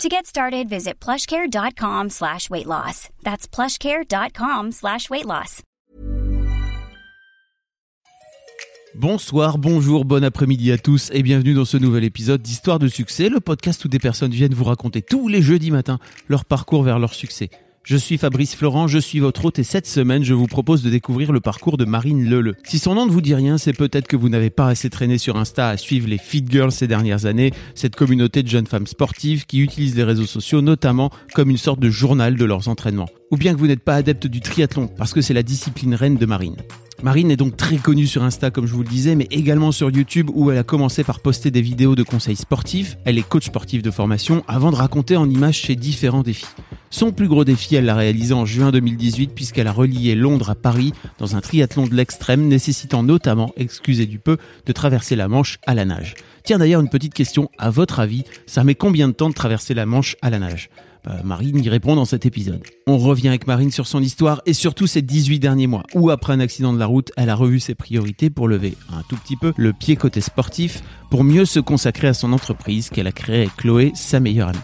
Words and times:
To 0.00 0.08
get 0.08 0.26
started, 0.26 0.68
visit 0.68 0.94
plushcare.com 1.00 2.10
slash 2.10 2.50
weight 2.50 2.66
loss. 2.66 3.08
That's 3.22 3.46
plushcare.com 3.46 4.72
slash 4.72 5.08
weight 5.10 5.26
loss. 5.26 5.62
Bonsoir, 8.94 9.56
bonjour, 9.56 10.04
bon 10.04 10.22
après-midi 10.22 10.70
à 10.70 10.76
tous 10.76 11.10
et 11.14 11.22
bienvenue 11.22 11.54
dans 11.54 11.64
ce 11.64 11.78
nouvel 11.78 12.04
épisode 12.04 12.42
d'Histoire 12.42 12.78
de 12.78 12.88
succès, 12.88 13.30
le 13.30 13.40
podcast 13.40 13.82
où 13.86 13.88
des 13.88 13.98
personnes 13.98 14.32
viennent 14.32 14.52
vous 14.52 14.64
raconter 14.64 15.00
tous 15.00 15.28
les 15.28 15.40
jeudis 15.40 15.70
matins 15.70 15.98
leur 16.28 16.44
parcours 16.44 16.82
vers 16.82 16.98
leur 16.98 17.14
succès. 17.14 17.48
Je 17.84 17.96
suis 17.96 18.16
Fabrice 18.16 18.54
Florent, 18.54 18.86
je 18.86 18.98
suis 18.98 19.18
votre 19.18 19.44
hôte 19.44 19.58
et 19.58 19.64
cette 19.64 19.88
semaine, 19.88 20.22
je 20.22 20.34
vous 20.34 20.46
propose 20.46 20.84
de 20.84 20.90
découvrir 20.90 21.32
le 21.32 21.40
parcours 21.40 21.76
de 21.76 21.84
Marine 21.84 22.24
Leleu. 22.24 22.54
Si 22.62 22.78
son 22.78 22.94
nom 22.94 23.06
ne 23.06 23.10
vous 23.10 23.20
dit 23.20 23.34
rien, 23.34 23.58
c'est 23.58 23.72
peut-être 23.72 24.06
que 24.06 24.14
vous 24.14 24.28
n'avez 24.28 24.50
pas 24.50 24.68
assez 24.68 24.88
traîné 24.88 25.18
sur 25.18 25.36
Insta 25.36 25.68
à 25.68 25.76
suivre 25.76 26.06
les 26.08 26.18
Fit 26.18 26.44
Girls 26.48 26.70
ces 26.70 26.86
dernières 26.86 27.26
années, 27.26 27.50
cette 27.74 27.96
communauté 27.96 28.44
de 28.44 28.48
jeunes 28.48 28.68
femmes 28.68 28.86
sportives 28.86 29.46
qui 29.46 29.58
utilisent 29.58 29.96
les 29.96 30.04
réseaux 30.04 30.26
sociaux 30.26 30.62
notamment 30.62 31.10
comme 31.34 31.50
une 31.50 31.58
sorte 31.58 31.80
de 31.80 31.90
journal 31.90 32.36
de 32.36 32.44
leurs 32.44 32.68
entraînements. 32.68 33.08
Ou 33.32 33.36
bien 33.36 33.52
que 33.52 33.58
vous 33.58 33.66
n'êtes 33.66 33.82
pas 33.82 33.96
adepte 33.96 34.28
du 34.28 34.40
triathlon, 34.40 34.86
parce 34.86 35.12
que 35.12 35.20
c'est 35.20 35.34
la 35.34 35.42
discipline 35.42 35.96
reine 35.96 36.16
de 36.16 36.26
Marine. 36.26 36.56
Marine 37.02 37.32
est 37.32 37.36
donc 37.36 37.56
très 37.56 37.78
connue 37.78 38.06
sur 38.06 38.22
Insta 38.22 38.52
comme 38.52 38.66
je 38.66 38.74
vous 38.74 38.84
le 38.84 38.88
disais, 38.88 39.16
mais 39.16 39.26
également 39.32 39.72
sur 39.72 39.90
YouTube 39.90 40.30
où 40.32 40.52
elle 40.52 40.58
a 40.58 40.62
commencé 40.62 41.02
par 41.02 41.18
poster 41.18 41.50
des 41.50 41.60
vidéos 41.60 41.96
de 41.96 42.04
conseils 42.04 42.36
sportifs. 42.36 42.96
Elle 43.04 43.18
est 43.18 43.28
coach 43.28 43.46
sportif 43.46 43.82
de 43.82 43.90
formation 43.90 44.44
avant 44.46 44.70
de 44.70 44.76
raconter 44.76 45.16
en 45.16 45.28
images 45.28 45.62
ses 45.62 45.74
différents 45.74 46.22
défis. 46.22 46.46
Son 46.90 47.10
plus 47.10 47.26
gros 47.26 47.44
défi, 47.44 47.74
elle 47.74 47.86
l'a 47.86 47.96
réalisé 47.96 48.34
en 48.34 48.46
juin 48.46 48.70
2018 48.70 49.32
puisqu'elle 49.34 49.66
a 49.66 49.72
relié 49.72 50.14
Londres 50.14 50.50
à 50.50 50.54
Paris 50.54 50.92
dans 51.18 51.34
un 51.34 51.40
triathlon 51.40 51.88
de 51.88 51.94
l'extrême 51.94 52.46
nécessitant 52.46 53.02
notamment, 53.02 53.52
excusez 53.56 54.06
du 54.06 54.20
peu, 54.20 54.36
de 54.66 54.72
traverser 54.72 55.16
la 55.16 55.26
Manche 55.26 55.58
à 55.66 55.74
la 55.74 55.84
nage. 55.84 56.14
Tiens 56.44 56.58
d'ailleurs 56.58 56.82
une 56.82 56.88
petite 56.88 57.14
question, 57.14 57.50
à 57.58 57.70
votre 57.70 57.98
avis, 57.98 58.22
ça 58.46 58.62
met 58.62 58.76
combien 58.76 59.08
de 59.08 59.12
temps 59.12 59.28
de 59.28 59.34
traverser 59.34 59.74
la 59.74 59.86
Manche 59.86 60.16
à 60.22 60.30
la 60.30 60.38
nage? 60.38 60.70
Marine 61.24 61.62
y 61.64 61.68
répond 61.68 61.96
dans 61.96 62.04
cet 62.04 62.26
épisode. 62.26 62.62
On 62.86 62.98
revient 62.98 63.28
avec 63.28 63.46
Marine 63.46 63.70
sur 63.70 63.86
son 63.86 64.00
histoire 64.00 64.40
et 64.46 64.52
surtout 64.52 64.86
ces 64.86 65.02
18 65.02 65.38
derniers 65.38 65.66
mois 65.66 65.82
où 65.94 66.10
après 66.10 66.32
un 66.32 66.40
accident 66.40 66.72
de 66.72 66.78
la 66.78 66.86
route, 66.86 67.10
elle 67.16 67.30
a 67.30 67.34
revu 67.34 67.60
ses 67.60 67.74
priorités 67.74 68.30
pour 68.30 68.48
lever 68.48 68.76
un 68.92 69.02
tout 69.08 69.16
petit 69.16 69.36
peu 69.36 69.52
le 69.56 69.72
pied 69.72 69.96
côté 69.96 70.20
sportif 70.20 70.82
pour 71.10 71.24
mieux 71.24 71.44
se 71.44 71.60
consacrer 71.60 72.08
à 72.08 72.14
son 72.14 72.32
entreprise 72.32 72.88
qu'elle 72.90 73.06
a 73.06 73.12
créée 73.12 73.42
avec 73.42 73.56
Chloé, 73.56 73.92
sa 73.94 74.20
meilleure 74.20 74.48
amie. 74.48 74.58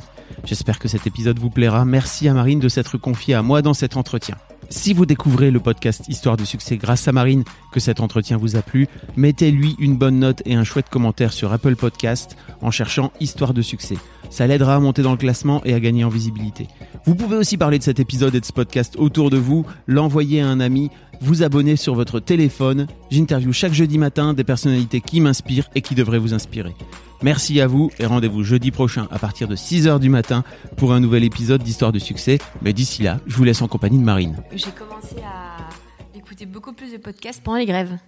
J'espère 0.45 0.79
que 0.79 0.89
cet 0.89 1.07
épisode 1.07 1.39
vous 1.39 1.51
plaira. 1.51 1.85
Merci 1.85 2.29
à 2.29 2.35
Marine 2.35 2.61
de 2.61 2.69
s'être 2.69 2.99
confiée 2.99 3.35
à 3.35 3.43
moi 3.43 3.63
dans 3.63 3.75
cet 3.75 3.97
entretien. 3.97 4.37
Si 4.71 4.93
vous 4.93 5.07
découvrez 5.07 5.51
le 5.51 5.61
podcast 5.61 6.05
Histoire 6.09 6.37
de 6.37 6.45
succès 6.45 6.77
grâce 6.77 7.09
à 7.09 7.13
Marine, 7.13 7.45
que 7.73 7.81
cet 7.81 8.01
entretien 8.01 8.37
vous 8.37 8.57
a 8.57 8.63
plu, 8.63 8.87
mettez-lui 9.17 9.77
une 9.79 9.97
bonne 9.97 10.19
note 10.19 10.43
et 10.45 10.55
un 10.55 10.65
chouette 10.65 10.91
commentaire 10.91 11.33
sur 11.33 11.53
Apple 11.53 11.75
Podcast 11.75 12.37
en 12.61 12.71
cherchant 12.71 13.11
Histoire 13.19 13.55
de 13.55 13.63
succès. 13.63 13.97
Ça 14.31 14.47
l'aidera 14.47 14.77
à 14.77 14.81
monter 14.81 15.03
dans 15.03 15.13
le 15.13 15.17
classement 15.17 15.63
et 15.65 15.75
à 15.75 15.81
gagner 15.81 16.05
en 16.05 16.09
visibilité. 16.09 16.69
Vous 17.05 17.15
pouvez 17.15 17.37
aussi 17.37 17.57
parler 17.57 17.79
de 17.79 17.83
cet 17.83 18.01
épisode 18.01 18.35
et 18.35 18.41
de 18.41 18.45
ce 18.45 18.53
podcast 18.53 18.95
autour 18.99 19.31
de 19.31 19.39
vous, 19.39 19.65
l'envoyer 19.87 20.41
à 20.41 20.49
un 20.49 20.61
ami, 20.61 20.91
vous 21.21 21.43
abonner 21.43 21.77
sur 21.77 21.95
votre 21.95 22.21
téléphone. 22.21 22.87
J'interview 23.11 23.53
chaque 23.53 23.73
jeudi 23.73 23.99
matin 23.99 24.35
des 24.35 24.45
personnalités 24.45 25.01
qui 25.01 25.21
m'inspirent 25.21 25.69
et 25.75 25.81
qui 25.81 25.95
devraient 25.95 26.19
vous 26.19 26.35
inspirer. 26.35 26.75
Merci 27.23 27.61
à 27.61 27.67
vous 27.67 27.91
et 27.99 28.07
rendez-vous 28.07 28.45
jeudi 28.45 28.71
prochain 28.71 29.09
à 29.11 29.19
partir 29.19 29.49
de 29.49 29.57
6h 29.57 29.99
du 29.99 30.09
matin 30.09 30.45
pour 30.77 30.93
un 30.93 31.01
nouvel 31.01 31.25
épisode 31.25 31.63
d'Histoire 31.63 31.91
de 31.91 31.99
succès. 31.99 32.39
Mais 32.63 32.73
d'ici 32.73 33.03
là, 33.03 33.19
je 33.27 33.35
vous 33.35 33.45
laisse 33.45 33.63
en 33.63 33.69
compagnie 33.69 33.99
de 33.99 34.05
Marine. 34.05 34.37
J'ai 34.53 34.71
commencé 34.71 35.17
à 35.25 36.17
écouter 36.17 36.47
beaucoup 36.47 36.73
plus 36.73 36.93
de 36.93 36.99
podcasts 36.99 37.43
pendant 37.43 37.59
les 37.59 37.67
grèves. 37.67 37.99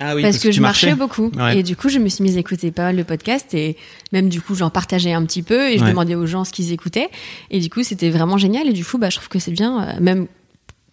Ah 0.00 0.14
oui, 0.16 0.22
parce, 0.22 0.38
que 0.38 0.50
je 0.50 0.60
marchais, 0.60 0.88
marchais 0.94 0.98
beaucoup. 0.98 1.30
Ouais. 1.36 1.58
Et 1.58 1.62
du 1.62 1.76
coup, 1.76 1.88
je 1.88 1.98
me 1.98 2.08
suis 2.08 2.24
mise 2.24 2.36
à 2.36 2.40
écouter 2.40 2.70
pas 2.72 2.82
mal 2.84 2.96
de 2.96 3.02
podcasts 3.02 3.54
et 3.54 3.76
même 4.12 4.28
du 4.28 4.40
coup, 4.40 4.54
j'en 4.54 4.70
partageais 4.70 5.12
un 5.12 5.24
petit 5.24 5.42
peu 5.42 5.70
et 5.70 5.78
je 5.78 5.84
Ouais. 5.84 5.90
demandais 5.90 6.14
aux 6.14 6.26
gens 6.26 6.44
ce 6.44 6.52
qu'ils 6.52 6.72
écoutaient. 6.72 7.08
Et 7.50 7.60
du 7.60 7.70
coup, 7.70 7.82
c'était 7.82 8.10
vraiment 8.10 8.36
génial. 8.38 8.66
Et 8.68 8.72
du 8.72 8.84
coup, 8.84 8.98
bah, 8.98 9.10
je 9.10 9.16
trouve 9.16 9.28
que 9.28 9.38
c'est 9.38 9.52
bien. 9.52 9.82
euh, 9.88 10.00
Même 10.00 10.26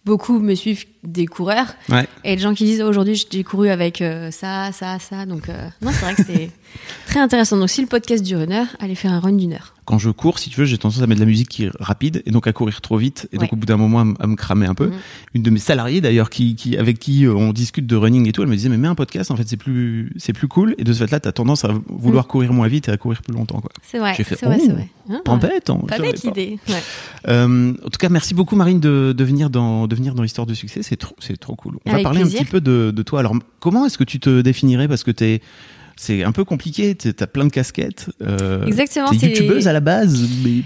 beaucoup 0.04 0.38
me 0.38 0.54
suivent 0.54 0.84
des 1.02 1.26
coureurs 1.26 1.74
Ouais. 1.88 2.06
et 2.24 2.36
des 2.36 2.42
gens 2.42 2.54
qui 2.54 2.64
disent 2.64 2.80
aujourd'hui, 2.82 3.22
j'ai 3.30 3.44
couru 3.44 3.68
avec 3.68 4.00
euh, 4.00 4.30
ça, 4.30 4.70
ça, 4.72 4.98
ça. 4.98 5.26
Donc, 5.26 5.48
euh, 5.48 5.68
non, 5.82 5.90
c'est 5.92 6.04
vrai 6.04 6.14
que 6.14 6.22
c'est 6.24 6.50
très 7.06 7.20
intéressant. 7.20 7.56
Donc, 7.58 7.68
si 7.70 7.80
le 7.82 7.86
podcast 7.88 8.22
dure 8.24 8.40
une 8.40 8.52
heure, 8.52 8.66
allez 8.80 8.94
faire 8.94 9.12
un 9.12 9.20
run 9.20 9.32
d'une 9.32 9.52
heure. 9.54 9.74
Quand 9.90 9.98
je 9.98 10.10
cours, 10.10 10.38
si 10.38 10.50
tu 10.50 10.60
veux, 10.60 10.66
j'ai 10.66 10.78
tendance 10.78 11.02
à 11.02 11.06
mettre 11.08 11.18
de 11.18 11.24
la 11.24 11.28
musique 11.30 11.48
qui 11.48 11.64
est 11.64 11.70
rapide 11.80 12.22
et 12.24 12.30
donc 12.30 12.46
à 12.46 12.52
courir 12.52 12.80
trop 12.80 12.96
vite 12.96 13.28
et 13.32 13.38
donc 13.38 13.52
au 13.52 13.56
bout 13.56 13.66
d'un 13.66 13.76
moment 13.76 13.98
à, 13.98 14.02
m- 14.02 14.14
à 14.20 14.28
me 14.28 14.36
cramer 14.36 14.66
un 14.66 14.74
peu. 14.74 14.86
Mhm. 14.86 14.92
Une 15.34 15.42
de 15.42 15.50
mes 15.50 15.58
salariés 15.58 16.00
d'ailleurs 16.00 16.30
qui, 16.30 16.54
qui 16.54 16.76
avec 16.76 17.00
qui 17.00 17.26
euh, 17.26 17.34
on 17.34 17.52
discute 17.52 17.88
de 17.88 17.96
running 17.96 18.28
et 18.28 18.32
tout, 18.32 18.42
elle 18.42 18.48
me 18.48 18.54
disait 18.54 18.68
mais 18.68 18.76
mets 18.76 18.86
un 18.86 18.94
podcast 18.94 19.32
en 19.32 19.36
fait 19.36 19.48
c'est 19.48 19.56
plus 19.56 20.12
c'est 20.16 20.32
plus 20.32 20.46
cool 20.46 20.76
et 20.78 20.84
de 20.84 20.92
ce 20.92 21.00
fait 21.04 21.10
là 21.10 21.18
t'as 21.18 21.32
tendance 21.32 21.64
à 21.64 21.74
vouloir 21.88 22.28
courir 22.28 22.52
moins 22.52 22.68
vite 22.68 22.88
et 22.88 22.92
à 22.92 22.96
courir 22.96 23.20
plus 23.22 23.34
longtemps 23.34 23.60
quoi. 23.60 23.70
C'est 23.82 23.98
vrai. 23.98 24.14
J'ai 24.16 24.22
fait, 24.22 24.36
C'est 24.38 24.46
vrai, 24.46 24.58
oh, 24.60 24.64
c'est 24.64 24.72
vrai. 24.72 24.88
Hein, 25.10 25.22
Pas 25.24 25.32
ouais. 25.34 25.38
bête. 25.40 25.70
hein, 25.70 25.80
Pas 25.88 25.98
bête 25.98 26.22
idée. 26.22 26.58
Ouais. 26.68 26.74
Euh, 27.28 27.72
en 27.84 27.88
tout 27.90 27.98
cas, 27.98 28.08
merci 28.10 28.32
beaucoup 28.32 28.54
Marine 28.54 28.78
de, 28.78 29.12
de 29.16 29.24
venir 29.24 29.50
dans 29.50 29.88
de 29.88 29.94
venir 29.96 30.14
dans 30.14 30.22
l'histoire 30.22 30.46
de 30.46 30.54
succès. 30.54 30.82
C'est 30.84 30.96
trop 30.96 31.16
c'est 31.18 31.36
trop 31.36 31.56
cool. 31.56 31.78
On 31.84 31.90
va 31.92 32.00
parler 32.00 32.20
plaisir. 32.20 32.40
un 32.40 32.44
petit 32.44 32.50
peu 32.50 32.60
de, 32.60 32.92
de 32.94 33.02
toi. 33.02 33.18
Alors, 33.20 33.34
comment 33.58 33.86
est-ce 33.86 33.98
que 33.98 34.04
tu 34.04 34.20
te 34.20 34.40
définirais? 34.40 34.86
Parce 34.86 35.02
que 35.02 35.10
t'es 35.10 35.40
c'est 35.96 36.24
un 36.24 36.32
peu 36.32 36.44
compliqué. 36.44 36.94
T'as 36.94 37.26
plein 37.26 37.44
de 37.44 37.50
casquettes. 37.50 38.10
Euh, 38.22 38.64
Exactement. 38.66 39.10
T'es 39.10 39.28
youtubeuse 39.28 39.68
à 39.68 39.72
la 39.72 39.80
base, 39.80 40.28
mais 40.44 40.62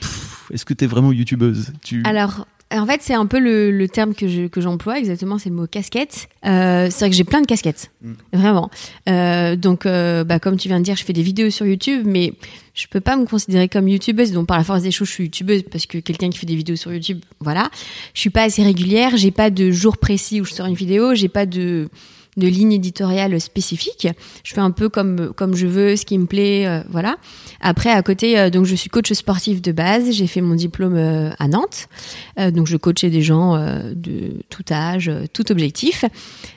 est-ce 0.52 0.64
que 0.64 0.74
t'es 0.74 0.86
vraiment 0.86 1.12
youtubeuse? 1.12 1.72
Tu... 1.82 2.02
Alors, 2.04 2.46
en 2.72 2.86
fait, 2.86 3.00
c'est 3.02 3.14
un 3.14 3.26
peu 3.26 3.38
le, 3.38 3.70
le 3.70 3.88
terme 3.88 4.14
que 4.14 4.26
je- 4.26 4.46
que 4.48 4.60
j'emploie, 4.60 4.98
exactement, 4.98 5.38
c'est 5.38 5.48
le 5.48 5.54
mot 5.54 5.66
casquette. 5.66 6.28
Euh, 6.44 6.88
c'est 6.90 7.00
vrai 7.00 7.10
que 7.10 7.16
j'ai 7.16 7.22
plein 7.24 7.40
de 7.40 7.46
casquettes, 7.46 7.90
Mm. 8.02 8.12
vraiment. 8.32 8.70
Euh, 9.08 9.54
donc, 9.54 9.86
euh, 9.86 10.24
bah, 10.24 10.38
comme 10.40 10.56
tu 10.56 10.68
viens 10.68 10.80
de 10.80 10.84
dire, 10.84 10.96
je 10.96 11.04
fais 11.04 11.12
des 11.12 11.22
vidéos 11.22 11.50
sur 11.50 11.66
YouTube, 11.66 12.02
mais 12.04 12.32
je 12.74 12.86
peux 12.88 13.00
pas 13.00 13.16
me 13.16 13.26
considérer 13.26 13.68
comme 13.68 13.86
youtubeuse. 13.86 14.32
Donc, 14.32 14.48
par 14.48 14.56
la 14.58 14.64
force 14.64 14.82
des 14.82 14.90
choses, 14.90 15.06
je 15.08 15.12
suis 15.12 15.24
youtubeuse 15.24 15.62
parce 15.70 15.86
que 15.86 15.98
quelqu'un 15.98 16.30
qui 16.30 16.38
fait 16.38 16.46
des 16.46 16.56
vidéos 16.56 16.74
sur 16.76 16.92
YouTube, 16.92 17.20
voilà. 17.38 17.70
Je 18.12 18.20
suis 18.20 18.30
pas 18.30 18.42
assez 18.42 18.64
régulière, 18.64 19.16
j'ai 19.16 19.30
pas 19.30 19.50
de 19.50 19.70
jour 19.70 19.96
précis 19.98 20.40
où 20.40 20.44
je 20.44 20.52
sors 20.52 20.66
une 20.66 20.74
vidéo, 20.74 21.14
j'ai 21.14 21.28
pas 21.28 21.46
de 21.46 21.88
de 22.36 22.46
ligne 22.46 22.72
éditoriale 22.72 23.40
spécifique. 23.40 24.08
Je 24.42 24.54
fais 24.54 24.60
un 24.60 24.70
peu 24.70 24.88
comme 24.88 25.32
comme 25.34 25.54
je 25.54 25.66
veux, 25.66 25.96
ce 25.96 26.04
qui 26.04 26.18
me 26.18 26.26
plaît, 26.26 26.66
euh, 26.66 26.80
voilà. 26.90 27.16
Après, 27.60 27.90
à 27.90 28.02
côté, 28.02 28.38
euh, 28.38 28.50
donc 28.50 28.66
je 28.66 28.74
suis 28.74 28.90
coach 28.90 29.12
sportif 29.12 29.62
de 29.62 29.72
base. 29.72 30.12
J'ai 30.12 30.26
fait 30.26 30.40
mon 30.40 30.54
diplôme 30.54 30.96
euh, 30.96 31.30
à 31.38 31.48
Nantes. 31.48 31.88
Donc 32.36 32.66
je 32.66 32.76
coachais 32.76 33.10
des 33.10 33.22
gens 33.22 33.56
de 33.56 34.32
tout 34.48 34.64
âge, 34.70 35.10
tout 35.32 35.52
objectif. 35.52 36.04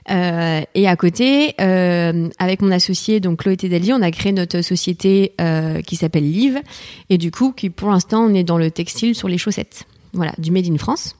Et 0.10 0.88
à 0.88 0.96
côté, 0.96 1.54
avec 1.60 2.62
mon 2.62 2.72
associé 2.72 3.20
donc 3.20 3.42
Chloé 3.42 3.58
Tedali, 3.58 3.94
on 3.94 4.02
a 4.02 4.10
créé 4.12 4.32
notre 4.32 4.62
société 4.62 5.34
qui 5.86 5.96
s'appelle 5.96 6.30
Live. 6.30 6.60
Et 7.10 7.18
du 7.18 7.32
coup, 7.32 7.52
qui 7.52 7.70
pour 7.70 7.90
l'instant, 7.90 8.26
on 8.26 8.34
est 8.34 8.44
dans 8.44 8.58
le 8.58 8.72
textile 8.72 9.14
sur 9.14 9.28
les 9.28 9.38
chaussettes. 9.38 9.86
Voilà, 10.14 10.34
du 10.38 10.52
Made 10.52 10.68
in 10.68 10.78
France. 10.78 11.16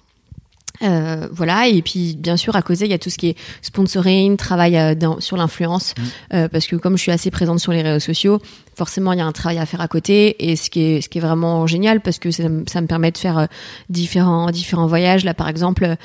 Euh, 0.84 1.28
voilà. 1.32 1.68
Et 1.68 1.82
puis 1.82 2.16
bien 2.18 2.38
sûr 2.38 2.56
à 2.56 2.62
côté 2.62 2.86
il 2.86 2.92
y 2.92 2.94
a 2.94 3.00
tout 3.00 3.10
ce 3.10 3.18
qui 3.18 3.30
est 3.30 3.36
sponsoring 3.62 4.38
travail 4.38 4.78
euh, 4.78 4.96
dans- 4.96 5.20
sur 5.20 5.36
l'influence. 5.38 5.94
Euh, 6.34 6.48
parce 6.48 6.68
que 6.68 6.76
comme 6.76 6.98
je 6.98 7.02
suis 7.02 7.12
assez 7.12 7.32
présente 7.32 7.60
sur 7.60 7.72
les 7.72 7.82
réseaux 7.82 8.00
sociaux 8.00 8.40
forcément 8.76 9.12
il 9.14 9.18
y 9.18 9.22
a 9.22 9.26
un 9.26 9.32
travail 9.32 9.58
à 9.58 9.66
faire 9.66 9.82
à 9.82 9.88
côté. 9.88 10.50
Et 10.52 10.56
ce 10.56 10.70
qui 10.70 10.82
est 10.82 11.02
ce 11.02 11.10
qui 11.10 11.18
est 11.18 11.22
vraiment 11.22 11.66
génial 11.68 12.00
parce 12.02 12.20
que 12.20 12.30
ça, 12.32 12.48
me- 12.48 12.64
ça 12.68 12.80
me 12.82 12.88
permet 12.88 13.12
de 13.12 13.18
faire 13.18 13.48
différents 13.90 14.52
différents 14.52 14.88
voyages. 14.88 15.24
Là 15.26 15.34
par 15.34 15.50
exemple 15.50 15.96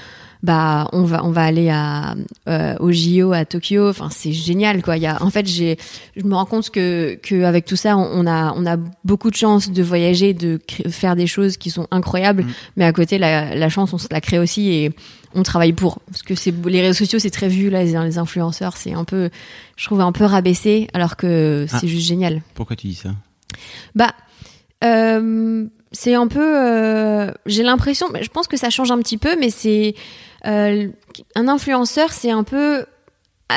bah 0.43 0.89
on 0.93 1.05
va 1.05 1.25
on 1.25 1.31
va 1.31 1.43
aller 1.45 1.71
à 1.71 2.15
euh, 2.49 2.75
au 2.81 2.91
JO 2.91 3.33
à 3.33 3.45
Tokyo. 3.45 3.89
Enfin 3.89 4.09
c'est 4.11 4.33
génial 4.33 4.83
quoi. 4.83 4.97
Il 4.97 5.03
y 5.03 5.07
a 5.07 5.23
en 5.23 5.31
fait 5.31 5.47
j'ai 5.47 5.77
je 6.17 6.25
me 6.25 6.35
rends 6.35 6.47
compte 6.47 6.71
que 6.71 7.15
que 7.23 7.45
avec 7.45 7.65
tout 7.65 7.77
ça 7.77 7.97
on, 7.97 8.03
on 8.13 8.27
a 8.27 8.53
on 8.57 8.67
a 8.67 8.77
beaucoup 9.05 9.31
de 9.31 9.37
chance 9.37 9.71
de 9.71 9.83
voyager 9.83 10.35
de 10.35 10.59
faire 10.89 11.15
des 11.15 11.27
choses 11.29 11.57
qui 11.57 11.71
sont 11.71 11.87
incroyables. 11.93 12.45
Mais 12.77 12.85
à 12.85 12.93
côté 12.93 13.19
la, 13.19 13.55
la 13.55 13.69
chance 13.69 13.93
on 13.93 13.99
se 13.99 14.09
la 14.11 14.21
crée 14.21 14.39
aussi 14.41 14.71
et 14.71 14.91
on 15.35 15.45
travaille 15.45 15.73
pour. 15.73 16.01
Parce 16.07 16.23
que 16.23 16.35
c'est 16.35 16.53
les 16.67 16.81
réseaux 16.81 16.99
sociaux 16.99 17.19
c'est 17.21 17.31
très 17.31 17.49
vu 17.49 17.71
là 17.71 17.85
les, 17.85 17.93
les 17.93 18.19
influenceurs. 18.19 18.77
C'est 18.77 18.95
un 18.95 19.05
peu 19.05 19.31
je 19.77 19.85
trouve 19.87 20.01
un 20.01 20.13
peu 20.13 20.25
rabaissé 20.25 20.89
alors 20.93 21.17
que 21.17 21.67
c'est 21.69 21.77
Ah. 21.85 21.87
juste 21.87 22.07
génial. 22.09 22.43
Pourquoi 22.55 22.75
tu 22.77 22.89
dis 22.89 22.95
ça? 22.97 23.11
Bah 23.95 24.11
euh, 24.85 25.67
c'est 25.93 26.15
un 26.15 26.27
peu 26.27 26.41
euh, 26.43 27.31
j'ai 27.47 27.63
l'impression 27.63 28.07
je 28.21 28.29
pense 28.29 28.49
que 28.49 28.57
ça 28.57 28.71
change 28.71 28.91
un 28.91 28.99
petit 28.99 29.19
peu 29.19 29.37
mais 29.39 29.51
c'est 29.51 29.95
euh, 30.47 30.89
un 31.35 31.49
influenceur 31.49 32.13
c'est 32.13 32.31
un 32.31 32.43
peu 32.45 32.85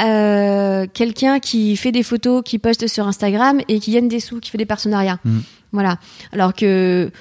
euh, 0.03 0.85
quelqu'un 0.93 1.39
qui 1.39 1.75
fait 1.77 1.91
des 1.91 2.03
photos 2.03 2.41
qui 2.43 2.59
poste 2.59 2.87
sur 2.87 3.07
Instagram 3.07 3.61
et 3.67 3.79
qui 3.79 3.91
gagne 3.91 4.07
des 4.07 4.19
sous 4.19 4.39
qui 4.39 4.49
fait 4.51 4.57
des 4.57 4.65
partenariats 4.65 5.19
Mhm. 5.23 5.41
voilà 5.71 5.97
alors 6.31 6.53
que 6.53 7.11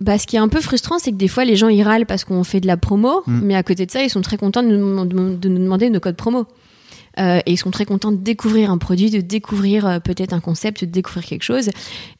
bah, 0.00 0.18
ce 0.18 0.26
qui 0.26 0.36
est 0.36 0.38
un 0.38 0.48
peu 0.48 0.62
frustrant, 0.62 0.98
c'est 0.98 1.10
que 1.10 1.16
des 1.16 1.28
fois, 1.28 1.44
les 1.44 1.56
gens 1.56 1.68
ils 1.68 1.82
râlent 1.82 2.06
parce 2.06 2.24
qu'on 2.24 2.42
fait 2.42 2.60
de 2.60 2.66
la 2.66 2.78
promo, 2.78 3.22
Mm. 3.26 3.40
mais 3.42 3.54
à 3.54 3.62
côté 3.62 3.84
de 3.84 3.90
ça, 3.90 4.02
ils 4.02 4.08
sont 4.08 4.22
très 4.22 4.38
contents 4.38 4.62
de 4.62 4.68
nous, 4.68 5.04
de 5.04 5.48
nous 5.50 5.58
demander 5.58 5.90
nos 5.90 6.00
codes 6.00 6.16
promo. 6.16 6.46
Euh, 7.18 7.40
et 7.46 7.52
ils 7.52 7.56
sont 7.56 7.70
très 7.70 7.84
contents 7.84 8.12
de 8.12 8.16
découvrir 8.16 8.70
un 8.70 8.78
produit, 8.78 9.10
de 9.10 9.20
découvrir 9.20 9.86
euh, 9.86 9.98
peut-être 9.98 10.32
un 10.32 10.40
concept, 10.40 10.84
de 10.84 10.90
découvrir 10.90 11.24
quelque 11.24 11.42
chose. 11.42 11.70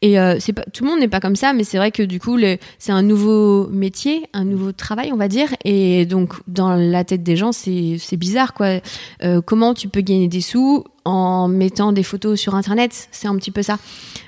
Et 0.03 0.19
euh, 0.19 0.37
c'est 0.41 0.53
pas 0.53 0.65
tout 0.73 0.85
le 0.85 0.91
monde 0.91 1.01
n'est 1.01 1.09
pas 1.09 1.21
comme 1.21 1.37
ça, 1.37 1.53
mais 1.53 1.65
c'est 1.65 1.79
vrai 1.79 1.91
que 1.91 2.03
du 2.03 2.21
coup, 2.21 2.39
c'est 2.79 2.93
un 2.93 3.03
nouveau 3.03 3.69
métier, 3.69 4.27
un 4.33 4.45
nouveau 4.45 4.73
travail, 4.73 5.13
on 5.13 5.17
va 5.17 5.29
dire. 5.29 5.49
Et 5.65 6.07
donc, 6.07 6.35
dans 6.49 6.75
la 6.75 7.05
tête 7.05 7.23
des 7.23 7.37
gens, 7.37 7.53
c'est 7.53 7.97
c'est 7.99 8.17
bizarre, 8.17 8.55
quoi. 8.55 8.81
Comment 9.47 9.75
tu 9.75 9.89
peux 9.89 10.01
gagner 10.01 10.29
des 10.29 10.41
sous 10.41 10.85
en 11.05 11.49
mettant 11.49 11.93
des 11.93 12.03
photos 12.03 12.39
sur 12.39 12.55
Internet 12.55 13.09
C'est 13.11 13.29
un 13.29 13.37
petit 13.37 13.51
peu 13.51 13.63
ça. 13.63 13.79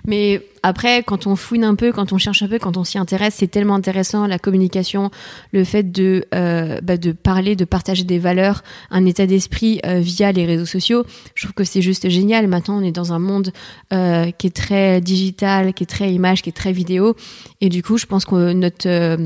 Mais 0.07 0.43
après, 0.63 1.03
quand 1.03 1.27
on 1.27 1.37
fouine 1.37 1.65
un 1.65 1.75
peu, 1.75 1.93
quand 1.93 2.13
on 2.13 2.19
cherche 2.19 2.43
un 2.43 2.49
peu, 2.49 2.59
quand 2.59 2.77
on 2.77 2.85
s'y 2.85 2.99
intéresse, 2.99 3.35
c'est 3.37 3.47
tellement 3.47 3.75
intéressant 3.75 4.27
la 4.27 4.39
communication, 4.39 5.11
le 5.53 5.65
fait 5.65 5.91
de 5.91 6.25
euh, 6.35 6.81
bah, 6.83 6.97
de 6.97 7.13
parler, 7.13 7.57
de 7.57 7.65
partager 7.65 8.05
des 8.05 8.19
valeurs, 8.19 8.63
un 8.91 9.05
état 9.05 9.27
d'esprit 9.27 9.81
euh, 9.87 10.01
via 10.01 10.33
les 10.33 10.47
réseaux 10.47 10.67
sociaux. 10.67 11.05
Je 11.35 11.47
trouve 11.47 11.55
que 11.55 11.65
c'est 11.65 11.83
juste 11.83 12.09
génial. 12.09 12.49
Maintenant, 12.49 12.79
on 12.79 12.83
est 12.83 12.93
dans 12.93 13.13
un 13.13 13.19
monde 13.19 13.53
euh, 13.93 14.31
qui 14.31 14.47
est 14.47 14.57
très 14.57 15.01
digital, 15.01 15.75
qui 15.75 15.85
est 15.85 15.87
très 15.87 16.13
image, 16.13 16.43
qui 16.43 16.51
est 16.51 16.57
très 16.57 16.73
vidéo, 16.73 17.17
et 17.61 17.69
du 17.69 17.83
coup, 17.83 17.99
je 17.99 18.07
pense 18.07 18.25
que 18.25 18.53
notre 18.53 19.19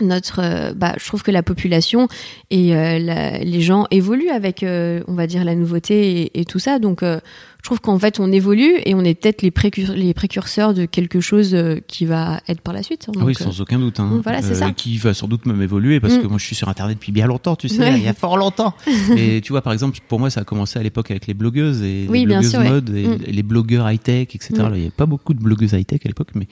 notre 0.00 0.40
euh, 0.42 0.72
bah, 0.74 0.94
je 1.00 1.06
trouve 1.06 1.22
que 1.22 1.30
la 1.30 1.42
population 1.42 2.06
et 2.50 2.76
euh, 2.76 2.98
la- 2.98 3.38
les 3.38 3.60
gens 3.62 3.86
évoluent 3.90 4.28
avec 4.30 4.62
euh, 4.62 5.02
on 5.08 5.14
va 5.14 5.26
dire 5.26 5.44
la 5.44 5.54
nouveauté 5.54 6.20
et, 6.22 6.40
et 6.40 6.44
tout 6.44 6.58
ça 6.58 6.78
donc 6.78 7.02
euh, 7.02 7.18
je 7.62 7.68
trouve 7.68 7.80
qu'en 7.80 7.98
fait 7.98 8.20
on 8.20 8.30
évolue 8.30 8.74
et 8.84 8.94
on 8.94 9.02
est 9.02 9.14
peut-être 9.14 9.40
les, 9.42 9.50
précur- 9.50 9.94
les 9.94 10.12
précurseurs 10.14 10.74
de 10.74 10.84
quelque 10.84 11.20
chose 11.20 11.54
euh, 11.54 11.80
qui 11.88 12.04
va 12.04 12.40
être 12.46 12.60
par 12.60 12.74
la 12.74 12.82
suite 12.82 13.06
Ah 13.08 13.12
Donc, 13.12 13.24
oui, 13.26 13.32
euh, 13.40 13.44
sans 13.44 13.60
aucun 13.60 13.78
doute. 13.78 13.98
Hein. 13.98 14.20
voilà, 14.22 14.42
c'est 14.42 14.54
ça. 14.54 14.70
Qui 14.72 14.98
va 14.98 15.14
sans 15.14 15.26
doute 15.28 15.46
même 15.46 15.60
évoluer 15.62 15.98
parce 15.98 16.14
Mm. 16.18 16.22
que 16.22 16.26
moi 16.28 16.38
je 16.38 16.44
suis 16.44 16.54
sur 16.56 16.68
Internet 16.68 16.98
depuis 16.98 17.10
bien 17.12 17.26
longtemps, 17.26 17.56
tu 17.56 17.68
sais, 17.68 17.80
Ouais. 17.80 17.94
il 17.98 18.04
y 18.04 18.08
a 18.08 18.14
fort 18.14 18.36
longtemps. 18.36 18.74
et 19.16 19.40
tu 19.40 19.52
vois, 19.52 19.62
par 19.62 19.72
exemple, 19.72 19.98
pour 20.08 20.20
moi, 20.20 20.28
ça 20.30 20.42
a 20.42 20.44
commencé 20.44 20.78
à 20.78 20.82
l'époque 20.82 21.10
avec 21.10 21.26
les 21.26 21.34
blogueuses 21.34 21.82
et 21.82 22.06
Oui, 22.08 22.20
les 22.20 22.26
blogueuses 22.26 22.50
sûr, 22.50 22.60
ouais. 22.60 22.68
mode 22.68 22.90
et 22.94 23.06
Mm. 23.06 23.18
les 23.26 23.42
blogueurs 23.42 23.90
high-tech, 23.90 24.28
etc. 24.34 24.52
Mm. 24.52 24.56
Il 24.66 24.72
n'y 24.74 24.80
avait 24.82 24.90
pas 24.90 25.06
beaucoup 25.06 25.32
de 25.34 25.40
blogueuses 25.42 25.72
high-tech 25.72 26.00
à 26.04 26.08
l'époque, 26.08 26.28
mais 26.34 26.46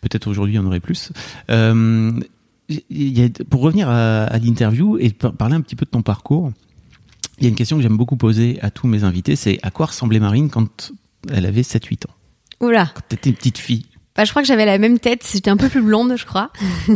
peut-être 0.00 0.26
aujourd'hui 0.26 0.54
il 0.54 0.56
y 0.56 0.60
en 0.60 0.66
aurait 0.66 0.80
plus. 0.80 1.12
Il 2.68 3.18
y 3.18 3.22
a- 3.22 3.28
pour 3.48 3.60
revenir 3.60 3.88
à, 3.88 4.24
à 4.24 4.38
l'interview 4.38 4.98
et 4.98 5.10
par- 5.10 5.32
parler 5.34 5.54
un 5.54 5.60
petit 5.60 5.76
peu 5.76 5.84
de 5.84 5.90
ton 5.90 6.02
parcours, 6.02 6.50
il 7.38 7.44
y 7.44 7.46
a 7.46 7.50
une 7.50 7.54
question 7.54 7.76
que 7.76 7.82
j'aime 7.82 7.96
beaucoup 7.96 8.16
poser 8.16 8.58
à 8.62 8.70
tous 8.70 8.86
mes 8.88 9.04
invités, 9.04 9.36
c'est 9.36 9.58
à 9.62 9.70
quoi 9.70 9.86
ressemblait 9.86 10.18
Marine 10.20 10.50
quand 10.50 10.92
elle 11.32 11.46
avait 11.46 11.62
7-8 11.62 12.06
ans? 12.08 12.14
Oula 12.60 12.90
Quand 12.94 13.02
t'étais 13.08 13.30
une 13.30 13.36
petite 13.36 13.58
fille 13.58 13.86
Bah, 14.16 14.24
je 14.24 14.30
crois 14.30 14.42
que 14.42 14.48
j'avais 14.48 14.64
la 14.66 14.78
même 14.78 14.98
tête. 14.98 15.28
J'étais 15.30 15.50
un 15.50 15.56
peu 15.58 15.68
plus 15.68 15.82
blonde, 15.82 16.14
je 16.16 16.24
crois. 16.24 16.50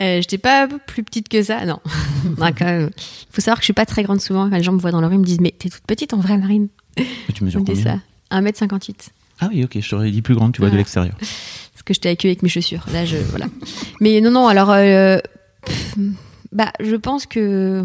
euh, 0.00 0.16
j'étais 0.20 0.38
pas 0.38 0.68
plus 0.68 1.02
petite 1.02 1.28
que 1.28 1.42
ça, 1.42 1.66
non. 1.66 1.80
non 2.38 2.50
quand 2.56 2.64
même. 2.64 2.90
Faut 3.30 3.40
savoir 3.40 3.56
que 3.58 3.62
je 3.62 3.66
suis 3.66 3.72
pas 3.72 3.86
très 3.86 4.02
grande 4.02 4.20
souvent. 4.20 4.48
Quand 4.48 4.56
les 4.56 4.62
gens 4.62 4.72
me 4.72 4.78
voient 4.78 4.92
dans 4.92 5.00
la 5.00 5.08
rue, 5.08 5.16
ils 5.16 5.20
me 5.20 5.24
disent 5.24 5.40
Mais 5.40 5.54
t'es 5.58 5.68
toute 5.68 5.82
petite 5.82 6.14
en 6.14 6.18
vrai, 6.20 6.38
Marine 6.38 6.68
Mais 6.96 7.04
Tu 7.34 7.44
mesures 7.44 7.62
combien? 7.66 7.82
ça. 7.82 7.98
1m58. 8.30 9.08
Ah 9.40 9.48
oui, 9.52 9.64
ok, 9.64 9.78
je 9.80 9.88
t'aurais 9.90 10.10
dit 10.10 10.22
plus 10.22 10.34
grande, 10.34 10.52
tu 10.52 10.60
vois, 10.60 10.70
de 10.70 10.76
l'extérieur. 10.76 11.16
Que 11.84 11.94
j'étais 11.94 12.10
accueillie 12.10 12.32
avec 12.32 12.42
mes 12.42 12.48
chaussures. 12.48 12.84
Là, 12.92 13.04
je. 13.04 13.16
Voilà. 13.16 13.46
Mais 14.00 14.20
non, 14.20 14.30
non, 14.30 14.46
alors. 14.48 14.70
euh, 14.70 15.18
bah, 16.52 16.72
je 16.80 16.96
pense 16.96 17.26
que. 17.26 17.84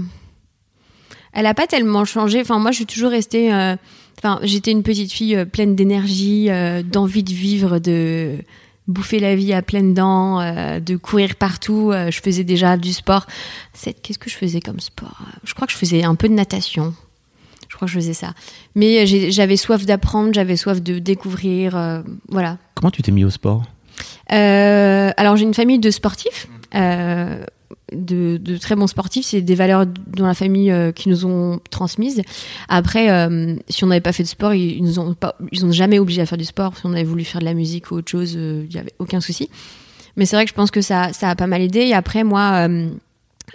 Elle 1.34 1.46
a 1.46 1.54
pas 1.54 1.68
tellement 1.68 2.06
changé. 2.06 2.42
Enfin, 2.42 2.60
moi, 2.60 2.72
je 2.72 2.78
suis 2.78 2.86
toujours 2.86 3.12
restée. 3.12 3.54
euh, 3.54 3.76
Enfin, 4.18 4.40
j'étais 4.44 4.72
une 4.72 4.82
petite 4.84 5.12
fille 5.12 5.36
euh, 5.36 5.46
pleine 5.46 5.76
d'énergie, 5.76 6.50
d'envie 6.86 7.24
de 7.24 7.34
vivre, 7.34 7.80
de 7.80 8.38
bouffer 8.88 9.20
la 9.20 9.36
vie 9.36 9.52
à 9.54 9.62
pleines 9.62 9.94
dents, 9.94 10.40
de 10.80 10.96
courir 10.96 11.36
partout. 11.36 11.92
Je 11.92 12.20
faisais 12.22 12.44
déjà 12.44 12.78
du 12.78 12.94
sport. 12.94 13.26
Qu'est-ce 14.04 14.20
que 14.20 14.30
je 14.30 14.36
faisais 14.36 14.62
comme 14.62 14.80
sport? 14.80 15.20
Je 15.44 15.54
crois 15.54 15.68
que 15.68 15.74
je 15.74 15.78
faisais 15.78 16.04
un 16.04 16.16
peu 16.16 16.30
de 16.30 16.34
natation. 16.34 16.94
Je 17.68 17.76
crois 17.76 17.88
que 17.88 17.92
je 17.94 17.98
faisais 18.00 18.14
ça. 18.14 18.34
Mais 18.76 19.06
j'avais 19.32 19.58
soif 19.58 19.86
d'apprendre, 19.86 20.34
j'avais 20.34 20.56
soif 20.56 20.82
de 20.82 21.00
découvrir. 21.00 22.04
voilà. 22.30 22.58
Comment 22.76 22.92
tu 22.92 23.02
t'es 23.02 23.12
mis 23.12 23.26
au 23.26 23.30
sport? 23.32 23.64
Euh, 24.32 25.12
alors 25.18 25.36
j'ai 25.36 25.44
une 25.44 25.54
famille 25.54 25.80
de 25.80 25.92
sportifs, 25.92 26.48
euh, 26.74 27.44
de, 27.92 28.58
très 28.58 28.76
bons 28.76 28.88
sportifs. 28.88 29.26
C'est 29.26 29.42
des 29.42 29.56
valeurs 29.56 29.86
dans 29.86 30.26
la 30.26 30.34
famille 30.34 30.72
euh, 30.72 30.92
qui 30.92 31.10
nous 31.10 31.26
ont 31.26 31.60
transmises. 31.70 32.22
Après, 32.70 33.12
euh, 33.12 33.56
si 33.70 33.84
on 33.84 33.88
n'avait 33.88 34.02
pas 34.02 34.14
fait 34.14 34.24
de 34.24 34.28
sport, 34.28 34.54
ils, 34.54 34.78
ils 34.78 34.84
nous 34.84 35.00
ont 35.00 35.14
pas, 35.14 35.36
ils 35.52 35.66
ont 35.66 35.72
jamais 35.72 36.00
obligé 36.00 36.22
à 36.22 36.26
faire 36.26 36.38
du 36.38 36.46
sport. 36.46 36.76
Si 36.78 36.86
on 36.86 36.94
avait 36.94 37.04
voulu 37.04 37.24
faire 37.24 37.42
de 37.42 37.46
la 37.46 37.54
musique 37.54 37.92
ou 37.92 37.96
autre 37.96 38.10
chose, 38.10 38.36
euh, 38.36 38.66
il 38.70 38.76
y 38.76 38.80
avait 38.80 38.94
aucun 39.00 39.22
souci. 39.22 39.50
Mais 40.18 40.26
c'est 40.26 40.36
vrai 40.36 40.46
que 40.46 40.50
je 40.50 40.56
pense 40.56 40.72
que 40.72 40.82
ça, 40.82 41.14
ça 41.14 41.30
a 41.30 41.36
pas 41.36 41.48
mal 41.48 41.62
aidé. 41.62 41.82
Et 41.82 41.94
après, 41.94 42.24
moi, 42.24 42.68
euh, 42.68 42.90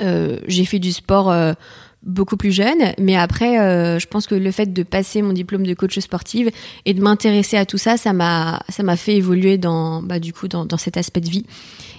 euh, 0.00 0.38
j'ai 0.46 0.64
fait 0.64 0.78
du 0.78 0.92
sport. 0.92 1.34
Beaucoup 2.02 2.37
plus 2.37 2.52
jeune, 2.52 2.94
mais 2.99 3.17
après, 3.17 3.61
euh, 3.61 3.99
je 3.99 4.06
pense 4.06 4.26
que 4.26 4.35
le 4.35 4.50
fait 4.50 4.73
de 4.73 4.82
passer 4.82 5.20
mon 5.20 5.32
diplôme 5.32 5.67
de 5.67 5.75
coach 5.75 5.99
sportive 5.99 6.50
et 6.87 6.94
de 6.94 7.02
m'intéresser 7.02 7.56
à 7.56 7.67
tout 7.67 7.79
ça, 7.79 7.97
ça 7.97 8.12
m'a, 8.12 8.62
ça 8.69 8.82
m'a 8.82 8.97
fait 8.97 9.17
évoluer 9.17 9.58
dans, 9.58 10.02
bah, 10.02 10.19
du 10.19 10.32
coup, 10.32 10.49
dans, 10.49 10.64
dans 10.64 10.79
cet 10.79 10.97
aspect 10.97 11.20
de 11.20 11.29
vie. 11.29 11.44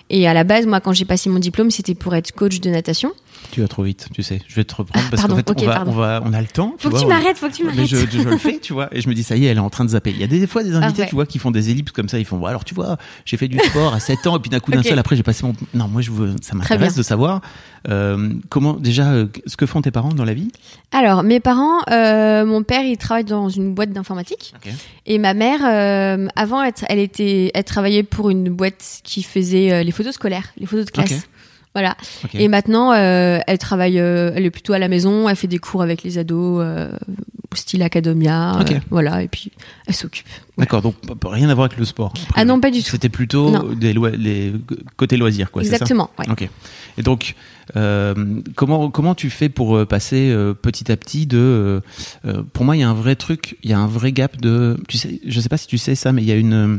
Et 0.10 0.28
à 0.28 0.34
la 0.34 0.44
base, 0.44 0.66
moi, 0.66 0.82
quand 0.82 0.92
j'ai 0.92 1.06
passé 1.06 1.30
mon 1.30 1.40
diplôme, 1.40 1.72
c'était 1.72 1.96
pour 1.96 2.16
être 2.16 2.32
coach 2.34 2.60
de 2.60 2.70
natation. 2.70 3.12
Tu 3.52 3.62
vas 3.62 3.68
trop 3.68 3.84
vite, 3.84 4.08
tu 4.14 4.24
sais. 4.24 4.42
Je 4.48 4.56
vais 4.56 4.64
te 4.64 4.76
reprendre 4.76 5.04
Ah, 5.06 5.10
parce 5.12 5.26
qu'en 5.28 5.36
fait, 5.36 5.50
on, 5.50 5.66
va, 5.66 5.84
on, 5.88 5.92
va, 5.92 6.22
on 6.26 6.32
a 6.34 6.40
le 6.42 6.48
temps. 6.48 6.76
Faut 6.78 6.90
que 6.90 6.98
tu 7.00 7.06
on- 7.06 7.08
m'arrêtes, 7.10 7.38
faut 7.38 7.50
que 7.50 7.54
tu 7.54 7.64
m'arrêtes. 7.66 7.86
je, 7.86 7.96
je 7.98 8.20
le 8.30 8.38
fais, 8.38 8.60
tu 8.60 8.72
vois. 8.74 8.88
Et 8.96 9.02
je 9.02 9.10
me 9.10 9.14
dis, 9.14 9.24
ça 9.24 9.36
y 9.36 9.46
est, 9.46 9.50
elle 9.50 9.58
est 9.58 9.62
en 9.62 9.70
train 9.70 9.84
de 9.84 9.90
zapper. 9.90 10.12
Il 10.12 10.20
y 10.20 10.24
a 10.24 10.28
des 10.28 10.48
fois 10.48 10.64
des 10.64 10.74
invités, 10.76 10.94
Ah 10.98 11.02
ouais. 11.02 11.10
tu 11.10 11.16
vois, 11.16 11.26
qui 11.26 11.38
font 11.40 11.52
des 11.52 11.70
ellipses 11.70 11.92
comme 11.92 12.08
ça. 12.08 12.18
Ils 12.20 12.26
font, 12.26 12.38
bon, 12.38 12.46
alors 12.46 12.64
tu 12.64 12.74
vois, 12.74 12.98
j'ai 13.26 13.36
fait 13.38 13.48
du 13.48 13.58
sport 13.60 13.94
à 13.94 14.00
7 14.00 14.26
ans 14.28 14.38
et 14.38 14.40
puis 14.40 14.50
d'un 14.50 14.60
coup 14.60 14.72
d'un 14.72 14.84
seul, 14.84 14.98
après, 15.00 15.16
j'ai 15.16 15.24
passé 15.24 15.46
mon. 15.46 15.54
Non, 15.74 15.88
moi, 15.88 16.02
je 16.02 16.12
veux, 16.12 16.36
ça 16.42 16.56
m'intéresse 16.56 16.96
de 16.96 17.04
savoir 17.04 17.42
euh, 17.90 18.34
comment, 18.50 18.74
déjà, 18.74 19.10
euh, 19.12 19.26
ce 19.48 19.58
que 19.58 19.66
font 19.66 19.82
tes 19.82 19.92
parents 19.92 20.10
dans 20.14 20.26
la 20.26 20.34
vie? 20.34 20.52
Alors, 20.92 21.24
mes 21.24 21.40
parents, 21.40 21.80
euh, 21.92 22.46
mon 22.46 22.64
père, 22.64 22.84
il 22.84 22.96
travaille 22.98 23.24
dans 23.26 23.50
une 23.50 23.74
boîte 23.74 23.92
d'informatique. 23.92 24.54
Et 25.06 25.18
ma 25.18 25.34
mère, 25.34 25.60
avant, 26.36 26.62
elle, 26.64 26.74
elle 26.88 27.00
était, 27.00 27.52
elle 27.54 27.64
travaillait 27.64 28.04
pour 28.04 28.30
une 28.30 28.50
boîte 28.50 29.02
qui 29.04 29.24
faisait 29.24 29.84
les 29.84 29.92
photos 29.92 30.14
scolaires, 30.16 30.50
les 30.58 30.66
photos 30.66 30.86
de 30.86 30.92
classe. 30.92 31.28
Voilà. 31.74 31.96
Et 32.34 32.48
maintenant, 32.50 32.92
euh, 32.92 33.40
elle 33.48 33.58
travaille, 33.58 33.98
euh, 34.00 34.32
elle 34.36 34.46
est 34.46 34.52
plutôt 34.52 34.74
à 34.74 34.80
la 34.80 34.90
maison, 34.90 35.30
elle 35.30 35.36
fait 35.38 35.48
des 35.48 35.58
cours 35.58 35.82
avec 35.82 36.04
les 36.04 36.18
ados, 36.18 36.62
euh, 36.62 36.92
style 37.54 37.82
academia, 37.84 38.60
euh, 38.60 38.80
voilà, 38.90 39.24
et 39.24 39.28
puis 39.30 39.52
elle 39.88 39.94
s'occupe. 39.96 40.28
D'accord, 40.58 40.82
donc 40.82 40.96
rien 41.26 41.50
à 41.50 41.54
voir 41.56 41.66
avec 41.66 41.78
le 41.78 41.86
sport. 41.86 42.14
Ah 42.36 42.44
non, 42.46 42.60
pas 42.60 42.72
du 42.72 42.84
tout. 42.84 42.90
C'était 42.90 43.10
plutôt 43.10 43.74
des 43.74 43.94
loi- 43.94 44.12
les 44.12 44.54
côté 44.98 45.16
loisirs, 45.18 45.50
quoi. 45.50 45.64
ça? 45.64 45.68
Exactement. 45.70 46.10
ouais. 46.20 46.26
Ok. 46.30 46.50
Et 46.98 47.04
donc, 47.04 47.36
comment 48.56 48.90
comment 48.90 49.16
tu 49.16 49.30
fais 49.30 49.50
pour 49.50 49.76
euh, 49.78 49.86
passer 49.86 50.30
euh, 50.32 50.54
petit 50.54 50.92
à 50.92 50.98
petit 50.98 51.26
de 51.26 51.38
euh, 51.38 51.80
euh, 52.26 52.44
Pour 52.54 52.66
moi, 52.66 52.76
il 52.76 52.80
y 52.80 52.84
a 52.84 52.90
un 52.90 52.94
vrai 52.94 53.16
truc, 53.16 53.58
il 53.64 53.70
y 53.70 53.74
a 53.74 53.80
un 53.80 53.88
vrai 53.88 54.12
gap 54.12 54.40
de. 54.40 54.78
Tu 54.88 54.98
sais, 54.98 55.20
je 55.26 55.40
sais 55.40 55.50
pas 55.50 55.58
si 55.58 55.68
tu 55.68 55.78
sais 55.78 55.96
ça, 55.96 56.12
mais 56.12 56.22
il 56.22 56.28
y 56.28 56.32
a 56.32 56.36
une 56.36 56.54
euh, 56.54 56.78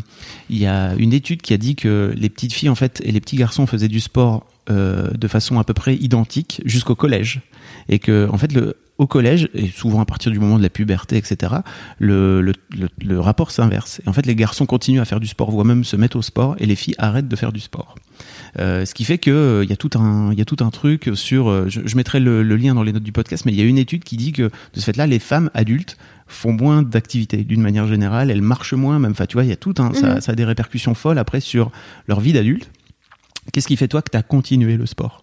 il 0.50 0.58
y 0.58 0.66
a 0.66 0.94
une 0.94 1.12
étude 1.12 1.42
qui 1.42 1.54
a 1.54 1.58
dit 1.58 1.76
que 1.76 2.12
les 2.16 2.28
petites 2.28 2.52
filles 2.52 2.68
en 2.68 2.74
fait 2.74 3.00
et 3.04 3.12
les 3.12 3.20
petits 3.20 3.36
garçons 3.36 3.66
faisaient 3.66 3.88
du 3.88 4.00
sport 4.00 4.46
euh, 4.70 5.10
de 5.10 5.28
façon 5.28 5.58
à 5.58 5.64
peu 5.64 5.74
près 5.74 5.96
identique 5.96 6.62
jusqu'au 6.64 6.94
collège, 6.94 7.40
et 7.88 7.98
que 7.98 8.28
en 8.30 8.38
fait 8.38 8.52
le 8.52 8.76
au 8.98 9.06
collège, 9.06 9.48
et 9.54 9.68
souvent 9.68 10.00
à 10.00 10.04
partir 10.04 10.30
du 10.30 10.38
moment 10.38 10.58
de 10.58 10.62
la 10.62 10.68
puberté, 10.68 11.16
etc., 11.16 11.54
le, 11.98 12.40
le, 12.40 12.52
le, 12.78 12.88
le 13.04 13.18
rapport 13.18 13.50
s'inverse. 13.50 14.00
Et 14.04 14.08
en 14.08 14.12
fait, 14.12 14.26
les 14.26 14.36
garçons 14.36 14.66
continuent 14.66 15.00
à 15.00 15.04
faire 15.04 15.18
du 15.18 15.26
sport, 15.26 15.50
voire 15.50 15.64
même 15.64 15.82
se 15.82 15.96
mettre 15.96 16.16
au 16.16 16.22
sport, 16.22 16.54
et 16.58 16.66
les 16.66 16.76
filles 16.76 16.94
arrêtent 16.98 17.26
de 17.26 17.34
faire 17.34 17.52
du 17.52 17.58
sport. 17.58 17.96
Euh, 18.58 18.84
ce 18.84 18.92
qui 18.92 19.04
fait 19.04 19.16
que 19.18 19.30
euh, 19.30 19.64
il 19.64 19.70
y 19.70 19.72
a 19.72 19.76
tout 19.76 19.88
un 19.94 20.30
il 20.30 20.38
y 20.38 20.42
a 20.42 20.44
tout 20.44 20.58
un 20.60 20.68
truc 20.70 21.10
sur 21.14 21.48
euh, 21.48 21.68
je, 21.68 21.80
je 21.86 21.96
mettrai 21.96 22.20
le, 22.20 22.42
le 22.42 22.56
lien 22.56 22.74
dans 22.74 22.82
les 22.82 22.92
notes 22.92 23.02
du 23.02 23.10
podcast 23.12 23.46
mais 23.46 23.52
il 23.52 23.58
y 23.58 23.62
a 23.62 23.64
une 23.64 23.78
étude 23.78 24.04
qui 24.04 24.18
dit 24.18 24.32
que 24.32 24.42
de 24.42 24.50
ce 24.74 24.80
fait-là 24.82 25.06
les 25.06 25.18
femmes 25.18 25.48
adultes 25.54 25.96
font 26.26 26.52
moins 26.52 26.82
d'activités 26.82 27.44
d'une 27.44 27.62
manière 27.62 27.86
générale. 27.86 28.30
Elles 28.30 28.42
marchent 28.42 28.74
moins 28.74 28.98
même. 28.98 29.12
Enfin 29.12 29.24
tu 29.26 29.34
vois 29.38 29.44
il 29.44 29.48
y 29.48 29.52
a 29.52 29.56
tout 29.56 29.74
un 29.78 29.94
ça, 29.94 30.14
Mhm. 30.16 30.20
ça 30.20 30.32
a 30.32 30.34
des 30.34 30.44
répercussions 30.44 30.94
folles 30.94 31.18
après 31.18 31.40
sur 31.40 31.70
leur 32.08 32.20
vie 32.20 32.34
d'adulte. 32.34 32.70
Qu'est-ce 33.52 33.66
qui 33.68 33.76
fait 33.76 33.88
toi 33.88 34.02
que 34.02 34.10
tu 34.10 34.16
as 34.18 34.22
continué 34.22 34.76
le 34.76 34.84
sport? 34.86 35.21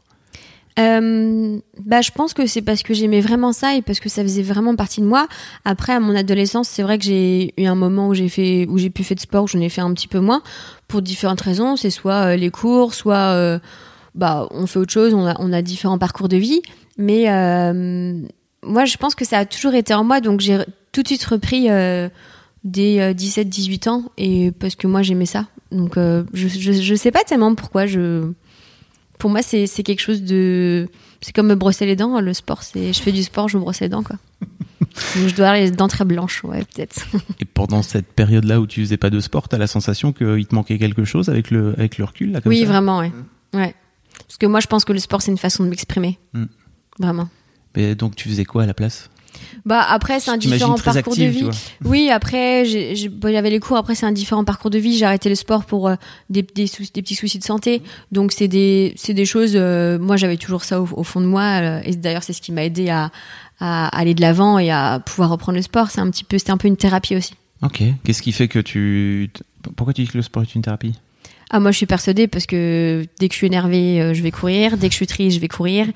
Euh, 0.77 1.59
bah, 1.79 2.01
je 2.01 2.11
pense 2.11 2.33
que 2.33 2.45
c'est 2.45 2.61
parce 2.61 2.83
que 2.83 2.93
j'aimais 2.93 3.21
vraiment 3.21 3.51
ça 3.51 3.75
et 3.75 3.81
parce 3.81 3.99
que 3.99 4.09
ça 4.09 4.21
faisait 4.21 4.43
vraiment 4.43 4.75
partie 4.75 5.01
de 5.01 5.05
moi. 5.05 5.27
Après, 5.65 5.93
à 5.93 5.99
mon 5.99 6.15
adolescence, 6.15 6.69
c'est 6.69 6.83
vrai 6.83 6.97
que 6.97 7.05
j'ai 7.05 7.53
eu 7.57 7.65
un 7.65 7.75
moment 7.75 8.09
où 8.09 8.13
j'ai 8.13 8.29
fait, 8.29 8.65
où 8.69 8.77
j'ai 8.77 8.89
pu 8.89 9.03
faire 9.03 9.15
de 9.15 9.21
sport, 9.21 9.43
où 9.43 9.47
j'en 9.47 9.59
ai 9.59 9.69
fait 9.69 9.81
un 9.81 9.93
petit 9.93 10.07
peu 10.07 10.19
moins, 10.19 10.41
pour 10.87 11.01
différentes 11.01 11.41
raisons. 11.41 11.75
C'est 11.75 11.89
soit 11.89 12.31
euh, 12.31 12.35
les 12.35 12.49
cours, 12.49 12.93
soit 12.93 13.33
euh, 13.33 13.59
bah 14.15 14.47
on 14.51 14.67
fait 14.67 14.79
autre 14.79 14.93
chose. 14.93 15.13
On 15.13 15.25
a, 15.25 15.35
on 15.39 15.51
a 15.51 15.61
différents 15.61 15.97
parcours 15.97 16.29
de 16.29 16.37
vie. 16.37 16.61
Mais 16.97 17.29
euh, 17.29 18.21
moi, 18.63 18.85
je 18.85 18.97
pense 18.97 19.15
que 19.15 19.25
ça 19.25 19.39
a 19.39 19.45
toujours 19.45 19.73
été 19.73 19.93
en 19.93 20.03
moi, 20.03 20.21
donc 20.21 20.39
j'ai 20.39 20.59
tout 20.91 21.03
de 21.03 21.07
suite 21.07 21.23
repris 21.25 21.67
dès 22.63 23.13
17-18 23.13 23.89
ans 23.89 24.03
et 24.17 24.51
parce 24.51 24.75
que 24.75 24.87
moi 24.87 25.01
j'aimais 25.01 25.25
ça. 25.25 25.45
Donc 25.71 25.95
je, 25.95 26.47
je 26.47 26.71
je 26.73 26.95
sais 26.95 27.11
pas 27.11 27.23
tellement 27.23 27.55
pourquoi 27.55 27.85
je 27.85 28.33
pour 29.19 29.29
moi, 29.29 29.43
c'est 29.43 29.67
c'est 29.67 29.83
quelque 29.83 29.99
chose 29.99 30.23
de. 30.23 30.87
C'est 31.21 31.35
comme 31.35 31.47
me 31.47 31.55
brosser 31.55 31.85
les 31.85 31.95
dents. 31.95 32.19
Le 32.19 32.33
sport, 32.33 32.63
c'est. 32.63 32.93
Je 32.93 33.01
fais 33.01 33.11
du 33.11 33.21
sport, 33.21 33.47
je 33.49 33.57
me 33.57 33.61
brosse 33.61 33.81
les 33.81 33.89
dents, 33.89 34.01
quoi. 34.01 34.15
Je 35.15 35.35
dois 35.35 35.49
avoir 35.49 35.53
les 35.53 35.71
dents 35.71 35.87
très 35.87 36.05
blanches, 36.05 36.43
ouais, 36.43 36.59
peut-être. 36.59 37.05
Et 37.39 37.45
pendant 37.45 37.83
cette 37.83 38.07
période-là 38.07 38.59
où 38.59 38.65
tu 38.65 38.81
faisais 38.81 38.97
pas 38.97 39.09
de 39.09 39.19
sport, 39.19 39.47
t'as 39.47 39.57
la 39.57 39.67
sensation 39.67 40.13
qu'il 40.13 40.47
te 40.47 40.55
manquait 40.55 40.79
quelque 40.79 41.03
chose 41.03 41.29
avec 41.29 41.51
le, 41.51 41.73
avec 41.77 41.97
le 41.97 42.05
recul, 42.05 42.31
là, 42.31 42.41
comme 42.41 42.49
oui, 42.49 42.61
ça 42.61 42.65
vraiment, 42.67 42.99
ouais. 42.99 43.11
ouais. 43.53 43.75
Parce 44.17 44.37
que 44.37 44.45
moi, 44.45 44.61
je 44.61 44.67
pense 44.67 44.85
que 44.85 44.93
le 44.93 44.99
sport, 44.99 45.21
c'est 45.21 45.31
une 45.31 45.37
façon 45.37 45.63
de 45.63 45.69
m'exprimer. 45.69 46.17
Mm. 46.33 46.45
Vraiment. 46.97 47.29
Mais 47.75 47.93
donc, 47.93 48.15
tu 48.15 48.29
faisais 48.29 48.45
quoi 48.45 48.63
à 48.63 48.65
la 48.65 48.73
place? 48.73 49.09
Bah 49.65 49.85
après, 49.87 50.19
c'est 50.19 50.31
un 50.31 50.37
différent 50.37 50.75
parcours 50.93 51.13
active, 51.13 51.25
de 51.25 51.29
vie. 51.29 51.43
Oui, 51.85 52.09
après, 52.09 52.65
j'ai- 52.65 53.09
bon, 53.09 53.27
il 53.27 53.33
y 53.33 53.37
avait 53.37 53.49
les 53.49 53.59
cours. 53.59 53.77
Après, 53.77 53.95
c'est 53.95 54.05
un 54.05 54.11
différent 54.11 54.43
parcours 54.43 54.69
de 54.71 54.77
vie. 54.79 54.97
J'ai 54.97 55.05
arrêté 55.05 55.29
le 55.29 55.35
sport 55.35 55.65
pour 55.65 55.87
euh, 55.89 55.95
des, 56.29 56.41
des, 56.43 56.67
sou- 56.67 56.83
des 56.93 57.01
petits 57.01 57.15
soucis 57.15 57.39
de 57.39 57.43
santé. 57.43 57.81
Donc, 58.11 58.31
c'est 58.31 58.47
des, 58.47 58.93
c'est 58.95 59.13
des 59.13 59.25
choses. 59.25 59.53
euh, 59.55 59.99
moi, 59.99 60.17
j'avais 60.17 60.37
toujours 60.37 60.63
ça 60.63 60.81
au, 60.81 60.87
au 60.91 61.03
fond 61.03 61.21
de 61.21 61.25
moi. 61.25 61.41
euh, 61.61 61.81
et 61.83 61.95
d'ailleurs, 61.95 62.23
c'est 62.23 62.33
ce 62.33 62.41
qui 62.41 62.51
m'a 62.51 62.63
aidé 62.63 62.89
à, 62.89 63.11
à 63.59 63.87
aller 63.97 64.13
de 64.13 64.21
l'avant 64.21 64.57
et 64.59 64.71
à 64.71 64.99
pouvoir 65.05 65.29
reprendre 65.29 65.55
le 65.57 65.61
sport. 65.61 65.91
C'est 65.91 66.01
un 66.01 66.09
petit 66.09 66.23
peu, 66.23 66.37
c'était 66.37 66.51
un 66.51 66.57
peu 66.57 66.67
une 66.67 66.77
thérapie 66.77 67.15
aussi. 67.15 67.33
Ok. 67.61 67.83
Qu'est-ce 68.03 68.21
qui 68.21 68.31
fait 68.31 68.47
que 68.47 68.59
tu. 68.59 69.29
Pourquoi 69.75 69.93
tu 69.93 70.03
dis 70.03 70.07
que 70.07 70.17
le 70.17 70.23
sport 70.23 70.43
est 70.43 70.55
une 70.55 70.61
thérapie? 70.61 70.93
Ah, 71.51 71.59
moi, 71.59 71.71
je 71.71 71.77
suis 71.77 71.85
persuadée 71.87 72.27
parce 72.27 72.45
que 72.45 73.05
dès 73.19 73.27
que 73.27 73.33
je 73.33 73.37
suis 73.37 73.47
énervée, 73.47 74.01
euh, 74.01 74.13
je 74.13 74.21
vais 74.21 74.31
courir. 74.31 74.77
Dès 74.77 74.87
que 74.87 74.91
je 74.93 74.97
suis 74.97 75.07
triste, 75.07 75.35
je 75.35 75.41
vais 75.41 75.47
courir. 75.47 75.87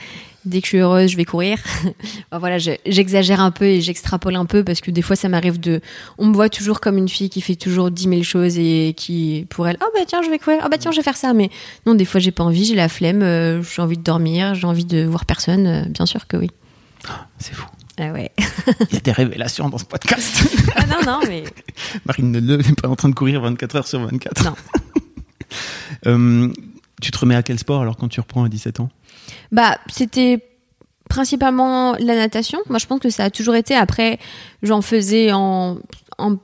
Dès 0.46 0.60
que 0.60 0.66
je 0.66 0.70
suis 0.70 0.78
heureuse, 0.80 1.12
je 1.12 1.16
vais 1.16 1.26
courir. 1.26 1.58
Enfin, 1.86 1.94
voilà, 2.40 2.58
je- 2.58 2.72
j'exagère 2.88 3.40
un 3.40 3.52
peu 3.52 3.66
et 3.66 3.80
j'extrapole 3.80 4.36
un 4.36 4.46
peu 4.46 4.64
parce 4.64 4.82
que 4.82 4.90
des 4.92 5.02
fois, 5.04 5.16
ça 5.16 5.30
m'arrive 5.30 5.60
de. 5.60 5.80
On 6.18 6.26
me 6.26 6.34
voit 6.34 6.50
toujours 6.50 6.82
comme 6.82 6.98
une 6.98 7.08
fille 7.08 7.30
qui 7.30 7.40
fait 7.40 7.56
toujours 7.56 7.92
10 7.92 8.04
000 8.10 8.24
choses 8.24 8.58
et 8.58 8.94
qui, 8.98 9.46
pour 9.50 9.68
elle, 9.68 9.78
oh 9.82 9.86
bah 9.94 10.02
tiens, 10.08 10.22
je 10.24 10.30
vais 10.30 10.40
courir. 10.40 10.60
Oh 10.66 10.70
bah 10.70 10.78
tiens, 10.80 10.92
je 10.92 10.98
vais 10.98 11.04
faire 11.04 11.16
ça. 11.18 11.34
Mais 11.34 11.50
non, 11.86 11.94
des 11.96 12.04
fois, 12.06 12.20
j'ai 12.20 12.32
pas 12.32 12.44
envie, 12.44 12.66
j'ai 12.66 12.76
la 12.76 12.90
flemme, 12.90 13.22
euh, 13.22 13.62
j'ai 13.64 13.82
envie 13.82 13.98
de 13.98 14.04
dormir, 14.04 14.56
j'ai 14.56 14.66
envie 14.68 14.86
de 14.86 15.04
voir 15.06 15.26
personne. 15.26 15.68
euh, 15.68 15.86
bien 15.88 16.06
sûr 16.08 16.28
que 16.28 16.36
oui. 16.36 16.50
C'est 17.38 17.54
fou. 17.54 17.68
Ah 18.00 18.12
ouais. 18.12 18.32
Il 18.90 18.96
y 18.96 18.98
a 18.98 19.02
des 19.02 19.12
révélations 19.12 19.70
dans 19.70 19.78
ce 19.78 19.86
podcast. 19.86 20.44
ah 20.76 20.86
non, 20.88 20.98
non, 21.06 21.20
mais. 21.28 21.44
Marine 22.06 22.32
Neleu 22.32 22.58
n'est 22.58 22.74
pas 22.74 22.90
en 22.90 22.96
train 22.96 23.10
de 23.10 23.14
courir 23.16 23.40
24 23.42 23.76
heures 23.76 23.88
sur 23.88 24.00
24. 24.00 24.46
Non. 24.46 24.56
Euh, 26.08 26.52
tu 27.02 27.12
te 27.12 27.18
remets 27.20 27.36
à 27.36 27.44
quel 27.44 27.60
sport 27.60 27.82
alors 27.82 27.98
quand 27.98 28.08
tu 28.08 28.20
reprends 28.20 28.44
à 28.44 28.50
17 28.50 28.80
ans? 28.80 28.90
Bah, 29.52 29.78
c'était 29.92 30.44
principalement 31.10 31.94
la 32.00 32.16
natation. 32.16 32.60
Moi, 32.70 32.80
je 32.80 32.88
pense 32.88 33.00
que 33.00 33.10
ça 33.10 33.26
a 33.26 33.30
toujours 33.30 33.56
été. 33.56 33.76
Après, 33.76 34.20
j'en 34.62 34.82
faisais 34.82 35.32
en, 35.32 35.78
en 36.18 36.38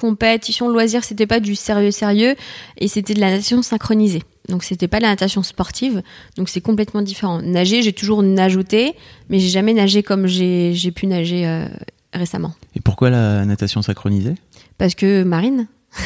compétition, 0.00 0.68
loisir, 0.68 1.04
c'était 1.04 1.26
pas 1.26 1.40
du 1.40 1.54
sérieux 1.54 1.90
sérieux 1.90 2.36
et 2.78 2.88
c'était 2.88 3.14
de 3.14 3.20
la 3.20 3.30
natation 3.30 3.62
synchronisée. 3.62 4.22
Donc 4.48 4.64
c'était 4.64 4.88
pas 4.88 4.98
de 4.98 5.02
la 5.02 5.10
natation 5.10 5.42
sportive, 5.42 6.02
donc 6.36 6.48
c'est 6.48 6.62
complètement 6.62 7.02
différent. 7.02 7.42
Nager, 7.42 7.82
j'ai 7.82 7.92
toujours 7.92 8.22
nageuté, 8.22 8.94
mais 9.28 9.38
j'ai 9.40 9.48
jamais 9.48 9.74
nagé 9.74 10.02
comme 10.02 10.26
j'ai 10.26 10.72
j'ai 10.74 10.90
pu 10.90 11.06
nager 11.06 11.46
euh, 11.46 11.66
récemment. 12.14 12.54
Et 12.74 12.80
pourquoi 12.80 13.10
la 13.10 13.44
natation 13.44 13.82
synchronisée? 13.82 14.34
Parce 14.78 14.94
que 14.94 15.22
Marine 15.22 15.66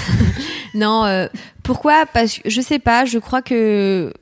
Non, 0.75 1.05
euh, 1.05 1.27
pourquoi? 1.63 2.07
Parce 2.13 2.39
que 2.39 2.49
je 2.51 2.61
sais 2.61 2.79
pas, 2.79 3.05
je 3.05 3.19
crois 3.19 3.43
que 3.43 4.13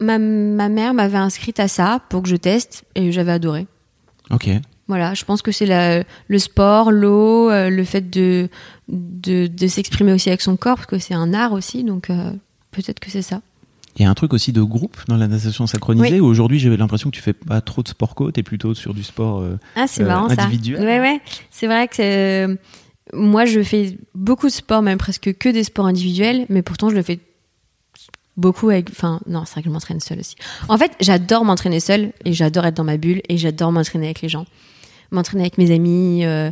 ma, 0.00 0.18
ma 0.18 0.68
mère 0.68 0.94
m'avait 0.94 1.18
inscrite 1.18 1.60
à 1.60 1.68
ça 1.68 2.00
pour 2.08 2.22
que 2.22 2.28
je 2.28 2.36
teste 2.36 2.84
et 2.94 3.12
j'avais 3.12 3.32
adoré. 3.32 3.66
Ok. 4.30 4.48
Voilà, 4.88 5.14
je 5.14 5.24
pense 5.24 5.42
que 5.42 5.52
c'est 5.52 6.04
le 6.28 6.38
sport, 6.38 6.90
l'eau, 6.90 7.50
euh, 7.50 7.70
le 7.70 7.84
fait 7.84 8.10
de, 8.10 8.48
de, 8.88 9.46
de 9.46 9.66
s'exprimer 9.66 10.12
aussi 10.12 10.28
avec 10.28 10.42
son 10.42 10.56
corps, 10.56 10.76
parce 10.76 10.86
que 10.86 10.98
c'est 10.98 11.14
un 11.14 11.32
art 11.32 11.52
aussi, 11.52 11.82
donc 11.84 12.10
euh, 12.10 12.32
peut-être 12.72 12.98
que 13.00 13.10
c'est 13.10 13.22
ça. 13.22 13.40
Il 13.96 14.02
y 14.02 14.06
a 14.06 14.10
un 14.10 14.14
truc 14.14 14.32
aussi 14.32 14.52
de 14.52 14.62
groupe 14.62 14.96
dans 15.06 15.16
la 15.16 15.28
natation 15.28 15.66
synchronisée 15.66 16.14
Oui. 16.14 16.20
où 16.20 16.24
aujourd'hui 16.26 16.58
j'avais 16.58 16.78
l'impression 16.78 17.10
que 17.10 17.14
tu 17.14 17.22
fais 17.22 17.34
pas 17.34 17.60
trop 17.60 17.82
de 17.82 17.88
sport 17.88 18.14
co, 18.14 18.30
t'es 18.32 18.42
plutôt 18.42 18.74
sur 18.74 18.92
du 18.94 19.02
sport. 19.02 19.40
euh, 19.40 19.58
Ah, 19.76 19.86
c'est 19.86 20.02
Euh, 20.02 20.06
marrant 20.06 20.28
ça. 20.30 20.42
individuel. 20.42 20.80
Ouais, 20.82 20.98
ouais. 21.00 21.20
C'est 21.50 21.66
vrai 21.66 21.88
que 21.88 22.58
moi, 23.12 23.44
je 23.44 23.62
fais 23.62 23.96
beaucoup 24.14 24.46
de 24.46 24.52
sport, 24.52 24.82
même 24.82 24.98
presque 24.98 25.36
que 25.38 25.48
des 25.48 25.64
sports 25.64 25.86
individuels, 25.86 26.46
mais 26.48 26.62
pourtant, 26.62 26.90
je 26.90 26.94
le 26.94 27.02
fais 27.02 27.20
beaucoup 28.36 28.70
avec. 28.70 28.90
Enfin, 28.90 29.20
non, 29.26 29.44
c'est 29.44 29.52
vrai 29.52 29.62
que 29.62 29.68
je 29.68 29.72
m'entraîne 29.72 30.00
seule 30.00 30.20
aussi. 30.20 30.36
En 30.68 30.78
fait, 30.78 30.92
j'adore 31.00 31.44
m'entraîner 31.44 31.80
seule 31.80 32.12
et 32.24 32.32
j'adore 32.32 32.64
être 32.66 32.74
dans 32.74 32.84
ma 32.84 32.96
bulle 32.96 33.22
et 33.28 33.36
j'adore 33.36 33.72
m'entraîner 33.72 34.06
avec 34.06 34.22
les 34.22 34.28
gens. 34.28 34.46
M'entraîner 35.10 35.42
avec 35.42 35.58
mes 35.58 35.70
amis. 35.70 36.24
euh, 36.24 36.50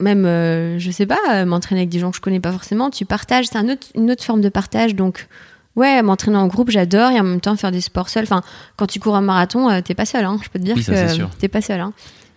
même, 0.00 0.26
euh, 0.26 0.78
je 0.78 0.90
sais 0.90 1.06
pas, 1.06 1.18
euh, 1.32 1.44
m'entraîner 1.44 1.82
avec 1.82 1.90
des 1.90 1.98
gens 1.98 2.10
que 2.10 2.16
je 2.16 2.20
connais 2.20 2.40
pas 2.40 2.52
forcément. 2.52 2.90
Tu 2.90 3.04
partages, 3.04 3.46
c'est 3.46 3.56
un 3.56 3.68
autre, 3.68 3.86
une 3.94 4.10
autre 4.10 4.24
forme 4.24 4.40
de 4.40 4.48
partage. 4.48 4.94
Donc, 4.94 5.28
ouais, 5.76 6.02
m'entraîner 6.02 6.36
en 6.36 6.46
groupe, 6.46 6.70
j'adore. 6.70 7.10
Et 7.10 7.20
en 7.20 7.24
même 7.24 7.40
temps, 7.40 7.56
faire 7.56 7.70
des 7.70 7.80
sports 7.80 8.08
seul. 8.08 8.24
Enfin, 8.24 8.42
quand 8.76 8.86
tu 8.86 9.00
cours 9.00 9.16
un 9.16 9.20
marathon, 9.22 9.70
euh, 9.70 9.80
t'es 9.80 9.94
pas 9.94 10.04
seul. 10.04 10.24
Hein. 10.24 10.38
Je 10.42 10.48
peux 10.48 10.58
te 10.58 10.64
dire 10.64 10.76
Oui, 10.76 10.82
ça, 10.82 10.92
que 11.06 11.36
t'es 11.38 11.48
pas 11.48 11.62
seul. 11.62 11.80
Hein. 11.80 11.92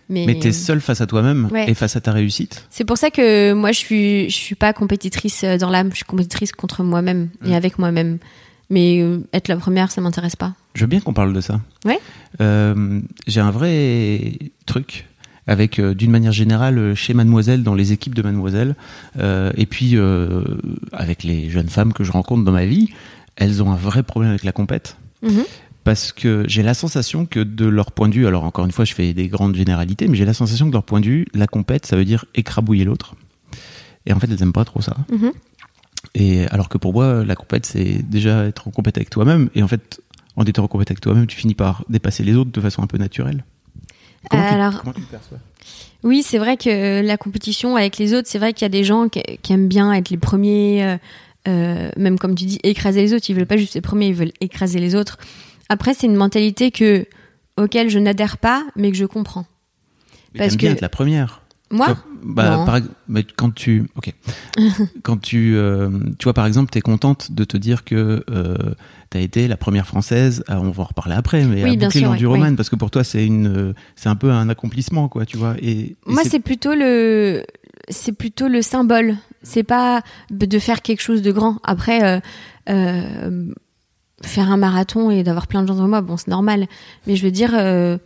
Mais, 0.10 0.26
Mais 0.26 0.40
t'es 0.40 0.52
seul 0.54 0.80
face 0.80 1.02
à 1.02 1.06
toi-même 1.08 1.50
Ouais. 1.52 1.70
et 1.70 1.74
face 1.74 1.96
à 1.98 2.02
ta 2.02 2.12
réussite. 2.14 2.66
c'est 2.70 2.86
pour 2.86 2.98
ça 2.98 3.10
que 3.10 3.52
moi, 3.54 3.72
je 3.74 3.78
suis, 3.80 4.30
je 4.30 4.36
suis 4.36 4.56
pas 4.56 4.72
compétitrice 4.74 5.44
euh, 5.44 5.58
dans 5.58 5.70
l'âme. 5.70 5.90
Je 5.92 5.98
suis 5.98 6.06
compétitrice 6.06 6.52
contre 6.54 6.84
moi-même 6.84 7.30
Mm. 7.42 7.48
et 7.52 7.56
avec 7.56 7.78
moi-même. 7.78 8.18
Mais 8.70 9.02
euh, 9.02 9.20
être 9.34 9.48
la 9.50 9.58
première, 9.58 9.92
ça 9.92 10.02
m'intéresse 10.02 10.36
pas. 10.36 10.54
Je 10.76 10.82
veux 10.82 10.88
bien 10.88 11.00
qu'on 11.00 11.14
parle 11.14 11.34
de 11.34 11.42
ça. 11.42 11.60
Ouais. 11.86 12.00
Euh, 12.42 13.00
J'ai 13.28 13.40
un 13.42 13.52
vrai 13.52 14.34
truc 14.66 15.06
avec, 15.46 15.80
euh, 15.80 15.94
d'une 15.94 16.12
manière 16.12 16.34
générale, 16.34 16.94
chez 16.96 17.14
Mademoiselle, 17.14 17.64
dans 17.64 17.74
les 17.76 17.94
équipes 17.94 18.14
de 18.16 18.22
Mademoiselle, 18.22 18.76
euh, 19.20 19.52
et 19.56 19.66
puis 19.66 19.92
euh, 19.96 20.44
avec 20.92 21.24
les 21.24 21.50
jeunes 21.50 21.70
femmes 21.70 21.94
que 21.94 22.04
je 22.04 22.12
rencontre 22.12 22.44
dans 22.44 22.52
ma 22.52 22.66
vie, 22.66 22.90
elles 23.38 23.64
ont 23.64 23.72
un 23.72 23.78
vrai 23.78 24.04
problème 24.04 24.32
avec 24.32 24.44
la 24.44 24.52
compète. 24.52 24.98
Mhm. 25.24 25.44
Parce 25.88 26.12
que 26.12 26.44
j'ai 26.50 26.64
la 26.64 26.74
sensation 26.74 27.26
que 27.26 27.40
de 27.40 27.66
leur 27.66 27.94
point 27.94 28.10
de 28.10 28.14
vue, 28.14 28.28
alors 28.28 28.44
encore 28.44 28.66
une 28.66 28.74
fois, 28.74 28.84
je 28.84 28.94
fais 28.94 29.14
des 29.14 29.30
grandes 29.30 29.56
généralités, 29.56 30.10
mais 30.10 30.18
j'ai 30.18 30.26
la 30.26 30.34
sensation 30.34 30.66
que 30.66 30.72
de 30.72 30.74
leur 30.76 30.84
point 30.84 31.00
de 31.00 31.06
vue, 31.06 31.26
la 31.34 31.48
compète, 31.48 31.86
ça 31.86 31.96
veut 31.96 32.04
dire 32.04 32.26
écrabouiller 32.36 32.84
l'autre. 32.84 33.16
Et 34.06 34.12
en 34.12 34.20
fait, 34.20 34.28
elles 34.30 34.44
aiment 34.44 34.52
pas 34.52 34.66
trop 34.66 34.82
ça. 34.82 34.98
Mhm. 35.10 35.32
Et 36.14 36.46
alors 36.48 36.68
que 36.68 36.78
pour 36.78 36.92
moi, 36.92 37.24
la 37.24 37.38
compète, 37.38 37.66
c'est 37.66 38.02
déjà 38.04 38.44
être 38.44 38.68
en 38.68 38.72
compète 38.72 38.98
avec 38.98 39.10
toi-même. 39.10 39.50
Et 39.56 39.64
en 39.64 39.70
fait, 39.70 40.02
en 40.36 40.44
étant 40.44 40.66
en 40.66 40.68
compète 40.68 40.92
avec 40.92 41.00
toi-même, 41.00 41.26
tu 41.26 41.38
finis 41.38 41.56
par 41.56 41.86
dépasser 41.88 42.26
les 42.26 42.36
autres 42.36 42.52
de 42.52 42.60
façon 42.60 42.84
un 42.84 42.88
peu 42.88 42.98
naturelle. 42.98 43.46
Comment, 44.30 44.44
tu, 44.46 44.54
Alors- 44.56 44.82
comment 44.82 44.92
tu 44.92 45.00
le 45.00 45.08
perçois? 45.08 45.38
Oui, 46.04 46.22
c'est 46.22 46.38
vrai 46.38 46.58
que 46.58 47.02
la 47.02 47.16
compétition 47.16 47.78
avec 47.78 47.98
les 47.98 48.14
autres, 48.14 48.28
c'est 48.28 48.40
vrai 48.40 48.52
qu'il 48.52 48.64
y 48.64 48.66
a 48.66 48.70
des 48.70 48.84
gens 48.84 49.08
qui, 49.08 49.24
qui 49.42 49.54
aiment 49.54 49.70
bien 49.70 49.94
être 49.94 50.10
les 50.10 50.18
premiers, 50.18 50.84
euh, 50.84 50.98
euh, 51.48 51.90
même 51.96 52.20
comme 52.20 52.36
tu 52.36 52.44
dis, 52.44 52.60
écraser 52.64 53.00
les 53.04 53.14
autres. 53.14 53.30
Ils 53.30 53.38
veulent 53.38 53.46
pas 53.46 53.56
juste 53.56 53.76
les 53.76 53.82
premiers, 53.82 54.08
ils 54.08 54.16
veulent 54.16 54.34
écraser 54.42 54.82
les 54.82 54.94
autres. 54.94 55.18
Après, 55.70 55.94
c'est 55.94 56.08
une 56.08 56.16
mentalité 56.16 56.72
que 56.72 57.06
auquel 57.58 57.90
je 57.90 58.00
n'adhère 58.00 58.38
pas, 58.38 58.64
mais 58.76 58.92
que 58.92 58.98
je 58.98 59.06
comprends. 59.06 59.46
Mais 60.34 60.40
Parce 60.40 60.52
t'aimes 60.52 60.58
bien 60.58 60.70
que- 60.72 60.76
être 60.76 60.82
la 60.82 60.90
première. 60.90 61.42
Moi, 61.70 61.88
vois, 61.88 61.98
bah, 62.24 62.64
par 62.66 62.80
quand 63.36 63.54
tu, 63.54 63.90
ok, 63.98 64.14
quand 65.04 65.18
tu, 65.18 65.54
euh, 65.58 65.90
tu 66.18 66.24
vois 66.24 66.34
par 66.34 66.46
exemple, 66.46 66.70
t'es 66.72 66.80
contente 66.80 67.34
de 67.34 67.44
te 67.44 67.58
dire 67.58 67.84
que 67.84 68.24
euh, 68.30 68.56
t'as 69.10 69.20
été 69.20 69.50
la 69.50 69.58
première 69.58 69.86
française. 69.86 70.46
à- 70.48 70.62
on 70.62 70.72
va 70.72 70.84
en 70.84 70.86
reparler 70.86 71.16
après, 71.16 71.44
mais 71.44 71.64
Oui, 71.66 71.72
à 71.72 71.74
boucler 71.74 72.00
sûr, 72.00 72.10
l'enduroman 72.10 72.52
oui. 72.52 72.56
parce 72.56 72.70
que 72.70 72.78
pour 72.78 72.90
toi 72.90 73.04
c'est 73.04 73.26
une, 73.26 73.74
c'est 73.98 74.08
un 74.08 74.16
peu 74.16 74.32
un 74.32 74.48
accomplissement, 74.48 75.10
quoi, 75.10 75.26
tu 75.26 75.36
vois. 75.36 75.56
Et, 75.62 75.72
et 75.72 75.96
Moi, 76.06 76.24
c'est 76.24 76.40
plutôt 76.40 76.74
le, 76.74 77.44
c'est 77.90 78.14
plutôt 78.14 78.48
le 78.48 78.62
symbole. 78.62 79.18
C'est 79.44 79.64
pas 79.64 80.04
de 80.32 80.60
faire 80.60 80.82
quelque 80.82 81.02
chose 81.02 81.22
de 81.22 81.34
grand. 81.34 81.58
Après, 81.64 82.02
euh, 82.02 82.20
euh, 82.70 83.52
faire 84.24 84.52
un 84.52 84.58
marathon 84.58 85.12
et 85.12 85.24
d'avoir 85.24 85.48
plein 85.48 85.62
de 85.62 85.68
gens 85.68 85.76
devant 85.76 85.88
moi, 85.88 86.02
bon, 86.02 86.18
c'est 86.18 86.30
normal. 86.30 86.68
Mais 87.06 87.16
je 87.16 87.24
veux 87.24 87.32
dire, 87.32 87.52
euh, 87.54 87.98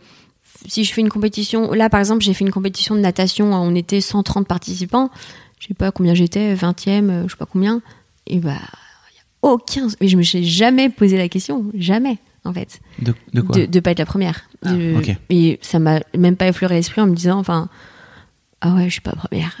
si 0.66 0.84
je 0.84 0.92
fais 0.92 1.00
une 1.00 1.08
compétition, 1.08 1.72
là, 1.72 1.88
par 1.88 2.00
exemple, 2.00 2.22
j'ai 2.22 2.34
fait 2.34 2.44
une 2.44 2.50
compétition 2.52 2.94
de 2.94 3.00
natation. 3.00 3.52
On 3.52 3.74
était 3.74 4.00
130 4.00 4.46
participants. 4.46 5.10
Je 5.58 5.68
sais 5.68 5.74
pas 5.74 5.92
combien 5.92 6.14
j'étais, 6.14 6.54
20e, 6.54 7.10
euh, 7.10 7.22
je 7.26 7.32
sais 7.32 7.38
pas 7.38 7.46
combien. 7.46 7.80
Et 8.26 8.38
bah, 8.38 8.50
y 8.52 9.18
a 9.18 9.22
aucun. 9.42 9.88
Mais 10.00 10.08
je 10.08 10.16
me 10.16 10.22
suis 10.22 10.44
jamais 10.44 10.90
posé 10.90 11.16
la 11.16 11.28
question, 11.28 11.66
jamais, 11.74 12.18
en 12.44 12.52
fait 12.52 12.80
de, 12.98 13.14
de 13.32 13.40
quoi? 13.40 13.56
De, 13.56 13.66
de 13.66 13.80
pas 13.80 13.92
être 13.92 13.98
la 14.00 14.06
première. 14.06 14.42
Ah, 14.64 14.72
De-. 14.72 14.96
Et 15.30 15.58
ça 15.62 15.78
m'a 15.78 16.00
même 16.16 16.36
pas 16.36 16.48
effleuré 16.48 16.74
l'esprit 16.74 17.00
en 17.00 17.06
me 17.06 17.14
disant, 17.14 17.38
enfin, 17.38 17.68
ah 18.60 18.74
ouais, 18.74 18.84
je 18.84 18.90
suis 18.90 19.00
pas 19.00 19.12
première. 19.12 19.60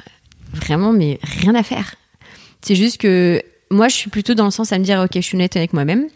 Vraiment, 0.52 0.92
mais 0.92 1.18
rien 1.22 1.54
à 1.54 1.62
faire. 1.62 1.94
C'est 2.60 2.76
juste 2.76 2.98
que 2.98 3.40
moi, 3.70 3.88
je 3.88 3.94
suis 3.94 4.10
plutôt 4.10 4.34
dans 4.34 4.44
le 4.44 4.50
sens 4.50 4.72
à 4.72 4.78
me 4.78 4.84
dire, 4.84 5.00
ok, 5.00 5.10
je 5.14 5.20
suis 5.20 5.36
honnête 5.36 5.56
avec 5.56 5.72
moi-même. 5.72 6.08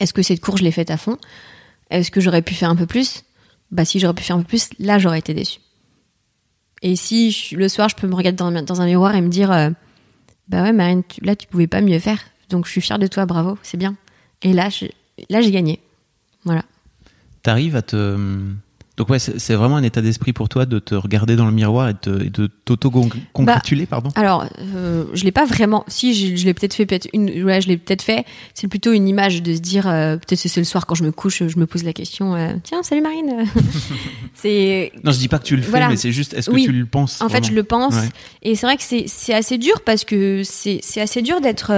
Est-ce 0.00 0.12
que 0.12 0.22
cette 0.22 0.40
course, 0.40 0.58
je 0.60 0.64
l'ai 0.64 0.70
faite 0.70 0.90
à 0.90 0.96
fond? 0.96 1.18
Est-ce 1.90 2.10
que 2.10 2.20
j'aurais 2.20 2.42
pu 2.42 2.54
faire 2.54 2.70
un 2.70 2.76
peu 2.76 2.86
plus? 2.86 3.24
Bah, 3.70 3.84
si 3.84 3.98
j'aurais 3.98 4.14
pu 4.14 4.22
faire 4.22 4.36
un 4.36 4.40
peu 4.40 4.46
plus, 4.46 4.70
là, 4.78 4.98
j'aurais 4.98 5.18
été 5.18 5.34
déçue. 5.34 5.60
Et 6.82 6.96
si 6.96 7.36
le 7.52 7.68
soir, 7.68 7.88
je 7.88 7.96
peux 7.96 8.06
me 8.06 8.14
regarder 8.14 8.36
dans, 8.62 8.80
un 8.80 8.86
miroir 8.86 9.14
et 9.14 9.20
me 9.20 9.28
dire, 9.28 9.50
euh, 9.50 9.70
bah 10.48 10.62
ouais, 10.62 10.72
Marine, 10.72 11.02
là, 11.22 11.34
tu 11.34 11.46
pouvais 11.46 11.66
pas 11.66 11.80
mieux 11.80 11.98
faire. 11.98 12.20
Donc, 12.50 12.66
je 12.66 12.70
suis 12.70 12.80
fière 12.80 12.98
de 12.98 13.06
toi, 13.06 13.26
bravo, 13.26 13.58
c'est 13.62 13.76
bien. 13.76 13.96
Et 14.42 14.52
là, 14.52 14.68
là, 15.28 15.40
j'ai 15.40 15.50
gagné. 15.50 15.80
Voilà. 16.44 16.64
T'arrives 17.42 17.76
à 17.76 17.82
te, 17.82 18.16
Donc 18.98 19.08
ouais, 19.10 19.18
c'est 19.20 19.54
vraiment 19.54 19.76
un 19.76 19.82
état 19.84 20.02
d'esprit 20.02 20.32
pour 20.34 20.48
toi 20.48 20.66
de 20.66 20.78
te 20.80 20.94
regarder 20.94 21.36
dans 21.36 21.46
le 21.46 21.52
miroir 21.52 21.88
et 21.88 21.92
de, 21.94 21.98
te- 21.98 22.22
et 22.24 22.30
de 22.30 22.48
t'auto-congratuler, 22.64 23.86
pardon? 23.86 24.10
Alors, 24.16 24.44
euh, 24.74 25.04
je 25.14 25.24
l'ai 25.24 25.30
pas 25.32 25.44
vraiment. 25.46 25.84
Si, 25.86 26.14
je, 26.14 26.34
je 26.36 26.44
l'ai 26.44 26.52
peut-être 26.52 26.74
fait. 26.74 26.84
Peut-être 26.84 27.08
une. 27.12 27.44
Ouais, 27.44 27.60
je 27.60 27.68
l'ai 27.68 27.76
peut-être 27.76 28.02
fait. 28.02 28.24
C'est 28.54 28.66
plutôt 28.68 28.92
une 28.92 29.06
image 29.06 29.40
de 29.42 29.54
se 29.54 29.60
dire. 29.60 29.86
euh, 29.88 30.16
peut-être 30.16 30.38
c'est 30.40 30.56
le 30.60 30.64
soir 30.64 30.84
quand 30.84 30.96
je 30.96 31.04
me 31.04 31.12
couche, 31.12 31.44
je 31.46 31.58
me 31.58 31.66
pose 31.66 31.84
la 31.84 31.92
question. 31.92 32.34
euh, 32.34 32.54
Tiens, 32.64 32.82
salut 32.82 33.00
Marine. 33.00 33.44
c'est. 34.34 34.90
Non, 35.04 35.12
je 35.12 35.18
dis 35.18 35.28
pas 35.28 35.38
que 35.38 35.44
tu 35.44 35.54
le 35.56 35.62
fais, 35.62 35.70
Voilà. 35.70 35.88
mais 35.88 35.96
c'est 35.96 36.10
juste, 36.12 36.34
est-ce 36.34 36.50
que 36.50 36.54
Oui. 36.56 36.64
tu 36.64 36.72
le 36.72 36.84
penses 36.84 37.20
En 37.22 37.28
fait, 37.28 37.46
je 37.46 37.52
le 37.52 37.62
pense. 37.62 37.94
Ouais. 37.94 38.08
Et 38.42 38.56
c'est 38.56 38.66
vrai 38.66 38.76
que 38.76 38.82
c'est 38.82 39.32
assez 39.34 39.58
dur 39.58 39.80
parce 39.84 40.04
que 40.04 40.42
c'est 40.44 40.80
assez 41.00 41.22
dur 41.22 41.40
d'être. 41.40 41.70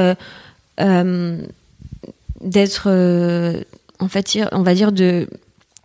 euh, 0.80 1.36
d'être. 2.40 2.84
euh, 2.86 3.60
en 3.98 4.08
fait, 4.08 4.38
on 4.52 4.62
va 4.62 4.74
dire 4.74 4.92
de, 4.92 5.28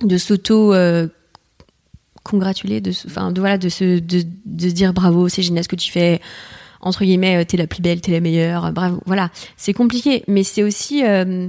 de 0.02 0.18
s'auto. 0.18 0.74
euh, 0.74 1.08
congratuler 2.26 2.82
de 2.82 2.92
enfin 3.06 3.32
de 3.32 3.40
voilà 3.40 3.58
de 3.58 3.70
se 3.70 4.00
de, 4.00 4.24
de 4.46 4.70
dire 4.70 4.94
bravo 4.94 5.30
c'est 5.30 5.44
génial 5.44 5.64
ce 5.64 5.70
que 5.70 5.76
tu 5.76 5.92
fais 5.92 6.20
entre 6.82 7.06
guillemets 7.06 7.38
euh, 7.38 7.46
t'es 7.46 7.56
la 7.56 7.68
plus 7.68 7.82
belle 7.82 8.02
t'es 8.02 8.12
la 8.12 8.20
meilleure 8.20 8.66
euh, 8.66 8.72
bravo 8.72 9.00
voilà. 9.06 9.30
C'est 9.56 9.74
compliqué 9.74 10.24
mais 10.28 10.44
c'est 10.44 10.64
aussi 10.64 11.06
euh, 11.06 11.48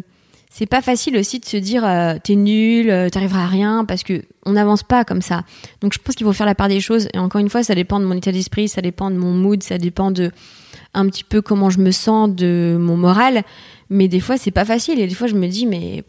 c'est 0.50 0.66
pas 0.66 0.82
facile 0.82 1.16
aussi 1.16 1.40
de 1.40 1.46
se 1.46 1.56
dire 1.56 1.82
t'es 2.22 2.34
nul 2.34 3.10
t'arriveras 3.10 3.44
à 3.44 3.46
rien 3.46 3.84
parce 3.84 4.02
que 4.02 4.22
on 4.44 4.52
n'avance 4.52 4.82
pas 4.82 5.04
comme 5.04 5.20
ça. 5.20 5.42
Donc 5.80 5.92
je 5.92 5.98
pense 5.98 6.14
qu'il 6.14 6.26
faut 6.26 6.32
faire 6.32 6.46
la 6.46 6.54
part 6.54 6.68
des 6.68 6.80
choses 6.80 7.08
et 7.12 7.18
encore 7.18 7.40
une 7.40 7.50
fois 7.50 7.62
ça 7.62 7.74
dépend 7.74 7.98
de 7.98 8.04
mon 8.04 8.14
état 8.14 8.32
d'esprit 8.32 8.68
ça 8.68 8.80
dépend 8.80 9.10
de 9.10 9.16
mon 9.16 9.32
mood 9.32 9.62
ça 9.62 9.76
dépend 9.76 10.10
de 10.10 10.30
un 10.94 11.06
petit 11.08 11.24
peu 11.24 11.42
comment 11.42 11.68
je 11.68 11.78
me 11.78 11.90
sens 11.90 12.30
de 12.30 12.76
mon 12.80 12.96
moral. 12.96 13.42
Mais 13.90 14.08
des 14.08 14.20
fois 14.20 14.36
c'est 14.38 14.50
pas 14.50 14.64
facile 14.64 14.98
et 14.98 15.06
des 15.06 15.14
fois 15.14 15.26
je 15.26 15.34
me 15.34 15.46
dis 15.46 15.66
mais 15.66 16.04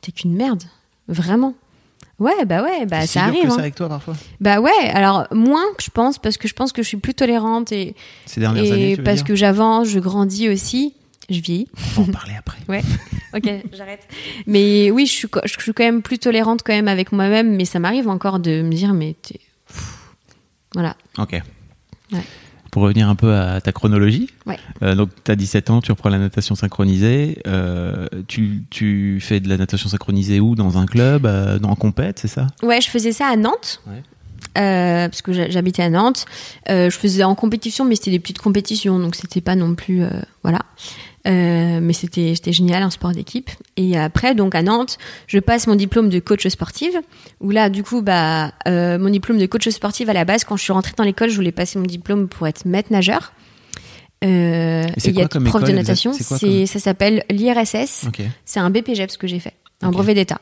t'es 0.00 0.10
qu'une 0.12 0.34
merde 0.34 0.64
vraiment 1.08 1.54
ouais 2.18 2.44
bah 2.46 2.62
ouais 2.62 2.86
bah 2.86 3.06
ça 3.06 3.24
arrive 3.24 3.42
que 3.42 3.46
hein. 3.48 3.50
ça 3.50 3.60
avec 3.60 3.74
toi 3.74 3.88
parfois 3.88 4.14
Bah 4.40 4.60
ouais, 4.60 4.70
alors 4.92 5.26
moins 5.32 5.64
que 5.76 5.82
je 5.82 5.90
pense 5.90 6.18
parce 6.18 6.36
que 6.36 6.48
je 6.48 6.54
pense 6.54 6.72
que 6.72 6.82
je 6.82 6.88
suis 6.88 6.96
plus 6.96 7.14
tolérante 7.14 7.72
et, 7.72 7.94
ces 8.24 8.40
dernières 8.40 8.64
et 8.64 8.72
années. 8.72 8.90
tu 8.92 8.98
veux 8.98 9.04
parce 9.04 9.18
dire 9.18 9.26
que 9.26 9.34
j'avance, 9.34 9.88
je 9.88 9.98
grandis 9.98 10.48
aussi, 10.48 10.94
je 11.30 11.40
vieillis. 11.40 11.68
On 11.96 12.02
va 12.02 12.08
en 12.08 12.12
parler 12.12 12.34
après. 12.38 12.58
Ouais. 12.68 12.82
Ok, 13.34 13.48
j'arrête. 13.74 14.08
Mais 14.46 14.90
oui, 14.90 15.06
je 15.06 15.12
suis, 15.12 15.28
je 15.44 15.60
suis 15.60 15.72
quand 15.72 15.84
même 15.84 16.02
plus 16.02 16.18
tolérante 16.18 16.62
quand 16.64 16.72
même 16.72 16.88
avec 16.88 17.12
moi-même, 17.12 17.54
mais 17.54 17.64
ça 17.64 17.78
m'arrive 17.78 18.08
encore 18.08 18.40
de 18.40 18.62
me 18.62 18.72
dire 18.72 18.94
mais 18.94 19.14
t'es 19.22 19.40
voilà. 20.74 20.96
Ok. 21.18 21.40
Ouais. 22.12 22.20
Pour 22.76 22.82
revenir 22.82 23.08
un 23.08 23.14
peu 23.14 23.32
à 23.34 23.58
ta 23.62 23.72
chronologie, 23.72 24.28
Ouais. 24.44 24.58
euh, 24.82 24.94
donc 24.94 25.08
tu 25.24 25.30
as 25.30 25.34
17 25.34 25.70
ans, 25.70 25.80
tu 25.80 25.92
reprends 25.92 26.10
la 26.10 26.18
natation 26.18 26.54
synchronisée, 26.54 27.38
euh, 27.46 28.06
tu, 28.28 28.64
tu 28.68 29.18
fais 29.22 29.40
de 29.40 29.48
la 29.48 29.56
natation 29.56 29.88
synchronisée 29.88 30.40
où? 30.40 30.54
Dans 30.54 30.76
un 30.76 30.84
club, 30.84 31.24
euh, 31.24 31.58
dans 31.58 31.70
en 31.70 31.74
compète, 31.74 32.18
c'est 32.18 32.28
ça? 32.28 32.48
Ouais, 32.62 32.82
je 32.82 32.90
faisais 32.90 33.12
ça 33.12 33.28
à 33.28 33.36
Nantes. 33.36 33.80
Ouais. 33.86 34.02
Euh, 34.58 35.08
parce 35.08 35.22
que 35.22 35.32
j'ha- 35.32 35.48
j'habitais 35.48 35.84
à 35.84 35.88
Nantes. 35.88 36.26
Euh, 36.68 36.90
je 36.90 36.98
faisais 36.98 37.24
en 37.24 37.34
compétition, 37.34 37.86
mais 37.86 37.94
c'était 37.94 38.10
des 38.10 38.18
petites 38.18 38.40
compétitions, 38.40 38.98
donc 38.98 39.14
c'était 39.14 39.40
pas 39.40 39.54
non 39.56 39.74
plus 39.74 40.02
euh, 40.02 40.10
voilà. 40.42 40.58
Euh, 41.26 41.80
mais 41.82 41.92
c'était 41.92 42.34
génial, 42.52 42.82
un 42.84 42.90
sport 42.90 43.10
d'équipe. 43.12 43.50
Et 43.76 43.98
après, 43.98 44.34
donc 44.36 44.54
à 44.54 44.62
Nantes, 44.62 44.96
je 45.26 45.38
passe 45.38 45.66
mon 45.66 45.74
diplôme 45.74 46.08
de 46.08 46.20
coach 46.20 46.46
sportive. 46.46 47.00
Où 47.40 47.50
là, 47.50 47.68
du 47.68 47.82
coup, 47.82 48.00
bah, 48.00 48.52
euh, 48.68 48.96
mon 48.98 49.10
diplôme 49.10 49.38
de 49.38 49.46
coach 49.46 49.68
sportive 49.68 50.08
à 50.08 50.12
la 50.12 50.24
base, 50.24 50.44
quand 50.44 50.56
je 50.56 50.62
suis 50.62 50.72
rentrée 50.72 50.92
dans 50.96 51.02
l'école, 51.04 51.28
je 51.30 51.34
voulais 51.34 51.50
passer 51.52 51.78
mon 51.80 51.84
diplôme 51.84 52.28
pour 52.28 52.46
être 52.46 52.64
maître 52.64 52.92
nageur. 52.92 53.32
Euh, 54.24 54.84
Et 54.86 55.00
il 55.10 55.16
y 55.16 55.20
a 55.20 55.28
prof 55.50 55.62
de 55.62 55.66
natation. 55.76 56.12
quoi 56.24 56.38
ça 56.66 56.78
s'appelle 56.80 57.24
l'IRSS. 57.30 58.04
C'est 58.44 58.60
un 58.60 58.70
BPGEPS 58.70 59.16
que 59.16 59.26
j'ai 59.26 59.40
fait, 59.40 59.52
un 59.82 59.88
brevet 59.90 60.14
d'état. 60.14 60.40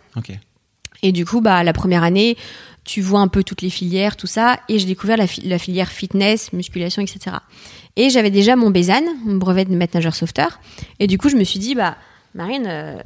Et 1.02 1.12
du 1.12 1.26
coup, 1.26 1.40
bah, 1.40 1.62
la 1.64 1.72
première 1.72 2.02
année, 2.02 2.36
tu 2.84 3.00
vois 3.00 3.20
un 3.20 3.28
peu 3.28 3.42
toutes 3.42 3.62
les 3.62 3.70
filières, 3.70 4.16
tout 4.16 4.26
ça. 4.26 4.58
Et 4.68 4.78
j'ai 4.78 4.86
découvert 4.86 5.16
la, 5.16 5.26
fi- 5.26 5.40
la 5.42 5.58
filière 5.58 5.90
fitness, 5.90 6.52
musculation, 6.52 7.02
etc. 7.02 7.36
Et 7.96 8.10
j'avais 8.10 8.30
déjà 8.30 8.56
mon 8.56 8.70
BESAN, 8.70 9.02
mon 9.24 9.36
brevet 9.36 9.64
de 9.64 9.74
maître 9.74 9.94
nageur 9.94 10.14
sauveteur. 10.14 10.60
Et 10.98 11.06
du 11.06 11.18
coup, 11.18 11.28
je 11.28 11.36
me 11.36 11.44
suis 11.44 11.60
dit, 11.60 11.74
bah, 11.74 11.96
Marine, 12.34 12.66
euh, 12.66 12.96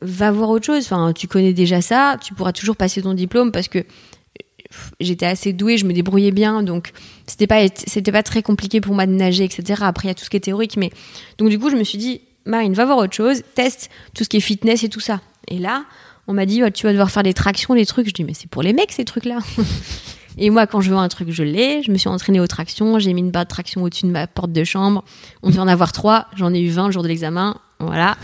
va 0.00 0.30
voir 0.30 0.50
autre 0.50 0.66
chose. 0.66 0.84
Enfin, 0.84 1.12
tu 1.12 1.26
connais 1.26 1.52
déjà 1.52 1.80
ça, 1.80 2.16
tu 2.22 2.34
pourras 2.34 2.52
toujours 2.52 2.76
passer 2.76 3.02
ton 3.02 3.14
diplôme 3.14 3.50
parce 3.50 3.68
que 3.68 3.78
pff, 3.78 4.92
j'étais 5.00 5.26
assez 5.26 5.52
douée, 5.52 5.76
je 5.76 5.86
me 5.86 5.92
débrouillais 5.92 6.30
bien, 6.30 6.62
donc 6.62 6.92
c'était 7.26 7.46
pas 7.46 7.66
c'était 7.74 8.12
pas 8.12 8.22
très 8.22 8.42
compliqué 8.42 8.80
pour 8.80 8.94
moi 8.94 9.06
de 9.06 9.12
nager, 9.12 9.44
etc. 9.44 9.82
Après, 9.84 10.06
il 10.06 10.08
y 10.08 10.12
a 10.12 10.14
tout 10.14 10.24
ce 10.24 10.30
qui 10.30 10.36
est 10.36 10.40
théorique, 10.40 10.76
mais 10.76 10.90
donc 11.38 11.48
du 11.48 11.58
coup, 11.58 11.70
je 11.70 11.76
me 11.76 11.84
suis 11.84 11.98
dit, 11.98 12.20
Marine, 12.46 12.74
va 12.74 12.84
voir 12.84 12.98
autre 12.98 13.14
chose, 13.14 13.42
teste 13.54 13.90
tout 14.14 14.24
ce 14.24 14.28
qui 14.28 14.36
est 14.36 14.40
fitness 14.40 14.84
et 14.84 14.88
tout 14.88 15.00
ça. 15.00 15.20
Et 15.48 15.58
là, 15.58 15.84
on 16.28 16.34
m'a 16.34 16.46
dit, 16.46 16.62
Ouais, 16.62 16.70
tu 16.70 16.86
vas 16.86 16.92
devoir 16.92 17.10
faire 17.10 17.22
des 17.22 17.34
tractions, 17.34 17.74
des 17.74 17.86
trucs. 17.86 18.06
Je 18.06 18.12
dis, 18.12 18.24
mais 18.24 18.34
c'est 18.34 18.48
pour 18.48 18.62
les 18.62 18.72
mecs 18.72 18.92
ces 18.92 19.04
trucs-là. 19.04 19.38
Et 20.38 20.50
moi, 20.50 20.66
quand 20.66 20.80
je 20.80 20.90
veux 20.90 20.96
un 20.96 21.08
truc, 21.08 21.30
je 21.30 21.42
l'ai. 21.42 21.82
Je 21.82 21.90
me 21.90 21.98
suis 21.98 22.08
entraînée 22.08 22.40
aux 22.40 22.46
tractions. 22.46 22.98
J'ai 22.98 23.12
mis 23.12 23.20
une 23.20 23.30
barre 23.30 23.44
de 23.44 23.48
traction 23.50 23.82
au-dessus 23.82 24.06
de 24.06 24.10
ma 24.10 24.26
porte 24.26 24.52
de 24.52 24.64
chambre. 24.64 25.04
On 25.42 25.50
devait 25.50 25.60
en 25.60 25.68
avoir 25.68 25.92
trois. 25.92 26.26
J'en 26.36 26.54
ai 26.54 26.60
eu 26.60 26.68
20 26.68 26.86
le 26.86 26.92
jour 26.92 27.02
de 27.02 27.08
l'examen. 27.08 27.56
Voilà. 27.80 28.16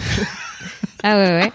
ah 1.03 1.17
ouais, 1.17 1.43
ouais. 1.43 1.53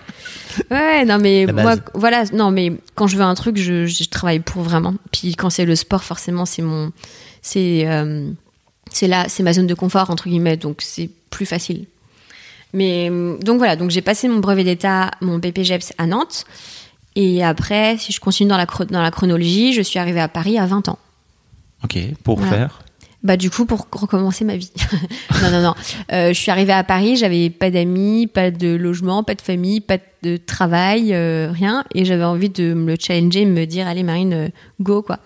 Ouais, 0.71 1.05
non, 1.05 1.17
mais 1.19 1.45
moi, 1.45 1.75
voilà, 1.93 2.25
non, 2.33 2.51
mais 2.51 2.73
quand 2.95 3.07
je 3.07 3.15
veux 3.15 3.23
un 3.23 3.35
truc, 3.35 3.57
je, 3.57 3.85
je 3.85 4.03
travaille 4.09 4.41
pour 4.41 4.61
vraiment. 4.61 4.95
Puis 5.11 5.35
quand 5.35 5.49
c'est 5.49 5.65
le 5.65 5.75
sport, 5.75 6.03
forcément, 6.03 6.45
c'est 6.45 6.61
mon. 6.61 6.91
C'est. 7.41 7.87
euh, 7.87 8.29
c'est 8.91 9.07
là, 9.07 9.25
c'est 9.29 9.43
ma 9.43 9.53
zone 9.53 9.67
de 9.67 9.73
confort, 9.73 10.09
entre 10.09 10.27
guillemets. 10.27 10.57
Donc 10.57 10.81
c'est 10.81 11.09
plus 11.29 11.45
facile. 11.45 11.85
Mais 12.73 13.09
euh, 13.09 13.37
donc 13.37 13.57
voilà, 13.57 13.75
donc 13.75 13.89
j'ai 13.89 14.01
passé 14.01 14.27
mon 14.27 14.39
brevet 14.39 14.63
d'état, 14.63 15.11
mon 15.21 15.37
BPGEPS 15.37 15.93
à 15.97 16.05
Nantes. 16.05 16.45
Et 17.21 17.43
après, 17.43 17.97
si 17.97 18.13
je 18.13 18.19
continue 18.21 18.47
dans 18.49 18.55
la, 18.57 18.65
chro- 18.65 18.85
dans 18.85 19.01
la 19.01 19.11
chronologie, 19.11 19.73
je 19.73 19.81
suis 19.81 19.99
arrivée 19.99 20.21
à 20.21 20.27
Paris 20.29 20.57
à 20.57 20.65
20 20.65 20.87
ans. 20.87 20.99
Ok, 21.83 21.97
pour 22.23 22.39
Voilà. 22.39 22.55
faire. 22.55 22.79
Bah 23.21 23.35
du 23.35 23.49
coup 23.49 23.65
pour 23.65 23.85
recommencer 23.91 24.45
ma 24.45 24.55
vie. 24.55 24.71
non 25.41 25.51
non 25.51 25.61
non. 25.61 25.75
Euh, 26.13 26.29
je 26.29 26.39
suis 26.39 26.51
arrivée 26.51 26.71
à 26.71 26.85
Paris, 26.85 27.17
j'avais 27.17 27.49
pas 27.49 27.69
d'amis, 27.69 28.27
pas 28.27 28.49
de 28.49 28.69
logement, 28.69 29.25
pas 29.25 29.35
de 29.35 29.41
famille, 29.41 29.81
pas 29.81 29.97
de 30.23 30.37
travail, 30.37 31.13
euh, 31.13 31.51
rien, 31.51 31.83
et 31.93 32.05
j'avais 32.05 32.23
envie 32.23 32.47
de 32.47 32.73
me 32.73 32.93
le 32.93 32.97
challenger, 32.97 33.43
me 33.45 33.65
dire 33.65 33.87
allez 33.89 34.03
Marine, 34.03 34.33
euh, 34.33 34.47
go 34.79 35.01
quoi. 35.01 35.19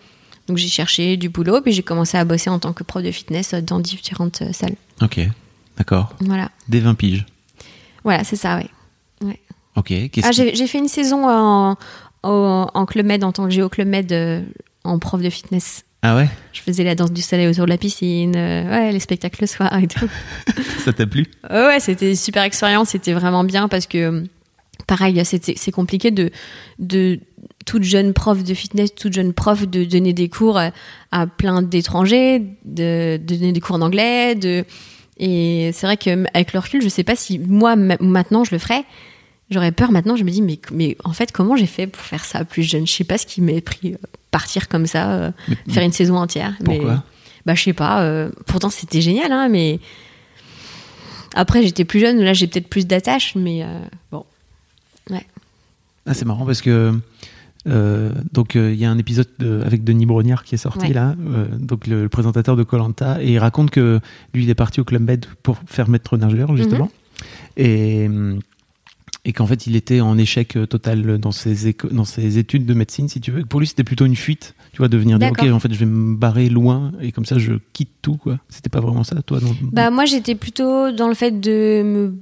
Donc 0.48 0.58
j'ai 0.58 0.70
cherché 0.70 1.18
du 1.18 1.30
boulot, 1.30 1.62
puis 1.62 1.72
j'ai 1.72 1.84
commencé 1.84 2.18
à 2.18 2.26
bosser 2.26 2.50
en 2.50 2.58
tant 2.58 2.74
que 2.74 2.84
prof 2.84 3.04
de 3.04 3.12
fitness 3.12 3.54
dans 3.54 3.80
différentes 3.80 4.42
salles. 4.54 4.76
Ok, 5.04 5.20
d'accord. 5.78 6.16
Voilà, 6.22 6.50
Dès 6.68 6.80
20 6.80 6.96
piges. 6.96 7.26
voilà 8.04 8.24
c'est 8.24 8.36
ça 8.38 8.58
ouais. 8.58 8.70
Ok, 9.76 9.92
Ah, 10.24 10.32
j'ai 10.32 10.56
j'ai 10.56 10.68
fait 10.68 10.78
une 10.78 10.88
saison 10.88 11.28
en, 11.28 11.76
en, 12.24 12.68
en 12.74 12.86
Club 12.86 13.06
Med, 13.06 13.24
en 13.24 13.32
tant 13.32 13.46
que 13.46 13.50
géo 13.52 13.70
Club 13.70 13.88
Med, 13.88 14.12
euh, 14.12 14.42
en 14.84 15.00
prof 15.00 15.22
de 15.22 15.30
fitness. 15.30 15.84
Ah 16.04 16.16
ouais? 16.18 16.28
Je 16.52 16.60
faisais 16.62 16.84
la 16.84 16.96
danse 16.96 17.12
du 17.12 17.22
soleil 17.22 17.48
autour 17.48 17.64
de 17.66 17.70
la 17.70 17.78
piscine, 17.78 18.36
euh, 18.36 18.70
ouais, 18.70 18.92
les 18.92 19.00
spectacles 19.00 19.42
le 19.42 19.48
soir 19.48 19.74
et 19.82 19.88
tout. 19.88 20.08
Ça 20.84 20.92
t'a 20.94 21.08
plu? 21.08 21.26
Ouais, 21.50 21.66
ouais, 21.68 21.80
c'était 21.80 22.10
une 22.10 22.16
super 22.18 22.44
expérience, 22.44 22.90
c'était 22.90 23.14
vraiment 23.14 23.44
bien 23.46 23.68
parce 23.70 23.88
que, 23.88 24.26
pareil, 24.86 25.24
c'était- 25.26 25.56
c'est 25.58 25.72
compliqué 25.72 26.12
de, 26.12 26.30
de 26.80 27.20
toute 27.66 27.84
jeune 27.84 28.12
prof 28.14 28.44
de 28.44 28.54
fitness, 28.54 28.94
toute 28.94 29.14
jeune 29.14 29.32
prof 29.34 29.66
de 29.66 29.86
donner 29.86 30.12
des 30.12 30.28
cours 30.28 30.58
à, 30.58 30.72
à 31.12 31.26
plein 31.26 31.62
d'étrangers, 31.62 32.40
de, 32.66 33.16
de 33.18 33.36
donner 33.36 33.54
des 33.54 33.62
cours 33.62 33.80
d'anglais, 33.80 34.36
de, 34.36 34.66
et 35.18 35.72
c'est 35.74 35.86
vrai 35.88 35.96
qu'avec 35.96 36.52
le 36.52 36.60
recul, 36.60 36.82
je 36.82 36.90
sais 36.90 37.06
pas 37.06 37.16
si 37.16 37.40
moi, 37.40 37.78
ma- 37.78 37.98
maintenant, 38.02 38.44
je 38.44 38.52
le 38.52 38.60
ferais. 38.60 38.84
J'aurais 39.54 39.72
peur 39.72 39.92
maintenant, 39.92 40.16
je 40.18 40.24
me 40.26 40.32
dis, 40.32 40.42
mais, 40.42 40.60
mais 40.74 40.98
en 41.06 41.14
fait, 41.14 41.32
comment 41.32 41.56
j'ai 41.56 41.66
fait 41.68 41.88
pour 41.88 42.02
faire 42.02 42.26
ça 42.26 42.44
plus 42.44 42.64
jeune? 42.64 42.86
Je 42.86 42.92
sais 42.92 43.04
pas 43.06 43.18
ce 43.18 43.26
qui 43.26 43.40
m'est 43.42 43.62
pris, 43.62 43.94
euh, 43.94 43.98
partir 44.32 44.68
comme 44.68 44.86
ça, 44.88 45.12
euh, 45.14 45.32
Mais- 45.48 45.74
faire 45.74 45.84
une 45.84 45.92
saison 45.94 46.18
entière. 46.18 46.56
mais, 46.68 46.78
Pourquoi? 46.78 47.04
Bah, 47.46 47.56
je 47.56 47.64
sais 47.64 47.74
pas. 47.74 48.02
euh, 48.04 48.30
pourtant, 48.48 48.70
c'était 48.70 49.02
génial, 49.02 49.32
hein, 49.32 49.48
mais. 49.50 49.80
Après, 51.36 51.64
j'étais 51.64 51.86
plus 51.86 52.00
jeune, 52.00 52.20
là, 52.22 52.34
j'ai 52.34 52.48
peut-être 52.48 52.68
plus 52.68 52.86
d'attache, 52.86 53.36
mais 53.36 53.66
bon. 54.12 54.24
Ah, 56.06 56.14
c'est 56.14 56.26
marrant 56.26 56.46
parce 56.46 56.62
que 56.62 56.94
donc 57.66 58.56
il 58.56 58.76
y 58.76 58.84
a 58.86 58.92
un 58.92 58.98
épisode 58.98 59.28
de- 59.40 59.62
avec 59.66 59.84
Denis 59.86 60.06
Brognard 60.06 60.44
qui 60.44 60.56
est 60.56 60.58
sorti 60.58 60.88
Ouais. 60.88 60.94
là, 60.94 61.16
donc 61.60 61.88
le, 61.88 62.04
le 62.04 62.10
présentateur 62.10 62.56
de 62.58 62.64
Colanta, 62.64 63.22
et 63.22 63.32
il 63.34 63.40
raconte 63.40 63.72
que 63.72 64.00
lui 64.34 64.44
il 64.44 64.50
est 64.50 64.56
parti 64.56 64.82
au 64.82 64.84
Club 64.84 65.02
Med 65.04 65.26
pour 65.44 65.58
faire 65.66 65.88
maître 65.90 66.18
nageur 66.18 66.56
justement, 66.58 66.92
et 67.56 68.06
hum, 68.08 68.40
et 68.40 68.42
qu'en 69.32 69.48
fait 69.48 69.68
il 69.68 69.78
était 69.78 70.02
en 70.02 70.18
échec 70.18 70.58
euh, 70.58 70.66
total 70.66 71.18
dans 71.18 71.32
ses 71.32 71.74
dans 71.92 72.04
ses 72.04 72.38
études 72.38 72.66
de 72.66 72.74
médecine 72.74 73.08
si 73.08 73.22
tu 73.22 73.32
veux. 73.32 73.46
Pour 73.46 73.62
lui 73.62 73.68
c'était 73.68 73.86
plutôt 73.86 74.06
une 74.06 74.18
fuite, 74.18 74.56
tu 74.74 74.80
vois, 74.80 74.90
de 74.90 74.98
venir 74.98 75.20
dire 75.20 75.32
ok 75.32 75.44
en 75.50 75.60
fait 75.60 75.72
je 75.74 75.80
vais 75.80 75.86
me 75.86 76.16
barrer 76.16 76.50
loin 76.50 76.92
et 77.00 77.14
comme 77.14 77.26
ça 77.26 77.38
je 77.38 77.54
quitte 77.72 77.92
tout 78.02 78.18
quoi. 78.18 78.40
C'était 78.50 78.70
pas 78.70 78.82
vraiment 78.82 79.06
ça 79.06 79.22
toi 79.22 79.40
non? 79.40 79.54
Bah, 79.72 79.90
moi, 79.90 80.06
j'étais 80.06 80.36
plutôt 80.36 80.92
dans 80.92 81.08
le 81.08 81.14
fait 81.14 81.40
de 81.40 81.84
me. 81.84 82.16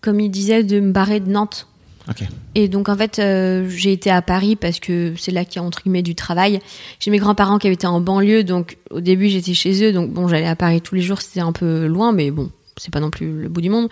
Comme 0.00 0.18
il 0.18 0.28
disait, 0.28 0.64
de 0.64 0.80
me 0.80 0.90
barrer 0.90 1.20
de 1.20 1.30
Nantes. 1.30 1.68
Ok. 2.08 2.24
Et 2.56 2.66
donc, 2.66 2.88
en 2.88 2.96
fait, 2.96 3.20
euh, 3.20 3.68
j'ai 3.68 3.92
été 3.92 4.10
à 4.10 4.22
Paris 4.22 4.56
parce 4.56 4.80
que 4.80 5.14
c'est 5.16 5.30
là 5.30 5.44
qu'il 5.44 5.60
y 5.60 5.64
a, 5.64 5.66
entre 5.66 5.82
guillemets, 5.82 6.02
du 6.02 6.16
travail. 6.16 6.58
J'ai 6.98 7.12
mes 7.12 7.18
grands-parents 7.18 7.58
qui 7.58 7.68
habitaient 7.68 7.86
en 7.86 8.00
banlieue, 8.00 8.42
donc 8.42 8.78
au 8.90 9.00
début, 9.00 9.28
j'étais 9.28 9.54
chez 9.54 9.84
eux. 9.84 9.92
Donc, 9.92 10.10
bon, 10.10 10.26
j'allais 10.26 10.48
à 10.48 10.56
Paris 10.56 10.80
tous 10.80 10.96
les 10.96 11.02
jours, 11.02 11.20
c'était 11.20 11.40
un 11.40 11.52
peu 11.52 11.86
loin, 11.86 12.10
mais 12.12 12.32
bon, 12.32 12.50
c'est 12.78 12.92
pas 12.92 13.00
non 13.00 13.10
plus 13.10 13.42
le 13.42 13.48
bout 13.48 13.60
du 13.60 13.70
monde. 13.70 13.88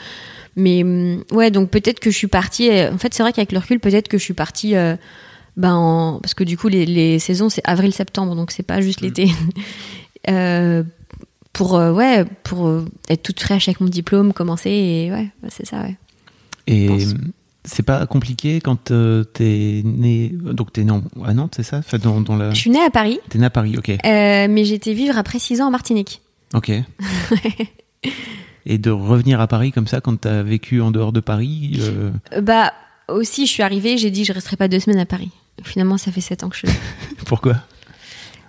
Mais 0.56 0.82
hum, 0.82 1.22
ouais, 1.32 1.50
donc 1.50 1.70
peut-être 1.70 2.00
que 2.00 2.10
je 2.10 2.16
suis 2.16 2.26
partie. 2.28 2.70
euh, 2.70 2.92
En 2.92 2.98
fait, 2.98 3.12
c'est 3.14 3.22
vrai 3.22 3.32
qu'avec 3.32 3.52
le 3.52 3.58
recul, 3.58 3.80
peut-être 3.80 4.08
que 4.08 4.18
je 4.18 4.22
suis 4.24 4.34
partie 4.34 4.74
euh, 4.76 4.96
ben 5.56 5.74
en- 5.74 6.18
parce 6.20 6.34
que 6.34 6.44
du 6.44 6.56
coup 6.58 6.68
les, 6.68 6.84
les 6.86 7.18
saisons 7.18 7.48
c'est 7.48 7.62
avril-septembre, 7.64 8.34
donc 8.36 8.50
c'est 8.50 8.62
pas 8.62 8.80
juste 8.80 9.00
l'été. 9.00 9.28
Euh, 10.28 10.82
pour 11.52 11.76
euh, 11.76 11.92
ouais, 11.92 12.24
pour 12.42 12.66
euh, 12.66 12.84
être 13.08 13.22
toute 13.22 13.38
fraîche 13.40 13.68
avec 13.68 13.80
mon 13.80 13.86
diplôme, 13.86 14.32
commencer 14.32 14.70
et 14.70 15.12
ouais, 15.12 15.28
c'est 15.50 15.64
ça. 15.64 15.82
Ouais. 15.82 15.96
Et 16.66 16.88
c'est 17.64 17.84
pas 17.84 18.06
compliqué 18.06 18.60
quand 18.60 18.90
euh, 18.90 19.22
t'es 19.22 19.82
né. 19.84 20.30
Donc 20.34 20.72
t'es 20.72 20.82
né 20.82 20.90
en- 20.90 21.04
à 21.24 21.32
Nantes, 21.32 21.54
c'est 21.56 21.62
ça? 21.62 21.78
Enfin, 21.78 21.98
dans, 21.98 22.20
dans 22.20 22.34
la... 22.36 22.50
Je 22.50 22.56
suis 22.58 22.70
née 22.70 22.82
à 22.82 22.90
Paris, 22.90 23.20
T'es 23.28 23.38
né 23.38 23.46
à 23.46 23.50
Paris, 23.50 23.76
ok. 23.78 23.88
euh, 23.90 24.46
mais 24.50 24.68
été 24.68 24.94
vivre 24.94 25.16
après 25.16 25.38
six 25.38 25.60
ans 25.60 25.68
en 25.68 25.70
Martinique. 25.70 26.20
Ok. 26.54 26.72
Et 28.66 28.78
de 28.78 28.90
revenir 28.90 29.40
à 29.40 29.46
Paris 29.46 29.70
comme 29.72 29.86
ça 29.86 30.00
quand 30.00 30.16
t'as 30.20 30.42
vécu 30.42 30.80
en 30.80 30.90
dehors 30.90 31.12
de 31.12 31.20
Paris. 31.20 31.78
euh, 31.80 32.10
Bah 32.42 32.72
aussi, 33.08 33.46
je 33.46 33.52
suis 33.52 33.62
arrivée, 33.62 33.96
j'ai 33.96 34.10
dit 34.10 34.24
je 34.24 34.32
resterai 34.32 34.56
pas 34.56 34.66
deux 34.68 34.80
semaines 34.80 34.98
à 34.98 35.06
Paris. 35.06 35.30
Finalement, 35.62 35.96
ça 35.98 36.10
fait 36.12 36.20
sept 36.20 36.42
ans 36.42 36.48
que 36.48 36.56
je 36.56 36.66
suis 36.66 36.68
là. 37.16 37.24
Pourquoi? 37.26 37.54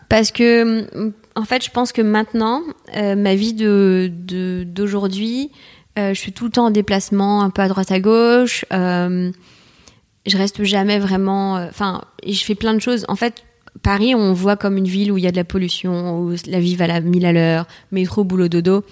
Parce 0.09 0.31
que, 0.31 1.11
en 1.35 1.43
fait, 1.43 1.63
je 1.63 1.69
pense 1.69 1.91
que 1.91 2.01
maintenant, 2.01 2.61
euh, 2.95 3.15
ma 3.15 3.35
vie 3.35 3.53
de 3.53 4.09
de- 4.11 4.63
d'aujourd'hui, 4.65 5.51
euh, 5.99 6.13
je 6.13 6.19
suis 6.19 6.31
tout 6.31 6.45
le 6.45 6.51
temps 6.51 6.65
en 6.67 6.71
déplacement, 6.71 7.41
un 7.43 7.49
peu 7.51 7.61
à 7.61 7.67
droite 7.67 7.91
à 7.91 7.99
gauche. 7.99 8.65
je 8.71 10.37
reste 10.37 10.63
jamais 10.63 10.99
vraiment. 10.99 11.55
Enfin, 11.55 12.01
je 12.27 12.43
fais 12.43 12.55
plein 12.55 12.73
de 12.73 12.79
choses. 12.79 13.05
En 13.07 13.15
fait, 13.15 13.43
Paris, 13.83 14.15
on 14.15 14.33
voit 14.33 14.57
comme 14.57 14.77
une 14.77 14.87
ville 14.87 15.11
où 15.11 15.17
il 15.17 15.23
y 15.23 15.27
a 15.27 15.31
de 15.31 15.35
la 15.37 15.43
pollution, 15.43 16.19
où 16.19 16.33
la 16.47 16.59
vie 16.59 16.75
va 16.75 16.85
à 16.85 16.87
la 16.87 17.01
mille 17.01 17.25
à 17.25 17.31
l'heure, 17.33 17.67
métro, 17.91 18.23
boulot, 18.23 18.47
dodo. 18.47 18.83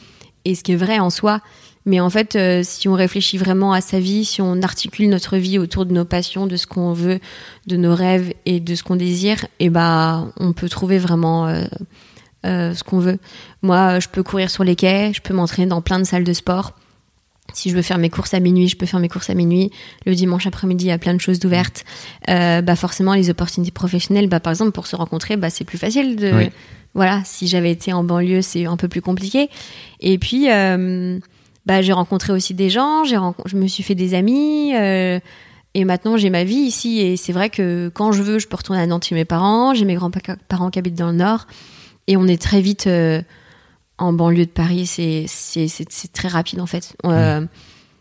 Et 0.45 0.55
ce 0.55 0.63
qui 0.63 0.73
est 0.73 0.77
vrai 0.77 0.99
en 0.99 1.09
soi. 1.09 1.41
Mais 1.85 1.99
en 1.99 2.09
fait, 2.09 2.35
euh, 2.35 2.61
si 2.63 2.87
on 2.87 2.93
réfléchit 2.93 3.37
vraiment 3.37 3.71
à 3.71 3.79
sa 3.79 3.99
vie, 3.99 4.25
si 4.25 4.41
on 4.41 4.61
articule 4.63 5.07
notre 5.07 5.37
vie 5.37 5.59
autour 5.59 5.85
de 5.85 5.93
nos 5.93 6.05
passions, 6.05 6.47
de 6.47 6.57
ce 6.57 6.65
qu'on 6.65 6.93
veut, 6.93 7.19
de 7.67 7.77
nos 7.77 7.93
rêves 7.93 8.33
et 8.47 8.59
de 8.59 8.73
ce 8.73 8.83
qu'on 8.83 8.95
désire, 8.95 9.45
et 9.59 9.69
ben, 9.69 10.31
on 10.37 10.53
peut 10.53 10.67
trouver 10.67 10.97
vraiment 10.97 11.47
euh, 11.47 11.63
euh, 12.45 12.73
ce 12.73 12.83
qu'on 12.83 12.99
veut. 12.99 13.19
Moi, 13.61 13.99
je 13.99 14.07
peux 14.07 14.23
courir 14.23 14.49
sur 14.49 14.63
les 14.63 14.75
quais, 14.75 15.13
je 15.13 15.21
peux 15.21 15.33
m'entraîner 15.33 15.67
dans 15.67 15.81
plein 15.81 15.99
de 15.99 16.05
salles 16.05 16.23
de 16.23 16.33
sport. 16.33 16.73
Si 17.53 17.69
je 17.69 17.75
veux 17.75 17.81
faire 17.81 17.97
mes 17.97 18.09
courses 18.09 18.33
à 18.33 18.39
minuit, 18.39 18.67
je 18.67 18.75
peux 18.75 18.85
faire 18.85 18.99
mes 18.99 19.07
courses 19.07 19.29
à 19.29 19.33
minuit. 19.33 19.71
Le 20.05 20.13
dimanche 20.15 20.45
après-midi, 20.47 20.85
il 20.85 20.87
y 20.89 20.91
a 20.91 20.97
plein 20.97 21.13
de 21.13 21.21
choses 21.21 21.39
d'ouvertes. 21.39 21.85
Euh, 22.29 22.61
bah 22.61 22.75
forcément, 22.75 23.13
les 23.13 23.29
opportunités 23.29 23.71
professionnelles, 23.71 24.27
bah 24.27 24.39
par 24.39 24.51
exemple 24.51 24.71
pour 24.71 24.87
se 24.87 24.95
rencontrer, 24.95 25.37
bah 25.37 25.49
c'est 25.49 25.63
plus 25.63 25.77
facile 25.77 26.15
de. 26.17 26.31
Oui. 26.35 26.49
Voilà, 26.95 27.21
si 27.25 27.47
j'avais 27.47 27.71
été 27.71 27.91
en 27.93 28.03
banlieue, 28.03 28.41
c'est 28.41 28.65
un 28.65 28.77
peu 28.77 28.87
plus 28.87 29.01
compliqué. 29.01 29.49
Et 29.99 30.17
puis, 30.17 30.49
euh, 30.49 31.19
bah 31.65 31.81
j'ai 31.81 31.91
rencontré 31.93 32.31
aussi 32.33 32.53
des 32.53 32.69
gens, 32.69 33.03
j'ai 33.03 33.17
renco- 33.17 33.43
je 33.45 33.57
me 33.57 33.67
suis 33.67 33.83
fait 33.83 33.95
des 33.95 34.13
amis. 34.13 34.73
euh, 34.75 35.19
et 35.73 35.83
maintenant, 35.83 36.15
j'ai 36.15 36.29
ma 36.29 36.45
vie 36.45 36.55
ici. 36.55 36.99
Et 37.01 37.17
c'est 37.17 37.33
vrai 37.33 37.49
que 37.49 37.91
quand 37.93 38.13
je 38.13 38.23
veux, 38.23 38.39
je 38.39 38.47
peux 38.47 38.55
retourner 38.55 38.81
à 38.81 38.87
Nantes 38.87 39.03
chez 39.05 39.15
mes 39.15 39.25
parents. 39.25 39.73
J'ai 39.73 39.83
mes 39.83 39.95
grands-parents 39.95 40.69
qui 40.71 40.79
habitent 40.79 40.95
dans 40.95 41.07
le 41.11 41.17
Nord. 41.17 41.47
Et 42.07 42.15
on 42.15 42.27
est 42.27 42.41
très 42.41 42.61
vite 42.61 42.87
en 43.97 44.13
banlieue 44.13 44.45
de 44.45 44.51
Paris. 44.51 44.85
C'est 44.87 45.25
très 46.13 46.27
rapide, 46.27 46.59
en 46.61 46.65
fait. 46.65 46.95
Euh, 47.05 47.45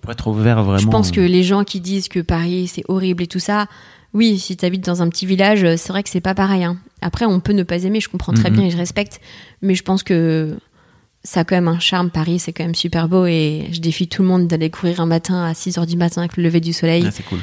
Pour 0.00 0.10
être 0.12 0.26
ouvert 0.26 0.62
vraiment. 0.62 0.78
je 0.78 0.88
pense 0.88 1.10
que 1.10 1.20
les 1.20 1.42
gens 1.42 1.64
qui 1.64 1.80
disent 1.80 2.08
que 2.08 2.20
Paris, 2.20 2.66
c'est 2.72 2.84
horrible 2.88 3.22
et 3.22 3.26
tout 3.26 3.38
ça, 3.40 3.66
oui, 4.12 4.38
si 4.38 4.56
tu 4.56 4.64
habites 4.64 4.84
dans 4.84 5.02
un 5.02 5.08
petit 5.08 5.26
village, 5.26 5.64
euh, 5.64 5.74
c'est 5.76 5.88
vrai 5.92 6.02
que 6.02 6.08
c'est 6.10 6.20
pas 6.20 6.34
pareil. 6.34 6.62
hein. 6.64 6.76
Après, 7.00 7.24
on 7.26 7.40
peut 7.40 7.52
ne 7.52 7.62
pas 7.64 7.82
aimer, 7.84 8.00
je 8.00 8.08
comprends 8.08 8.32
très 8.32 8.50
Mhm. 8.50 8.56
bien 8.56 8.66
et 8.66 8.70
je 8.70 8.76
respecte. 8.76 9.20
Mais 9.60 9.74
je 9.74 9.82
pense 9.82 10.02
que 10.02 10.56
ça 11.24 11.40
a 11.40 11.44
quand 11.44 11.56
même 11.56 11.68
un 11.68 11.80
charme. 11.80 12.10
Paris, 12.10 12.38
c'est 12.38 12.52
quand 12.52 12.64
même 12.64 12.74
super 12.74 13.08
beau. 13.08 13.26
Et 13.26 13.68
je 13.72 13.80
défie 13.80 14.06
tout 14.08 14.22
le 14.22 14.28
monde 14.28 14.46
d'aller 14.46 14.70
courir 14.70 15.00
un 15.00 15.06
matin 15.06 15.42
à 15.44 15.52
6 15.54 15.78
h 15.78 15.86
du 15.86 15.96
matin 15.96 16.20
avec 16.22 16.36
le 16.36 16.42
lever 16.44 16.60
du 16.60 16.72
soleil 16.72 17.04
Ah, 17.06 17.10
c'est 17.10 17.24
cool. 17.24 17.40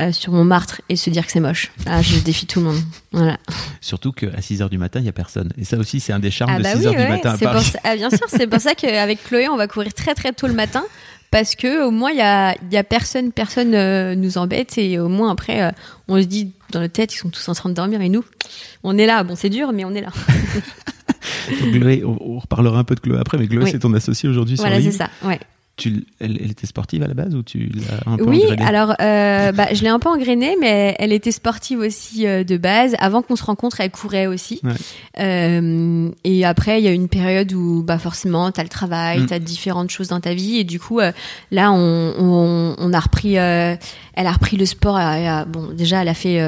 Euh, 0.00 0.12
sur 0.12 0.32
Montmartre 0.32 0.80
et 0.88 0.96
se 0.96 1.10
dire 1.10 1.26
que 1.26 1.32
c'est 1.32 1.40
moche. 1.40 1.70
Ah, 1.86 2.00
je 2.02 2.18
défie 2.18 2.46
tout 2.46 2.60
le 2.60 2.66
monde. 2.66 2.80
Voilà. 3.12 3.38
Surtout 3.80 4.12
qu'à 4.12 4.28
6h 4.40 4.68
du 4.70 4.78
matin, 4.78 5.00
il 5.00 5.02
n'y 5.04 5.08
a 5.08 5.12
personne. 5.12 5.52
Et 5.58 5.64
ça 5.64 5.76
aussi, 5.76 6.00
c'est 6.00 6.12
un 6.12 6.18
des 6.18 6.30
charmes 6.30 6.52
Ah 6.54 6.58
de 6.58 6.62
bah 6.62 6.74
6h 6.74 6.88
oui, 6.88 6.96
du 6.96 7.08
matin 7.08 7.30
à 7.30 7.38
pour 7.38 7.48
Paris. 7.48 7.72
ah, 7.84 7.96
bien 7.96 8.10
sûr, 8.10 8.26
c'est 8.28 8.46
pour 8.46 8.60
ça 8.60 8.74
qu'avec 8.74 9.22
Chloé, 9.24 9.48
on 9.48 9.56
va 9.56 9.66
courir 9.68 9.92
très 9.94 10.14
très 10.14 10.32
tôt 10.32 10.46
le 10.46 10.54
matin. 10.54 10.82
Parce 11.30 11.54
que 11.54 11.86
au 11.86 11.90
moins 11.90 12.10
il 12.10 12.18
y 12.18 12.20
a, 12.20 12.54
y 12.70 12.76
a 12.76 12.84
personne, 12.84 13.32
personne 13.32 13.74
euh, 13.74 14.14
nous 14.14 14.36
embête 14.36 14.76
et 14.76 14.98
au 14.98 15.08
moins 15.08 15.30
après 15.30 15.62
euh, 15.62 15.70
on 16.06 16.20
se 16.20 16.26
dit 16.26 16.52
dans 16.72 16.80
notre 16.80 16.92
tête 16.92 17.14
ils 17.14 17.16
sont 17.16 17.30
tous 17.30 17.48
en 17.48 17.54
train 17.54 17.70
de 17.70 17.74
dormir 17.74 18.02
et 18.02 18.10
nous 18.10 18.22
on 18.82 18.98
est 18.98 19.06
là. 19.06 19.22
Bon 19.24 19.34
c'est 19.34 19.48
dur 19.48 19.72
mais 19.72 19.86
on 19.86 19.94
est 19.94 20.02
là. 20.02 20.10
Chloé, 21.72 22.02
on, 22.04 22.18
on 22.20 22.38
reparlera 22.38 22.78
un 22.78 22.84
peu 22.84 22.94
de 22.94 23.00
Chloé 23.00 23.18
après, 23.18 23.38
mais 23.38 23.46
Chloé, 23.48 23.64
Oui. 23.64 23.70
c'est 23.70 23.78
ton 23.78 23.94
associé 23.94 24.28
aujourd'hui 24.28 24.56
sur 24.58 24.66
voilà 24.66 24.82
c'est 24.82 24.92
ça. 24.92 25.08
Ouais. 25.24 25.40
Tu, 25.78 26.04
elle, 26.20 26.38
elle 26.38 26.50
était 26.50 26.66
sportive 26.66 27.02
à 27.02 27.06
la 27.06 27.14
base 27.14 27.34
ou 27.34 27.42
tu 27.42 27.70
l'as 27.74 28.12
un 28.12 28.18
peu 28.18 28.24
Oui, 28.24 28.42
engrainée 28.44 28.62
alors 28.62 28.94
euh, 29.00 29.52
bah, 29.56 29.68
je 29.72 29.82
l'ai 29.82 29.88
un 29.88 29.98
peu 29.98 30.10
engrainée, 30.10 30.54
mais 30.60 30.94
elle 30.98 31.12
était 31.14 31.32
sportive 31.32 31.78
aussi 31.78 32.26
euh, 32.26 32.44
de 32.44 32.58
base. 32.58 32.94
Avant 32.98 33.22
qu'on 33.22 33.36
se 33.36 33.44
rencontre, 33.44 33.80
elle 33.80 33.90
courait 33.90 34.26
aussi. 34.26 34.60
Ouais. 34.62 34.72
Euh, 35.18 36.10
et 36.24 36.44
après, 36.44 36.80
il 36.80 36.84
y 36.84 36.88
a 36.88 36.92
une 36.92 37.08
période 37.08 37.52
où 37.54 37.82
bah 37.82 37.98
forcément, 37.98 38.50
t'as 38.52 38.62
le 38.62 38.68
travail, 38.68 39.20
Mm. 39.20 39.26
t'as 39.26 39.38
différentes 39.38 39.90
choses 39.90 40.08
dans 40.08 40.20
ta 40.20 40.34
vie, 40.34 40.58
et 40.58 40.64
du 40.64 40.78
coup, 40.78 41.00
là, 41.00 41.72
on, 41.72 42.12
on, 42.18 42.74
on 42.78 42.92
a 42.92 43.00
repris. 43.00 43.36
elle 43.36 43.78
a 44.14 44.32
repris 44.32 44.58
le 44.58 44.66
sport. 44.66 44.98
elle 45.00 45.46
bon, 45.48 45.68
déjà, 45.72 46.02
elle 46.02 46.08
a 46.08 46.14
fait. 46.14 46.38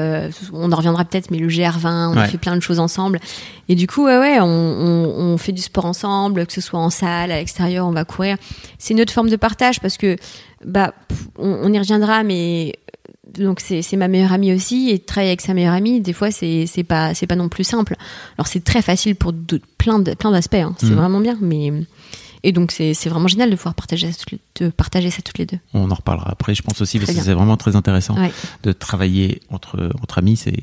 on 0.53 0.71
en 0.71 0.75
reviendra 0.75 1.03
peut-être, 1.03 1.31
mais 1.31 1.39
le 1.39 1.47
GR20, 1.47 2.13
on 2.13 2.17
a 2.17 2.25
fait 2.27 2.37
plein 2.37 2.55
de 2.55 2.61
choses 2.61 2.79
ensemble. 2.79 3.19
Et 3.67 3.73
du 3.75 3.87
coup, 3.87 4.05
ouais, 4.05 4.19
ouais, 4.19 4.37
on, 4.39 4.45
on, 4.45 5.37
fait 5.37 5.51
du 5.51 5.61
sport 5.61 5.85
ensemble, 5.85 6.45
que 6.45 6.53
ce 6.53 6.61
soit 6.61 6.79
en 6.79 6.91
salle, 6.91 7.31
à 7.31 7.37
l'extérieur, 7.39 7.87
on 7.87 7.91
va 7.91 8.05
courir. 8.05 8.37
C'est 8.77 8.93
une 8.93 9.01
autre 9.01 9.11
forme 9.15 9.29
de 9.29 9.35
partage 9.37 9.79
parce 9.79 9.97
que, 9.97 10.15
bah, 10.63 10.93
on, 11.37 11.49
on 11.63 11.73
y 11.73 11.79
reviendra, 11.79 12.23
mais 12.23 12.73
donc 13.37 13.59
c'est 13.59 13.81
ma 13.97 14.07
meilleure 14.07 14.31
amie 14.31 14.53
aussi 14.53 14.89
et 14.91 14.99
travailler 14.99 15.31
avec 15.31 15.41
sa 15.41 15.53
meilleure 15.53 15.73
amie, 15.73 15.99
des 15.99 16.13
fois 16.13 16.29
c'est 16.31 16.67
pas 16.87 17.13
c'est 17.15 17.27
pas 17.27 17.35
non 17.35 17.49
plus 17.49 17.63
simple. 17.65 17.95
Alors 18.37 18.47
c'est 18.47 18.63
très 18.63 18.81
facile 18.81 19.15
pour 19.15 19.33
de- 19.33 19.59
plein 19.77 19.99
de 19.99 20.13
plein 20.13 20.31
d'aspects, 20.31 20.55
hein. 20.55 20.75
c'est 20.79 20.85
Mhm. 20.91 20.95
vraiment 20.95 21.19
bien, 21.19 21.37
mais 21.41 21.71
et 22.43 22.51
donc 22.53 22.71
c'est 22.71 22.93
vraiment 23.09 23.27
génial 23.27 23.49
de 23.49 23.55
pouvoir 23.55 23.73
partager 23.73 24.09
ça 24.11 24.17
toutes 24.19 24.31
les- 24.31 24.39
de 24.61 24.69
partager 24.69 25.09
ça 25.09 25.21
toutes 25.21 25.39
les 25.39 25.45
deux. 25.47 25.57
On 25.73 25.89
en 25.91 25.95
reparlera 25.95 26.29
après, 26.31 26.53
je 26.55 26.61
pense 26.61 26.79
aussi, 26.79 26.99
parce 26.99 27.11
que 27.11 27.19
c'est 27.21 27.33
vraiment 27.33 27.57
très 27.57 27.75
intéressant 27.75 28.15
Ouais. 28.17 28.31
de 28.63 28.71
travailler 28.71 29.41
entre, 29.49 29.89
entre 30.01 30.19
amis. 30.19 30.37
C'est 30.37 30.55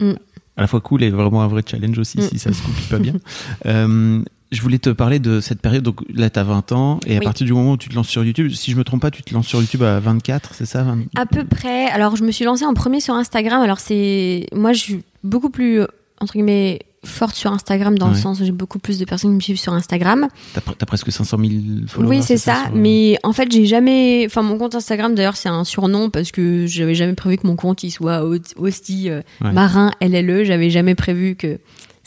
Mm. 0.00 0.14
à 0.56 0.60
la 0.62 0.66
fois 0.66 0.80
cool 0.80 1.02
et 1.04 1.10
vraiment 1.10 1.42
un 1.42 1.48
vrai 1.48 1.62
challenge 1.64 1.98
aussi, 1.98 2.18
Mm. 2.18 2.28
si 2.28 2.38
ça 2.40 2.52
se 2.52 2.60
complique 2.62 2.88
pas 2.90 2.98
bien. 2.98 3.14
Euh, 3.66 4.22
je 4.50 4.62
voulais 4.62 4.78
te 4.78 4.90
parler 4.90 5.18
de 5.18 5.40
cette 5.40 5.60
période. 5.60 5.82
Donc 5.82 6.00
là, 6.12 6.30
tu 6.30 6.38
as 6.38 6.44
20 6.44 6.72
ans, 6.72 7.00
et 7.06 7.16
à 7.16 7.18
Oui. 7.18 7.24
partir 7.24 7.46
du 7.46 7.52
moment 7.52 7.72
où 7.72 7.76
tu 7.76 7.88
te 7.88 7.94
lances 7.94 8.08
sur 8.08 8.24
YouTube, 8.24 8.50
si 8.52 8.70
je 8.70 8.76
me 8.76 8.84
trompe 8.84 9.02
pas, 9.02 9.10
tu 9.10 9.22
te 9.22 9.34
lances 9.34 9.46
sur 9.46 9.60
YouTube 9.60 9.82
à 9.82 10.00
24, 10.00 10.54
c'est 10.54 10.66
ça 10.66 10.82
20 10.82 11.00
À 11.16 11.26
peu 11.26 11.44
près. 11.44 11.86
Alors, 11.90 12.16
je 12.16 12.24
me 12.24 12.30
suis 12.30 12.44
lancée 12.44 12.64
en 12.64 12.74
premier 12.74 13.00
sur 13.00 13.14
Instagram. 13.14 13.60
Alors, 13.62 13.78
c'est. 13.80 14.46
Moi, 14.54 14.72
je 14.72 14.78
suis 14.78 15.00
beaucoup 15.24 15.50
plus, 15.50 15.80
euh, 15.80 15.86
entre 16.20 16.32
guillemets, 16.34 16.80
forte 17.04 17.36
sur 17.36 17.52
Instagram 17.52 17.96
dans 17.96 18.08
le 18.08 18.16
sens 18.16 18.40
où 18.40 18.44
j'ai 18.44 18.50
beaucoup 18.52 18.80
plus 18.80 18.98
de 18.98 19.04
personnes 19.04 19.30
qui 19.30 19.36
me 19.36 19.40
suivent 19.40 19.58
sur 19.60 19.72
Instagram. 19.72 20.26
T'as 20.52 20.60
as 20.80 20.86
presque 20.86 21.12
500 21.12 21.38
000 21.38 21.50
followers. 21.86 22.16
oui, 22.16 22.22
c'est 22.24 22.36
ça. 22.36 22.64
Mais 22.74 23.16
en 23.22 23.32
fait, 23.32 23.50
j'ai 23.52 23.66
jamais. 23.66 24.24
Enfin, 24.26 24.42
mon 24.42 24.58
compte 24.58 24.74
Instagram, 24.74 25.14
d'ailleurs, 25.14 25.36
c'est 25.36 25.48
un 25.48 25.62
surnom 25.64 26.10
parce 26.10 26.32
que 26.32 26.66
j'avais 26.66 26.94
jamais 26.96 27.14
prévu 27.14 27.36
que 27.38 27.46
mon 27.46 27.54
compte 27.54 27.84
il 27.84 27.90
soit 27.92 28.22
aussi 28.56 29.10
euh, 29.10 29.20
Ouais. 29.40 29.52
marin 29.52 29.92
LLE. 30.00 30.44
J'avais 30.44 30.70
jamais 30.70 30.94
prévu 30.96 31.36
que 31.36 31.58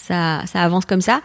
ça, 0.02 0.42
ça 0.46 0.62
avance 0.64 0.86
comme 0.86 1.02
ça. 1.02 1.22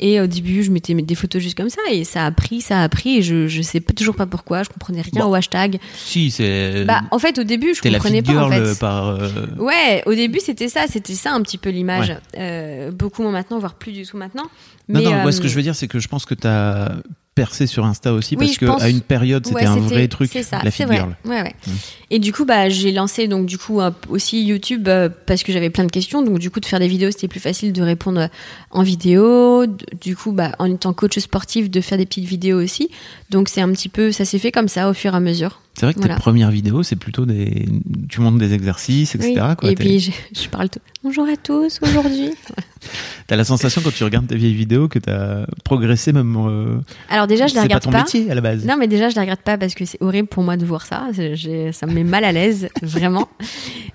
Et 0.00 0.20
au 0.20 0.26
début, 0.26 0.62
je 0.62 0.70
mettais 0.70 0.94
des 0.94 1.14
photos 1.14 1.42
juste 1.42 1.56
comme 1.56 1.70
ça 1.70 1.80
et 1.90 2.04
ça 2.04 2.26
a 2.26 2.30
pris, 2.30 2.60
ça 2.60 2.82
a 2.82 2.88
pris. 2.88 3.18
Et 3.18 3.22
je, 3.22 3.46
je 3.48 3.62
sais 3.62 3.80
toujours 3.80 4.16
pas 4.16 4.26
pourquoi. 4.26 4.62
Je 4.62 4.68
comprenais 4.68 5.02
rien 5.02 5.22
Bon. 5.24 5.30
au 5.30 5.34
hashtag. 5.34 5.78
Si, 5.96 6.30
c'est. 6.30 6.84
Bah, 6.84 7.02
en 7.10 7.18
fait, 7.18 7.38
au 7.38 7.44
début, 7.44 7.74
je 7.74 7.88
la 7.88 7.98
comprenais 7.98 8.22
fille 8.22 8.34
pas 8.34 8.44
en 8.44 8.50
fait. 8.50 8.78
par. 8.78 9.06
euh, 9.08 9.28
Ouais, 9.58 10.02
au 10.06 10.14
début 10.14 10.40
c'était 10.40 10.68
ça, 10.68 10.86
c'était 10.88 11.14
ça 11.14 11.32
un 11.32 11.42
petit 11.42 11.58
peu 11.58 11.70
l'image. 11.70 12.08
Ouais. 12.10 12.18
Euh, 12.38 12.90
beaucoup 12.90 13.22
moins 13.22 13.32
maintenant, 13.32 13.58
voire 13.58 13.74
plus 13.74 13.92
du 13.92 14.04
tout 14.04 14.16
maintenant. 14.16 14.44
Non, 14.88 15.00
Mais, 15.00 15.02
non, 15.04 15.10
moi, 15.12 15.26
euh, 15.26 15.32
ce 15.32 15.40
que 15.40 15.48
je 15.48 15.54
veux 15.54 15.62
dire, 15.62 15.74
c'est 15.74 15.86
que 15.88 15.98
je 15.98 16.08
pense 16.08 16.24
que 16.24 16.34
t'as 16.34 16.92
percé 17.38 17.68
sur 17.68 17.84
Insta 17.84 18.12
aussi, 18.12 18.34
Oui, 18.36 18.46
parce 18.46 18.58
que 18.58 18.66
pense- 18.66 18.82
à 18.82 18.88
une 18.88 19.00
période, 19.00 19.46
c'était 19.46 19.60
ouais, 19.60 19.66
un 19.66 19.76
vrai 19.76 20.08
truc, 20.08 20.30
ça, 20.42 20.60
la 20.62 20.70
girl. 20.70 21.16
Ouais, 21.24 21.42
ouais. 21.42 21.54
Mm. 21.66 21.70
Et 22.10 22.18
du 22.18 22.32
coup, 22.32 22.44
bah, 22.44 22.68
j'ai 22.68 22.90
lancé 22.90 23.28
donc 23.28 23.46
du 23.46 23.58
coup 23.58 23.80
aussi 24.08 24.44
YouTube 24.44 24.88
euh, 24.88 25.08
parce 25.26 25.44
que 25.44 25.52
j'avais 25.52 25.70
plein 25.70 25.84
de 25.84 25.90
questions. 25.90 26.22
Donc 26.22 26.38
du 26.40 26.50
coup, 26.50 26.58
de 26.58 26.66
faire 26.66 26.80
des 26.80 26.88
vidéos, 26.88 27.10
c'était 27.12 27.28
plus 27.28 27.40
facile 27.40 27.72
de 27.72 27.82
répondre 27.82 28.20
euh, 28.22 28.28
en 28.72 28.82
vidéo. 28.82 29.66
Du 30.00 30.16
coup, 30.16 30.32
bah, 30.32 30.52
en 30.58 30.66
étant 30.66 30.92
coach 30.92 31.18
sportif, 31.18 31.70
de 31.70 31.80
faire 31.80 31.98
des 31.98 32.06
petites 32.06 32.24
vidéos 32.24 32.60
aussi. 32.60 32.90
Donc 33.30 33.48
c'est 33.48 33.60
un 33.60 33.70
petit 33.70 33.88
peu, 33.88 34.10
ça 34.10 34.24
s'est 34.24 34.38
fait 34.38 34.50
comme 34.50 34.68
ça 34.68 34.90
au 34.90 34.94
fur 34.94 35.14
et 35.14 35.16
à 35.16 35.20
mesure. 35.20 35.60
C'est 35.78 35.86
vrai 35.86 35.94
que 35.94 36.00
Voilà. 36.00 36.16
tes 36.16 36.20
premières 36.20 36.50
vidéos, 36.50 36.82
c'est 36.82 36.96
plutôt 36.96 37.24
des. 37.24 37.68
Tu 38.08 38.20
montres 38.20 38.38
des 38.38 38.52
exercices, 38.52 39.14
etc. 39.14 39.34
Oui. 39.50 39.56
Quoi. 39.56 39.70
Et 39.70 39.74
puis 39.76 40.00
je, 40.00 40.10
je 40.34 40.48
parle 40.48 40.68
tout. 40.68 40.80
Bonjour 41.04 41.24
à 41.28 41.36
tous 41.36 41.78
aujourd'hui. 41.80 42.30
T'as 43.28 43.36
la 43.36 43.44
sensation 43.44 43.80
quand 43.84 43.92
tu 43.94 44.02
regardes 44.02 44.26
tes 44.26 44.34
vieilles 44.36 44.54
vidéos 44.54 44.88
que 44.88 44.98
t'as 44.98 45.46
progressé 45.64 46.12
même. 46.12 46.34
euh, 46.36 46.78
Alors 47.10 47.28
déjà, 47.28 47.46
je 47.46 47.54
les 47.54 47.60
c'est 47.60 47.68
pas 47.68 47.74
regarde 47.76 47.82
ton 47.84 47.90
pas. 47.92 47.98
métier 47.98 48.28
à 48.28 48.34
la 48.34 48.40
base. 48.40 48.64
Non, 48.64 48.76
mais 48.76 48.88
déjà, 48.88 49.08
je 49.08 49.14
les 49.14 49.20
regrette 49.20 49.42
pas 49.42 49.56
parce 49.56 49.74
que 49.76 49.84
c'est 49.84 50.02
horrible 50.02 50.26
pour 50.26 50.42
moi 50.42 50.56
de 50.56 50.64
voir 50.66 50.84
ça. 50.84 51.06
C'est- 51.14 51.70
Ça 51.72 51.86
me 51.86 51.92
met 51.92 52.02
mal 52.04 52.24
à 52.24 52.32
l'aise, 52.32 52.68
vraiment. 52.82 53.28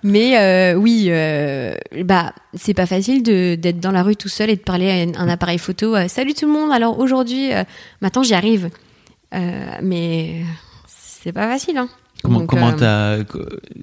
Mais 0.03 0.37
euh, 0.39 0.75
oui, 0.75 1.07
euh, 1.09 1.75
bah, 2.05 2.33
c'est 2.53 2.73
pas 2.73 2.85
facile 2.85 3.23
d'être 3.23 3.79
dans 3.81 3.91
la 3.91 4.03
rue 4.03 4.15
tout 4.15 4.29
seul 4.29 4.49
et 4.49 4.55
de 4.55 4.61
parler 4.61 4.89
à 5.15 5.19
un, 5.21 5.27
appareil 5.27 5.57
photo. 5.57 5.95
Salut 6.07 6.33
tout 6.33 6.45
le 6.45 6.53
monde. 6.53 6.71
Alors 6.71 6.97
aujourd'hui, 6.99 7.49
maintenant 8.01 8.23
j'y 8.23 8.35
arrive. 8.35 8.69
Mais 9.81 10.43
c'est 11.23 11.31
pas 11.31 11.47
facile. 11.47 11.77
Hein. 11.77 11.89
Comment, 12.23 12.39
Donc, 12.39 12.49
comment 12.49 12.69
euh, 12.69 13.23
t'as 13.23 13.35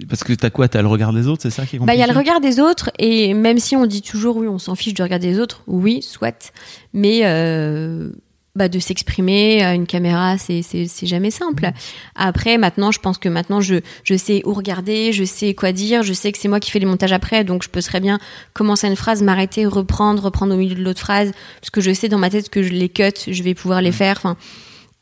parce 0.08 0.24
que 0.24 0.32
t'as 0.32 0.50
quoi? 0.50 0.68
T'as 0.68 0.82
le 0.82 0.88
regard 0.88 1.12
des 1.12 1.26
autres, 1.26 1.42
c'est 1.42 1.50
ça 1.50 1.66
qui 1.66 1.76
est 1.76 1.78
Bah, 1.78 1.84
compliqué 1.84 1.98
il 1.98 2.00
y 2.00 2.04
a 2.10 2.12
le 2.12 2.18
regard 2.18 2.40
des 2.40 2.58
autres, 2.60 2.90
et 2.98 3.34
même 3.34 3.58
si 3.58 3.76
on 3.76 3.86
dit 3.86 4.02
toujours 4.02 4.36
oui, 4.36 4.48
on 4.48 4.58
s'en 4.58 4.74
fiche 4.74 4.94
du 4.94 5.02
regard 5.02 5.18
des 5.18 5.38
autres, 5.38 5.62
oui, 5.66 6.00
soit, 6.00 6.52
mais 6.94 7.20
euh, 7.24 8.10
bah, 8.56 8.68
de 8.68 8.78
s'exprimer 8.78 9.62
à 9.62 9.74
une 9.74 9.86
caméra, 9.86 10.38
c'est 10.38 10.62
c'est 10.62 11.06
jamais 11.06 11.30
simple. 11.30 11.66
Mmh. 11.66 11.72
Après, 12.14 12.56
maintenant, 12.56 12.90
je 12.92 12.98
pense 12.98 13.18
que 13.18 13.28
maintenant, 13.28 13.60
je 13.60 13.76
je 14.04 14.16
sais 14.16 14.40
où 14.46 14.54
regarder, 14.54 15.12
je 15.12 15.24
sais 15.24 15.52
quoi 15.54 15.72
dire, 15.72 16.02
je 16.02 16.14
sais 16.14 16.32
que 16.32 16.38
c'est 16.38 16.48
moi 16.48 16.60
qui 16.60 16.70
fais 16.70 16.78
les 16.78 16.86
montages 16.86 17.12
après, 17.12 17.44
donc 17.44 17.62
je 17.62 17.68
peux 17.68 17.82
très 17.82 18.00
bien 18.00 18.18
commencer 18.54 18.86
une 18.88 18.96
phrase, 18.96 19.22
m'arrêter, 19.22 19.66
reprendre, 19.66 20.22
reprendre 20.22 20.54
au 20.54 20.56
milieu 20.56 20.74
de 20.74 20.82
l'autre 20.82 21.00
phrase, 21.00 21.32
parce 21.60 21.70
que 21.70 21.80
je 21.82 21.92
sais 21.92 22.08
dans 22.08 22.18
ma 22.18 22.30
tête 22.30 22.48
que 22.48 22.62
je 22.62 22.72
les 22.72 22.88
cut, 22.88 23.12
je 23.28 23.42
vais 23.42 23.54
pouvoir 23.54 23.80
Mmh. 23.80 23.84
les 23.84 23.92
faire. 23.92 24.16
Enfin, 24.16 24.36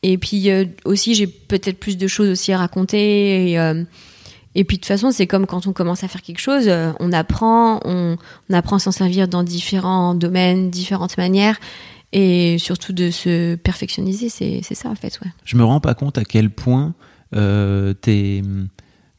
et 0.02 0.18
puis 0.18 0.50
euh, 0.50 0.64
aussi, 0.84 1.14
j'ai 1.14 1.26
peut-être 1.26 1.78
plus 1.78 1.96
de 1.96 2.06
choses 2.06 2.28
aussi 2.28 2.52
à 2.52 2.58
raconter. 2.58 3.50
Et, 3.50 3.58
euh, 3.58 3.82
et 4.54 4.64
puis 4.64 4.76
de 4.76 4.82
toute 4.82 4.88
façon, 4.88 5.10
c'est 5.10 5.26
comme 5.26 5.46
quand 5.46 5.66
on 5.66 5.72
commence 5.72 6.04
à 6.04 6.08
faire 6.08 6.22
quelque 6.22 6.40
chose, 6.40 6.68
euh, 6.68 6.92
on 7.00 7.12
apprend, 7.12 7.80
on, 7.84 8.16
apprend 8.52 8.76
à 8.76 8.78
s'en 8.78 8.92
servir 8.92 9.28
dans 9.28 9.42
différents 9.42 10.14
domaines, 10.14 10.70
différentes 10.70 11.16
manières, 11.18 11.58
et 12.12 12.56
surtout 12.58 12.92
de 12.92 13.10
se 13.10 13.56
perfectionniser, 13.56 14.28
c'est 14.30 14.74
ça 14.74 14.88
en 14.88 14.94
fait, 14.94 15.18
ouais. 15.22 15.30
Je 15.44 15.56
me 15.56 15.64
rends 15.64 15.80
pas 15.80 15.94
compte 15.94 16.16
à 16.16 16.24
quel 16.24 16.48
point 16.50 16.94
tes, 17.32 18.42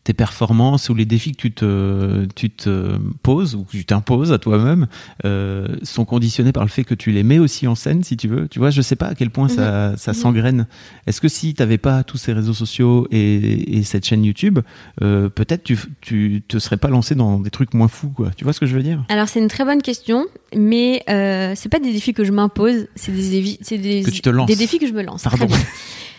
tes 0.10 0.14
performances 0.16 0.90
ou 0.90 0.96
les 0.96 1.06
défis 1.06 1.34
que 1.34 1.38
tu 1.38 1.52
te, 1.52 2.26
tu 2.36 2.50
te 2.50 2.98
poses 3.22 3.54
ou 3.54 3.64
que 3.64 3.74
tu 3.74 3.86
t'imposes 3.86 4.32
à 4.32 4.40
toi-même 4.40 4.88
euh, 5.24 5.68
sont 5.84 6.04
conditionnés 6.04 6.52
par 6.52 6.64
le 6.64 6.70
fait 6.70 6.84
que 6.84 6.96
tu 6.96 7.12
les 7.12 7.22
mets 7.22 7.38
aussi 7.38 7.68
en 7.68 7.76
scène, 7.76 8.04
si 8.04 8.18
tu 8.18 8.28
veux. 8.28 8.48
Tu 8.48 8.58
vois, 8.58 8.72
je 8.72 8.82
sais 8.82 8.96
pas 8.96 9.06
à 9.06 9.14
quel 9.14 9.30
point 9.30 9.50
ça, 9.50 9.96
ça 9.98 10.14
s'engraine. 10.16 10.66
Est-ce 11.06 11.22
que 11.22 11.28
si 11.28 11.54
tu 11.54 11.62
n'avais 11.62 11.78
pas 11.78 12.02
tous 12.02 12.18
ces 12.18 12.34
réseaux 12.34 12.56
sociaux 12.56 13.08
et, 13.12 13.78
et 13.78 13.84
cette 13.84 14.04
chaîne 14.04 14.26
YouTube, 14.26 14.58
euh, 15.04 15.30
peut-être 15.30 15.64
tu, 15.64 15.78
tu 16.02 16.42
te 16.48 16.58
serais 16.58 16.78
pas 16.78 16.88
lancé 16.88 17.14
dans 17.14 17.40
des 17.40 17.52
trucs 17.52 17.76
moins 17.76 17.88
fous, 17.88 18.10
quoi. 18.10 18.32
Tu 18.36 18.46
vois 18.46 18.54
ce 18.54 18.60
que 18.60 18.66
je 18.66 18.76
veux 18.76 18.82
dire? 18.82 19.06
Alors 19.10 19.28
c'est 19.28 19.40
une 19.40 19.48
très 19.48 19.64
bonne 19.64 19.84
question, 19.84 20.26
mais 20.56 21.04
euh, 21.08 21.54
c'est 21.56 21.70
pas 21.70 21.80
des 21.80 21.94
défis 21.94 22.16
que 22.16 22.24
je 22.24 22.32
m'impose, 22.32 22.88
c'est 22.96 23.12
des, 23.12 23.60
des, 23.78 24.32
lances. 24.32 24.48
des 24.48 24.56
défis 24.56 24.80
que 24.80 24.88
je 24.88 24.94
me 24.94 25.04
lance. 25.04 25.22
Pardon. 25.22 25.46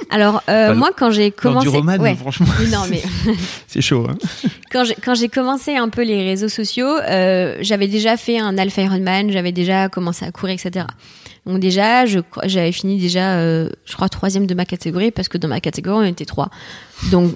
Alors 0.09 0.43
euh, 0.49 0.71
Enfin, 0.71 0.75
moi 0.75 0.91
quand 0.97 1.11
j'ai 1.11 1.31
commencé, 1.31 1.69
du 1.69 1.77
roman, 1.77 1.97
ouais. 1.97 2.15
franchement, 2.15 2.47
non 2.71 2.85
mais 2.89 3.03
c'est 3.67 3.81
chaud. 3.81 4.07
Hein 4.09 4.17
quand 4.73 4.85
j'ai 4.85 4.95
quand 4.95 5.15
j'ai 5.15 5.29
commencé 5.29 5.77
un 5.77 5.89
peu 5.89 6.03
les 6.03 6.25
réseaux 6.25 6.49
sociaux, 6.49 6.89
euh, 6.89 7.59
j'avais 7.61 7.89
déjà 7.89 8.17
fait 8.17 8.39
un 8.39 8.57
Alpha 8.59 8.83
Ironman, 8.83 9.31
j'avais 9.31 9.53
déjà 9.53 9.89
commencé 9.89 10.25
à 10.25 10.33
courir, 10.33 10.55
etc. 10.55 10.87
Donc 11.47 11.59
déjà, 11.59 12.07
je 12.07 12.21
j'avais 12.45 12.73
fini 12.73 12.99
déjà, 12.99 13.39
euh, 13.39 13.69
je 13.85 13.95
crois 13.95 14.09
troisième 14.09 14.47
de 14.47 14.55
ma 14.55 14.65
catégorie 14.65 15.11
parce 15.11 15.29
que 15.29 15.39
dans 15.39 15.49
ma 15.49 15.61
catégorie 15.61 16.07
on 16.07 16.11
était 16.11 16.25
trois. 16.25 16.49
Donc 17.11 17.33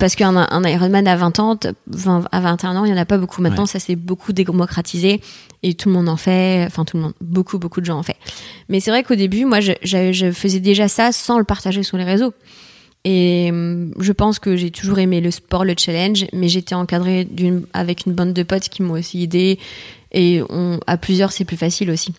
parce 0.00 0.16
qu'un 0.16 0.34
un 0.36 0.64
Ironman 0.64 1.06
à 1.06 1.14
20 1.16 1.38
ans, 1.38 1.54
t- 1.56 1.68
20 1.86 2.24
à 2.32 2.40
21 2.40 2.74
ans, 2.76 2.84
il 2.84 2.90
y 2.90 2.92
en 2.92 2.96
a 2.96 3.04
pas 3.04 3.18
beaucoup. 3.18 3.40
Maintenant, 3.42 3.62
Ouais. 3.62 3.68
ça 3.68 3.78
s'est 3.78 3.94
beaucoup 3.94 4.32
démocratisé 4.32 5.20
et 5.62 5.74
tout 5.74 5.88
le 5.88 5.94
monde 5.94 6.08
en 6.08 6.16
fait. 6.16 6.64
Enfin, 6.66 6.84
tout 6.84 6.96
le 6.96 7.04
monde, 7.04 7.12
beaucoup, 7.20 7.58
beaucoup 7.58 7.80
de 7.80 7.86
gens 7.86 7.98
en 7.98 8.02
fait. 8.02 8.16
Mais 8.68 8.80
c'est 8.80 8.90
vrai 8.90 9.04
qu'au 9.04 9.14
début, 9.14 9.44
moi, 9.44 9.60
je, 9.60 9.72
je- 9.82 10.12
je 10.12 10.32
faisais 10.32 10.58
déjà 10.60 10.88
ça 10.88 11.12
sans 11.12 11.38
le 11.38 11.44
partager 11.44 11.82
sur 11.84 11.96
les 11.96 12.04
réseaux. 12.04 12.32
Et 13.04 13.48
hum, 13.50 13.92
je 13.98 14.12
pense 14.12 14.38
que 14.38 14.56
j'ai 14.56 14.70
toujours 14.70 14.98
aimé 14.98 15.20
le 15.20 15.30
sport, 15.30 15.64
le 15.64 15.74
challenge, 15.78 16.26
mais 16.32 16.48
j'étais 16.48 16.74
encadrée 16.74 17.24
d'une, 17.24 17.64
avec 17.72 18.04
une 18.06 18.12
bande 18.12 18.32
de 18.34 18.42
potes 18.42 18.68
qui 18.68 18.82
m'ont 18.82 18.94
aussi 18.94 19.22
aidé. 19.22 19.58
Et 20.12 20.42
on, 20.50 20.80
à 20.86 20.96
plusieurs, 20.96 21.32
c'est 21.32 21.44
plus 21.44 21.56
facile 21.56 21.90
aussi. 21.90 22.12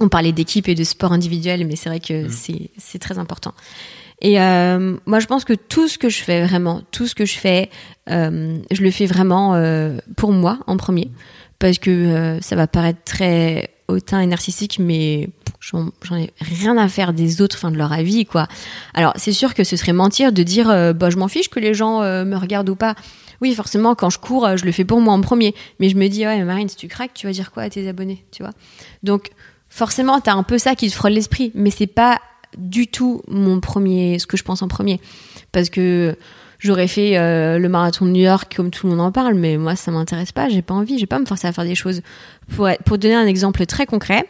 On 0.00 0.08
parlait 0.08 0.32
d'équipe 0.32 0.68
et 0.68 0.74
de 0.74 0.84
sport 0.84 1.12
individuel, 1.12 1.66
mais 1.66 1.76
c'est 1.76 1.88
vrai 1.88 1.98
que 2.00 2.28
c'est, 2.30 2.70
c'est 2.76 2.98
très 2.98 3.18
important. 3.18 3.52
Et 4.20 4.40
euh, 4.40 4.96
moi, 5.06 5.20
je 5.20 5.26
pense 5.26 5.44
que 5.44 5.52
tout 5.52 5.88
ce 5.88 5.98
que 5.98 6.08
je 6.08 6.22
fais 6.22 6.44
vraiment, 6.44 6.82
tout 6.90 7.06
ce 7.06 7.14
que 7.14 7.24
je 7.24 7.38
fais, 7.38 7.70
euh, 8.10 8.58
je 8.70 8.82
le 8.82 8.90
fais 8.90 9.06
vraiment 9.06 9.54
euh, 9.54 9.98
pour 10.16 10.32
moi 10.32 10.58
en 10.66 10.76
premier, 10.76 11.10
parce 11.58 11.78
que 11.78 11.90
euh, 11.90 12.40
ça 12.40 12.56
va 12.56 12.66
paraître 12.66 13.00
très 13.04 13.70
hautain 13.86 14.20
et 14.20 14.26
narcissique, 14.26 14.78
mais 14.80 15.30
j'en, 15.60 15.90
ai 16.16 16.30
rien 16.40 16.76
à 16.76 16.88
faire 16.88 17.12
des 17.12 17.40
autres, 17.40 17.56
enfin 17.56 17.70
de 17.70 17.76
leur 17.76 17.92
avis, 17.92 18.26
quoi. 18.26 18.48
Alors, 18.92 19.12
c'est 19.16 19.32
sûr 19.32 19.54
que 19.54 19.64
ce 19.64 19.76
serait 19.76 19.92
mentir 19.92 20.32
de 20.32 20.42
dire, 20.42 20.68
euh, 20.68 20.92
bah, 20.92 21.10
je 21.10 21.16
m'en 21.16 21.28
fiche 21.28 21.48
que 21.48 21.60
les 21.60 21.72
gens 21.72 22.02
euh, 22.02 22.24
me 22.24 22.36
regardent 22.36 22.68
ou 22.68 22.76
pas. 22.76 22.96
Oui, 23.40 23.54
forcément, 23.54 23.94
quand 23.94 24.10
je 24.10 24.18
cours, 24.18 24.56
je 24.56 24.64
le 24.64 24.72
fais 24.72 24.84
pour 24.84 25.00
moi 25.00 25.14
en 25.14 25.20
premier. 25.20 25.54
Mais 25.78 25.88
je 25.88 25.96
me 25.96 26.08
dis, 26.08 26.26
ouais, 26.26 26.42
Marine, 26.42 26.68
si 26.68 26.74
tu 26.74 26.88
craques, 26.88 27.14
tu 27.14 27.26
vas 27.26 27.32
dire 27.32 27.52
quoi 27.52 27.62
à 27.62 27.70
tes 27.70 27.88
abonnés, 27.88 28.24
tu 28.32 28.42
vois? 28.42 28.52
Donc, 29.04 29.30
forcément, 29.68 30.20
t'as 30.20 30.34
un 30.34 30.42
peu 30.42 30.58
ça 30.58 30.74
qui 30.74 30.90
te 30.90 30.94
frôle 30.94 31.12
l'esprit, 31.12 31.52
mais 31.54 31.70
c'est 31.70 31.86
pas 31.86 32.20
du 32.58 32.86
tout 32.88 33.22
mon 33.28 33.60
premier, 33.60 34.18
ce 34.18 34.26
que 34.26 34.36
je 34.36 34.42
pense 34.42 34.62
en 34.62 34.68
premier, 34.68 35.00
parce 35.52 35.70
que 35.70 36.16
j'aurais 36.58 36.88
fait 36.88 37.16
euh, 37.16 37.58
le 37.58 37.68
marathon 37.68 38.04
de 38.04 38.10
New 38.10 38.22
York 38.22 38.52
comme 38.54 38.70
tout 38.70 38.86
le 38.86 38.92
monde 38.92 39.00
en 39.00 39.12
parle, 39.12 39.34
mais 39.34 39.56
moi 39.56 39.76
ça 39.76 39.90
m'intéresse 39.90 40.32
pas, 40.32 40.48
j'ai 40.48 40.62
pas 40.62 40.74
envie, 40.74 40.98
j'ai 40.98 41.06
pas 41.06 41.18
me 41.18 41.26
forcer 41.26 41.46
à 41.46 41.52
faire 41.52 41.64
des 41.64 41.74
choses. 41.74 42.02
Pour, 42.54 42.68
pour 42.84 42.98
donner 42.98 43.14
un 43.14 43.26
exemple 43.26 43.64
très 43.66 43.86
concret, 43.86 44.26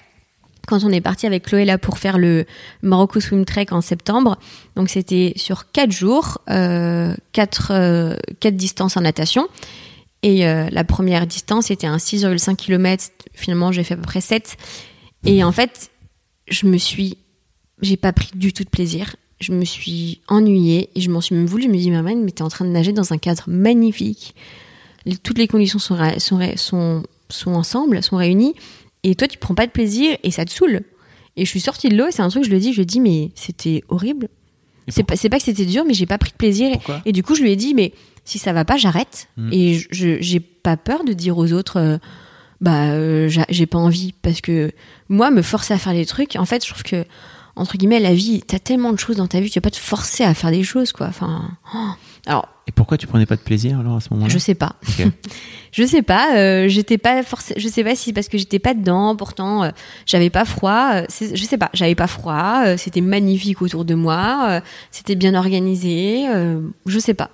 quand 0.69 0.85
on 0.85 0.91
est 0.91 1.01
parti 1.01 1.27
avec 1.27 1.45
Chloé 1.45 1.65
là 1.65 1.79
pour 1.79 1.99
faire 1.99 2.19
le 2.19 2.45
Morocco 2.83 3.21
Swim 3.21 3.45
Trek 3.45 3.67
en 3.71 3.81
septembre, 3.81 4.39
donc 4.77 4.91
c'était 4.91 5.33
sur 5.37 5.73
quatre 5.73 5.91
jours, 5.91 6.39
euh, 6.51 7.15
quatre, 7.33 7.73
euh, 7.73 8.15
quatre 8.39 8.57
distances 8.57 8.97
en 8.97 9.01
natation. 9.01 9.49
Et 10.23 10.47
euh, 10.47 10.69
la 10.71 10.85
première 10.85 11.27
distance 11.27 11.67
c'était 11.67 11.87
un 11.87 11.97
6,5 11.97 12.57
km. 12.57 13.05
Finalement, 13.33 13.73
j'ai 13.73 13.83
fait 13.83 13.95
à 13.95 13.97
peu 13.97 14.03
près 14.03 14.21
7. 14.21 14.57
Et 15.25 15.43
en 15.43 15.53
fait, 15.53 15.91
je 16.49 16.67
me 16.67 16.77
suis, 16.77 17.17
j'ai 17.83 17.97
pas 17.97 18.13
pris 18.13 18.29
du 18.35 18.53
tout 18.53 18.65
de 18.65 18.69
plaisir. 18.69 19.17
Je 19.41 19.53
me 19.53 19.65
suis 19.65 20.21
ennuyée 20.29 20.91
et 20.95 21.01
je 21.01 21.11
m'en 21.11 21.21
suis 21.21 21.35
même 21.35 21.47
voulu. 21.47 21.65
Je 21.65 21.69
me 21.69 21.77
dis, 21.77 21.91
Marine, 21.91 22.25
mais 22.25 22.33
t'es 22.33 22.43
en 22.43 22.49
train 22.49 22.65
de 22.65 22.71
nager 22.71 22.93
dans 22.93 23.13
un 23.13 23.19
cadre 23.19 23.45
magnifique. 23.47 24.35
Toutes 25.23 25.39
les 25.39 25.47
conditions 25.49 25.79
sont, 25.79 25.97
sont, 26.19 26.41
sont, 26.57 27.03
sont 27.29 27.53
ensemble, 27.53 28.03
sont 28.03 28.17
réunies. 28.17 28.55
Et 29.05 29.15
toi, 29.15 29.29
tu 29.29 29.39
prends 29.39 29.55
pas 29.55 29.67
de 29.67 29.71
plaisir 29.73 30.17
et 30.25 30.31
ça 30.31 30.45
te 30.45 30.51
saoule. 30.51 30.81
Et 31.37 31.45
je 31.45 31.51
suis 31.51 31.61
sortie 31.61 31.89
de 31.89 31.97
l'eau 31.97 32.09
et 32.09 32.11
c'est 32.11 32.23
un 32.23 32.29
truc, 32.29 32.45
je 32.45 32.51
le 32.51 32.59
dis, 32.59 32.73
je 32.73 32.79
lui 32.81 32.87
dis, 32.87 32.99
mais 33.01 33.31
c'était 33.37 33.85
horrible. 33.89 34.29
C'est 34.89 35.05
pas, 35.05 35.15
pas 35.17 35.39
que 35.39 35.45
c'était 35.45 35.67
dur, 35.67 35.85
mais 35.87 35.95
j'ai 35.95 36.07
pas 36.07 36.19
pris 36.19 36.33
de 36.33 36.37
plaisir. 36.37 36.73
Pourquoi? 36.73 37.03
Et 37.05 37.13
du 37.13 37.23
coup, 37.23 37.35
je 37.37 37.43
lui 37.43 37.53
ai 37.53 37.57
dit, 37.57 37.75
mais 37.75 37.93
si 38.25 38.39
ça 38.39 38.53
va 38.53 38.65
pas, 38.65 38.77
j'arrête. 38.77 39.29
Mm. 39.37 39.51
Et 39.53 39.81
j'ai 39.93 40.41
pas 40.41 40.77
peur 40.77 41.05
de 41.05 41.13
dire 41.13 41.39
aux 41.39 41.53
autres, 41.53 41.77
euh, 41.79 41.99
bah, 42.61 42.91
euh, 42.91 43.29
j'a- 43.29 43.47
j'ai 43.51 43.67
pas 43.67 43.79
envie. 43.79 44.15
Parce 44.21 44.41
que 44.41 44.73
moi, 45.09 45.31
me 45.31 45.43
forcer 45.43 45.75
à 45.75 45.79
faire 45.79 45.93
des 45.93 46.07
trucs, 46.07 46.35
en 46.37 46.45
fait, 46.45 46.65
je 46.67 46.71
trouve 46.73 46.83
que, 46.83 47.05
entre 47.59 47.77
guillemets, 47.77 48.01
la 48.01 48.15
vie, 48.15 48.43
t'as 48.47 48.59
tellement 48.59 48.93
de 48.93 48.99
choses 48.99 49.17
dans 49.17 49.27
ta 49.27 49.41
vie, 49.41 49.51
tu 49.51 49.59
vas 49.59 49.63
pas 49.63 49.71
te 49.71 49.77
forcer 49.77 50.25
à 50.25 50.33
faire 50.35 50.51
des 50.51 50.63
choses, 50.63 50.93
quoi. 50.93 51.09
Enfin, 51.09 51.51
oh. 51.75 51.91
alors, 52.27 52.49
Et 52.67 52.73
pourquoi 52.73 52.97
tu 52.97 53.07
prenais 53.07 53.27
pas 53.27 53.37
de 53.37 53.41
plaisir 53.41 53.81
alors 53.81 53.97
à 53.97 54.01
ce 54.01 54.09
moment-là? 54.15 54.33
Je 54.33 54.39
sais 54.39 54.55
pas. 54.55 54.77
Je 55.71 55.85
sais 55.85 56.03
pas, 56.03 56.37
euh, 56.37 56.67
j'étais 56.69 56.97
pas 56.97 57.23
forcé, 57.23 57.53
je 57.59 57.69
sais 57.69 57.85
pas 57.85 57.95
si 57.95 58.15
parce 58.15 58.29
que 58.29 58.39
j'étais 58.39 58.59
pas 58.59 58.73
dedans, 58.73 59.15
pourtant 59.17 59.65
euh, 59.65 59.71
j'avais 60.07 60.31
pas 60.31 60.47
froid, 60.47 60.93
euh, 60.95 61.07
je 61.21 61.45
sais 61.45 61.59
pas, 61.59 61.69
j'avais 61.75 61.95
pas 61.95 62.07
froid, 62.07 62.63
euh, 62.65 62.77
c'était 62.79 63.03
magnifique 63.03 63.61
autour 63.61 63.85
de 63.85 63.95
moi, 63.95 64.63
c'était 64.91 65.15
bien 65.15 65.35
organisé, 65.35 66.25
je 66.87 66.99
sais 66.99 67.13
pas. 67.13 67.31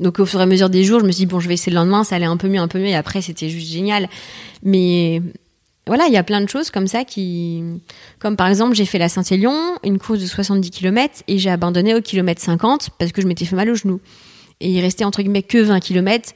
Donc 0.00 0.18
au 0.18 0.26
fur 0.26 0.40
et 0.40 0.42
à 0.42 0.46
mesure 0.46 0.68
des 0.68 0.82
jours, 0.82 1.00
je 1.00 1.04
me 1.04 1.12
suis 1.12 1.26
dit 1.26 1.26
bon, 1.26 1.40
je 1.40 1.46
vais 1.46 1.54
essayer 1.54 1.70
le 1.70 1.76
lendemain, 1.76 2.02
ça 2.04 2.16
allait 2.16 2.26
un 2.26 2.36
peu 2.36 2.48
mieux, 2.48 2.58
un 2.58 2.68
peu 2.68 2.78
mieux, 2.78 2.86
et 2.86 2.96
après 2.96 3.22
c'était 3.22 3.48
juste 3.48 3.70
génial. 3.70 4.08
Mais 4.62 5.22
voilà, 5.86 6.06
il 6.06 6.12
y 6.12 6.16
a 6.16 6.22
plein 6.22 6.40
de 6.40 6.48
choses 6.48 6.70
comme 6.70 6.86
ça 6.86 7.04
qui, 7.04 7.62
comme 8.18 8.36
par 8.36 8.46
exemple, 8.48 8.74
j'ai 8.74 8.84
fait 8.84 8.98
la 8.98 9.08
Saint-Élion, 9.08 9.54
une 9.82 9.98
course 9.98 10.20
de 10.20 10.26
70 10.26 10.70
km 10.70 11.22
et 11.26 11.38
j'ai 11.38 11.50
abandonné 11.50 11.94
au 11.94 12.00
kilomètre 12.00 12.40
50 12.42 12.90
parce 12.98 13.12
que 13.12 13.22
je 13.22 13.26
m'étais 13.26 13.44
fait 13.44 13.56
mal 13.56 13.68
au 13.70 13.74
genou. 13.74 14.00
Et 14.60 14.70
il 14.70 14.80
restait 14.80 15.04
entre 15.04 15.22
guillemets 15.22 15.42
que 15.42 15.58
20 15.58 15.80
km 15.80 16.32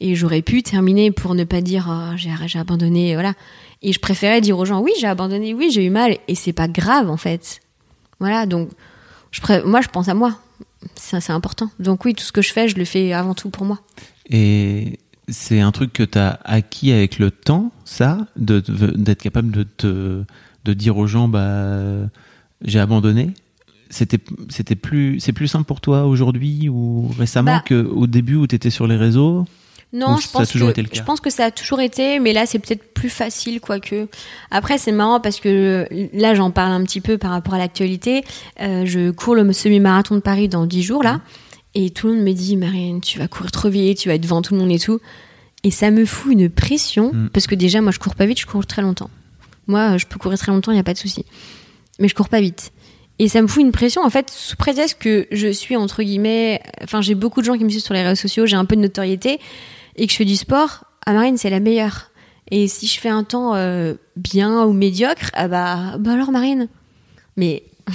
et 0.00 0.14
j'aurais 0.14 0.42
pu 0.42 0.62
terminer 0.62 1.10
pour 1.10 1.34
ne 1.34 1.44
pas 1.44 1.60
dire 1.60 1.88
Ah, 1.88 2.14
j'ai 2.16 2.58
abandonné, 2.58 3.14
voilà. 3.14 3.34
Et 3.82 3.92
je 3.92 4.00
préférais 4.00 4.40
dire 4.40 4.58
aux 4.58 4.64
gens 4.64 4.80
oui, 4.80 4.92
j'ai 5.00 5.06
abandonné, 5.06 5.54
oui, 5.54 5.70
j'ai 5.70 5.84
eu 5.84 5.90
mal 5.90 6.18
et 6.26 6.34
c'est 6.34 6.52
pas 6.52 6.68
grave 6.68 7.08
en 7.08 7.16
fait. 7.16 7.60
Voilà, 8.20 8.44
donc 8.46 8.70
je 9.30 9.40
pré- 9.40 9.62
moi 9.62 9.80
je 9.80 9.88
pense 9.88 10.08
à 10.08 10.14
moi. 10.14 10.36
C'est 10.96 11.30
important. 11.30 11.70
Donc 11.78 12.04
oui, 12.04 12.14
tout 12.14 12.24
ce 12.24 12.32
que 12.32 12.42
je 12.42 12.52
fais, 12.52 12.68
je 12.68 12.76
le 12.76 12.84
fais 12.84 13.12
avant 13.12 13.34
tout 13.34 13.48
pour 13.50 13.64
moi. 13.64 13.78
Et 14.30 14.98
c'est 15.28 15.60
un 15.60 15.72
truc 15.72 15.92
que 15.92 16.02
tu 16.02 16.18
as 16.18 16.40
acquis 16.44 16.92
avec 16.92 17.18
le 17.18 17.30
temps, 17.30 17.70
ça, 17.84 18.26
de- 18.36 18.60
de- 18.60 18.96
d'être 18.96 19.22
capable 19.22 19.50
de 19.50 19.62
te 19.64 20.22
de 20.64 20.72
dire 20.74 20.96
aux 20.98 21.06
gens 21.06 21.28
bah 21.28 21.78
j'ai 22.62 22.80
abandonné. 22.80 23.30
C'était 23.90 24.18
c'était 24.50 24.74
plus 24.74 25.18
c'est 25.20 25.32
plus 25.32 25.48
simple 25.48 25.64
pour 25.64 25.80
toi 25.80 26.04
aujourd'hui 26.06 26.68
ou 26.68 27.08
récemment 27.18 27.56
Bah- 27.56 27.62
que 27.64 27.82
au 27.86 28.06
début 28.06 28.34
où 28.36 28.46
tu 28.46 28.54
étais 28.54 28.70
sur 28.70 28.86
les 28.86 28.96
réseaux? 28.96 29.46
Non, 29.94 30.18
je 30.18 30.26
ça 30.26 30.30
a 30.34 30.40
pense 30.40 30.50
toujours 30.50 30.68
que 30.68 30.72
été 30.72 30.82
le 30.82 30.88
cas? 30.88 30.98
je 31.00 31.02
pense 31.02 31.20
que 31.20 31.30
ça 31.30 31.46
a 31.46 31.50
toujours 31.50 31.80
été, 31.80 32.18
mais 32.20 32.34
là 32.34 32.44
c'est 32.44 32.58
peut-être 32.58 32.92
plus 32.92 33.08
facile 33.08 33.58
quoique. 33.60 34.08
Après 34.50 34.76
c'est 34.76 34.92
marrant 34.92 35.20
parce 35.20 35.40
que 35.40 35.86
là 36.12 36.34
j'en 36.34 36.50
parle 36.50 36.72
un 36.72 36.82
petit 36.84 37.00
peu 37.00 37.16
par 37.16 37.30
rapport 37.30 37.54
à 37.54 37.58
l'actualité. 37.58 38.22
Euh, 38.60 38.84
je 38.84 39.10
cours 39.10 39.34
le 39.34 39.50
semi-marathon 39.54 40.16
de 40.16 40.20
Paris 40.20 40.48
dans 40.48 40.66
10 40.66 40.82
jours 40.82 41.02
là, 41.02 41.22
et 41.80 41.90
tout 41.90 42.08
le 42.08 42.14
monde 42.14 42.24
me 42.24 42.32
dit 42.32 42.56
Marine, 42.56 43.00
tu 43.00 43.20
vas 43.20 43.28
courir 43.28 43.52
trop 43.52 43.68
vite, 43.68 43.98
tu 43.98 44.08
vas 44.08 44.16
être 44.16 44.22
devant 44.22 44.42
tout 44.42 44.54
le 44.54 44.60
monde 44.60 44.72
et 44.72 44.80
tout, 44.80 45.00
et 45.62 45.70
ça 45.70 45.92
me 45.92 46.04
fout 46.04 46.32
une 46.32 46.50
pression 46.50 47.12
Mm. 47.12 47.28
parce 47.32 47.46
que 47.46 47.54
déjà 47.54 47.80
moi 47.80 47.92
je 47.92 48.00
cours 48.00 48.16
pas 48.16 48.26
vite, 48.26 48.40
je 48.40 48.46
cours 48.46 48.66
très 48.66 48.82
longtemps. 48.82 49.10
Moi 49.68 49.96
je 49.96 50.06
peux 50.06 50.18
courir 50.18 50.38
très 50.38 50.50
longtemps, 50.50 50.72
il 50.72 50.76
y 50.76 50.80
a 50.80 50.84
pas 50.84 50.92
de 50.92 50.98
souci, 50.98 51.24
mais 52.00 52.08
je 52.08 52.16
cours 52.16 52.28
pas 52.28 52.40
vite. 52.40 52.72
Et 53.20 53.28
ça 53.28 53.42
me 53.42 53.46
fout 53.46 53.62
une 53.62 53.72
pression, 53.72 54.02
en 54.02 54.10
fait, 54.10 54.30
sous 54.30 54.56
prétexte 54.56 54.98
que 55.00 55.26
je 55.32 55.48
suis, 55.48 55.76
entre 55.76 56.02
guillemets, 56.02 56.62
enfin, 56.82 57.00
j'ai 57.00 57.16
beaucoup 57.16 57.40
de 57.40 57.46
gens 57.46 57.56
qui 57.58 57.64
me 57.64 57.68
suivent 57.68 57.82
sur 57.82 57.94
les 57.94 58.02
réseaux 58.02 58.20
sociaux, 58.20 58.46
j'ai 58.46 58.56
un 58.56 58.64
peu 58.64 58.76
de 58.76 58.80
notoriété, 58.80 59.40
et 59.96 60.06
que 60.06 60.12
je 60.12 60.16
fais 60.16 60.24
du 60.24 60.36
sport, 60.36 60.84
à 61.04 61.12
Marine, 61.12 61.36
c'est 61.36 61.50
la 61.50 61.58
meilleure. 61.58 62.12
Et 62.52 62.68
si 62.68 62.86
je 62.86 62.98
fais 63.00 63.08
un 63.08 63.24
temps 63.24 63.56
euh, 63.56 63.94
bien 64.14 64.64
ou 64.64 64.72
médiocre, 64.72 65.30
ah 65.34 65.48
bah, 65.48 65.96
bah 65.98 66.12
alors 66.12 66.30
Marine. 66.30 66.68
Mais, 67.36 67.64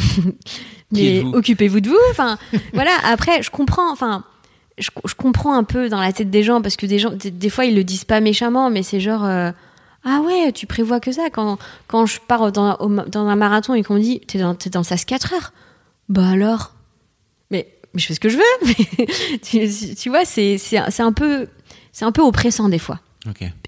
mais 0.94 1.24
occupez-vous 1.24 1.80
de 1.80 1.90
vous. 1.90 1.98
Enfin, 2.12 2.38
voilà. 2.74 2.92
Après, 3.04 3.42
je 3.42 3.50
comprends. 3.50 3.92
Enfin, 3.92 4.24
je, 4.78 4.90
je, 5.06 5.16
comprends 5.16 5.54
un 5.54 5.64
peu 5.64 5.90
dans 5.90 6.00
la 6.00 6.14
tête 6.14 6.30
des 6.30 6.44
gens 6.44 6.62
parce 6.62 6.76
que 6.76 6.86
des 6.86 7.00
gens, 7.00 7.12
des, 7.12 7.50
fois, 7.50 7.66
ils 7.66 7.76
le 7.76 7.84
disent 7.84 8.06
pas 8.06 8.20
méchamment, 8.22 8.70
mais 8.70 8.84
c'est 8.84 9.00
genre. 9.00 9.26
Euh, 9.26 9.52
ah 10.06 10.20
ouais, 10.22 10.52
tu 10.52 10.68
prévois 10.68 11.00
que 11.00 11.14
ça 11.14 11.30
quand, 11.30 11.58
quand 11.88 12.06
je 12.06 12.20
pars 12.20 12.52
dans, 12.52 12.78
dans 13.08 13.28
un 13.28 13.36
marathon 13.38 13.74
et 13.74 13.84
qu'on 13.84 13.94
me 13.94 14.02
dit 14.02 14.20
t'es 14.20 14.38
dans, 14.38 14.54
es 14.54 14.70
dans 14.70 14.84
SAS 14.84 15.06
4 15.06 15.34
heures. 15.34 15.54
Bah 16.10 16.30
alors? 16.30 16.74
Mais, 17.52 17.68
mais, 17.94 18.02
je 18.02 18.08
fais 18.08 18.14
ce 18.14 18.20
que 18.20 18.28
je 18.28 18.38
veux. 18.38 19.38
tu, 19.42 19.96
tu, 19.96 20.10
vois, 20.10 20.26
c'est 20.26 20.58
un 21.00 21.14
peu 21.14 21.48
c'est 21.94 22.06
un 22.06 22.12
peu 22.12 22.22
oppressant 22.22 22.68
des 22.68 22.80
fois. 22.80 23.00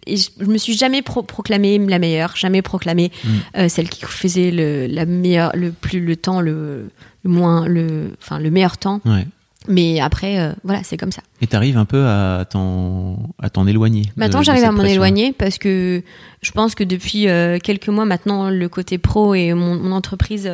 Et 0.05 0.17
je, 0.17 0.29
je, 0.39 0.45
me 0.45 0.57
suis 0.57 0.73
jamais 0.73 1.01
proclamée 1.01 1.77
la 1.79 1.99
meilleure, 1.99 2.35
jamais 2.35 2.61
proclamée 2.61 3.11
mm. 3.23 3.29
euh, 3.57 3.69
celle 3.69 3.89
qui 3.89 4.03
faisait 4.05 4.51
le, 4.51 4.87
la 4.87 5.05
meilleure, 5.05 5.51
le 5.55 5.71
plus 5.71 5.99
le 5.99 6.15
temps, 6.15 6.41
le, 6.41 6.89
le 7.23 7.29
moins, 7.29 7.67
le, 7.67 8.11
enfin 8.21 8.39
le 8.39 8.51
meilleur 8.51 8.77
temps. 8.77 9.01
Ouais. 9.05 9.25
Mais 9.67 9.99
après, 9.99 10.39
euh, 10.39 10.53
voilà, 10.63 10.81
c'est 10.83 10.97
comme 10.97 11.11
ça. 11.11 11.23
Et 11.41 11.47
t'arrives 11.47 11.77
un 11.77 11.85
peu 11.85 12.05
à 12.05 12.45
t'en 12.47 13.17
à 13.41 13.49
t'en 13.49 13.65
éloigner. 13.65 14.03
Maintenant, 14.15 14.43
j'arrive 14.43 14.63
à 14.63 14.71
m'en 14.71 14.83
éloigner 14.83 15.33
parce 15.33 15.57
que 15.57 16.03
je 16.43 16.51
pense 16.51 16.75
que 16.75 16.83
depuis 16.83 17.27
euh, 17.27 17.57
quelques 17.57 17.89
mois 17.89 18.05
maintenant, 18.05 18.51
le 18.51 18.69
côté 18.69 18.99
pro 18.99 19.33
et 19.33 19.53
mon, 19.53 19.75
mon 19.75 19.91
entreprise 19.91 20.51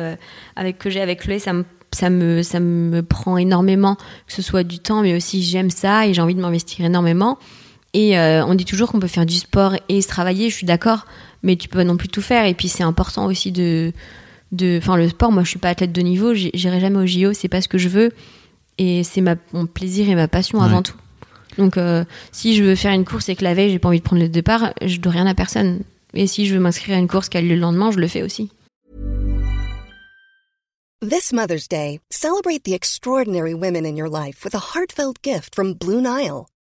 avec 0.56 0.78
que 0.78 0.88
j'ai 0.88 1.02
avec 1.02 1.20
Chloé, 1.20 1.40
ça 1.40 1.52
me 1.52 1.64
ça 1.92 2.08
me 2.08 2.42
ça 2.42 2.58
me 2.58 3.02
prend 3.02 3.36
énormément, 3.36 3.96
que 3.96 4.32
ce 4.32 4.40
soit 4.40 4.64
du 4.64 4.78
temps, 4.78 5.02
mais 5.02 5.14
aussi 5.14 5.42
j'aime 5.42 5.70
ça 5.70 6.06
et 6.06 6.14
j'ai 6.14 6.22
envie 6.22 6.34
de 6.34 6.40
m'investir 6.40 6.86
énormément. 6.86 7.38
Et 7.94 8.18
euh, 8.18 8.44
on 8.46 8.54
dit 8.54 8.64
toujours 8.64 8.90
qu'on 8.90 9.00
peut 9.00 9.06
faire 9.06 9.26
du 9.26 9.36
sport 9.36 9.74
et 9.88 10.00
se 10.00 10.08
travailler, 10.08 10.48
je 10.48 10.54
suis 10.54 10.66
d'accord, 10.66 11.06
mais 11.42 11.56
tu 11.56 11.68
peux 11.68 11.78
pas 11.78 11.84
non 11.84 11.96
plus 11.96 12.08
tout 12.08 12.22
faire. 12.22 12.46
Et 12.46 12.54
puis 12.54 12.68
c'est 12.68 12.82
important 12.82 13.26
aussi 13.26 13.52
de, 13.52 13.92
de, 14.52 14.78
enfin 14.78 14.96
le 14.96 15.08
sport. 15.08 15.30
Moi, 15.30 15.44
je 15.44 15.50
suis 15.50 15.58
pas 15.58 15.68
athlète 15.68 15.92
de 15.92 16.00
niveau, 16.00 16.32
j'irai 16.34 16.80
jamais 16.80 16.98
au 16.98 17.06
JO, 17.06 17.32
c'est 17.34 17.48
pas 17.48 17.60
ce 17.60 17.68
que 17.68 17.78
je 17.78 17.88
veux, 17.88 18.12
et 18.78 19.04
c'est 19.04 19.20
ma 19.20 19.36
mon 19.52 19.66
plaisir 19.66 20.08
et 20.08 20.14
ma 20.14 20.28
passion 20.28 20.62
avant 20.62 20.82
tout. 20.82 20.96
Donc 21.58 21.76
euh, 21.76 22.04
si 22.30 22.56
je 22.56 22.64
veux 22.64 22.74
faire 22.74 22.92
une 22.92 23.04
course 23.04 23.28
et 23.28 23.36
que 23.36 23.44
la 23.44 23.52
veille 23.52 23.70
j'ai 23.70 23.78
pas 23.78 23.88
envie 23.88 23.98
de 23.98 24.04
prendre 24.04 24.22
le 24.22 24.28
départ, 24.28 24.72
je 24.82 24.96
dois 24.98 25.12
rien 25.12 25.26
à 25.26 25.34
personne. 25.34 25.80
Et 26.14 26.26
si 26.26 26.46
je 26.46 26.54
veux 26.54 26.60
m'inscrire 26.60 26.96
à 26.96 26.98
une 26.98 27.08
course 27.08 27.28
qui 27.28 27.36
a 27.36 27.42
lieu 27.42 27.54
le 27.54 27.60
lendemain, 27.60 27.90
je 27.90 27.98
le 27.98 28.08
fais 28.08 28.22
aussi. 28.22 28.50
This 31.02 31.32
Mother's 31.32 31.66
Day, 31.66 32.00
celebrate 32.10 32.62
the 32.62 32.74
extraordinary 32.74 33.54
women 33.54 33.84
in 33.84 33.96
your 33.96 34.08
life 34.08 34.44
with 34.44 34.54
a 34.54 34.72
heartfelt 34.72 35.20
gift 35.22 35.54
from 35.54 35.74
Blue 35.74 36.00
Nile. 36.00 36.46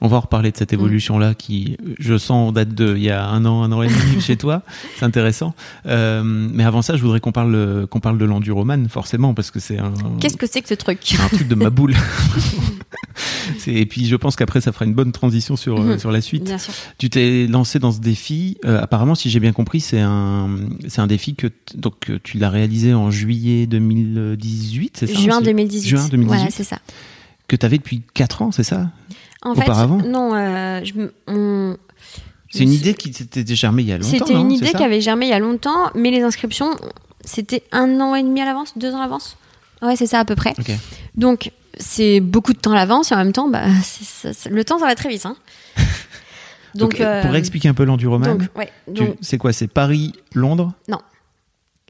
On 0.00 0.08
va 0.08 0.16
en 0.16 0.20
reparler 0.20 0.50
de 0.50 0.56
cette 0.56 0.72
mm. 0.72 0.76
évolution-là 0.76 1.34
qui, 1.34 1.76
je 1.98 2.16
sens, 2.16 2.52
date 2.52 2.74
de 2.74 2.96
il 2.96 3.02
y 3.02 3.10
a 3.10 3.26
un 3.26 3.44
an, 3.44 3.62
un 3.62 3.72
an 3.72 3.82
et 3.82 3.88
demi 3.88 4.20
chez 4.20 4.36
toi. 4.36 4.62
C'est 4.98 5.04
intéressant. 5.04 5.54
Euh, 5.86 6.22
mais 6.24 6.64
avant 6.64 6.82
ça, 6.82 6.96
je 6.96 7.02
voudrais 7.02 7.20
qu'on 7.20 7.32
parle, 7.32 7.86
qu'on 7.88 8.00
parle 8.00 8.18
de 8.18 8.24
l'enduroman, 8.24 8.88
forcément, 8.88 9.34
parce 9.34 9.50
que 9.50 9.60
c'est 9.60 9.78
un. 9.78 9.92
Qu'est-ce 10.20 10.36
que 10.36 10.46
c'est 10.46 10.62
que 10.62 10.68
ce 10.68 10.74
truc 10.74 11.00
Un 11.20 11.28
truc 11.28 11.48
de 11.48 11.54
ma 11.54 11.70
boule. 11.70 11.94
et 13.66 13.86
puis, 13.86 14.06
je 14.06 14.16
pense 14.16 14.36
qu'après, 14.36 14.60
ça 14.60 14.72
fera 14.72 14.84
une 14.84 14.94
bonne 14.94 15.12
transition 15.12 15.56
sur, 15.56 15.80
mm-hmm. 15.80 15.98
sur 15.98 16.10
la 16.10 16.20
suite. 16.20 16.44
Bien 16.44 16.58
sûr. 16.58 16.72
Tu 16.98 17.10
t'es 17.10 17.46
lancé 17.46 17.78
dans 17.78 17.92
ce 17.92 18.00
défi. 18.00 18.56
Euh, 18.64 18.80
apparemment, 18.80 19.14
si 19.14 19.30
j'ai 19.30 19.40
bien 19.40 19.52
compris, 19.52 19.80
c'est 19.80 20.00
un, 20.00 20.48
c'est 20.88 21.00
un 21.00 21.06
défi 21.06 21.34
que, 21.34 21.48
donc, 21.74 22.10
tu 22.22 22.38
l'as 22.38 22.50
réalisé 22.50 22.94
en 22.94 23.10
juillet 23.10 23.66
2018, 23.66 24.96
c'est 24.96 25.06
ça 25.06 25.20
Juin 25.20 25.40
2018. 25.40 25.88
Juin 25.88 26.08
2018. 26.08 26.26
Voilà, 26.26 26.50
c'est 26.50 26.64
ça. 26.64 26.78
Que 27.48 27.56
tu 27.56 27.66
avais 27.66 27.78
depuis 27.78 28.02
4 28.14 28.42
ans, 28.42 28.52
c'est 28.52 28.62
ça? 28.62 28.90
En 29.42 29.52
Auparavant 29.52 30.00
fait, 30.00 30.08
non. 30.08 30.34
Euh, 30.34 31.76
c'est 32.50 32.64
une 32.64 32.72
idée 32.72 32.94
qui 32.94 33.12
s'était 33.12 33.44
germée 33.54 33.82
il 33.82 33.88
y 33.88 33.92
a 33.92 33.98
longtemps. 33.98 34.10
C'était 34.10 34.34
une 34.34 34.50
idée 34.50 34.72
qui 34.72 34.82
avait 34.82 35.00
germé 35.00 35.26
il 35.26 35.30
y 35.30 35.32
a 35.32 35.38
longtemps, 35.38 35.90
mais 35.94 36.10
les 36.10 36.22
inscriptions, 36.22 36.76
c'était 37.24 37.62
un 37.70 38.00
an 38.00 38.14
et 38.14 38.22
demi 38.22 38.40
à 38.40 38.44
l'avance, 38.44 38.76
deux 38.76 38.92
ans 38.92 38.98
à 38.98 39.02
l'avance? 39.02 39.36
Ouais, 39.82 39.96
c'est 39.96 40.06
ça 40.06 40.18
à 40.18 40.24
peu 40.24 40.34
près. 40.34 40.54
Donc, 41.14 41.52
c'est 41.78 42.20
beaucoup 42.20 42.52
de 42.52 42.58
temps 42.58 42.72
à 42.72 42.76
l'avance 42.76 43.12
et 43.12 43.14
en 43.14 43.18
même 43.18 43.32
temps, 43.32 43.48
bah, 43.48 43.62
le 44.50 44.64
temps, 44.64 44.78
ça 44.78 44.86
va 44.86 44.94
très 44.94 45.08
vite. 45.08 45.26
Hein. 45.26 45.36
Donc, 46.74 47.00
euh, 47.00 47.22
pour 47.22 47.34
expliquer 47.34 47.68
un 47.68 47.74
peu 47.74 47.84
l'enduroman, 47.84 48.48
ouais, 48.56 48.70
c'est 49.20 49.38
quoi 49.38 49.52
C'est 49.52 49.68
Paris-Londres 49.68 50.72
Non. 50.88 50.98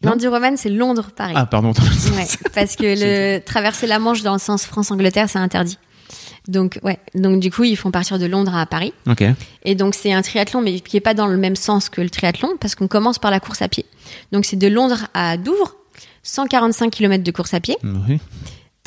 L'enduroman, 0.02 0.56
c'est 0.56 0.70
Londres-Paris. 0.70 1.34
Ah, 1.36 1.44
pardon. 1.44 1.72
ouais, 1.72 2.26
parce 2.54 2.76
que 2.76 2.84
le 2.84 3.40
traverser 3.40 3.86
la 3.86 3.98
Manche 3.98 4.22
dans 4.22 4.32
le 4.32 4.38
sens 4.38 4.64
France-Angleterre, 4.64 5.28
c'est 5.28 5.38
interdit. 5.38 5.78
Donc 6.48 6.78
ouais, 6.82 6.98
donc 7.14 7.40
du 7.40 7.50
coup 7.50 7.64
ils 7.64 7.76
font 7.76 7.90
partir 7.90 8.18
de 8.18 8.26
Londres 8.26 8.54
à 8.54 8.66
Paris. 8.66 8.92
Et 9.64 9.74
donc 9.74 9.94
c'est 9.94 10.12
un 10.12 10.22
triathlon 10.22 10.60
mais 10.60 10.80
qui 10.80 10.96
est 10.96 11.00
pas 11.00 11.14
dans 11.14 11.26
le 11.26 11.36
même 11.36 11.56
sens 11.56 11.88
que 11.88 12.00
le 12.00 12.10
triathlon 12.10 12.56
parce 12.58 12.74
qu'on 12.74 12.88
commence 12.88 13.18
par 13.18 13.30
la 13.30 13.40
course 13.40 13.62
à 13.62 13.68
pied. 13.68 13.84
Donc 14.32 14.44
c'est 14.44 14.56
de 14.56 14.66
Londres 14.68 15.06
à 15.14 15.36
Douvres, 15.36 15.76
145 16.22 16.90
km 16.90 17.22
de 17.22 17.30
course 17.30 17.54
à 17.54 17.60
pied. 17.60 17.76
Oui 17.82 18.18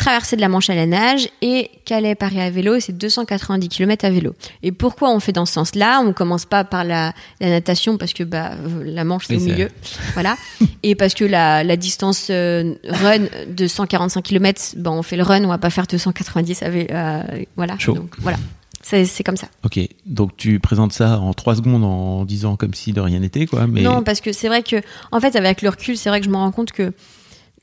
traverser 0.04 0.36
de 0.36 0.42
la 0.42 0.50
Manche 0.50 0.70
à 0.70 0.76
la 0.76 0.86
nage 0.86 1.30
et 1.42 1.72
Calais-Paris 1.86 2.42
à 2.42 2.50
vélo, 2.50 2.80
c'est 2.82 2.98
290 2.98 3.70
km 3.70 4.04
à 4.04 4.10
vélo. 4.10 4.36
Et 4.62 4.74
pourquoi 4.74 5.10
on 5.12 5.22
fait 5.22 5.32
dans 5.32 5.46
ce 5.46 5.54
sens-là? 5.54 6.04
On 6.06 6.12
commence 6.12 6.46
pas 6.46 6.66
par 6.66 6.84
la, 6.84 7.14
natation 7.40 7.98
parce 7.98 8.12
que 8.12 8.24
bah, 8.24 8.52
la 8.84 9.06
Manche 9.06 9.26
c'est 9.28 9.38
au 9.38 9.40
milieu, 9.40 9.70
voilà. 10.14 10.36
et 10.84 10.96
parce 10.96 11.14
que 11.14 11.24
la, 11.24 11.78
distance 11.78 12.28
euh, 12.30 12.76
run 12.86 13.28
de 13.48 13.66
145 13.66 14.22
km, 14.22 14.76
bah, 14.78 14.92
on 14.92 15.04
fait 15.04 15.16
le 15.16 15.24
run, 15.24 15.44
on 15.46 15.48
va 15.48 15.58
pas 15.58 15.70
faire 15.70 15.88
290 15.88 16.64
à 16.64 16.70
vélo, 16.70 16.88
euh, 16.92 17.24
voilà. 17.56 17.78
Donc, 17.86 18.16
voilà. 18.20 18.38
C'est 18.82 19.24
comme 19.24 19.38
ça. 19.38 19.48
Ok, 19.64 19.80
donc 20.06 20.36
tu 20.36 20.60
présentes 20.60 20.92
ça 20.92 21.18
en 21.20 21.34
trois 21.34 21.56
secondes 21.56 21.86
en 21.86 22.26
disant 22.26 22.58
comme 22.58 22.74
si 22.74 22.92
de 22.92 23.00
rien 23.00 23.20
n'était, 23.20 23.46
quoi. 23.46 23.66
Mais... 23.68 23.82
Non, 23.82 24.04
parce 24.04 24.20
que 24.20 24.34
c'est 24.34 24.50
vrai 24.50 24.62
que, 24.62 24.76
en 25.14 25.22
fait, 25.22 25.38
avec 25.38 25.62
le 25.62 25.70
recul, 25.70 25.96
c'est 25.96 26.10
vrai 26.10 26.20
que 26.20 26.26
je 26.26 26.30
me 26.30 26.36
rends 26.36 26.52
compte 26.52 26.74
que 26.74 26.92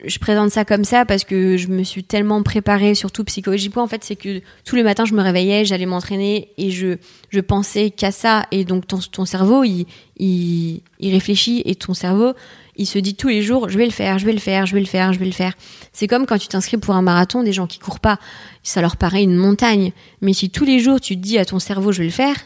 je 0.04 0.18
présente 0.18 0.50
ça 0.50 0.64
comme 0.64 0.84
ça 0.84 1.04
parce 1.04 1.24
que 1.24 1.56
je 1.56 1.68
me 1.68 1.82
suis 1.84 2.04
tellement 2.04 2.42
préparée, 2.42 2.94
surtout 2.94 3.24
psychologiquement. 3.24 3.82
En 3.82 3.86
fait, 3.86 4.02
c'est 4.04 4.16
que 4.16 4.40
tous 4.64 4.76
les 4.76 4.82
matins, 4.82 5.04
je 5.04 5.14
me 5.14 5.22
réveillais, 5.22 5.64
j'allais 5.64 5.86
m'entraîner 5.86 6.48
et 6.58 6.70
je, 6.70 6.96
je 7.28 7.40
pensais 7.40 7.90
qu'à 7.90 8.10
ça. 8.10 8.46
Et 8.50 8.64
donc, 8.64 8.86
ton, 8.86 8.98
ton 8.98 9.24
cerveau, 9.24 9.64
il, 9.64 9.86
il, 10.16 10.80
il, 10.98 11.12
réfléchit 11.12 11.62
et 11.64 11.74
ton 11.74 11.94
cerveau, 11.94 12.32
il 12.76 12.86
se 12.86 12.98
dit 12.98 13.14
tous 13.14 13.28
les 13.28 13.42
jours, 13.42 13.68
je 13.68 13.76
vais 13.76 13.84
le 13.84 13.90
faire, 13.90 14.18
je 14.18 14.26
vais 14.26 14.32
le 14.32 14.38
faire, 14.38 14.66
je 14.66 14.74
vais 14.74 14.80
le 14.80 14.86
faire, 14.86 15.12
je 15.12 15.18
vais 15.18 15.26
le 15.26 15.32
faire. 15.32 15.52
C'est 15.92 16.06
comme 16.06 16.26
quand 16.26 16.38
tu 16.38 16.48
t'inscris 16.48 16.78
pour 16.78 16.94
un 16.94 17.02
marathon, 17.02 17.42
des 17.42 17.52
gens 17.52 17.66
qui 17.66 17.78
courent 17.78 18.00
pas, 18.00 18.18
ça 18.62 18.80
leur 18.80 18.96
paraît 18.96 19.22
une 19.22 19.36
montagne. 19.36 19.92
Mais 20.22 20.32
si 20.32 20.50
tous 20.50 20.64
les 20.64 20.78
jours, 20.78 21.00
tu 21.00 21.16
te 21.16 21.20
dis 21.20 21.38
à 21.38 21.44
ton 21.44 21.58
cerveau, 21.58 21.92
je 21.92 21.98
vais 21.98 22.06
le 22.06 22.10
faire, 22.10 22.36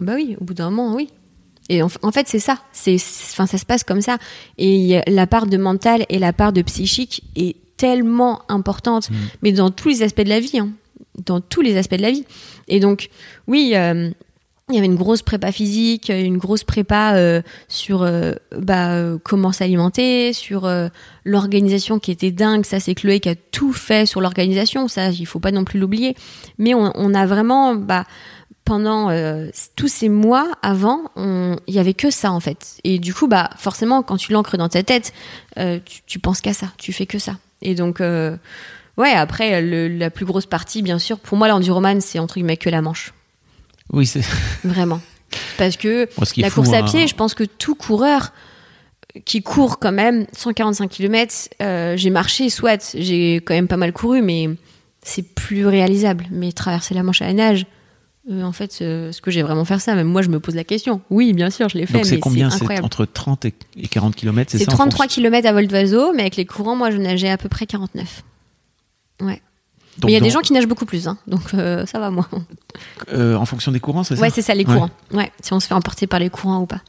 bah 0.00 0.14
oui, 0.14 0.36
au 0.40 0.44
bout 0.44 0.54
d'un 0.54 0.70
moment, 0.70 0.94
oui, 0.94 1.10
et 1.68 1.82
en, 1.82 1.88
fait, 1.88 2.28
c'est 2.28 2.38
ça. 2.38 2.58
C'est, 2.72 2.96
enfin, 2.96 3.46
ça 3.46 3.56
se 3.56 3.64
passe 3.64 3.84
comme 3.84 4.02
ça. 4.02 4.18
Et 4.58 5.00
la 5.06 5.26
part 5.26 5.46
de 5.46 5.56
mental 5.56 6.04
et 6.10 6.18
la 6.18 6.32
part 6.32 6.52
de 6.52 6.60
psychique 6.62 7.22
est 7.36 7.56
tellement 7.76 8.42
importante, 8.48 9.10
mm. 9.10 9.14
mais 9.42 9.52
dans 9.52 9.70
tous 9.70 9.88
les 9.88 10.02
aspects 10.02 10.22
de 10.22 10.28
la 10.28 10.40
vie, 10.40 10.58
hein. 10.58 10.70
dans 11.24 11.40
tous 11.40 11.62
les 11.62 11.76
aspects 11.76 11.96
de 11.96 12.02
la 12.02 12.10
vie. 12.10 12.24
Et 12.68 12.80
donc, 12.80 13.08
oui, 13.46 13.72
euh, 13.74 14.10
il 14.68 14.74
y 14.74 14.78
avait 14.78 14.86
une 14.86 14.94
grosse 14.94 15.22
prépa 15.22 15.52
physique, 15.52 16.10
une 16.10 16.38
grosse 16.38 16.64
prépa 16.64 17.14
euh, 17.16 17.42
sur 17.68 18.02
euh, 18.02 18.32
bah, 18.56 18.98
comment 19.22 19.52
s'alimenter, 19.52 20.32
sur 20.32 20.70
l'organisation 21.24 21.98
qui 21.98 22.10
était 22.10 22.30
dingue. 22.30 22.64
Ça, 22.64 22.80
c'est 22.80 22.94
Chloé 22.94 23.20
qui 23.20 23.28
a 23.30 23.34
tout 23.34 23.72
fait 23.72 24.06
sur 24.06 24.20
l'organisation. 24.20 24.86
Ça, 24.88 25.10
il 25.10 25.26
faut 25.26 25.40
pas 25.40 25.50
non 25.50 25.64
plus 25.64 25.78
l'oublier. 25.78 26.14
Mais 26.58 26.74
on, 26.74 26.92
on, 26.94 27.14
a 27.14 27.26
vraiment 27.26 27.74
bah, 27.74 28.04
pendant 28.64 29.10
euh, 29.10 29.48
tous 29.76 29.88
ces 29.88 30.08
mois 30.08 30.52
avant, 30.62 31.02
il 31.16 31.74
y 31.74 31.78
avait 31.78 31.94
que 31.94 32.10
ça 32.10 32.32
en 32.32 32.40
fait. 32.40 32.78
Et 32.84 32.98
du 32.98 33.12
coup, 33.12 33.28
bah 33.28 33.50
forcément, 33.56 34.02
quand 34.02 34.16
tu 34.16 34.32
l'ancres 34.32 34.56
dans 34.56 34.68
ta 34.68 34.82
tête, 34.82 35.12
euh, 35.58 35.78
tu, 35.84 36.00
tu, 36.06 36.18
penses 36.18 36.40
qu'à 36.40 36.54
ça, 36.54 36.72
tu 36.78 36.92
fais 36.92 37.06
que 37.06 37.18
ça. 37.18 37.36
Et 37.62 37.74
donc, 37.74 38.00
euh, 38.00 38.36
ouais, 38.96 39.12
après, 39.12 39.60
la 39.62 40.10
plus 40.10 40.24
grosse 40.24 40.46
partie, 40.46 40.82
bien 40.82 40.98
sûr, 40.98 41.18
pour 41.18 41.36
moi, 41.36 41.48
l'enduroman, 41.48 42.00
c'est 42.00 42.18
entre 42.18 42.34
guillemets 42.34 42.56
que 42.56 42.70
la 42.70 42.80
manche. 42.80 43.12
Oui, 43.92 44.06
c'est 44.06 44.24
vraiment 44.64 45.00
parce 45.58 45.76
que 45.76 46.08
la 46.36 46.50
course 46.50 46.72
à 46.72 46.84
pied, 46.84 47.08
je 47.08 47.14
pense 47.14 47.34
que 47.34 47.44
tout 47.44 47.74
coureur 47.74 48.32
qui 49.24 49.42
court 49.42 49.78
quand 49.80 49.92
même 49.92 50.26
145 50.32 50.88
km, 50.88 51.48
j'ai 51.96 52.10
marché, 52.10 52.50
soit 52.50 52.94
j'ai 52.96 53.36
quand 53.36 53.54
même 53.54 53.68
pas 53.68 53.76
mal 53.76 53.92
couru, 53.92 54.22
mais 54.22 54.48
c'est 55.02 55.22
plus 55.22 55.66
réalisable. 55.66 56.26
Mais 56.30 56.52
traverser 56.52 56.94
la 56.94 57.02
Manche 57.02 57.22
à 57.22 57.26
la 57.26 57.32
nage, 57.32 57.66
euh, 58.30 58.42
en 58.42 58.52
fait, 58.52 58.78
euh, 58.80 59.10
est-ce 59.10 59.20
que 59.20 59.30
j'ai 59.30 59.42
vraiment 59.42 59.64
faire 59.64 59.80
ça 59.80 59.94
Même 59.94 60.06
moi, 60.08 60.22
je 60.22 60.28
me 60.28 60.40
pose 60.40 60.54
la 60.54 60.64
question. 60.64 61.00
Oui, 61.10 61.32
bien 61.32 61.50
sûr, 61.50 61.68
je 61.68 61.76
l'ai 61.78 61.86
fait, 61.86 61.94
Donc 61.94 62.06
c'est 62.06 62.18
combien? 62.18 62.50
c'est 62.50 62.64
C'est 62.66 62.80
entre 62.80 63.04
30 63.04 63.44
et 63.44 63.54
et 63.76 63.88
40 63.88 64.14
km, 64.16 64.50
c'est 64.50 64.58
C'est 64.58 64.64
ça 64.64 64.72
en 64.72 64.76
33 64.76 65.04
fonction- 65.06 65.22
km 65.22 65.46
à 65.48 65.52
vol 65.52 65.66
d'oiseau, 65.66 66.12
mais 66.14 66.22
avec 66.22 66.36
les 66.36 66.46
courants, 66.46 66.76
moi, 66.76 66.90
je 66.90 66.96
nageais 66.96 67.30
à 67.30 67.36
peu 67.36 67.48
près 67.48 67.66
49. 67.66 68.22
Ouais. 69.20 69.42
Donc 69.98 70.06
mais 70.06 70.10
il 70.10 70.14
y 70.14 70.16
a 70.16 70.20
des 70.20 70.30
gens 70.30 70.40
qui 70.40 70.52
nagent 70.52 70.66
beaucoup 70.66 70.86
plus, 70.86 71.06
hein, 71.06 71.18
donc 71.28 71.54
euh, 71.54 71.86
ça 71.86 72.00
va, 72.00 72.10
moi. 72.10 72.28
euh, 73.12 73.36
en 73.36 73.44
fonction 73.46 73.70
des 73.70 73.78
courants, 73.78 74.02
c'est 74.02 74.16
ça? 74.16 74.22
Ouais, 74.22 74.30
c'est 74.30 74.42
ça, 74.42 74.52
les 74.52 74.64
courants. 74.64 74.90
Ouais, 75.12 75.30
si 75.40 75.52
on 75.52 75.60
se 75.60 75.68
fait 75.68 75.74
emporter 75.74 76.08
par 76.08 76.18
les 76.18 76.30
courants 76.30 76.62
ou 76.62 76.66
pas. 76.66 76.80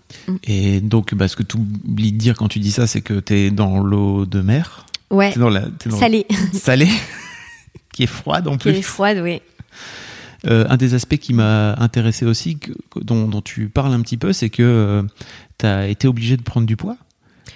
Et 0.44 0.82
donc, 0.82 1.14
bah, 1.14 1.28
ce 1.28 1.36
que 1.36 1.44
tu 1.44 1.58
oublies 1.58 2.12
de 2.14 2.18
dire 2.18 2.36
quand 2.36 2.48
tu 2.48 2.58
dis 2.60 2.72
ça, 2.72 2.88
c'est 2.88 3.02
que 3.02 3.20
tu 3.20 3.34
es 3.36 3.52
dans 3.52 3.78
l'eau 3.80 4.26
de 4.26 4.42
mer? 4.42 4.88
Ouais, 5.12 5.32
T'es 5.32 5.40
dans 5.40 5.50
la 5.50 5.62
t'es 5.78 5.90
dans- 5.90 6.00
salé, 6.00 6.26
salée, 6.54 6.90
qui 7.94 8.04
est 8.04 8.08
froide 8.08 8.48
en 8.48 8.58
qui 8.58 8.70
est 8.70 8.74
plus. 8.74 8.82
froide, 8.82 9.20
oui. 9.22 9.40
Euh, 10.48 10.66
un 10.70 10.78
des 10.78 10.94
aspects 10.94 11.18
qui 11.18 11.34
m'a 11.34 11.74
intéressé 11.80 12.26
aussi, 12.26 12.58
que- 12.60 12.72
dont, 13.02 13.28
dont 13.28 13.42
tu 13.42 13.68
parles 13.70 13.94
un 13.94 14.02
petit 14.02 14.18
peu, 14.18 14.32
c'est 14.34 14.50
que 14.50 15.04
tu 15.58 15.66
as 15.66 15.88
été 15.88 16.08
obligé 16.08 16.38
de 16.38 16.44
prendre 16.44 16.68
du 16.68 16.76
poids 16.78 16.98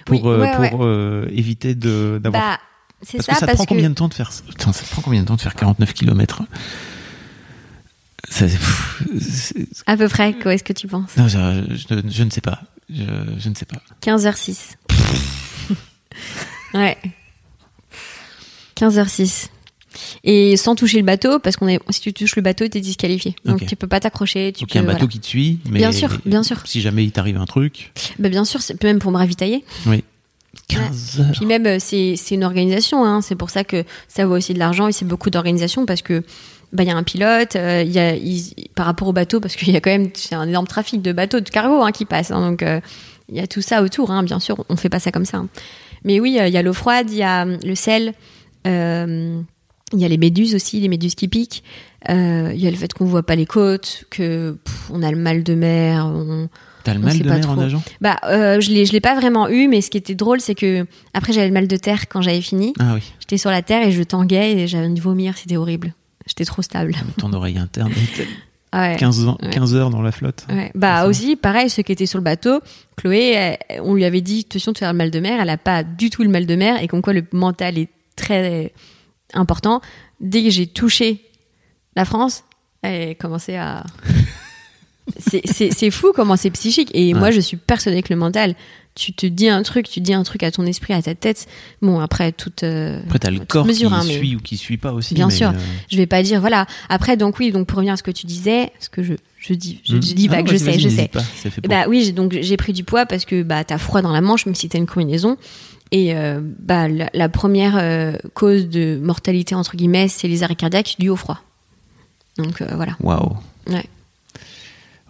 pour, 0.05 0.25
Oui, 0.25 0.31
euh, 0.33 0.39
ouais, 0.59 0.69
pour 0.69 0.83
euh, 0.85 1.27
éviter 1.31 1.75
de- 1.75 2.19
d'avoir. 2.23 2.41
Bah, 2.43 2.59
c'est 3.03 3.17
parce 3.17 3.27
ça, 3.27 3.33
que 3.33 3.39
ça 3.39 3.47
te 3.47 3.53
prend 3.53 3.63
que 3.65 3.69
combien 3.69 3.89
de 3.89 3.95
temps 3.95 4.07
de 4.07 4.13
faire 4.13 4.31
ça? 4.31 4.43
Te 4.57 4.89
prend 4.91 5.01
combien 5.01 5.21
de 5.21 5.27
temps 5.27 5.35
de 5.35 5.41
faire 5.41 5.55
49 5.55 5.93
km 5.93 6.43
ça, 8.27 8.45
pff, 8.45 9.53
à 9.87 9.95
peu 9.97 10.07
près, 10.07 10.33
quoi 10.37 10.53
est-ce 10.53 10.63
que 10.63 10.73
tu 10.73 10.87
penses? 10.87 11.15
Non, 11.17 11.27
je, 11.27 11.63
je- 11.69 12.09
je 12.09 12.23
ne 12.23 12.29
sais 12.29 12.41
pas. 12.41 12.61
Je, 12.89 13.03
je 13.39 13.49
ne 13.49 13.55
sais 13.55 13.65
pas. 13.65 13.81
15h06. 14.01 14.75
ouais. 16.73 16.97
15h06. 18.75 19.49
Et 20.23 20.57
sans 20.57 20.75
toucher 20.75 20.97
le 20.97 21.03
bateau, 21.05 21.39
parce 21.39 21.55
qu'on 21.55 21.67
est, 21.67 21.79
si 21.89 22.01
tu 22.01 22.13
touches 22.13 22.35
le 22.35 22.41
bateau, 22.41 22.67
t'es 22.67 22.79
disqualifié. 22.81 23.35
Donc 23.45 23.61
Ok. 23.61 23.67
tu 23.67 23.75
peux 23.75 23.87
pas 23.87 23.99
t'accrocher. 23.99 24.51
Tu 24.53 24.63
Donc 24.63 24.73
il 24.73 24.75
y 24.75 24.77
a 24.77 24.81
un 24.81 24.83
peux- 24.83 24.87
bateau 24.87 24.99
voilà. 24.99 25.11
qui 25.11 25.19
te 25.19 25.25
suit, 25.27 25.59
mais 25.69 25.79
Bien 25.79 25.91
sûr, 25.91 26.09
bien 26.25 26.43
sûr. 26.43 26.61
si 26.65 26.81
jamais 26.81 27.03
il 27.03 27.11
t'arrive 27.11 27.37
un 27.37 27.45
truc, 27.45 27.91
Bah, 28.19 28.29
bien 28.29 28.45
sûr, 28.45 28.61
c'est 28.61 28.81
même 28.83 28.99
pour 28.99 29.11
me 29.11 29.17
ravitailler. 29.17 29.63
oui. 29.85 30.03
15 30.67 31.19
heures. 31.19 31.31
Puis 31.33 31.45
même, 31.45 31.65
euh, 31.67 31.77
c'est 31.79 32.15
une 32.31 32.43
organisation. 32.43 33.05
Hein. 33.05 33.21
C'est 33.21 33.35
pour 33.35 33.49
ça 33.51 33.63
que 33.63 33.83
ça 34.07 34.25
vaut 34.25 34.35
aussi 34.35 34.53
de 34.53 34.59
l'argent 34.59 34.87
et 34.87 34.91
c'est 34.91 35.05
beaucoup 35.05 35.29
d'organisation 35.29 35.85
parce 35.85 36.01
que 36.01 36.23
bah, 36.73 36.83
y 36.83 36.89
a 36.89 36.95
un 36.95 37.03
pilote, 37.03 37.55
euh, 37.55 37.83
y 37.83 37.97
a, 37.99 38.13
par 38.75 38.85
rapport 38.87 39.07
au 39.07 39.13
bateau, 39.13 39.39
parce 39.39 39.55
qu'il 39.55 39.71
y 39.71 39.75
a 39.77 39.79
quand 39.81 39.89
même 39.91 40.09
un 40.31 40.47
énorme 40.47 40.67
trafic 40.67 41.01
de 41.01 41.11
bateaux, 41.11 41.39
de 41.39 41.49
cargo 41.49 41.81
hein, 41.83 41.91
qui 41.91 42.05
passe. 42.05 42.31
hein. 42.31 42.41
donc 42.51 42.63
euh, 42.63 42.79
il 43.29 43.37
y 43.37 43.39
a 43.39 43.47
tout 43.47 43.61
ça 43.61 43.81
autour, 43.83 44.09
hein, 44.11 44.23
bien 44.23 44.39
sûr. 44.39 44.63
On 44.69 44.75
fait 44.75 44.89
pas 44.89 44.99
ça 44.99 45.11
comme 45.11 45.25
ça. 45.25 45.43
Mais 46.03 46.19
oui, 46.19 46.37
euh, 46.39 46.47
il 46.47 46.53
y 46.53 46.57
a 46.57 46.61
l'eau 46.63 46.73
froide, 46.73 47.07
il 47.11 47.17
y 47.17 47.23
a 47.23 47.43
hum, 47.43 47.57
le 47.63 47.75
sel, 47.75 48.13
il 49.93 49.99
y 49.99 50.05
a 50.05 50.07
les 50.07 50.17
méduses 50.17 50.55
aussi, 50.55 50.79
les 50.79 50.87
méduses 50.89 51.15
qui 51.15 51.27
piquent. 51.27 51.63
euh, 52.09 52.51
Il 52.53 52.61
y 52.61 52.67
a 52.67 52.71
le 52.71 52.77
fait 52.77 52.93
qu'on 52.93 53.05
voit 53.05 53.23
pas 53.23 53.35
les 53.35 53.45
côtes, 53.45 54.05
que 54.09 54.57
pff, 54.63 54.89
on 54.91 55.01
a 55.03 55.11
le 55.11 55.17
mal 55.17 55.43
de 55.43 55.53
mer. 55.55 56.05
On... 56.05 56.49
T'as 56.83 56.93
le 56.93 56.99
mal 57.01 57.17
de 57.19 57.23
pas 57.27 57.37
mer 57.37 57.49
en 57.49 57.55
nageant? 57.55 57.83
Bah, 57.99 58.17
euh, 58.25 58.61
je 58.61 58.71
l'ai, 58.71 58.85
je 58.85 58.93
l'ai 58.93 59.01
pas 59.01 59.15
vraiment 59.15 59.49
eu, 59.49 59.67
mais 59.67 59.81
ce 59.81 59.89
qui 59.89 59.97
était 59.97 60.15
drôle, 60.15 60.39
c'est 60.39 60.55
que 60.55 60.85
après 61.13 61.33
j'avais 61.33 61.47
le 61.47 61.53
mal 61.53 61.67
de 61.67 61.75
terre 61.77 62.07
quand 62.07 62.21
j'avais 62.21 62.41
fini. 62.41 62.73
Ah 62.79 62.93
oui, 62.95 63.01
J'étais 63.19 63.37
sur 63.37 63.49
la 63.51 63.61
terre 63.61 63.85
et 63.87 63.91
je 63.91 64.01
tanguais 64.03 64.53
et 64.53 64.67
j'avais 64.67 64.85
envie 64.85 64.95
de 64.95 65.01
vomir, 65.01 65.37
c'était 65.37 65.57
horrible. 65.57 65.93
J'étais 66.25 66.45
trop 66.45 66.61
stable. 66.61 66.93
ton 67.17 67.33
oreille 67.33 67.57
interne. 67.57 67.91
Ah 68.71 68.81
ouais. 68.91 68.95
15, 68.97 69.27
ans- 69.27 69.37
Ouais. 69.41 69.49
15 69.49 69.73
heures 69.75 69.89
dans 69.89 70.01
la 70.01 70.11
flotte. 70.11 70.45
Ouais. 70.49 70.71
Bah 70.75 71.05
aussi, 71.07 71.35
pareil, 71.35 71.69
ceux 71.69 71.81
qui 71.83 71.91
étaient 71.91 72.05
sur 72.05 72.19
le 72.19 72.23
bateau, 72.23 72.59
Chloé, 72.95 73.31
elle- 73.33 73.81
on 73.81 73.93
lui 73.95 74.05
avait 74.05 74.21
dit 74.21 74.45
attention 74.49 74.71
de 74.71 74.77
faire 74.77 74.91
le 74.93 74.97
mal 74.97 75.09
de 75.11 75.19
mer, 75.19 75.39
elle 75.41 75.49
a 75.49 75.57
pas 75.57 75.83
du 75.83 76.09
tout 76.09 76.23
le 76.23 76.29
mal 76.29 76.45
de 76.45 76.55
mer 76.55 76.81
et 76.81 76.87
comme 76.87 77.01
quoi 77.01 77.13
le 77.13 77.23
mental 77.33 77.77
est 77.77 77.89
très 78.15 78.71
important. 79.33 79.81
Dès 80.19 80.43
que 80.43 80.49
j'ai 80.49 80.67
touché 80.67 81.21
la 81.95 82.05
France, 82.05 82.43
elle 82.81 83.15
commençait 83.17 83.57
à. 83.57 83.83
C'est- 85.17 85.89
fou 85.91 86.11
comment 86.15 86.35
c'est 86.37 86.51
psychique. 86.51 86.91
Et 86.93 87.13
Ouais. 87.13 87.19
moi, 87.19 87.31
je 87.31 87.39
suis 87.39 87.57
persuadée 87.57 88.03
que 88.03 88.13
le 88.13 88.19
mental, 88.19 88.53
tu 88.93 89.11
te 89.11 89.25
dis 89.25 89.49
un 89.49 89.63
truc, 89.63 89.89
tu 89.89 90.01
dis 90.01 90.13
un 90.13 90.21
truc 90.23 90.43
à 90.43 90.51
ton 90.51 90.65
esprit, 90.67 90.93
à 90.93 91.01
ta 91.01 91.15
tête. 91.15 91.47
Bon, 91.81 91.99
après, 91.99 92.31
toute. 92.31 92.61
euh, 92.63 93.01
Après, 93.07 93.17
t'as 93.17 93.31
le 93.31 93.39
corps 93.39 93.65
mesure, 93.65 93.89
qui 93.89 93.95
hein, 93.95 94.03
mais- 94.05 94.17
suit 94.19 94.35
ou 94.35 94.39
qui 94.39 94.55
suit 94.57 94.77
pas 94.77 94.91
aussi. 94.93 95.15
Bien 95.15 95.27
mais, 95.27 95.33
sûr. 95.33 95.49
euh, 95.49 95.53
je 95.89 95.97
vais 95.97 96.05
pas 96.05 96.21
dire 96.21 96.39
voilà 96.41 96.67
après 96.89 97.17
donc 97.17 97.39
oui 97.39 97.51
donc 97.51 97.65
pour 97.67 97.77
revenir 97.77 97.93
à 97.93 97.97
ce 97.97 98.03
que 98.03 98.11
tu 98.11 98.27
disais 98.27 98.71
ce 98.79 98.89
que 98.89 99.01
je 99.01 99.13
je 99.39 99.53
dis 99.53 99.79
je, 99.83 99.95
hmm. 99.95 100.03
je 100.03 100.13
dis 100.13 100.27
Ah 100.29 100.35
vague 100.35 100.47
je 100.47 100.57
vas-y, 100.63 100.73
sais 100.73 100.79
je 100.79 100.89
sais 100.89 101.07
pas, 101.07 101.21
bah 101.67 101.85
oui 101.87 102.11
donc 102.13 102.37
j'ai 102.39 102.57
pris 102.57 102.73
du 102.73 102.83
poids 102.83 103.05
parce 103.05 103.25
que 103.25 103.41
bah 103.41 103.63
t'as 103.63 103.77
froid 103.77 104.01
dans 104.01 104.11
la 104.11 104.21
manche 104.21 104.45
même 104.45 104.55
si 104.55 104.69
t'as 104.69 104.77
une 104.77 104.85
combinaison 104.87 105.37
et 105.91 106.15
euh, 106.15 106.39
bah 106.59 106.87
la, 106.87 107.09
la 107.13 107.29
première 107.29 107.77
euh, 107.77 108.13
cause 108.33 108.67
de 108.69 108.99
mortalité 109.01 109.55
entre 109.55 109.75
guillemets 109.75 110.07
c'est 110.07 110.27
les 110.27 110.43
arrêts 110.43 110.55
cardiaques 110.55 110.95
dus 110.99 111.09
au 111.09 111.15
froid 111.15 111.41
donc 112.37 112.61
euh, 112.61 112.67
voilà 112.75 112.95
Waouh. 113.01 113.35
Ouais. 113.67 113.85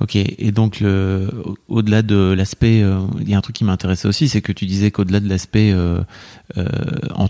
Ok, 0.01 0.15
et 0.15 0.51
donc 0.53 0.79
le, 0.79 1.29
au-delà 1.67 2.01
de 2.01 2.15
l'aspect, 2.31 2.77
il 3.19 3.29
y 3.29 3.33
a 3.33 3.37
un 3.37 3.41
truc 3.41 3.57
qui 3.57 3.65
m'intéressait 3.65 4.07
aussi, 4.07 4.29
c'est 4.29 4.41
que 4.41 4.53
tu 4.53 4.65
disais 4.65 4.91
qu'au-delà 4.91 5.19
de 5.19 5.27
l'aspect, 5.27 5.73
en- 5.75 7.25
en- 7.25 7.29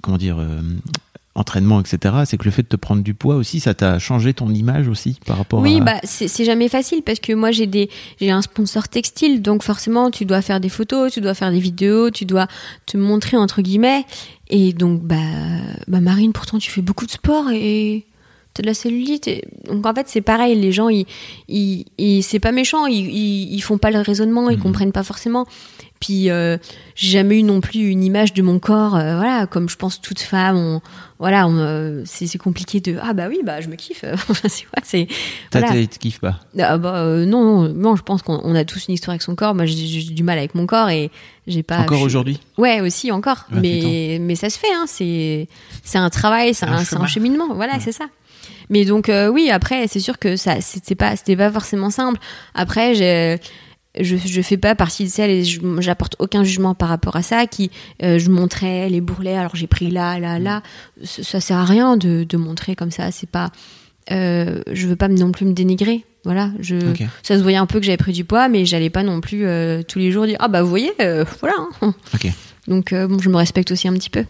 comment 0.00 0.16
dire, 0.16 0.36
entraînement, 1.34 1.80
etc., 1.80 2.14
c'est 2.26 2.36
que 2.36 2.44
le 2.44 2.50
fait 2.50 2.62
de 2.62 2.68
te 2.68 2.76
prendre 2.76 3.02
du 3.02 3.14
poids 3.14 3.34
aussi, 3.36 3.58
ça 3.60 3.74
t'a 3.74 3.98
changé 3.98 4.34
ton 4.34 4.50
image 4.50 4.88
aussi 4.88 5.18
par 5.26 5.38
rapport 5.38 5.60
Oui, 5.60 5.78
à. 5.80 5.84
bah 5.84 5.94
c'est 6.04 6.28
c'est 6.28 6.44
jamais 6.44 6.68
facile 6.68 7.02
parce 7.02 7.18
que 7.18 7.32
moi 7.32 7.50
j'ai 7.50 7.66
des 7.66 7.90
j'ai 8.20 8.30
un 8.30 8.42
sponsor 8.42 8.88
textile 8.88 9.42
donc 9.42 9.62
forcément 9.62 10.10
tu 10.10 10.24
dois 10.24 10.42
faire 10.42 10.60
des 10.60 10.68
photos, 10.68 11.12
tu 11.12 11.20
dois 11.20 11.34
faire 11.34 11.50
des 11.50 11.60
vidéos, 11.60 12.10
tu 12.10 12.24
dois 12.24 12.46
te 12.86 12.96
montrer 12.96 13.36
entre 13.36 13.62
guillemets 13.62 14.04
et 14.48 14.72
donc 14.72 15.02
bah 15.02 15.16
bah 15.88 16.00
Marine 16.00 16.32
pourtant 16.32 16.58
tu 16.58 16.70
fais 16.70 16.82
beaucoup 16.82 17.06
de 17.06 17.10
sport 17.10 17.50
et 17.50 18.04
t'as 18.54 18.62
de 18.62 18.66
la 18.68 18.74
cellulite 18.74 19.26
et... 19.28 19.44
donc 19.68 19.84
en 19.84 19.92
fait 19.94 20.08
c'est 20.08 20.20
pareil 20.20 20.54
les 20.58 20.72
gens 20.72 20.88
ils 20.88 21.06
ils, 21.48 21.84
ils- 21.98 22.22
c'est 22.22 22.38
pas 22.40 22.52
méchant 22.52 22.86
ils, 22.86 23.06
ils 23.10 23.52
ils 23.54 23.60
font 23.60 23.78
pas 23.78 23.90
le 23.90 23.98
raisonnement 24.00 24.48
ils 24.50 24.56
Mhm. 24.56 24.62
comprennent 24.62 24.92
pas 24.92 25.02
forcément 25.02 25.44
puis 26.00 26.28
euh, 26.30 26.56
j'ai 26.94 27.08
jamais 27.18 27.38
eu 27.38 27.42
non 27.42 27.60
plus 27.60 27.88
une 27.88 28.04
image 28.04 28.32
de 28.34 28.42
mon 28.42 28.58
corps 28.58 28.94
euh, 28.96 29.16
voilà 29.16 29.46
comme 29.46 29.68
je 29.68 29.76
pense 29.76 30.00
toute 30.00 30.20
femme 30.20 30.56
on, 30.56 30.80
voilà 31.18 31.46
euh, 31.46 32.02
c'est 32.04 32.26
c'est 32.26 32.38
compliqué 32.38 32.80
de 32.80 32.96
ah 33.02 33.12
bah 33.14 33.26
oui 33.28 33.38
bah 33.44 33.60
je 33.60 33.68
me 33.68 33.74
kiffe 33.76 34.04
c'est 34.48 34.64
ouais, 34.66 34.82
c'est 34.82 35.08
voilà. 35.52 35.68
t'as- 35.68 35.86
tu 35.86 35.98
kiffes 35.98 36.20
pas? 36.20 36.38
ah 36.60 36.78
bah 36.78 36.96
euh, 36.98 37.24
non, 37.26 37.42
non, 37.62 37.68
non, 37.74 37.96
je 37.96 38.02
pense 38.02 38.22
qu'on 38.22 38.40
on 38.44 38.54
a 38.54 38.64
tous 38.64 38.86
une 38.88 38.94
histoire 38.94 39.12
avec 39.12 39.22
son 39.22 39.34
corps. 39.34 39.54
Moi, 39.54 39.64
j'ai 39.66 40.02
du 40.02 40.22
mal 40.22 40.38
avec 40.38 40.54
mon 40.54 40.66
corps 40.66 40.88
et 40.90 41.10
j'ai 41.46 41.62
pas. 41.62 41.80
Encore 41.80 41.98
je 41.98 42.04
aujourd'hui? 42.04 42.40
Ouais, 42.58 42.80
aussi 42.80 43.10
encore. 43.12 43.46
28 43.50 43.62
Mais 43.62 44.18
mais 44.20 44.34
ça 44.34 44.50
se 44.50 44.58
fait. 44.58 44.72
Hein, 44.74 44.84
c'est 44.86 45.48
c'est 45.82 45.98
un 45.98 46.10
travail, 46.10 46.54
c'est 46.54 46.66
Un 46.66 46.72
un, 46.74 46.78
c'est 46.84 46.94
un 46.96 46.98
chemin. 46.98 47.06
cheminement. 47.06 47.54
Voilà, 47.54 47.80
c'est 47.80 47.92
ça. 47.92 48.06
Mais 48.70 48.84
donc 48.84 49.08
euh, 49.08 49.28
oui, 49.28 49.50
après, 49.50 49.86
c'est 49.88 50.00
sûr 50.00 50.18
que 50.18 50.36
ça 50.36 50.60
c'était 50.60 50.94
pas 50.94 51.16
c'était 51.16 51.36
pas 51.36 51.50
forcément 51.50 51.90
simple. 51.90 52.20
Après, 52.54 52.94
j'ai 52.94 53.38
je, 54.00 54.16
je 54.16 54.42
fais 54.42 54.56
pas 54.56 54.74
partie 54.74 55.04
de 55.04 55.08
celles 55.08 55.30
et 55.30 55.44
j'apporte 55.80 56.16
aucun 56.18 56.42
jugement 56.44 56.74
par 56.74 56.88
rapport 56.88 57.16
à 57.16 57.22
ça 57.22 57.46
qui 57.46 57.70
euh, 58.02 58.18
je 58.18 58.30
montrais 58.30 58.88
les 58.88 59.00
bourrelets 59.00 59.36
alors 59.36 59.54
j'ai 59.54 59.66
pris 59.66 59.90
là 59.90 60.18
là 60.18 60.38
là. 60.38 60.62
Ça, 61.04 61.22
ça 61.22 61.40
sert 61.40 61.58
à 61.58 61.64
rien 61.64 61.96
de, 61.96 62.24
de 62.24 62.36
montrer 62.36 62.74
comme 62.74 62.90
ça 62.90 63.10
c'est 63.12 63.28
pas 63.28 63.50
euh, 64.10 64.60
je 64.72 64.86
veux 64.86 64.96
pas 64.96 65.08
non 65.08 65.32
plus 65.32 65.46
me 65.46 65.52
dénigrer 65.52 66.04
voilà. 66.24 66.50
Je 66.58 66.76
ça 67.22 67.36
se 67.36 67.42
voyait 67.42 67.58
un 67.58 67.66
peu 67.66 67.78
que 67.78 67.86
j'avais 67.86 67.98
pris 67.98 68.12
du 68.12 68.24
poids 68.24 68.48
mais 68.48 68.64
j'allais 68.64 68.90
pas 68.90 69.02
non 69.02 69.20
plus 69.20 69.46
euh, 69.46 69.82
tous 69.82 69.98
les 69.98 70.10
jours 70.10 70.26
dire 70.26 70.38
ah 70.40 70.48
bah 70.48 70.62
vous 70.62 70.70
voyez 70.70 70.92
voilà 70.98 71.54
hein. 71.82 71.94
Donc 72.66 72.92
bon 72.94 73.18
je 73.18 73.28
me 73.28 73.36
respecte 73.36 73.70
aussi 73.70 73.88
un 73.88 73.92
petit 73.92 74.10
peu. 74.10 74.24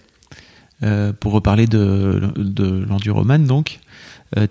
Pour 1.20 1.32
reparler 1.32 1.66
de, 1.66 2.20
de 2.36 2.84
l'enduroman, 2.86 3.46
donc, 3.46 3.78
euh, 4.36 4.46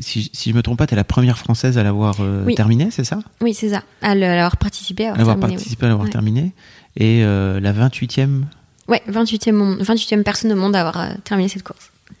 si, 0.00 0.30
si 0.32 0.50
je 0.50 0.54
me 0.56 0.62
trompe 0.62 0.78
pas, 0.78 0.86
t'es 0.86 0.96
la 0.96 1.04
première 1.04 1.38
française 1.38 1.78
à 1.78 1.82
l'avoir 1.82 2.16
euh, 2.20 2.44
Oui. 2.44 2.54
terminé, 2.54 2.88
c'est 2.90 3.04
ça? 3.04 3.20
Oui 3.40 3.54
c'est 3.54 3.68
ça 3.70 3.82
à 4.02 4.14
le- 4.14 4.24
à 4.26 4.32
avoir 4.32 4.56
participé 4.56 5.06
à 5.06 5.12
À 5.12 5.20
avoir 5.20 5.36
terminé, 5.36 5.46
oui. 5.48 5.54
participé 5.56 5.86
à 5.86 5.88
l'avoir 5.90 6.06
Ouais. 6.06 6.12
terminé. 6.12 6.52
Et 6.96 7.22
euh, 7.24 7.60
la 7.60 7.72
28e, 7.72 8.42
ouais 8.88 9.02
28e 9.08 9.52
monde- 9.52 9.80
28e 9.82 10.22
personne 10.24 10.52
au 10.52 10.56
monde 10.56 10.74
à 10.74 10.80
avoir 10.80 11.00
euh, 11.00 11.14
terminé 11.24 11.48
cette 11.48 11.62
course 11.62 11.90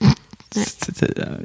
Ouais. 0.56 0.64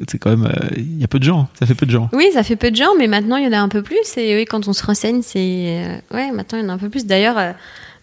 c'est, 0.07 0.17
quand 0.17 0.29
même. 0.29 0.45
euh, 0.45 0.69
Il 0.77 0.99
y 0.99 1.03
a 1.03 1.07
peu 1.09 1.19
de 1.19 1.25
gens, 1.25 1.49
ça 1.59 1.65
fait 1.65 1.75
peu 1.75 1.85
de 1.85 1.91
gens. 1.91 2.09
Oui, 2.13 2.29
ça 2.33 2.41
fait 2.41 2.55
peu 2.55 2.71
de 2.71 2.75
gens, 2.77 2.95
mais 2.97 3.07
maintenant 3.07 3.35
il 3.35 3.43
y 3.43 3.47
en 3.47 3.51
a 3.51 3.59
un 3.59 3.67
peu 3.67 3.81
plus. 3.83 3.97
Et 4.17 4.33
oui, 4.35 4.45
quand 4.45 4.67
on 4.69 4.73
se 4.73 4.85
renseigne, 4.85 5.21
c'est 5.21 5.39
euh, 5.85 5.97
ouais, 6.15 6.31
maintenant 6.31 6.57
il 6.57 6.63
y 6.63 6.65
en 6.65 6.69
a 6.69 6.73
un 6.73 6.77
peu 6.77 6.89
plus. 6.89 7.05
D'ailleurs, 7.05 7.37
euh, 7.37 7.51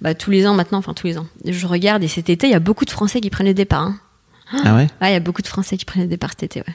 bah, 0.02 0.14
tous 0.14 0.30
les 0.30 0.46
ans 0.46 0.52
maintenant, 0.54 0.76
enfin 0.78 0.92
tous 0.92 1.06
les 1.06 1.16
ans, 1.16 1.26
je 1.46 1.66
regarde 1.66 2.02
et 2.04 2.08
cet 2.08 2.28
été, 2.28 2.48
il 2.48 2.50
y 2.50 2.54
a 2.54 2.60
beaucoup 2.60 2.84
de 2.84 2.90
Français 2.90 3.20
qui 3.22 3.30
prennent 3.30 3.46
le 3.46 3.54
départ. 3.54 3.82
hein. 3.84 3.98
Ah 4.64 4.74
ouais? 4.74 4.88
Ouais, 5.00 5.10
il 5.10 5.12
y 5.12 5.16
a 5.16 5.20
beaucoup 5.20 5.40
de 5.42 5.46
Français 5.46 5.76
qui 5.78 5.84
prennent 5.86 6.02
le 6.02 6.08
départ 6.08 6.30
cet 6.30 6.42
été. 6.42 6.60
Ouais. 6.60 6.74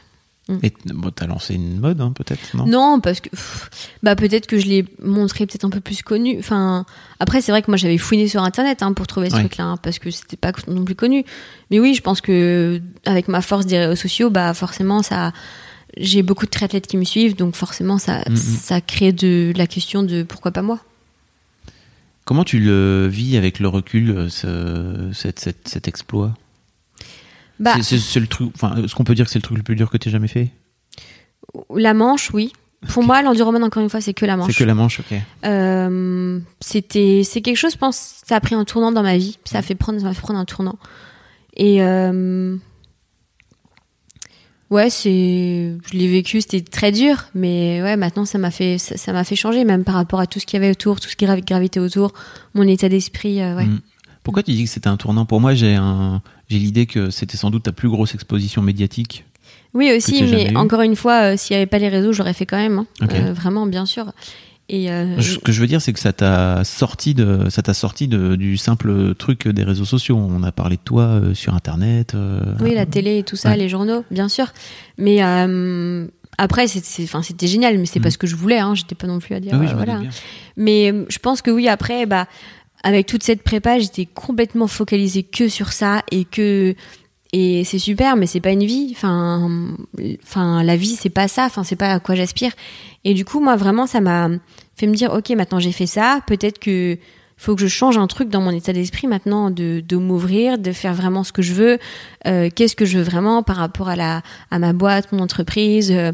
Et 0.61 0.71
bon, 0.85 1.09
t'as 1.09 1.25
lancé 1.25 1.55
une 1.55 1.79
mode, 1.79 1.99
hein, 2.01 2.11
peut-être, 2.15 2.55
non? 2.55 2.67
Non, 2.67 2.99
parce 2.99 3.19
que 3.19 3.29
pff, 3.29 3.69
bah 4.03 4.15
peut-être 4.15 4.45
que 4.45 4.59
je 4.59 4.67
l'ai 4.67 4.85
montré 5.01 5.47
peut-être 5.47 5.65
un 5.65 5.71
peu 5.71 5.79
plus 5.79 6.03
connu. 6.03 6.37
Enfin, 6.37 6.85
après 7.19 7.41
c'est 7.41 7.51
vrai 7.51 7.63
que 7.63 7.71
moi 7.71 7.77
j'avais 7.77 7.97
fouiné 7.97 8.27
sur 8.27 8.43
internet 8.43 8.83
hein, 8.83 8.93
pour 8.93 9.07
trouver 9.07 9.31
ce 9.31 9.35
Ouais. 9.35 9.41
truc-là, 9.41 9.63
hein, 9.65 9.77
parce 9.77 9.97
que 9.97 10.11
c'était 10.11 10.37
pas 10.37 10.51
non 10.67 10.85
plus 10.85 10.93
connu. 10.93 11.25
Mais 11.71 11.79
oui, 11.79 11.95
je 11.95 12.01
pense 12.01 12.21
que 12.21 12.79
avec 13.05 13.27
ma 13.27 13.41
force 13.41 13.65
des 13.65 13.79
réseaux 13.79 13.95
sociaux, 13.95 14.29
bah 14.29 14.53
forcément 14.53 15.01
ça, 15.01 15.31
j'ai 15.97 16.21
beaucoup 16.21 16.45
de 16.45 16.51
triathlètes 16.51 16.85
qui 16.85 16.97
me 16.97 17.05
suivent, 17.05 17.35
donc 17.35 17.55
forcément 17.55 17.97
ça, 17.97 18.19
Mhm. 18.29 18.35
ça 18.35 18.81
crée 18.81 19.13
de, 19.13 19.51
la 19.55 19.65
question 19.65 20.03
de 20.03 20.21
pourquoi 20.21 20.51
pas 20.51 20.61
moi. 20.61 20.79
Comment 22.25 22.43
tu 22.43 22.59
le 22.59 23.07
vis 23.07 23.35
avec 23.37 23.59
le 23.59 23.67
recul, 23.67 24.11
euh, 24.11 24.29
ce, 24.29 25.09
cet, 25.13 25.39
cet- 25.39 25.67
cet 25.67 25.87
exploit? 25.87 26.33
Bah, 27.59 27.75
C'est- 27.81 28.19
le 28.19 28.27
truc. 28.27 28.51
Enfin, 28.55 28.75
est-ce 28.83 28.95
qu'on 28.95 29.03
peut 29.03 29.15
dire 29.15 29.25
que 29.25 29.31
c'est 29.31 29.39
le 29.39 29.43
truc 29.43 29.57
le 29.57 29.63
plus 29.63 29.75
dur 29.75 29.89
que 29.89 29.97
tu 29.97 30.09
aies 30.09 30.11
jamais 30.11 30.27
fait? 30.27 30.49
La 31.73 31.93
manche, 31.93 32.31
oui. 32.33 32.51
Pour 32.89 33.03
moi, 33.03 33.21
l'enduroman, 33.21 33.63
encore 33.63 33.81
une 33.81 33.89
fois, 33.89 34.01
c'est 34.01 34.13
que 34.13 34.25
la 34.25 34.37
manche. 34.37 34.51
C'est 34.51 34.59
que 34.59 34.63
la 34.63 34.75
manche, 34.75 34.99
ok. 34.99 35.17
Euh, 35.45 36.39
c'était, 36.59 37.21
c'est 37.23 37.41
quelque 37.41 37.57
chose, 37.57 37.71
je 37.73 37.77
pense, 37.77 38.21
ça 38.25 38.35
a 38.35 38.39
pris 38.39 38.53
un 38.55 38.65
tournant 38.65 38.91
dans 38.91 39.01
ma 39.03 39.17
vie. 39.17 39.37
Ça 39.45 39.59
a 39.59 39.61
fait 39.61 39.73
prendre, 39.75 39.99
ça 39.99 40.13
fait 40.13 40.21
prendre 40.21 40.39
un 40.39 40.45
tournant. 40.45 40.77
Et 41.55 41.81
euh, 41.81 42.57
ouais, 44.69 44.89
c'est, 44.89 45.77
je 45.91 45.97
l'ai 45.97 46.07
vécu, 46.07 46.41
c'était 46.41 46.61
très 46.61 46.91
dur, 46.91 47.25
mais 47.33 47.81
ouais, 47.81 47.95
maintenant 47.97 48.25
ça 48.25 48.37
m'a 48.37 48.51
fait, 48.51 48.77
ça, 48.77 49.13
m'a 49.13 49.23
fait 49.23 49.35
changer, 49.35 49.63
même 49.65 49.83
par 49.83 49.95
rapport 49.95 50.19
à 50.19 50.27
tout 50.27 50.39
ce 50.39 50.45
qu'il 50.45 50.59
y 50.59 50.63
avait 50.63 50.71
autour, 50.71 50.99
tout 50.99 51.09
ce 51.09 51.15
qui 51.15 51.25
gravi- 51.25 51.45
gravitait 51.45 51.79
autour, 51.79 52.13
mon 52.53 52.63
état 52.67 52.89
d'esprit, 52.89 53.41
euh, 53.41 53.55
ouais. 53.55 53.65
Mm. 53.65 53.79
Pourquoi 54.23 54.41
tu 54.43 54.51
dis 54.51 54.63
que 54.63 54.69
c'était 54.69 54.87
un 54.89 54.97
tournant? 54.97 55.25
Pour 55.25 55.39
moi, 55.39 55.53
j'ai 55.53 55.75
un, 55.75 56.21
j'ai 56.49 56.59
l'idée 56.59 56.85
que 56.85 57.09
c'était 57.09 57.37
sans 57.37 57.49
doute 57.51 57.63
ta 57.63 57.71
plus 57.71 57.89
grosse 57.89 58.13
exposition 58.13 58.61
médiatique. 58.61 59.25
Oui 59.73 59.91
aussi, 59.95 60.23
mais 60.23 60.55
encore 60.55 60.81
une 60.81 60.95
fois, 60.95 61.33
euh, 61.33 61.37
s'il 61.37 61.53
n'y 61.53 61.57
avait 61.57 61.65
pas 61.69 61.79
les 61.79 61.89
réseaux, 61.89 62.13
j'aurais 62.13 62.33
fait 62.33 62.45
quand 62.45 62.57
même, 62.57 62.79
hein. 62.79 63.07
Euh, 63.11 63.33
vraiment, 63.33 63.65
bien 63.67 63.85
sûr. 63.85 64.13
Et 64.69 64.89
euh, 64.89 65.19
Ce 65.21 65.37
que 65.37 65.51
je 65.51 65.61
veux 65.61 65.67
dire, 65.67 65.81
c'est 65.81 65.93
que 65.93 65.99
ça 65.99 66.13
t'a 66.13 66.63
sorti 66.63 67.13
de, 67.13 67.49
ça 67.49 67.61
t'a 67.61 67.73
sorti 67.75 68.07
de, 68.07 68.35
du 68.35 68.57
simple 68.57 69.13
truc 69.15 69.47
des 69.47 69.63
réseaux 69.63 69.85
sociaux. 69.85 70.17
On 70.17 70.41
a 70.43 70.51
parlé 70.51 70.77
de 70.77 70.81
toi 70.81 71.03
euh, 71.03 71.33
sur 71.35 71.53
Internet. 71.53 72.15
euh, 72.15 72.39
Oui, 72.61 72.73
la 72.73 72.85
télé 72.87 73.19
et 73.19 73.23
tout 73.23 73.35
ça, 73.35 73.49
Ouais. 73.49 73.57
les 73.57 73.69
journaux, 73.69 74.03
bien 74.09 74.27
sûr. 74.29 74.47
Mais 74.97 75.21
après, 76.37 76.67
c'est- 76.67 76.83
c'est- 76.83 77.03
enfin, 77.03 77.21
c'était 77.21 77.47
génial, 77.47 77.77
mais 77.77 77.85
c'est 77.85 77.99
Mhm. 77.99 78.03
pas 78.03 78.11
ce 78.11 78.17
que 78.17 78.27
je 78.27 78.35
voulais. 78.35 78.59
Hein. 78.59 78.75
J'étais 78.75 78.95
pas 78.95 79.07
non 79.07 79.19
plus 79.19 79.35
à 79.35 79.39
dire. 79.39 79.51
Ah 79.53 79.57
oui, 79.59 79.67
voilà. 79.73 80.01
Mais 80.57 80.93
je 81.09 81.19
pense 81.19 81.41
que 81.41 81.51
oui, 81.51 81.67
après, 81.67 82.05
bah, 82.05 82.27
avec 82.85 83.07
toute 83.07 83.23
cette 83.23 83.41
prépa, 83.41 83.79
j'étais 83.79 84.05
complètement 84.05 84.67
focalisée 84.67 85.23
que 85.23 85.49
sur 85.49 85.73
ça 85.73 86.03
et 86.11 86.23
que 86.23 86.75
et 87.33 87.63
c'est 87.63 87.79
super, 87.79 88.15
mais 88.15 88.27
c'est 88.27 88.39
pas 88.39 88.51
une 88.51 88.63
vie. 88.63 88.89
Enfin, 88.95 89.49
enfin, 90.23 90.63
la 90.63 90.75
vie, 90.75 90.95
c'est 90.95 91.09
pas 91.09 91.27
ça. 91.27 91.45
Enfin, 91.45 91.63
c'est 91.63 91.75
pas 91.75 91.91
à 91.91 91.99
quoi 91.99 92.13
j'aspire. 92.13 92.51
Et 93.03 93.15
du 93.15 93.25
coup, 93.25 93.41
moi, 93.41 93.55
vraiment, 93.55 93.87
ça 93.87 94.01
m'a 94.01 94.29
fait 94.75 94.85
me 94.85 94.93
dire, 94.93 95.11
ok, 95.11 95.31
maintenant 95.31 95.59
j'ai 95.59 95.71
fait 95.71 95.87
ça. 95.87 96.19
Peut-être 96.27 96.59
que 96.59 96.97
faut 97.37 97.55
que 97.55 97.61
je 97.61 97.67
change 97.67 97.97
un 97.97 98.05
truc 98.05 98.29
dans 98.29 98.39
mon 98.39 98.51
état 98.51 98.71
d'esprit 98.71 99.07
maintenant, 99.07 99.49
de, 99.49 99.83
m'ouvrir, 99.95 100.59
de 100.59 100.71
faire 100.71 100.93
vraiment 100.93 101.23
ce 101.23 101.33
que 101.33 101.41
je 101.41 101.53
veux. 101.53 101.79
Euh, 102.27 102.49
Qu'est-ce 102.55 102.75
que 102.75 102.85
je 102.85 102.99
veux 102.99 103.03
vraiment 103.03 103.41
par 103.41 103.55
rapport 103.55 103.89
à 103.89 103.95
la 103.95 104.21
à 104.51 104.59
ma 104.59 104.73
boîte, 104.73 105.11
mon 105.11 105.19
entreprise. 105.19 105.91
euh, 105.91 106.11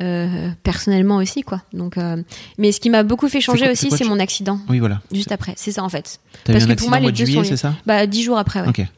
euh, 0.00 0.48
personnellement 0.62 1.16
aussi 1.16 1.42
quoi 1.42 1.60
donc 1.74 1.98
euh, 1.98 2.16
mais 2.56 2.72
ce 2.72 2.80
qui 2.80 2.88
m'a 2.88 3.02
beaucoup 3.02 3.28
fait 3.28 3.40
changer 3.42 3.64
quoi- 3.64 3.72
aussi 3.72 3.90
c'est 3.90 4.04
mon 4.04 4.18
accident 4.18 4.58
Oui, 4.70 4.78
voilà. 4.78 5.00
juste 5.12 5.32
après 5.32 5.52
c'est 5.56 5.72
ça 5.72 5.82
en 5.84 5.88
fait 5.90 6.18
eu 6.48 6.52
parce 6.52 6.64
un 6.64 6.68
que 6.68 6.72
pour 6.78 6.88
moi, 6.88 6.98
les 7.00 7.12
deux 7.12 7.24
juillet, 7.26 7.42
sont 7.42 7.48
c'est 7.50 7.56
ça 7.58 7.74
bah 7.84 8.06
dix 8.06 8.22
jours 8.22 8.38
après 8.38 8.60
ouais. 8.62 8.88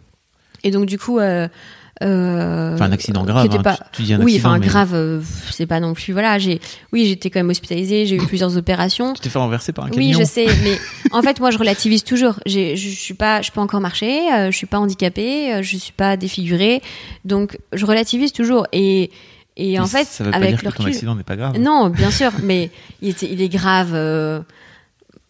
Et 0.63 0.71
donc 0.71 0.87
du 0.87 0.99
coup 0.99 1.19
euh, 1.19 1.49
Enfin, 2.01 2.87
un 2.87 2.93
accident 2.93 3.25
grave. 3.25 3.49
hein. 3.53 3.63
pas- 3.63 3.77
Tu, 3.93 3.99
tu 3.99 4.03
dis 4.03 4.15
un 4.15 4.19
oui 4.21 4.33
accident, 4.35 4.51
enfin 4.51 4.59
mais 4.59 4.67
grave 4.67 5.23
c'est 5.53 5.67
pas 5.67 5.79
non 5.79 5.95
plus 5.95 6.13
voilà 6.13 6.39
j'ai 6.41 6.61
oui 6.93 7.07
j'étais 7.07 7.31
quand 7.31 7.39
même 7.39 7.51
hospitalisée 7.51 8.05
j'ai 8.07 8.17
eu 8.17 8.27
plusieurs 8.27 8.57
opérations 8.57 9.13
Tu 9.15 9.21
t'es 9.21 9.29
fait 9.31 9.39
renverser 9.39 9.73
par 9.73 9.85
un 9.87 9.91
oui, 9.91 10.11
camion. 10.11 10.19
je 10.21 10.25
sais, 10.25 10.47
mais 10.65 10.77
en 11.13 11.23
fait, 11.23 11.39
moi, 11.39 11.51
je 11.53 11.59
relativise 11.59 12.03
toujours. 12.03 12.41
Je 12.47 12.75
suis 12.75 13.15
pas, 13.15 13.43
je 13.43 13.53
peux 13.53 13.61
encore 13.61 13.81
marcher, 13.81 14.23
je 14.51 14.57
suis 14.57 14.67
pas 14.67 14.79
handicapée, 14.79 15.63
je 15.63 15.77
suis 15.77 15.93
pas 15.93 16.17
défigurée, 16.17 16.83
donc 17.25 17.59
je 17.73 17.87
relativise 17.87 18.33
toujours. 18.33 18.67
Et 18.73 19.11
et 19.57 19.79
en 19.79 19.87
fait, 19.87 20.07
ça 20.07 20.25
veut 20.25 20.31
pas 20.31 20.37
avec 20.39 20.51
dire 20.51 20.59
le 20.65 20.71
que 20.71 20.77
ton 20.77 20.83
recul, 20.83 20.95
accident 20.95 21.15
n'est 21.15 21.23
pas 21.23 21.37
grave. 21.37 21.59
non, 21.59 21.89
bien 21.89 22.11
sûr, 22.11 22.33
mais 22.43 22.71
il, 23.03 23.11
était, 23.11 23.31
il 23.31 23.41
est 23.41 23.49
grave. 23.49 23.93
euh, 23.95 24.41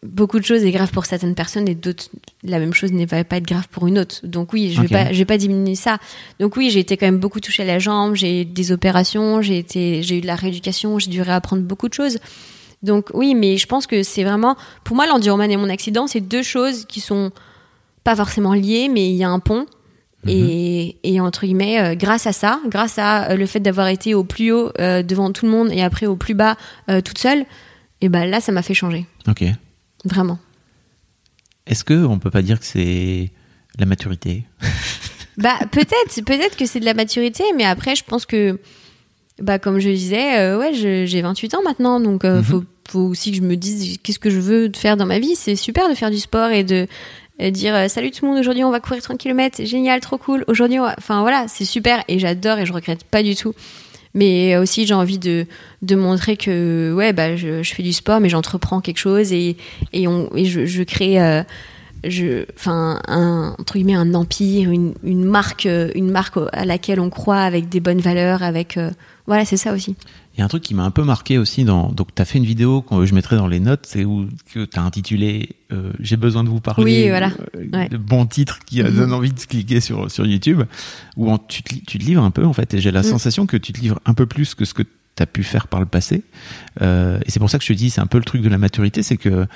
beaucoup 0.02 0.38
de 0.38 0.44
choses 0.44 0.62
est 0.64 0.70
grave 0.70 0.90
pour 0.92 1.06
certaines 1.06 1.34
personnes 1.34 1.66
et 1.66 1.74
d'autres, 1.74 2.08
la 2.42 2.58
même 2.58 2.74
chose 2.74 2.92
ne 2.92 3.06
va 3.06 3.24
pas 3.24 3.36
être 3.38 3.46
grave 3.46 3.68
pour 3.70 3.86
une 3.86 3.98
autre. 3.98 4.16
Donc 4.22 4.52
oui, 4.52 4.70
je 4.72 4.80
vais 4.82 4.86
Ok. 4.86 4.92
pas, 4.92 5.12
je 5.12 5.18
vais 5.18 5.24
pas 5.24 5.38
diminuer 5.38 5.74
ça. 5.76 5.96
Donc 6.40 6.56
oui, 6.56 6.68
j'ai 6.70 6.80
été 6.80 6.96
quand 6.98 7.06
même 7.06 7.18
beaucoup 7.18 7.40
touchée 7.40 7.62
à 7.62 7.66
la 7.66 7.78
jambe, 7.78 8.14
j'ai 8.14 8.42
eu 8.42 8.44
des 8.44 8.70
opérations, 8.72 9.40
j'ai 9.40 9.58
été, 9.58 10.02
j'ai 10.02 10.18
eu 10.18 10.20
de 10.20 10.26
la 10.26 10.36
rééducation, 10.36 10.98
j'ai 10.98 11.10
dû 11.10 11.22
réapprendre 11.22 11.62
beaucoup 11.62 11.88
de 11.88 11.94
choses. 11.94 12.18
Donc 12.82 13.06
oui, 13.14 13.34
mais 13.34 13.56
je 13.56 13.66
pense 13.66 13.86
que 13.86 14.02
c'est 14.02 14.24
vraiment, 14.24 14.56
pour 14.84 14.94
moi, 14.94 15.06
l'enduroman 15.06 15.50
et 15.50 15.56
mon 15.56 15.70
accident, 15.70 16.06
c'est 16.06 16.20
deux 16.20 16.42
choses 16.42 16.84
qui 16.84 17.00
sont 17.00 17.30
pas 18.04 18.14
forcément 18.14 18.52
liées, 18.52 18.90
mais 18.92 19.08
il 19.08 19.16
y 19.16 19.24
a 19.24 19.30
un 19.30 19.38
pont. 19.38 19.64
Et, 20.26 20.96
et 21.04 21.20
entre 21.20 21.44
guillemets, 21.46 21.80
euh, 21.80 21.94
grâce 21.94 22.26
à 22.26 22.32
ça, 22.32 22.60
grâce 22.68 22.98
à 22.98 23.30
euh, 23.30 23.36
le 23.36 23.46
fait 23.46 23.60
d'avoir 23.60 23.88
été 23.88 24.14
au 24.14 24.24
plus 24.24 24.52
haut 24.52 24.70
euh, 24.80 25.02
devant 25.02 25.30
tout 25.32 25.44
le 25.46 25.52
monde 25.52 25.70
et 25.72 25.82
après 25.82 26.06
au 26.06 26.16
plus 26.16 26.34
bas 26.34 26.56
toute 27.04 27.18
seule, 27.18 27.44
et 28.00 28.08
ben 28.08 28.24
là, 28.28 28.40
ça 28.40 28.52
m'a 28.52 28.62
fait 28.62 28.74
changer, 28.74 29.06
Ok. 29.28 29.44
vraiment. 30.04 30.38
Est-ce 31.66 31.84
que 31.84 31.94
on 32.04 32.18
peut 32.18 32.30
pas 32.30 32.42
dire 32.42 32.58
que 32.60 32.66
c'est 32.66 33.30
la 33.78 33.86
maturité? 33.86 34.44
Bah 35.36 35.58
peut-être, 35.72 36.24
peut-être 36.24 36.56
que 36.56 36.64
c'est 36.64 36.78
de 36.78 36.84
la 36.84 36.94
maturité, 36.94 37.42
mais 37.56 37.64
après, 37.64 37.96
je 37.96 38.04
pense 38.04 38.24
que, 38.24 38.60
bah 39.42 39.58
comme 39.58 39.80
je 39.80 39.88
disais, 39.88 40.54
ouais, 40.54 40.72
j'ai 40.72 41.22
28 41.22 41.54
ans 41.54 41.62
maintenant, 41.64 41.98
donc 41.98 42.22
Mhm. 42.22 42.42
faut, 42.44 42.64
faut 42.88 43.00
aussi 43.00 43.32
que 43.32 43.38
je 43.38 43.42
me 43.42 43.56
dise 43.56 43.98
qu'est-ce 44.04 44.20
que 44.20 44.30
je 44.30 44.38
veux 44.38 44.70
faire 44.76 44.96
dans 44.96 45.06
ma 45.06 45.18
vie. 45.18 45.34
C'est 45.34 45.56
super 45.56 45.88
de 45.88 45.94
faire 45.96 46.12
du 46.12 46.20
sport 46.20 46.50
et 46.50 46.62
de 46.62 46.86
et 47.38 47.50
dire 47.50 47.74
euh, 47.74 47.88
salut 47.88 48.10
tout 48.10 48.24
le 48.24 48.30
monde, 48.30 48.40
aujourd'hui 48.40 48.64
on 48.64 48.70
va 48.70 48.80
courir 48.80 49.02
30 49.02 49.18
km, 49.18 49.64
génial, 49.64 50.00
trop 50.00 50.18
cool. 50.18 50.44
Aujourd'hui, 50.48 50.78
va- 50.78 50.94
enfin 50.98 51.20
voilà, 51.22 51.46
c'est 51.48 51.64
super 51.64 52.02
et 52.08 52.18
j'adore 52.18 52.58
et 52.58 52.66
je 52.66 52.72
regrette 52.72 53.04
pas 53.04 53.22
du 53.22 53.34
tout. 53.34 53.54
Mais 54.16 54.56
aussi 54.56 54.86
j'ai 54.86 54.94
envie 54.94 55.18
de, 55.18 55.46
de 55.82 55.96
montrer 55.96 56.36
que 56.36 56.92
ouais 56.96 57.12
bah 57.12 57.34
je, 57.34 57.62
fais 57.64 57.82
du 57.82 57.92
sport 57.92 58.20
mais 58.20 58.28
j'entreprends 58.28 58.80
quelque 58.80 58.98
chose 58.98 59.32
et, 59.32 59.56
et, 59.92 60.06
on, 60.06 60.30
et 60.36 60.44
je, 60.44 60.82
crée 60.84 61.20
euh, 61.20 61.42
je, 62.04 62.44
enfin, 62.54 63.00
un, 63.08 63.56
entre 63.58 63.74
guillemets, 63.74 63.94
un 63.94 64.14
empire, 64.14 64.70
une, 64.70 65.24
marque, 65.24 65.66
euh, 65.66 65.90
une 65.94 66.10
marque 66.10 66.36
à 66.52 66.64
laquelle 66.64 67.00
on 67.00 67.10
croit 67.10 67.40
avec 67.40 67.68
des 67.68 67.80
bonnes 67.80 68.00
valeurs, 68.00 68.42
avec, 68.42 68.76
euh, 68.76 68.90
voilà, 69.26 69.44
c'est 69.44 69.56
ça 69.56 69.72
aussi. 69.72 69.96
Il 70.36 70.40
y 70.40 70.42
a 70.42 70.44
un 70.44 70.48
truc 70.48 70.62
qui 70.64 70.74
m'a 70.74 70.82
un 70.84 70.90
peu 70.90 71.04
marqué 71.04 71.38
aussi 71.38 71.62
dans. 71.64 71.92
Donc, 71.92 72.14
tu 72.14 72.20
as 72.20 72.24
fait 72.24 72.38
une 72.38 72.44
vidéo 72.44 72.82
que 72.82 73.06
je 73.06 73.14
mettrai 73.14 73.36
dans 73.36 73.46
les 73.46 73.60
notes, 73.60 73.86
c'est 73.88 74.04
où 74.04 74.26
que 74.52 74.64
tu 74.64 74.78
as 74.78 74.82
intitulé 74.82 75.50
euh, 75.72 75.92
J'ai 76.00 76.16
besoin 76.16 76.42
de 76.42 76.48
vous 76.48 76.60
parler. 76.60 76.84
Oui, 76.84 77.08
voilà. 77.08 77.30
Euh, 77.56 77.66
Ouais. 77.72 77.88
Le 77.90 77.98
bon 77.98 78.26
titre 78.26 78.58
qui 78.66 78.82
Mhm. 78.82 78.94
donne 78.96 79.12
envie 79.12 79.32
de 79.32 79.38
cliquer 79.38 79.80
sur, 79.80 80.10
sur 80.10 80.26
YouTube, 80.26 80.62
où 81.16 81.32
tu, 81.48 81.62
te, 81.62 81.74
tu 81.86 81.98
te 81.98 82.04
livres 82.04 82.22
un 82.24 82.30
peu, 82.32 82.44
en 82.44 82.52
fait, 82.52 82.74
et 82.74 82.80
j'ai 82.80 82.90
la 82.90 83.02
Mhm. 83.02 83.10
sensation 83.10 83.46
que 83.46 83.56
tu 83.56 83.72
te 83.72 83.80
livres 83.80 84.00
un 84.06 84.14
peu 84.14 84.26
plus 84.26 84.54
que 84.56 84.64
ce 84.64 84.74
que 84.74 84.82
tu 84.82 85.22
as 85.22 85.26
pu 85.26 85.44
faire 85.44 85.68
par 85.68 85.78
le 85.78 85.86
passé. 85.86 86.24
Euh, 86.82 87.20
et 87.24 87.30
c'est 87.30 87.38
pour 87.38 87.48
ça 87.48 87.58
que 87.58 87.64
je 87.64 87.72
te 87.72 87.78
dis, 87.78 87.90
c'est 87.90 88.00
un 88.00 88.06
peu 88.06 88.18
le 88.18 88.24
truc 88.24 88.42
de 88.42 88.48
la 88.48 88.58
maturité, 88.58 89.02
c'est 89.04 89.16
que. 89.16 89.46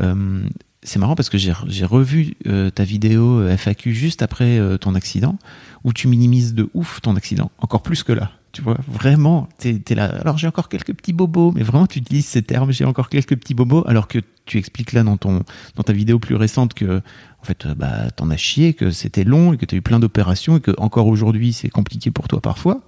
euh, 0.00 0.42
c'est 0.84 1.00
marrant 1.00 1.16
parce 1.16 1.28
que 1.28 1.38
j'ai 1.38 1.52
j'ai 1.66 1.84
revu 1.84 2.34
euh, 2.46 2.70
ta 2.70 2.84
vidéo 2.84 3.40
euh, 3.40 3.56
FAQ 3.56 3.92
juste 3.94 4.22
après 4.22 4.58
euh, 4.60 4.76
ton 4.78 4.94
accident 4.94 5.36
où 5.82 5.92
tu 5.92 6.06
minimises 6.06 6.54
de 6.54 6.70
ouf 6.72 7.00
ton 7.02 7.16
accident, 7.16 7.50
encore 7.58 7.82
plus 7.82 8.04
que 8.04 8.12
là. 8.12 8.30
Tu 8.52 8.62
vois, 8.62 8.78
vraiment, 8.86 9.48
t'es 9.58 9.80
es 9.88 9.94
là. 9.94 10.06
Alors 10.06 10.38
j'ai 10.38 10.46
encore 10.46 10.68
quelques 10.68 10.94
petits 10.94 11.12
bobos, 11.12 11.52
mais 11.52 11.62
vraiment 11.62 11.86
tu 11.86 11.98
utilises 11.98 12.26
ces 12.26 12.42
termes, 12.42 12.72
j'ai 12.72 12.84
encore 12.84 13.10
quelques 13.10 13.36
petits 13.36 13.54
bobos, 13.54 13.84
alors 13.86 14.08
que 14.08 14.18
tu 14.46 14.56
expliques 14.56 14.92
là 14.92 15.02
dans, 15.02 15.18
ton, 15.18 15.42
dans 15.76 15.82
ta 15.82 15.92
vidéo 15.92 16.18
plus 16.18 16.34
récente 16.34 16.72
que, 16.72 16.98
en 17.42 17.44
fait, 17.44 17.66
euh, 17.66 17.74
bah, 17.74 18.10
t'en 18.10 18.30
as 18.30 18.38
chié, 18.38 18.72
que 18.72 18.90
c'était 18.90 19.24
long 19.24 19.52
et 19.52 19.58
que 19.58 19.66
t'as 19.66 19.76
eu 19.76 19.82
plein 19.82 19.98
d'opérations 19.98 20.56
et 20.56 20.60
que 20.60 20.72
encore 20.78 21.06
aujourd'hui 21.06 21.52
c'est 21.52 21.68
compliqué 21.68 22.10
pour 22.10 22.26
toi 22.26 22.40
parfois. 22.40 22.80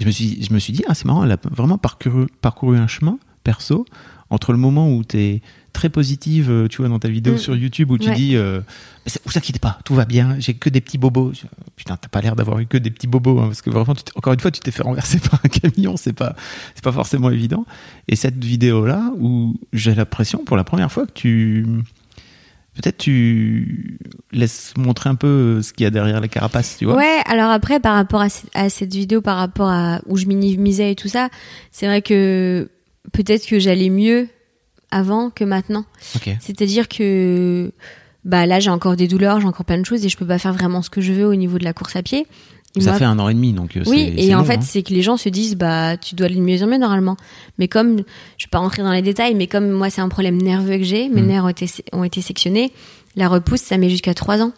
Et 0.00 0.02
je 0.02 0.06
me 0.06 0.10
suis, 0.10 0.42
je 0.42 0.52
me 0.52 0.58
suis 0.58 0.72
dit, 0.72 0.82
ah 0.88 0.94
c'est 0.94 1.04
marrant, 1.04 1.24
elle 1.24 1.32
a 1.32 1.38
vraiment 1.50 1.78
parcouru, 1.78 2.26
parcouru 2.40 2.78
un 2.78 2.88
chemin 2.88 3.18
perso 3.44 3.84
entre 4.30 4.52
le 4.52 4.58
moment 4.58 4.92
où 4.92 5.04
t'es 5.04 5.42
très 5.72 5.88
positive, 5.88 6.50
euh, 6.50 6.68
tu 6.68 6.78
vois, 6.78 6.88
dans 6.88 6.98
ta 6.98 7.08
vidéo 7.08 7.34
Mm. 7.34 7.38
sur 7.38 7.56
YouTube 7.56 7.90
où 7.90 7.98
tu 7.98 8.08
Ouais. 8.08 8.14
dis, 8.14 8.36
euh, 8.36 8.60
vous 9.24 9.32
inquiétez 9.36 9.58
pas, 9.58 9.78
tout 9.84 9.94
va 9.94 10.04
bien, 10.04 10.36
j'ai 10.38 10.54
que 10.54 10.68
des 10.68 10.80
petits 10.80 10.98
bobos. 10.98 11.32
Je- 11.34 11.46
Putain, 11.76 11.96
t'as 11.96 12.08
pas 12.08 12.20
l'air 12.20 12.36
d'avoir 12.36 12.58
eu 12.60 12.66
que 12.66 12.76
des 12.78 12.90
petits 12.90 13.06
bobos, 13.08 13.40
hein, 13.40 13.46
parce 13.46 13.62
que 13.62 13.70
vraiment, 13.70 13.94
tu 13.94 14.02
encore 14.14 14.32
une 14.34 14.40
fois, 14.40 14.50
tu 14.50 14.60
t'es 14.60 14.70
fait 14.70 14.82
renverser 14.82 15.18
par 15.30 15.40
un 15.44 15.48
camion, 15.48 15.96
c'est 15.96 16.12
pas, 16.12 16.36
c'est 16.74 16.84
pas 16.84 16.92
forcément 16.92 17.30
évident. 17.30 17.64
Et 18.08 18.16
cette 18.16 18.42
vidéo-là, 18.44 19.10
où 19.18 19.58
j'ai 19.72 19.94
l'impression, 19.94 20.44
pour 20.44 20.56
la 20.56 20.64
première 20.64 20.92
fois, 20.92 21.06
que 21.06 21.12
tu, 21.12 21.66
peut-être 22.74 22.98
tu 22.98 23.98
laisses 24.32 24.74
montrer 24.76 25.10
un 25.10 25.14
peu 25.14 25.60
ce 25.62 25.72
qu'il 25.72 25.84
y 25.84 25.86
a 25.86 25.90
derrière 25.90 26.20
la 26.20 26.28
carapace, 26.28 26.76
tu 26.78 26.84
vois. 26.84 26.96
Ouais, 26.96 27.18
alors 27.26 27.50
après, 27.50 27.80
par 27.80 27.94
rapport 27.94 28.20
à, 28.22 28.28
à 28.54 28.68
cette 28.68 28.92
vidéo, 28.94 29.20
par 29.20 29.36
rapport 29.38 29.68
à 29.68 30.00
où 30.06 30.16
je 30.16 30.26
minimisais 30.26 30.92
et 30.92 30.94
tout 30.94 31.08
ça, 31.08 31.28
c'est 31.70 31.86
vrai 31.86 32.02
que 32.02 32.70
peut-être 33.12 33.46
que 33.46 33.58
j'allais 33.58 33.90
mieux 33.90 34.28
avant 34.92 35.30
que 35.30 35.42
maintenant. 35.42 35.84
C'est-à-dire 36.40 36.88
que 36.88 37.72
bah 38.24 38.46
là, 38.46 38.60
j'ai 38.60 38.70
encore 38.70 38.94
des 38.94 39.08
douleurs, 39.08 39.40
j'ai 39.40 39.48
encore 39.48 39.66
plein 39.66 39.78
de 39.78 39.84
choses 39.84 40.04
et 40.06 40.08
je 40.08 40.16
peux 40.16 40.26
pas 40.26 40.38
faire 40.38 40.52
vraiment 40.52 40.80
ce 40.82 40.90
que 40.90 41.00
je 41.00 41.12
veux 41.12 41.26
au 41.26 41.34
niveau 41.34 41.58
de 41.58 41.64
la 41.64 41.72
course 41.72 41.96
à 41.96 42.02
pied. 42.02 42.26
Et 42.76 42.80
Ça 42.80 42.90
moi, 42.90 42.98
fait 43.00 43.04
un 43.04 43.18
an 43.18 43.28
et 43.28 43.34
demi, 43.34 43.52
donc 43.52 43.76
euh, 43.76 43.82
Oui, 43.86 44.14
et 44.16 44.34
en 44.34 44.44
fait, 44.44 44.54
hein. 44.54 44.62
c'est 44.62 44.82
que 44.82 44.94
les 44.94 45.02
gens 45.02 45.18
se 45.18 45.28
disent, 45.28 45.56
bah, 45.56 45.96
tu 45.98 46.14
dois 46.14 46.26
aller 46.26 46.36
de 46.36 46.40
mieux 46.40 46.62
en 46.62 46.66
mieux 46.66 46.78
normalement. 46.78 47.16
Mais 47.58 47.68
comme, 47.68 47.98
je 48.38 48.46
vais 48.46 48.50
pas 48.50 48.58
rentrer 48.58 48.82
dans 48.82 48.92
les 48.92 49.02
détails, 49.02 49.34
mais 49.34 49.46
comme 49.46 49.70
moi, 49.70 49.90
c'est 49.90 50.00
un 50.00 50.08
problème 50.08 50.40
nerveux 50.40 50.78
que 50.78 50.84
j'ai, 50.84 51.08
mes 51.08 51.20
Mm. 51.20 51.26
nerfs 51.26 51.44
ont 51.44 51.48
été, 51.48 51.66
ont 51.92 52.04
été 52.04 52.22
sectionnés, 52.22 52.72
la 53.14 53.28
repousse, 53.28 53.60
ça 53.60 53.76
met 53.76 53.90
jusqu'à 53.90 54.14
trois 54.14 54.40
ans. 54.40 54.52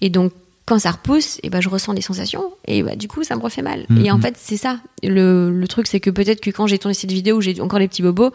Et 0.00 0.10
donc, 0.10 0.32
quand 0.66 0.80
ça 0.80 0.90
repousse, 0.90 1.38
et 1.44 1.50
ben, 1.50 1.60
je 1.60 1.68
ressens 1.68 1.94
des 1.94 2.00
sensations, 2.00 2.52
et 2.66 2.82
bah, 2.82 2.96
du 2.96 3.06
coup, 3.06 3.22
ça 3.22 3.36
me 3.36 3.42
refait 3.42 3.62
mal. 3.62 3.86
Et 4.02 4.10
en 4.10 4.18
mm. 4.18 4.22
fait, 4.22 4.34
c'est 4.38 4.56
ça. 4.56 4.80
Le, 5.04 5.50
le 5.50 5.68
truc, 5.68 5.86
c'est 5.86 6.00
que 6.00 6.10
peut-être 6.10 6.40
que 6.40 6.50
quand 6.50 6.66
j'ai 6.66 6.78
tourné 6.78 6.94
cette 6.94 7.12
vidéo 7.12 7.36
où 7.36 7.40
j'ai 7.40 7.60
encore 7.60 7.78
les 7.78 7.88
petits 7.88 8.02
bobos, 8.02 8.32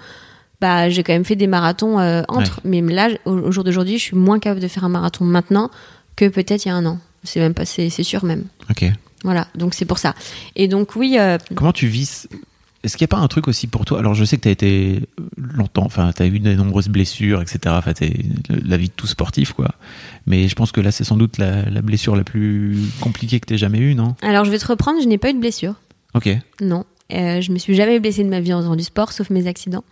bah, 0.62 0.89
j'ai 0.89 1.03
quand 1.03 1.14
même 1.14 1.26
fait 1.26 1.36
des 1.36 1.47
marathons 1.47 1.99
euh, 1.99 2.24
entre. 2.28 2.62
Mais 2.64 2.82
là, 2.82 3.10
au, 3.26 3.32
au 3.32 3.51
jour 3.51 3.64
d'aujourd'hui, 3.64 3.97
je 3.97 4.03
suis 4.03 4.16
moins 4.16 4.39
capable 4.39 4.62
de 4.62 4.68
faire 4.68 4.84
un 4.84 4.89
marathon 4.89 5.24
maintenant 5.26 5.70
que 6.16 6.28
peut-être 6.28 6.66
il 6.66 6.70
y 6.70 6.72
a 6.72 6.76
un 6.76 6.86
an. 6.86 6.99
c'est 7.24 7.39
même 7.39 7.53
pas, 7.53 7.66
c'est 7.66 7.89
sûr 7.89 8.26
même. 8.26 8.45
Ok. 8.70 8.86
Voilà, 9.24 9.47
donc 9.55 9.74
c'est 9.74 9.86
pour 9.86 9.97
ça. 9.97 10.14
Et 10.55 10.68
donc 10.68 10.95
oui, 10.95 11.18
euh, 11.20 11.38
Comment 11.55 11.74
tu 11.74 11.88
vis 11.88 12.28
Est-ce 12.84 12.95
qu'il 12.97 13.03
n'y 13.03 13.10
a 13.10 13.16
pas 13.16 13.22
un 13.22 13.28
truc 13.28 13.47
aussi 13.47 13.68
pour 13.68 13.84
toi? 13.86 13.99
Alors, 13.99 14.14
je 14.14 14.24
sais 14.24 14.38
que 14.38 14.43
tu 14.43 14.47
as 14.47 14.51
été 14.51 15.01
longtemps, 15.38 15.86
enfin, 15.86 16.12
tu 16.16 16.22
as 16.22 16.28
eu 16.28 16.39
de 16.39 16.53
nombreuses 16.53 16.88
blessures, 16.88 17.41
etc. 17.41 17.60
Enfin, 17.68 17.93
t'es 17.93 18.14
la 18.49 18.78
vie 18.78 18.88
de 18.88 18.93
tout 18.93 19.08
sportif, 19.08 19.53
quoi. 19.53 19.70
Mais 20.28 20.47
je 20.47 20.55
pense 20.55 20.72
que 20.72 20.82
là, 20.82 20.91
c'est 20.91 21.03
sans 21.03 21.18
doute 21.18 21.38
la, 21.39 21.64
la 21.70 21.82
blessure 21.82 22.16
la 22.16 22.24
plus 22.24 22.78
compliquée 23.01 23.39
que 23.39 23.45
tu 23.47 23.58
jamais 23.58 23.80
eue, 23.80 23.95
non? 23.95 24.16
Alors 24.22 24.45
je 24.45 24.51
vais 24.51 24.60
te 24.60 24.68
reprendre, 24.68 25.01
je 25.01 25.08
n'ai 25.08 25.18
pas 25.18 25.30
eu 25.32 25.34
de 25.34 25.39
blessure. 25.39 25.74
Ok. 26.14 26.30
Non. 26.62 26.86
Euh, 27.14 27.41
je 27.41 27.51
me 27.51 27.58
suis 27.58 27.74
jamais 27.76 27.99
blessée 27.99 28.24
de 28.24 28.30
ma 28.30 28.39
vie 28.39 28.53
en 28.53 28.60
faisant 28.62 28.76
du 28.76 28.84
sport, 28.84 29.12
sauf 29.14 29.30
mes 29.30 29.47
accidents. 29.47 29.84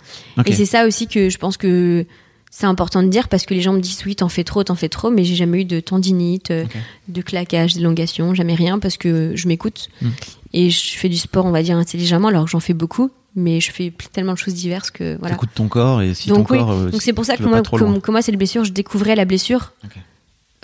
Et 0.45 0.51
c'est 0.53 0.65
ça 0.65 0.85
aussi 0.85 1.07
que 1.07 1.29
je 1.29 1.37
pense 1.37 1.55
que 1.57 2.05
c'est 2.51 2.65
important 2.65 3.03
de 3.03 3.07
dire 3.09 3.27
parce 3.29 3.45
que 3.45 3.53
les 3.53 3.61
gens 3.61 3.73
me 3.73 3.79
disent 3.81 4.01
oui, 4.05 4.15
t'en 4.15 4.29
fais 4.29 4.43
trop, 4.43 4.63
t'en 4.63 4.75
fais 4.75 4.89
trop, 4.89 5.09
mais 5.11 5.23
j'ai 5.23 5.35
jamais 5.35 5.61
eu 5.61 5.65
de 5.65 5.79
tendinite, 5.79 6.51
euh, 6.51 6.65
de 7.09 7.21
claquage, 7.21 7.73
d'élongation, 7.73 8.33
jamais 8.33 8.55
rien 8.55 8.79
parce 8.79 8.97
que 8.97 9.31
je 9.35 9.47
m'écoute 9.47 9.89
Mm. 10.01 10.07
et 10.53 10.69
je 10.69 10.97
fais 10.97 11.09
du 11.09 11.17
sport, 11.17 11.45
on 11.45 11.51
va 11.51 11.63
dire 11.63 11.77
intelligemment, 11.77 12.27
alors 12.29 12.45
que 12.45 12.51
j'en 12.51 12.59
fais 12.61 12.73
beaucoup, 12.73 13.11
mais 13.35 13.59
je 13.59 13.71
fais 13.71 13.91
tellement 14.13 14.33
de 14.33 14.37
choses 14.37 14.53
diverses 14.53 14.91
que 14.91 15.17
voilà. 15.19 15.35
T'écoutes 15.35 15.53
ton 15.55 15.67
corps 15.67 16.01
et 16.01 16.13
si 16.13 16.29
Donc 16.29 16.47
ton 16.47 16.53
oui, 16.53 16.59
corps. 16.59 16.71
euh, 16.71 16.89
donc 16.91 17.01
c'est 17.01 17.11
pour 17.13 17.25
ça 17.25 17.35
que 17.37 17.43
moi, 17.43 17.61
loin. 17.73 17.99
que 17.99 18.11
moi 18.11 18.21
cette 18.21 18.37
blessure, 18.37 18.63
je 18.63 18.71
découvrais 18.71 19.15
la 19.15 19.25
blessure. 19.25 19.73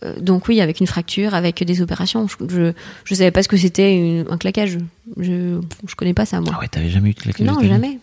Euh, 0.04 0.20
donc 0.20 0.48
oui, 0.48 0.62
avec 0.62 0.80
une 0.80 0.88
fracture, 0.88 1.34
avec 1.34 1.64
des 1.64 1.82
opérations. 1.82 2.28
Je 2.28 2.36
je, 2.50 2.74
je 3.06 3.16
savais 3.16 3.32
pas 3.32 3.44
ce 3.44 3.48
que 3.48 3.58
c'était 3.58 4.26
un 4.30 4.38
claquage. 4.38 4.78
Je 5.18 5.62
je 5.88 5.96
connais 5.96 6.14
pas 6.14 6.26
ça 6.26 6.42
moi. 6.42 6.52
Ah 6.56 6.60
ouais, 6.60 6.68
t'avais 6.68 6.90
jamais 6.90 7.12
eu 7.12 7.14
de 7.14 7.20
claquage 7.20 7.46
non, 7.46 7.62
jamais. 7.62 8.00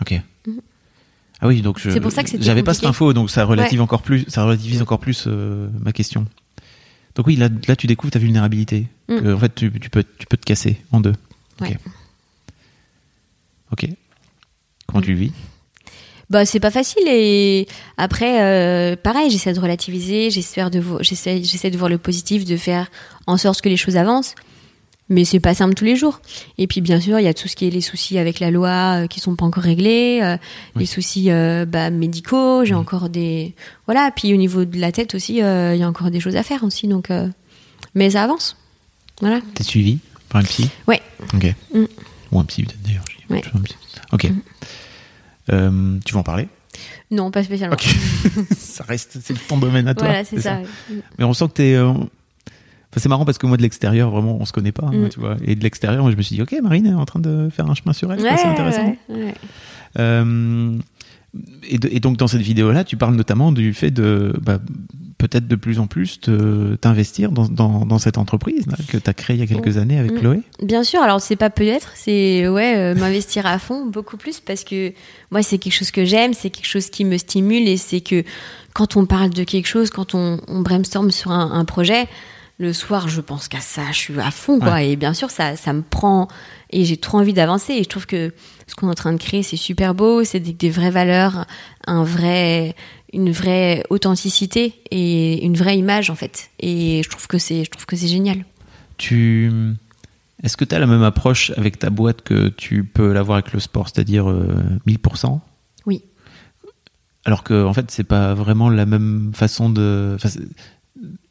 Ok. 0.00 0.20
Ah 1.40 1.46
oui, 1.46 1.62
donc 1.62 1.78
je. 1.78 1.90
C'est 1.90 2.00
pour 2.00 2.12
ça 2.12 2.22
que 2.22 2.30
c'était 2.30 2.44
J'avais 2.44 2.62
pas 2.62 2.74
cette 2.74 2.86
info, 2.86 3.12
donc 3.12 3.30
ça 3.30 3.44
relative 3.44 3.80
encore 3.80 4.02
plus, 4.02 4.24
ça 4.28 4.44
relativise 4.44 4.82
encore 4.82 4.98
plus 4.98 5.24
euh, 5.26 5.68
ma 5.80 5.92
question. 5.92 6.26
Donc 7.14 7.26
oui, 7.26 7.36
là, 7.36 7.48
là 7.66 7.76
tu 7.76 7.86
découvres 7.86 8.12
ta 8.12 8.18
vulnérabilité. 8.18 8.86
Mm. 9.08 9.20
Que, 9.20 9.34
en 9.34 9.38
fait, 9.38 9.54
tu, 9.54 9.72
tu 9.72 9.90
peux, 9.90 10.04
tu 10.18 10.26
peux 10.26 10.36
te 10.36 10.44
casser 10.44 10.80
en 10.92 11.00
deux. 11.00 11.14
Ok. 11.60 11.68
Ouais. 11.68 11.78
Ok. 13.72 13.88
Comment 14.86 15.02
tu 15.02 15.12
le 15.12 15.18
vis? 15.18 15.32
Bah 16.30 16.44
c'est 16.44 16.60
pas 16.60 16.70
facile 16.70 17.04
et 17.06 17.66
après 17.96 18.42
euh, 18.42 18.96
pareil 18.96 19.30
j'essaie 19.30 19.54
de 19.54 19.60
relativiser, 19.60 20.28
j'essaie 20.30 20.68
de 20.68 20.82
j'essaie 21.00 21.42
j'essaie 21.42 21.70
de 21.70 21.78
voir 21.78 21.88
le 21.88 21.96
positif, 21.96 22.44
de 22.44 22.56
faire 22.58 22.90
en 23.26 23.38
sorte 23.38 23.62
que 23.62 23.68
les 23.70 23.78
choses 23.78 23.96
avancent. 23.96 24.34
Mais 25.10 25.24
c'est 25.24 25.40
pas 25.40 25.54
simple 25.54 25.72
tous 25.72 25.86
les 25.86 25.96
jours. 25.96 26.20
Et 26.58 26.66
puis 26.66 26.82
bien 26.82 27.00
sûr 27.00 27.18
il 27.18 27.24
y 27.24 27.28
a 27.28 27.32
tout 27.32 27.48
ce 27.48 27.56
qui 27.56 27.66
est 27.66 27.70
les 27.70 27.80
soucis 27.80 28.18
avec 28.18 28.40
la 28.40 28.50
loi 28.50 29.04
euh, 29.04 29.06
qui 29.06 29.20
sont 29.20 29.36
pas 29.36 29.46
encore 29.46 29.62
réglés, 29.62 30.20
euh, 30.22 30.36
Oui. 30.76 30.80
les 30.80 30.86
soucis 30.86 31.30
euh, 31.30 31.64
bah, 31.64 31.88
médicaux, 31.88 32.62
j'ai 32.66 32.74
encore 32.74 33.08
des 33.08 33.54
voilà. 33.86 34.10
Puis 34.14 34.34
au 34.34 34.36
niveau 34.36 34.66
de 34.66 34.78
la 34.78 34.92
tête 34.92 35.14
aussi 35.14 35.36
il 35.36 35.38
y 35.38 35.82
a 35.82 35.88
encore 35.88 36.10
des 36.10 36.20
choses 36.20 36.36
à 36.36 36.42
faire 36.42 36.62
aussi 36.62 36.88
donc 36.88 37.08
mais 37.94 38.10
ça 38.10 38.24
avance. 38.24 38.54
Voilà. 39.22 39.40
T'es 39.54 39.64
suivi 39.64 39.98
par 40.28 40.42
un 40.42 40.44
psy? 40.44 40.68
Ouais. 40.86 41.00
Ok. 41.32 41.54
Mm. 41.72 41.84
Ou 42.32 42.38
un 42.40 42.44
psy 42.44 42.64
peut-être 42.64 42.82
d'ailleurs. 42.82 43.04
Ouais. 43.30 43.38
je 43.42 43.44
sais 43.46 43.50
pas, 43.50 43.58
un 43.58 43.62
psy. 43.62 43.76
Ok. 44.12 44.30
Euh, 45.52 45.98
tu 46.04 46.14
vas 46.14 46.20
en 46.20 46.24
parler? 46.24 46.48
Non 47.10 47.30
pas 47.30 47.42
spécialement. 47.42 47.76
Ça 48.56 48.84
reste, 48.84 49.18
c'est 49.22 49.34
ton 49.48 49.58
domaine 49.58 49.88
à 49.88 49.94
toi. 49.94 50.06
Voilà 50.08 50.24
c'est 50.24 50.40
ça. 50.40 50.60
Mais 51.18 51.24
on 51.24 51.32
sent 51.32 51.46
que 51.48 51.52
t'es. 51.52 51.74
euh, 51.74 51.88
Enfin, 52.90 53.00
c'est 53.02 53.08
marrant 53.10 53.26
parce 53.26 53.36
que 53.36 53.46
moi 53.46 53.58
de 53.58 53.62
l'extérieur, 53.62 54.10
vraiment, 54.10 54.38
on 54.40 54.46
se 54.46 54.52
connaît 54.52 54.72
pas, 54.72 54.86
hein, 54.86 54.92
Mm. 54.94 55.08
tu 55.10 55.20
vois. 55.20 55.36
Et 55.44 55.54
de 55.56 55.62
l'extérieur, 55.62 56.00
moi, 56.02 56.10
je 56.10 56.16
me 56.16 56.22
suis 56.22 56.36
dit, 56.36 56.42
ok, 56.42 56.54
Marine 56.62 56.86
est 56.86 56.94
en 56.94 57.04
train 57.04 57.20
de 57.20 57.50
faire 57.50 57.68
un 57.70 57.74
chemin 57.74 57.92
sur 57.92 58.10
elle, 58.10 58.20
quoi, 58.20 58.34
c'est 58.38 58.46
intéressant. 58.46 58.86
ouais, 59.10 59.14
ouais. 59.14 59.34
Euh, 59.98 60.78
et, 61.68 61.76
de- 61.78 61.88
et 61.92 62.00
donc 62.00 62.16
dans 62.16 62.28
cette 62.28 62.40
vidéo-là, 62.40 62.84
tu 62.84 62.96
parles 62.96 63.14
notamment 63.14 63.52
du 63.52 63.74
fait 63.74 63.90
de 63.90 64.32
bah, 64.40 64.58
peut-être 65.18 65.46
de 65.48 65.56
plus 65.56 65.78
en 65.80 65.86
plus 65.86 66.20
t'investir 66.80 67.32
dans, 67.32 67.46
dans, 67.48 67.84
dans 67.84 67.98
cette 67.98 68.18
entreprise 68.18 68.66
là, 68.66 68.76
que 68.88 68.96
tu 68.96 69.10
as 69.10 69.14
créée 69.14 69.36
il 69.36 69.40
y 69.40 69.42
a 69.42 69.46
quelques 69.46 69.76
années 69.76 69.98
avec 69.98 70.12
Mm. 70.12 70.18
Chloé? 70.20 70.40
Bien 70.62 70.84
sûr, 70.84 71.02
alors 71.02 71.20
c'est 71.20 71.36
pas 71.36 71.50
peut-être, 71.50 71.90
c'est 71.94 72.48
ouais 72.48 72.76
euh, 72.76 72.94
m'investir 72.94 73.44
à 73.46 73.58
fond 73.58 73.86
beaucoup 73.86 74.16
plus 74.16 74.40
parce 74.40 74.64
que 74.64 74.92
moi 75.30 75.42
c'est 75.42 75.58
quelque 75.58 75.72
chose 75.74 75.90
que 75.90 76.04
j'aime, 76.04 76.32
c'est 76.34 76.50
quelque 76.50 76.66
chose 76.66 76.88
qui 76.88 77.04
me 77.04 77.18
stimule 77.18 77.68
et 77.68 77.76
c'est 77.76 78.00
que 78.00 78.22
quand 78.74 78.96
on 78.96 79.06
parle 79.06 79.30
de 79.30 79.44
quelque 79.44 79.66
chose, 79.66 79.90
quand 79.90 80.14
on, 80.14 80.40
on 80.48 80.60
brainstorm 80.60 81.10
sur 81.10 81.32
un, 81.32 81.50
un 81.52 81.64
projet, 81.64 82.06
le 82.58 82.72
soir 82.72 83.08
je 83.08 83.20
pense 83.20 83.48
qu'à 83.48 83.60
ça, 83.60 83.82
je 83.92 83.98
suis 83.98 84.20
à 84.20 84.30
fond 84.30 84.58
quoi 84.58 84.82
et 84.82 84.96
bien 84.96 85.14
sûr 85.14 85.30
ça 85.30 85.56
ça 85.56 85.72
me 85.72 85.82
prend 85.82 86.28
et 86.70 86.84
j'ai 86.84 86.96
trop 86.96 87.18
envie 87.18 87.32
d'avancer 87.32 87.72
et 87.74 87.82
je 87.82 87.88
trouve 87.88 88.06
que 88.06 88.32
ce 88.66 88.74
qu'on 88.74 88.88
est 88.88 88.90
en 88.90 88.94
train 88.94 89.12
de 89.12 89.18
créer 89.18 89.42
c'est 89.42 89.56
super 89.56 89.94
beau, 89.94 90.24
c'est 90.24 90.40
des, 90.40 90.52
des 90.52 90.70
vraies 90.70 90.90
valeurs, 90.90 91.44
un 91.86 92.02
vrai 92.04 92.74
une 93.12 93.30
vraie 93.30 93.84
authenticité 93.90 94.74
et 94.90 95.44
une 95.44 95.56
vraie 95.56 95.78
image 95.78 96.10
en 96.10 96.14
fait 96.14 96.50
et 96.60 97.02
je 97.02 97.08
trouve 97.08 97.26
que 97.26 97.38
c'est 97.38 97.64
je 97.64 97.70
trouve 97.70 97.86
que 97.86 97.96
c'est 97.96 98.08
génial. 98.08 98.44
Tu 98.98 99.50
est-ce 100.42 100.56
que 100.56 100.64
tu 100.64 100.74
as 100.74 100.78
la 100.78 100.86
même 100.86 101.02
approche 101.02 101.50
avec 101.56 101.78
ta 101.78 101.90
boîte 101.90 102.22
que 102.22 102.48
tu 102.48 102.84
peux 102.84 103.12
l'avoir 103.12 103.38
avec 103.38 103.52
le 103.52 103.60
sport, 103.60 103.88
c'est-à-dire 103.88 104.28
euh, 104.30 104.54
1000% 104.86 105.40
Oui. 105.86 106.02
Alors 107.24 107.42
que 107.42 107.64
en 107.64 107.72
fait, 107.74 107.90
c'est 107.90 108.04
pas 108.04 108.34
vraiment 108.34 108.70
la 108.70 108.86
même 108.86 109.32
façon 109.34 109.68
de. 109.68 110.12
enfin, 110.14 110.28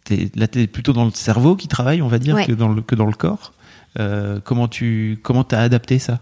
t'es- 0.04 0.30
là, 0.36 0.48
tu 0.48 0.62
es 0.62 0.68
plutôt 0.68 0.94
dans 0.94 1.06
le 1.06 1.12
cerveau 1.12 1.56
qui 1.56 1.68
travaille, 1.68 2.02
on 2.02 2.08
va 2.08 2.20
dire, 2.20 2.36
Ouais. 2.36 2.46
que, 2.46 2.52
dans 2.52 2.68
le, 2.70 2.82
que 2.82 2.96
dans 2.96 3.06
le 3.06 3.14
corps. 3.14 3.54
Euh, 4.00 4.40
comment 4.44 4.68
tu 4.68 5.20
comment 5.24 5.44
as 5.52 5.60
adapté 5.62 6.00
ça? 6.00 6.20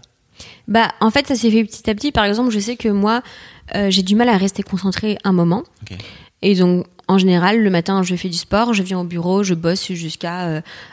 Bah, 0.68 0.92
en 1.00 1.10
fait, 1.10 1.26
ça 1.26 1.34
s'est 1.34 1.50
fait 1.50 1.64
petit 1.64 1.88
à 1.90 1.94
petit. 1.94 2.12
Par 2.12 2.24
exemple, 2.24 2.50
je 2.50 2.58
sais 2.58 2.76
que 2.76 2.88
moi, 2.88 3.22
euh, 3.74 3.90
j'ai 3.90 4.02
du 4.02 4.14
mal 4.14 4.28
à 4.28 4.36
rester 4.36 4.62
concentrée 4.62 5.18
un 5.24 5.32
moment. 5.32 5.64
Et 6.42 6.54
donc, 6.54 6.86
en 7.08 7.18
général, 7.18 7.62
le 7.62 7.70
matin, 7.70 8.02
je 8.02 8.14
fais 8.16 8.28
du 8.28 8.36
sport, 8.36 8.74
je 8.74 8.82
viens 8.82 9.00
au 9.00 9.04
bureau, 9.04 9.42
je 9.42 9.54
bosse 9.54 9.92
jusqu'à 9.92 10.46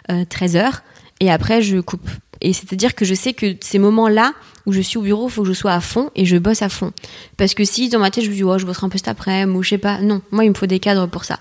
euh, 0.10 0.26
13 0.30 0.56
heures. 0.56 0.84
Et 1.20 1.32
après, 1.32 1.62
je 1.62 1.80
coupe. 1.80 2.10
Et 2.42 2.54
c'est-à-dire 2.54 2.94
que 2.96 3.06
je 3.06 3.14
sais 3.14 3.34
que 3.34 3.56
ces 3.62 3.80
moments-là 3.80 4.34
où 4.66 4.74
je 4.74 4.82
suis 4.82 4.98
au 4.98 5.02
bureau, 5.02 5.28
il 5.28 5.32
faut 5.32 5.44
que 5.44 5.48
je 5.48 5.54
sois 5.54 5.74
à 5.74 5.80
fond 5.80 6.10
et 6.16 6.26
je 6.26 6.38
bosse 6.38 6.62
à 6.62 6.70
fond. 6.70 6.92
Parce 7.38 7.54
que 7.54 7.64
si 7.64 7.90
dans 7.90 8.00
ma 8.00 8.12
tête, 8.12 8.24
je 8.26 8.30
me 8.30 8.36
dis, 8.36 8.44
oh, 8.44 8.58
je 8.58 8.66
bosserai 8.66 8.86
un 8.86 8.90
peu 8.90 8.98
cet 8.98 9.08
après-midi 9.08 9.58
ou 9.58 9.64
je 9.64 9.70
sais 9.70 9.78
pas. 9.78 10.00
Non, 10.02 10.22
moi, 10.32 10.44
il 10.44 10.50
me 10.50 10.56
faut 10.56 10.66
des 10.66 10.80
cadres 10.80 11.08
pour 11.08 11.24
ça. 11.26 11.40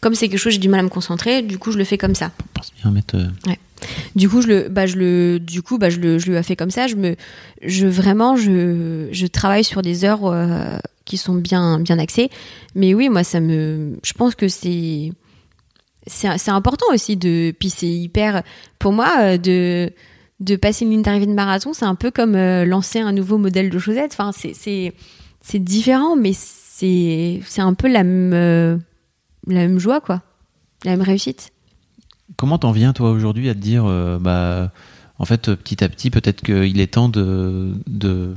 Comme 0.00 0.14
c'est 0.14 0.28
quelque 0.28 0.38
chose, 0.38 0.52
j'ai 0.52 0.58
du 0.58 0.68
mal 0.68 0.80
à 0.80 0.82
me 0.84 0.88
concentrer, 0.88 1.42
du 1.42 1.58
coup, 1.58 1.72
je 1.72 1.78
le 1.78 1.84
fais 1.84 1.98
comme 1.98 2.14
ça. 2.14 2.30
Pense 2.54 2.72
bien 2.80 2.90
mettre. 2.92 3.16
euh, 3.16 3.26
Du 4.14 4.28
coup, 4.28 4.42
je 4.42 4.46
le, 4.48 4.68
bah, 4.68 4.86
je 4.86 4.96
le, 4.96 5.38
du 5.40 5.62
coup, 5.62 5.78
bah, 5.78 5.90
je 5.90 5.98
le, 5.98 6.18
je 6.18 6.30
le 6.30 6.40
fais 6.42 6.56
comme 6.56 6.70
ça. 6.70 6.86
Je 6.86 6.96
me, 6.96 7.16
je 7.62 7.86
vraiment, 7.86 8.36
je, 8.36 9.08
je 9.10 9.26
travaille 9.26 9.64
sur 9.64 9.82
des 9.82 10.04
heures 10.04 10.26
euh, 10.26 10.78
qui 11.04 11.16
sont 11.16 11.34
bien, 11.34 11.80
bien 11.80 11.98
axées. 11.98 12.30
Mais 12.74 12.94
oui, 12.94 13.08
moi, 13.08 13.24
ça 13.24 13.40
me, 13.40 13.98
je 14.04 14.12
pense 14.12 14.34
que 14.36 14.46
c'est, 14.48 15.12
c'est, 16.06 16.38
c'est 16.38 16.50
important 16.52 16.86
aussi 16.92 17.16
de, 17.16 17.52
puis 17.58 17.70
c'est 17.70 17.88
hyper, 17.88 18.42
pour 18.78 18.92
moi, 18.92 19.12
euh, 19.20 19.36
de, 19.36 19.90
de 20.40 20.56
passer 20.56 20.84
une 20.84 20.92
ligne 20.92 21.02
d'arrivée 21.02 21.26
de 21.26 21.32
marathon, 21.34 21.72
c'est 21.72 21.84
un 21.86 21.96
peu 21.96 22.10
comme 22.12 22.36
euh, 22.36 22.64
lancer 22.64 23.00
un 23.00 23.12
nouveau 23.12 23.36
modèle 23.38 23.68
de 23.70 23.78
chaussettes. 23.80 24.12
Enfin, 24.12 24.30
c'est, 24.36 24.54
c'est, 24.54 24.92
c'est 25.40 25.58
différent, 25.58 26.14
mais 26.16 26.32
c'est, 26.34 27.40
c'est 27.46 27.62
un 27.62 27.74
peu 27.74 27.88
la 27.88 28.04
même, 28.04 28.32
euh, 28.32 28.76
la 29.48 29.60
même 29.60 29.78
joie, 29.78 30.00
quoi, 30.00 30.22
la 30.84 30.92
même 30.92 31.02
réussite. 31.02 31.52
Comment 32.36 32.58
t'en 32.58 32.72
viens 32.72 32.92
toi 32.92 33.10
aujourd'hui 33.10 33.48
à 33.48 33.54
te 33.54 33.58
dire, 33.58 33.84
euh, 33.86 34.18
bah, 34.18 34.70
en 35.18 35.24
fait, 35.24 35.54
petit 35.54 35.82
à 35.82 35.88
petit, 35.88 36.10
peut-être 36.10 36.42
qu'il 36.42 36.78
est 36.80 36.92
temps 36.94 37.08
de, 37.08 37.72
de 37.86 38.34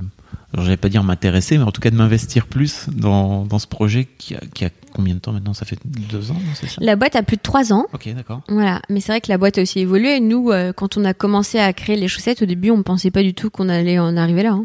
alors 0.54 0.66
j'allais 0.66 0.78
pas 0.78 0.90
dire 0.90 1.04
m'intéresser, 1.04 1.58
mais 1.58 1.64
en 1.64 1.72
tout 1.72 1.80
cas 1.80 1.92
de 1.92 1.96
m'investir 1.96 2.46
plus 2.48 2.88
dans, 2.90 3.46
dans 3.46 3.60
ce 3.60 3.68
projet 3.68 4.08
qui 4.18 4.36
a, 4.36 4.42
qui 4.54 4.66
a 4.66 4.70
combien 4.94 5.16
de 5.16 5.20
temps 5.20 5.32
maintenant? 5.32 5.54
Ça 5.54 5.66
fait 5.66 5.78
deux 5.86 6.30
ans, 6.32 6.34
non 6.34 6.52
C'est 6.56 6.68
ça? 6.68 6.76
La 6.82 6.98
boîte 6.98 7.16
a 7.16 7.24
plus 7.24 7.38
de 7.38 7.42
trois 7.42 7.72
ans. 7.72 7.86
Ok, 7.94 8.14
d'accord. 8.14 8.42
Voilà, 8.50 8.82
mais 8.90 9.00
c'est 9.00 9.14
vrai 9.14 9.22
que 9.22 9.30
la 9.30 9.38
boîte 9.38 9.58
a 9.58 9.62
aussi 9.62 9.80
évolué. 9.80 10.20
Nous, 10.20 10.52
euh, 10.52 10.74
quand 10.74 10.98
on 10.98 11.06
a 11.06 11.14
commencé 11.14 11.58
à 11.60 11.72
créer 11.72 11.96
les 11.96 12.10
chaussettes, 12.10 12.42
au 12.42 12.46
début, 12.46 12.70
on 12.70 12.84
pensait 12.84 13.12
pas 13.12 13.24
du 13.24 13.34
tout 13.34 13.50
qu'on 13.50 13.70
allait 13.70 14.00
en 14.00 14.18
arriver 14.18 14.44
là. 14.44 14.52
hein. 14.52 14.64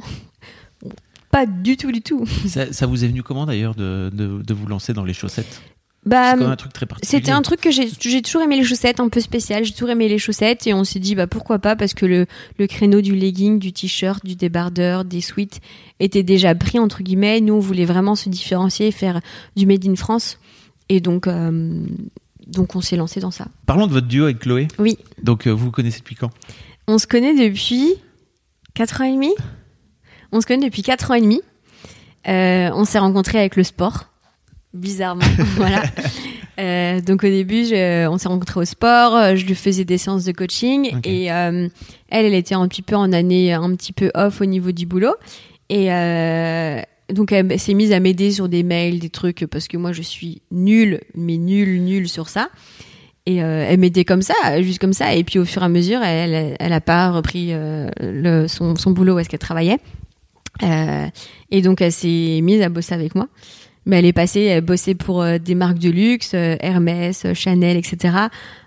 Pas 1.30 1.46
du 1.46 1.76
tout, 1.76 1.92
du 1.92 2.00
tout. 2.02 2.24
Ça, 2.46 2.72
ça 2.72 2.86
vous 2.86 3.04
est 3.04 3.08
venu 3.08 3.22
comment 3.22 3.46
d'ailleurs 3.46 3.74
de, 3.74 4.10
de, 4.12 4.42
de 4.42 4.54
vous 4.54 4.66
lancer 4.66 4.92
dans 4.92 5.04
les 5.04 5.12
chaussettes? 5.14 5.60
Bah, 6.06 6.30
C'est 6.30 6.36
quand 6.36 6.42
même 6.44 6.50
un 6.52 6.56
truc 6.56 6.72
très 6.72 6.86
particulier. 6.86 7.18
c'était 7.18 7.32
un 7.32 7.42
truc 7.42 7.60
que 7.60 7.70
j'ai 7.70 8.22
toujours 8.22 8.42
aimé 8.42 8.56
les 8.56 8.64
chaussettes, 8.64 9.00
un 9.00 9.08
peu 9.08 9.20
spécial. 9.20 9.64
J'ai 9.64 9.72
toujours 9.72 9.90
aimé 9.90 10.08
les 10.08 10.18
chaussettes 10.18 10.66
et 10.66 10.72
on 10.72 10.84
s'est 10.84 11.00
dit 11.00 11.14
bah 11.16 11.26
pourquoi 11.26 11.58
pas 11.58 11.74
parce 11.74 11.94
que 11.94 12.06
le, 12.06 12.26
le 12.58 12.66
créneau 12.66 13.00
du 13.00 13.14
legging, 13.16 13.58
du 13.58 13.72
t-shirt, 13.72 14.24
du 14.24 14.36
débardeur, 14.36 15.04
des 15.04 15.20
sweats 15.20 15.58
était 15.98 16.22
déjà 16.22 16.54
pris 16.54 16.78
entre 16.78 17.02
guillemets. 17.02 17.40
Nous, 17.40 17.54
on 17.54 17.60
voulait 17.60 17.84
vraiment 17.84 18.14
se 18.14 18.28
différencier, 18.28 18.92
faire 18.92 19.20
du 19.56 19.66
made 19.66 19.84
in 19.86 19.96
France 19.96 20.38
et 20.88 21.00
donc 21.00 21.26
euh, 21.26 21.84
donc 22.46 22.76
on 22.76 22.80
s'est 22.80 22.96
lancé 22.96 23.18
dans 23.18 23.32
ça. 23.32 23.48
Parlons 23.66 23.88
de 23.88 23.92
votre 23.92 24.06
duo 24.06 24.24
avec 24.24 24.38
Chloé. 24.38 24.68
Oui. 24.78 24.98
Donc 25.22 25.46
euh, 25.46 25.50
vous 25.50 25.66
vous 25.66 25.70
connaissez 25.72 25.98
depuis 25.98 26.14
quand? 26.14 26.30
On 26.86 26.98
se 26.98 27.08
connaît 27.08 27.34
depuis 27.34 27.94
4 28.74 29.00
ans 29.00 29.04
et 29.04 29.12
demi. 29.12 29.34
On 30.30 30.40
se 30.40 30.46
connaît 30.46 30.66
depuis 30.66 30.82
4 30.82 31.10
ans 31.10 31.14
et 31.14 31.20
demi. 31.20 31.40
Euh, 32.28 32.70
on 32.74 32.84
s'est 32.84 32.98
rencontrés 33.00 33.38
avec 33.38 33.56
le 33.56 33.64
sport, 33.64 34.04
bizarrement. 34.76 35.22
voilà. 35.56 35.82
Euh, 36.58 37.00
donc 37.00 37.22
au 37.24 37.28
début, 37.28 37.64
je- 37.64 38.06
on 38.08 38.16
s'est 38.18 38.28
rencontrés 38.28 38.60
au 38.60 38.64
sport. 38.64 39.14
euh, 39.16 39.36
Je 39.36 39.44
lui 39.46 39.54
faisais 39.54 39.84
des 39.84 39.98
séances 39.98 40.24
de 40.24 40.32
coaching 40.32 40.98
et 41.04 41.30
euh, 41.32 41.68
elle, 42.08 42.24
elle 42.26 42.34
était 42.34 42.54
un 42.54 42.66
petit 42.68 42.82
peu 42.82 42.96
en 42.96 43.12
année, 43.12 43.52
un 43.52 43.74
petit 43.76 43.92
peu 43.92 44.10
off 44.14 44.40
au 44.40 44.44
niveau 44.46 44.72
du 44.72 44.86
boulot. 44.86 45.14
Et 45.68 45.92
euh, 45.92 46.80
donc 47.12 47.32
elle 47.32 47.58
s'est 47.60 47.74
mise 47.74 47.92
à 47.92 48.00
m'aider 48.00 48.30
sur 48.30 48.48
des 48.48 48.62
mails, 48.62 48.98
des 49.00 49.10
trucs 49.10 49.44
parce 49.46 49.68
que 49.68 49.76
moi 49.76 49.92
je 49.92 50.02
suis 50.02 50.40
nulle, 50.50 51.00
mais 51.14 51.36
nulle, 51.36 51.82
nulle 51.82 52.08
sur 52.08 52.28
ça. 52.28 52.48
Et 53.28 53.36
elle 53.38 53.80
m'aidait 53.80 54.04
comme 54.04 54.22
ça, 54.22 54.34
juste 54.62 54.78
comme 54.78 54.92
ça. 54.92 55.12
Et 55.16 55.24
puis 55.24 55.40
au 55.40 55.44
fur 55.44 55.62
et 55.62 55.64
à 55.64 55.68
mesure, 55.68 56.00
elle, 56.00 56.56
elle 56.60 56.72
a 56.72 56.80
pas 56.80 57.10
repris 57.10 57.52
le, 58.00 58.46
son, 58.46 58.76
son 58.76 58.92
boulot 58.92 59.16
où 59.16 59.18
est-ce 59.18 59.28
qu'elle 59.28 59.40
travaillait. 59.40 59.78
Et 61.50 61.62
donc 61.62 61.80
elle 61.80 61.92
s'est 61.92 62.40
mise 62.42 62.62
à 62.62 62.68
bosser 62.68 62.94
avec 62.94 63.14
moi. 63.16 63.28
Mais 63.86 64.00
elle 64.00 64.04
est 64.04 64.12
passée, 64.12 64.42
elle 64.42 64.62
bossait 64.62 64.94
pour 64.94 65.22
euh, 65.22 65.38
des 65.38 65.54
marques 65.54 65.78
de 65.78 65.90
luxe, 65.90 66.32
euh, 66.34 66.56
Hermès, 66.60 67.24
euh, 67.24 67.34
Chanel, 67.34 67.76
etc. 67.76 68.16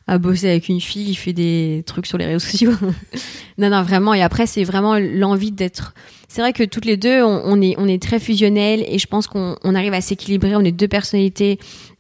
À 0.08 0.18
bosser 0.18 0.50
avec 0.50 0.70
une 0.70 0.80
fille 0.82 1.08
qui 1.08 1.16
fait 1.16 1.34
des 1.34 1.84
trucs 1.86 2.08
sur 2.08 2.18
les 2.18 2.26
réseaux 2.26 2.40
sociaux. 2.40 2.72
non, 3.58 3.70
non, 3.70 3.84
vraiment. 3.84 4.14
Et 4.14 4.24
après, 4.24 4.48
c'est 4.48 4.64
vraiment 4.64 4.98
l'envie 4.98 5.52
d'être. 5.52 5.94
C'est 6.30 6.42
vrai 6.42 6.54
que 6.54 6.64
toutes 6.64 6.86
les 6.86 6.96
deux, 6.96 7.22
on, 7.22 7.42
on, 7.44 7.62
est, 7.62 7.76
on 7.78 7.88
est 7.88 8.02
très 8.02 8.20
fusionnels 8.20 8.84
et 8.88 8.98
je 8.98 9.08
pense 9.08 9.28
qu'on 9.28 9.56
on 9.64 9.76
arrive 9.76 9.94
à 9.94 10.02
s'équilibrer. 10.02 10.56
On 10.56 10.64
est 10.64 10.72
deux 10.72 10.88
personnalités 10.88 11.60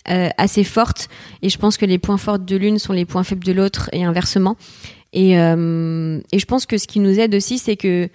euh, 0.09 0.30
assez 0.38 0.63
fortes 0.63 1.07
et 1.41 1.49
je 1.49 1.57
pense 1.59 1.78
que 1.78 1.86
les 1.86 1.99
points 1.99 2.17
forts 2.17 2.39
de 2.39 2.55
l'une 2.55 2.80
sont 2.80 2.93
les 2.93 3.05
points 3.05 3.24
faibles 3.24 3.43
de 3.43 3.51
l'autre 3.51 3.89
et 3.91 4.03
inversement. 4.03 4.55
Et, 5.13 5.38
euh, 5.38 6.20
et 6.32 6.39
je 6.39 6.45
pense 6.45 6.65
que 6.65 6.78
ce 6.78 6.88
qui 6.88 6.99
nous 6.99 7.20
aide 7.20 7.36
aussi, 7.36 7.59
c'est 7.59 7.76
que 7.76 8.09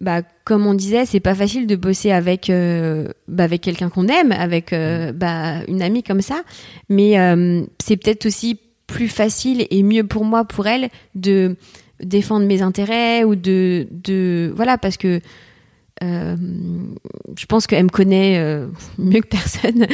bah, 0.00 0.22
comme 0.44 0.66
on 0.66 0.74
disait, 0.74 1.04
c'est 1.04 1.20
pas 1.20 1.34
facile 1.34 1.66
de 1.66 1.76
bosser 1.76 2.10
avec 2.10 2.48
euh, 2.48 3.08
bah, 3.28 3.44
avec 3.44 3.60
quelqu'un 3.60 3.90
qu'on 3.90 4.08
aime, 4.08 4.32
avec 4.32 4.72
euh, 4.72 5.12
bah, 5.12 5.62
une 5.68 5.82
amie 5.82 6.02
comme 6.02 6.22
ça. 6.22 6.42
Mais 6.88 7.20
euh, 7.20 7.62
c'est 7.78 7.96
peut-être 7.96 8.24
aussi 8.26 8.58
plus 8.86 9.08
facile 9.08 9.66
et 9.70 9.82
mieux 9.82 10.04
pour 10.04 10.24
moi, 10.24 10.44
pour 10.44 10.66
elle, 10.66 10.88
de 11.14 11.56
défendre 12.02 12.46
mes 12.46 12.62
intérêts 12.62 13.24
ou 13.24 13.36
de 13.36 13.86
de 13.90 14.52
voilà 14.56 14.78
parce 14.78 14.96
que 14.96 15.20
je 16.02 17.44
pense 17.46 17.66
qu'elle 17.66 17.84
me 17.84 17.90
connaît 17.90 18.40
mieux 18.98 19.20
que 19.20 19.28
personne. 19.28 19.86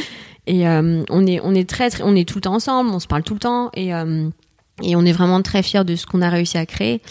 Et 0.47 0.65
on 0.65 1.27
est 1.27 1.41
on 1.43 1.53
est 1.53 1.69
très, 1.69 1.89
très 1.89 2.03
on 2.03 2.15
est 2.15 2.27
tout 2.27 2.37
le 2.37 2.43
temps 2.43 2.55
ensemble, 2.55 2.91
on 2.91 2.99
se 2.99 3.07
parle 3.07 3.23
tout 3.23 3.33
le 3.33 3.41
temps. 3.41 3.71
Et 3.75 3.91
et 4.83 4.95
on 4.95 5.05
est 5.05 5.11
vraiment 5.11 5.41
très 5.41 5.63
fiers 5.63 5.83
de 5.83 5.95
ce 5.95 6.05
qu'on 6.05 6.21
a 6.21 6.29
réussi 6.29 6.57
à 6.57 6.65
créer. 6.65 7.01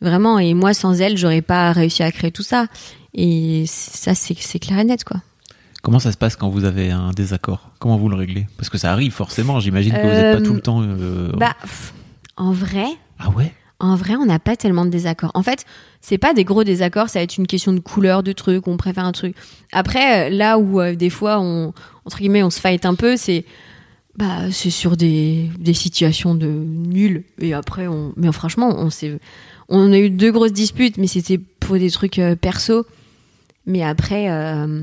Vraiment. 0.00 0.38
Et 0.38 0.52
moi, 0.54 0.74
sans 0.74 1.00
elle, 1.00 1.16
j'aurais 1.16 1.40
pas 1.42 1.72
réussi 1.72 2.02
à 2.02 2.12
créer 2.12 2.30
tout 2.30 2.42
ça. 2.42 2.66
Et 3.14 3.64
ça, 3.66 4.14
c'est 4.14 4.34
clair 4.58 4.78
et 4.78 4.84
net, 4.84 5.04
quoi. 5.04 5.20
Comment 5.82 5.98
ça 5.98 6.12
se 6.12 6.16
passe 6.16 6.36
quand 6.36 6.48
vous 6.48 6.64
avez 6.64 6.90
un 6.90 7.10
désaccord? 7.12 7.70
Comment 7.78 7.96
vous 7.96 8.08
le 8.08 8.16
réglez? 8.16 8.46
Parce 8.56 8.68
que 8.70 8.78
ça 8.78 8.90
arrive 8.92 9.12
forcément, 9.12 9.60
j'imagine 9.60 9.92
que 9.94 10.00
vous 10.00 10.06
n'êtes 10.08 10.32
pas 10.36 10.40
Euh, 10.42 10.44
tout 10.46 10.54
le 10.54 10.60
temps... 10.60 10.82
euh, 10.82 11.30
Bah, 11.36 11.54
en 12.36 12.52
vrai, 12.52 12.86
Ah 13.18 13.28
ouais? 13.30 13.52
en 13.80 13.94
vrai, 13.96 14.14
on 14.16 14.24
n'a 14.24 14.38
pas 14.38 14.56
tellement 14.56 14.84
de 14.86 14.90
désaccords. 14.90 15.30
En 15.34 15.42
fait, 15.42 15.66
c'est 16.00 16.16
pas 16.18 16.32
des 16.32 16.44
gros 16.44 16.64
désaccords, 16.64 17.08
ça 17.10 17.18
va 17.18 17.22
être 17.24 17.36
une 17.36 17.46
question 17.46 17.72
de 17.72 17.80
couleur 17.80 18.22
de 18.22 18.32
truc, 18.32 18.66
on 18.66 18.76
préfère 18.78 19.04
un 19.04 19.12
truc. 19.12 19.36
Après, 19.72 20.26
euh, 20.26 20.30
là 20.34 20.58
où 20.58 20.80
euh, 20.80 20.94
des 20.94 21.10
fois 21.10 21.38
on 21.40 21.72
entre 22.06 22.18
guillemets 22.18 22.42
on 22.42 22.50
se 22.50 22.60
fight 22.60 22.84
un 22.86 22.94
peu, 22.94 23.16
c'est 23.18 23.44
bah 24.16 24.50
c'est 24.52 24.70
sur 24.70 24.96
des, 24.96 25.50
des 25.58 25.74
situations 25.74 26.34
de 26.34 26.46
nul 26.46 27.24
et 27.40 27.52
après 27.54 27.86
on 27.88 28.12
mais 28.16 28.30
franchement, 28.32 28.74
on 28.78 28.90
s'est 28.90 29.18
on 29.68 29.92
a 29.92 29.98
eu 29.98 30.10
deux 30.10 30.30
grosses 30.32 30.52
disputes 30.52 30.98
mais 30.98 31.06
c'était 31.08 31.38
pour 31.38 31.76
des 31.78 31.90
trucs 31.90 32.18
euh, 32.18 32.36
perso. 32.36 32.86
Mais 33.66 33.82
après 33.82 34.30
euh, 34.30 34.82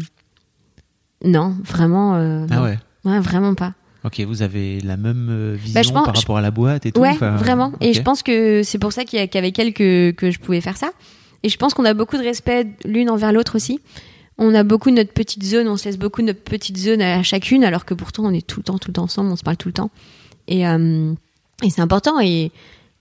non, 1.24 1.56
vraiment 1.64 2.16
euh, 2.16 2.46
Ah 2.50 2.56
non. 2.58 2.64
ouais 2.64 2.80
Ouais, 3.04 3.20
vraiment 3.20 3.56
pas. 3.56 3.74
Ok, 4.04 4.20
vous 4.22 4.42
avez 4.42 4.80
la 4.82 4.98
même 4.98 5.28
euh, 5.30 5.56
vision 5.56 5.82
Bah, 5.94 6.00
pense- 6.00 6.06
par 6.08 6.16
rapport 6.16 6.38
à 6.38 6.42
la 6.42 6.52
boîte 6.52 6.86
et 6.86 6.92
tout 6.92 7.02
Ouais, 7.02 7.10
enfin, 7.10 7.36
vraiment. 7.36 7.72
Et 7.82 7.94
je 7.94 8.02
pense 8.02 8.24
que 8.24 8.64
c'est 8.64 8.80
pour 8.80 8.92
ça 8.94 9.06
qu'avec 9.06 9.58
elle 9.60 9.74
que, 9.74 10.12
que 10.12 10.32
je 10.32 10.40
pouvais 10.40 10.62
faire 10.62 10.78
ça. 10.78 10.92
Et 11.44 11.50
je 11.50 11.58
pense 11.58 11.74
qu'on 11.74 11.86
a 11.86 11.94
beaucoup 11.94 12.18
de 12.18 12.24
respect 12.24 12.68
l'une 12.86 13.10
envers 13.10 13.32
l'autre 13.34 13.56
aussi. 13.56 13.80
On 14.44 14.56
a 14.56 14.64
beaucoup 14.64 14.90
de 14.90 14.96
notre 14.96 15.14
petite 15.14 15.44
zone, 15.44 15.68
on 15.68 15.78
se 15.78 15.86
laisse 15.86 15.98
beaucoup 16.00 16.22
de 16.22 16.28
notre 16.28 16.42
petite 16.42 16.76
zone 16.78 17.02
à 17.02 17.22
chacune, 17.22 17.64
alors 17.64 17.86
que 17.86 17.94
pourtant 17.94 18.24
on 18.26 18.32
est 18.34 18.46
tout 18.46 18.60
le 18.60 18.64
temps, 18.64 18.78
tout 18.80 18.90
le 18.90 18.94
temps 18.94 19.04
ensemble, 19.04 19.30
on 19.32 19.36
se 19.36 19.44
parle 19.44 19.58
tout 19.58 19.70
le 19.70 19.74
temps. 19.74 19.92
Et, 20.48 20.68
euh, 20.68 21.14
et 21.64 21.70
c'est 21.70 21.82
important. 21.82 22.20
Et 22.20 22.52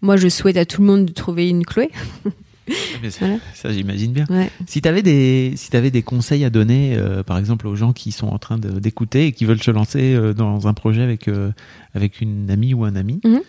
moi, 0.02 0.16
je 0.18 0.28
souhaite 0.28 0.56
à 0.58 0.66
tout 0.66 0.82
le 0.82 0.86
monde 0.86 1.06
de 1.06 1.12
trouver 1.12 1.48
une 1.48 1.64
Chloé. 1.64 1.90
Ah, 2.72 2.98
mais 3.02 3.10
ça, 3.10 3.26
Voilà. 3.26 3.40
ça, 3.52 3.72
j'imagine 3.72 4.12
bien. 4.12 4.26
Ouais. 4.30 4.48
Si 4.68 4.80
tu 4.80 4.86
avais 4.86 5.02
des 5.02 5.54
si 5.56 5.70
t'avais 5.70 5.90
des 5.90 6.02
conseils 6.02 6.44
à 6.44 6.50
donner, 6.50 6.94
euh, 6.96 7.24
par 7.24 7.36
exemple 7.36 7.66
aux 7.66 7.74
gens 7.74 7.92
qui 7.92 8.12
sont 8.12 8.28
en 8.28 8.38
train 8.38 8.58
d'écouter 8.58 9.26
et 9.26 9.32
qui 9.32 9.44
veulent 9.44 9.60
se 9.62 9.72
lancer 9.72 10.14
euh, 10.14 10.34
dans 10.34 10.68
un 10.68 10.72
projet 10.72 11.02
avec 11.02 11.26
euh, 11.26 11.50
avec 11.94 12.20
une 12.20 12.48
amie 12.48 12.72
ou 12.72 12.84
un 12.84 12.94
ami, 12.94 13.20
Mhm. 13.24 13.40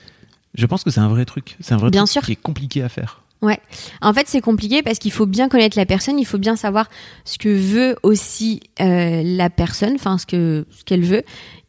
je 0.56 0.66
pense 0.66 0.84
que 0.84 0.90
c'est 0.90 1.02
un 1.02 1.10
vrai 1.10 1.26
truc. 1.26 1.56
C'est 1.60 1.76
un 1.76 1.78
vrai 1.78 1.92
Bien 1.92 2.06
truc 2.06 2.14
sûr. 2.14 2.22
qui 2.24 2.32
est 2.32 2.36
compliqué 2.36 2.82
à 2.82 2.90
faire. 2.90 3.21
Ouais. 3.42 3.60
En 4.02 4.14
fait, 4.14 4.28
c'est 4.28 4.42
compliqué 4.42 4.84
parce 4.84 5.00
qu'il 5.00 5.12
faut 5.12 5.26
bien 5.26 5.50
connaître 5.50 5.78
la 5.78 5.88
personne, 5.88 6.20
il 6.20 6.26
faut 6.26 6.38
bien 6.38 6.56
savoir 6.56 6.90
ce 7.26 7.40
que 7.40 7.50
veut 7.50 7.96
aussi 8.04 8.60
euh, 8.80 9.24
la 9.26 9.50
personne, 9.50 9.94
enfin 9.96 10.18
ce 10.18 10.28
que 10.28 10.66
ce 10.70 10.84
qu'elle 10.84 11.04
veut. 11.04 11.24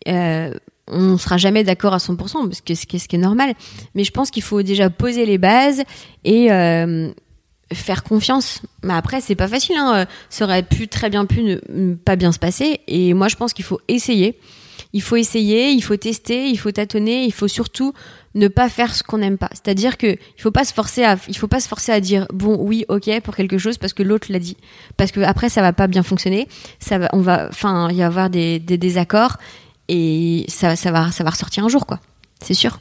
Euh, 0.09 0.53
on 0.89 1.17
sera 1.17 1.39
jamais 1.39 1.65
d'accord 1.65 1.95
à 1.95 1.99
100% 1.99 2.17
parce 2.17 2.61
que 2.61 2.75
ce 2.75 2.87
qui 2.87 3.17
est 3.17 3.19
normal. 3.19 3.55
Mais 3.95 4.05
je 4.05 4.11
pense 4.11 4.31
qu'il 4.31 4.43
faut 4.43 4.63
déjà 4.63 4.91
poser 4.91 5.25
les 5.25 5.39
bases 5.39 5.83
et 6.25 6.53
euh, 6.53 7.11
faire 7.73 8.03
confiance. 8.03 8.61
Mais 8.83 8.93
après, 8.93 9.23
c'est 9.23 9.37
pas 9.37 9.49
facile. 9.49 9.77
Hein. 9.79 10.07
Ça 10.29 10.45
aurait 10.45 10.65
pu 10.65 10.89
très 10.89 11.09
bien 11.09 11.25
pu 11.25 11.59
ne 11.69 11.95
pas 11.95 12.17
bien 12.17 12.33
se 12.33 12.39
passer. 12.39 12.81
Et 12.89 13.15
moi, 13.15 13.29
je 13.29 13.37
pense 13.37 13.55
qu'il 13.55 13.65
faut 13.65 13.81
essayer. 13.89 14.39
Il 14.95 15.01
faut 15.03 15.17
essayer, 15.17 15.71
il 15.71 15.81
faut 15.83 15.97
tester, 15.97 16.49
il 16.49 16.57
faut 16.59 16.71
tâtonner, 16.71 17.25
il 17.25 17.33
faut 17.33 17.49
surtout 17.49 17.93
ne 18.35 18.49
pas 18.49 18.69
faire 18.69 18.95
ce 18.95 19.03
qu'on 19.03 19.19
n'aime 19.19 19.39
pas. 19.39 19.49
C'est-à-dire 19.53 19.97
que 19.97 20.07
il 20.07 20.41
faut 20.43 20.51
pas 20.51 20.65
se 20.65 20.73
forcer 20.75 21.05
à, 21.05 21.17
il 21.29 21.37
faut 21.37 21.49
pas 21.49 21.61
se 21.61 21.69
forcer 21.69 21.93
à 21.93 22.01
dire 22.01 22.27
bon 22.33 22.57
oui 22.61 22.85
ok 22.89 23.21
pour 23.23 23.35
quelque 23.37 23.59
chose 23.59 23.79
parce 23.79 23.93
que 23.95 24.03
l'autre 24.03 24.27
l'a 24.31 24.39
dit. 24.39 24.57
Parce 24.97 25.11
que 25.13 25.21
après 25.21 25.49
ça 25.49 25.63
va 25.63 25.73
pas 25.73 25.87
bien 25.87 26.03
fonctionner. 26.03 26.47
Ça 26.79 26.99
va, 26.99 27.09
on 27.13 27.21
va, 27.21 27.49
enfin 27.49 27.89
il 27.91 27.97
va 27.97 28.01
y 28.01 28.03
avoir 28.03 28.31
des, 28.31 28.59
des 28.59 28.77
désaccords 28.79 29.37
et 29.89 30.45
ça, 30.49 30.77
ça 30.77 30.91
va, 30.93 31.11
ça 31.11 31.25
va 31.25 31.31
ressortir 31.31 31.65
un 31.65 31.69
jour 31.69 31.87
quoi. 31.87 31.99
C'est 32.43 32.55
sûr. 32.55 32.81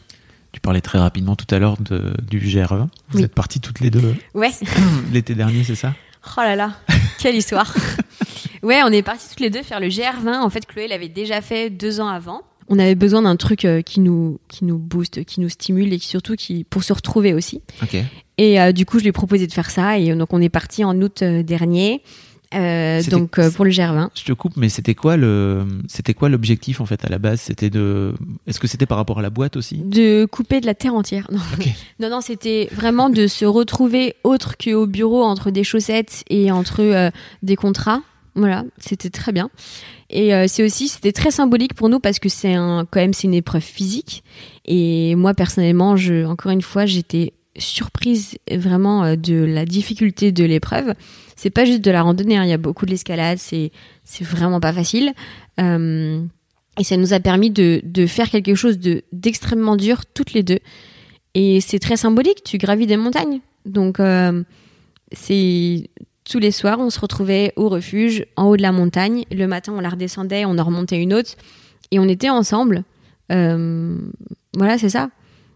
Tu 0.52 0.60
parlais 0.60 0.82
très 0.82 1.00
rapidement 1.00 1.38
tout 1.38 1.54
à 1.56 1.60
l'heure 1.60 1.78
du 1.80 2.40
GRE. 2.40 2.88
Vous 3.10 3.20
Oui. 3.20 3.24
êtes 3.24 3.34
partis 3.34 3.62
toutes 3.62 3.80
les 3.80 3.90
deux 3.90 4.16
Ouais. 4.34 4.52
l'été 5.14 5.34
dernier, 5.34 5.64
c'est 5.64 5.76
ça? 5.76 5.94
Oh 6.38 6.42
là 6.42 6.56
là, 6.58 6.74
quelle 7.20 7.36
histoire. 7.36 7.74
ouais, 8.64 8.82
on 8.84 8.90
est 8.90 9.02
partis 9.02 9.30
toutes 9.30 9.40
les 9.40 9.50
deux 9.50 9.64
faire 9.64 9.80
le 9.80 9.88
GR20. 9.88 10.40
En 10.40 10.50
fait, 10.50 10.66
Chloé 10.66 10.88
l'avait 10.88 11.10
déjà 11.10 11.42
fait 11.42 11.70
deux 11.70 12.00
ans 12.00 12.08
avant. 12.08 12.42
On 12.68 12.80
avait 12.80 12.96
besoin 12.96 13.24
d'un 13.24 13.36
truc 13.36 13.66
euh, 13.66 13.82
qui 13.82 14.00
nous 14.00 14.40
qui 14.48 14.64
nous 14.64 14.78
booste, 14.78 15.26
qui 15.26 15.42
nous 15.42 15.50
stimule 15.50 15.92
et 15.92 16.00
qui 16.00 16.08
surtout 16.08 16.36
qui 16.36 16.64
pour 16.64 16.84
se 16.84 16.94
retrouver 16.94 17.34
aussi. 17.34 17.62
Ok. 17.82 17.98
Et 18.38 18.62
euh, 18.62 18.72
du 18.72 18.86
coup, 18.86 18.98
je 18.98 19.04
lui 19.04 19.10
ai 19.10 19.14
proposé 19.14 19.46
de 19.46 19.52
faire 19.52 19.70
ça. 19.70 19.98
Et 19.98 20.16
donc, 20.16 20.34
on 20.34 20.42
est 20.42 20.50
parti 20.50 20.84
en 20.84 21.00
août 21.02 21.22
euh, 21.22 21.44
dernier. 21.44 22.02
Euh, 22.54 23.02
donc 23.04 23.40
euh, 23.40 23.50
pour 23.50 23.64
le 23.64 23.72
GR20. 23.72 24.10
Je 24.14 24.26
te 24.26 24.34
coupe, 24.34 24.58
mais 24.58 24.68
c'était 24.68 24.96
quoi 24.96 25.16
le 25.16 25.66
c'était 25.88 26.14
quoi 26.14 26.28
l'objectif 26.28 26.82
en 26.82 26.86
fait 26.86 27.06
à 27.06 27.10
la 27.10 27.18
base? 27.18 27.40
C'était 27.42 27.70
de 27.70 28.14
est-ce 28.46 28.60
que 28.60 28.68
c'était 28.68 28.86
par 28.86 28.98
rapport 28.98 29.20
à 29.20 29.22
la 29.22 29.30
boîte 29.30 29.56
aussi? 29.56 29.78
De 29.78 30.26
couper 30.26 30.60
de 30.60 30.66
la 30.66 30.76
terre 30.76 30.94
entière. 30.94 31.28
Non, 31.32 31.40
non, 32.00 32.10
non 32.10 32.22
c'était 32.22 32.68
vraiment 32.74 33.10
de 33.10 33.28
se 33.28 33.46
retrouver 33.46 34.16
autre 34.24 34.56
qu'au 34.58 34.86
bureau 34.86 35.24
entre 35.24 35.50
des 35.50 35.64
chaussettes 35.64 36.24
et 36.30 36.52
entre 36.52 36.82
euh, 36.82 37.10
des 37.42 37.56
contrats. 37.56 38.02
Voilà, 38.36 38.64
c'était 38.78 39.10
très 39.10 39.32
bien. 39.32 39.50
Et 40.10 40.34
euh, 40.34 40.46
c'est 40.48 40.64
aussi, 40.64 40.88
c'était 40.88 41.12
très 41.12 41.32
symbolique 41.32 41.74
pour 41.74 41.90
nous 41.90 42.00
parce 42.00 42.20
que 42.20 42.30
c'est 42.30 42.54
un, 42.54 42.86
quand 42.90 43.02
même, 43.02 43.14
c'est 43.14 43.28
une 43.28 43.34
épreuve 43.34 43.62
physique. 43.62 44.24
Et 44.66 45.16
moi, 45.16 45.34
personnellement, 45.34 45.98
je, 45.98 46.26
encore 46.26 46.52
une 46.52 46.62
fois, 46.62 46.86
j'étais 46.86 47.34
surprise 47.58 48.38
vraiment 48.50 49.04
euh, 49.04 49.16
de 49.16 49.36
la 49.36 49.66
difficulté 49.66 50.32
de 50.32 50.46
l'épreuve. 50.46 50.94
C'est 51.36 51.50
pas 51.50 51.66
juste 51.66 51.82
de 51.82 51.92
la 51.92 52.04
randonnée, 52.04 52.38
hein, 52.38 52.44
il 52.44 52.50
y 52.50 52.54
a 52.54 52.58
beaucoup 52.58 52.86
de 52.86 52.92
l'escalade, 52.92 53.38
c'est, 53.38 53.72
vraiment 54.22 54.62
pas 54.62 54.72
facile. 54.72 55.14
Euh, 55.60 56.24
et 56.80 56.84
ça 56.86 56.96
nous 56.96 57.14
a 57.14 57.20
permis 57.20 57.52
de, 57.52 57.82
de 57.84 58.06
faire 58.06 58.30
quelque 58.30 58.56
chose 58.56 58.80
de, 58.80 59.04
d'extrêmement 59.12 59.76
dur 59.76 60.06
toutes 60.06 60.32
les 60.32 60.44
deux. 60.44 60.60
Et 61.34 61.60
c'est 61.60 61.80
très 61.80 61.98
symbolique, 61.98 62.44
tu 62.44 62.58
gravis 62.58 62.88
des 62.88 62.98
montagnes. 62.98 63.40
Donc, 63.66 64.00
c'est 65.12 65.90
tous 66.32 66.40
les 66.40 66.52
soirs, 66.52 66.80
on 66.80 66.90
se 66.90 67.00
retrouvait 67.00 67.52
au 67.58 67.68
refuge, 67.68 68.26
en 68.38 68.46
haut 68.46 68.56
de 68.56 68.62
la 68.62 68.72
montagne. 68.72 69.26
Le 69.32 69.48
matin, 69.48 69.74
on 69.76 69.82
la 69.82 69.90
redescendait, 69.90 70.46
on 70.46 70.58
en 70.58 70.64
remontait 70.64 71.02
une 71.02 71.14
autre. 71.14 71.32
Et 71.92 72.00
on 72.00 72.08
était 72.08 72.30
ensemble. 72.30 72.86
Euh, 73.34 73.98
voilà, 74.56 74.78
c'est 74.78 74.90
ça. 74.90 75.10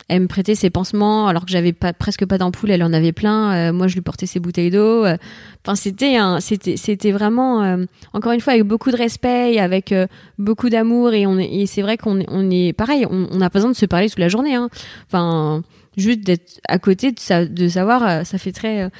Elle 0.09 0.23
me 0.23 0.27
prêtait 0.27 0.53
ses 0.53 0.69
pansements 0.69 1.27
alors 1.27 1.45
que 1.45 1.51
j'avais 1.51 1.71
presque 1.71 2.25
pas 2.25 2.37
d'ampoule, 2.37 2.71
elle 2.71 2.83
en 2.83 2.91
avait 2.91 3.13
plein. 3.13 3.53
Euh, 3.53 3.73
moi, 3.73 3.87
je 3.87 3.95
lui 3.95 4.01
portais 4.01 4.25
ses 4.25 4.41
bouteilles 4.41 4.69
d'eau. 4.69 5.05
Euh, 5.05 5.15
Enfin, 5.65 5.75
c'était 5.75 7.11
vraiment, 7.11 7.77
encore 8.13 8.33
une 8.33 8.39
fois, 8.39 8.53
avec 8.53 8.65
beaucoup 8.65 8.91
de 8.91 8.97
respect 8.97 9.55
et 9.55 9.59
avec 9.59 9.95
beaucoup 10.37 10.69
d'amour. 10.69 11.11
Et 11.11 11.65
c'est 11.65 11.81
vrai 11.81 11.97
qu'on 11.97 12.19
est, 12.51 12.71
pareil. 12.73 13.07
On 13.09 13.37
n'a 13.37 13.49
pas 13.49 13.57
besoin 13.57 13.71
de 13.71 13.75
se 13.75 13.87
parler 13.87 14.07
toute 14.07 14.19
la 14.19 14.27
journée. 14.27 14.53
Hein. 14.53 14.69
Enfin, 15.07 15.63
juste 15.97 16.19
d'être 16.19 16.59
à 16.67 16.77
côté 16.77 17.11
de, 17.11 17.45
de 17.47 17.67
savoir, 17.67 18.23
ça 18.27 18.37
fait 18.37 18.51
très. 18.51 18.91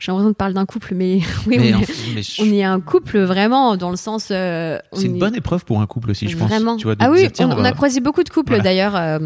J'ai 0.00 0.10
l'impression 0.10 0.30
de 0.30 0.34
parler 0.34 0.54
d'un 0.54 0.66
couple, 0.66 0.94
mais 0.96 1.20
oui, 1.46 1.58
Mais 1.58 1.72
on, 1.74 1.80
est, 1.80 1.84
fait, 1.84 2.14
mais 2.14 2.22
je- 2.22 2.42
on 2.42 2.46
est 2.52 2.64
un 2.64 2.80
couple 2.80 3.18
vraiment 3.20 3.76
dans 3.76 3.90
le 3.90 3.96
sens. 3.96 4.28
euh, 4.32 4.78
c'est 4.94 5.04
une 5.04 5.16
est- 5.16 5.18
bonne 5.20 5.36
épreuve 5.36 5.64
pour 5.64 5.80
un 5.80 5.86
couple 5.86 6.10
aussi, 6.10 6.26
je 6.26 6.36
pense. 6.36 6.48
Vraiment. 6.48 6.76
Tu 6.76 6.84
vois, 6.84 6.96
ah 6.98 7.10
oui, 7.10 7.18
dire, 7.20 7.32
tiens, 7.32 7.48
on, 7.50 7.52
on 7.52 7.62
va- 7.62 7.68
a 7.68 7.72
croisé 7.72 8.00
beaucoup 8.00 8.24
de 8.24 8.30
couples 8.30 8.50
Voilà. 8.54 8.64
d'ailleurs, 8.64 8.96
euh, 8.96 9.18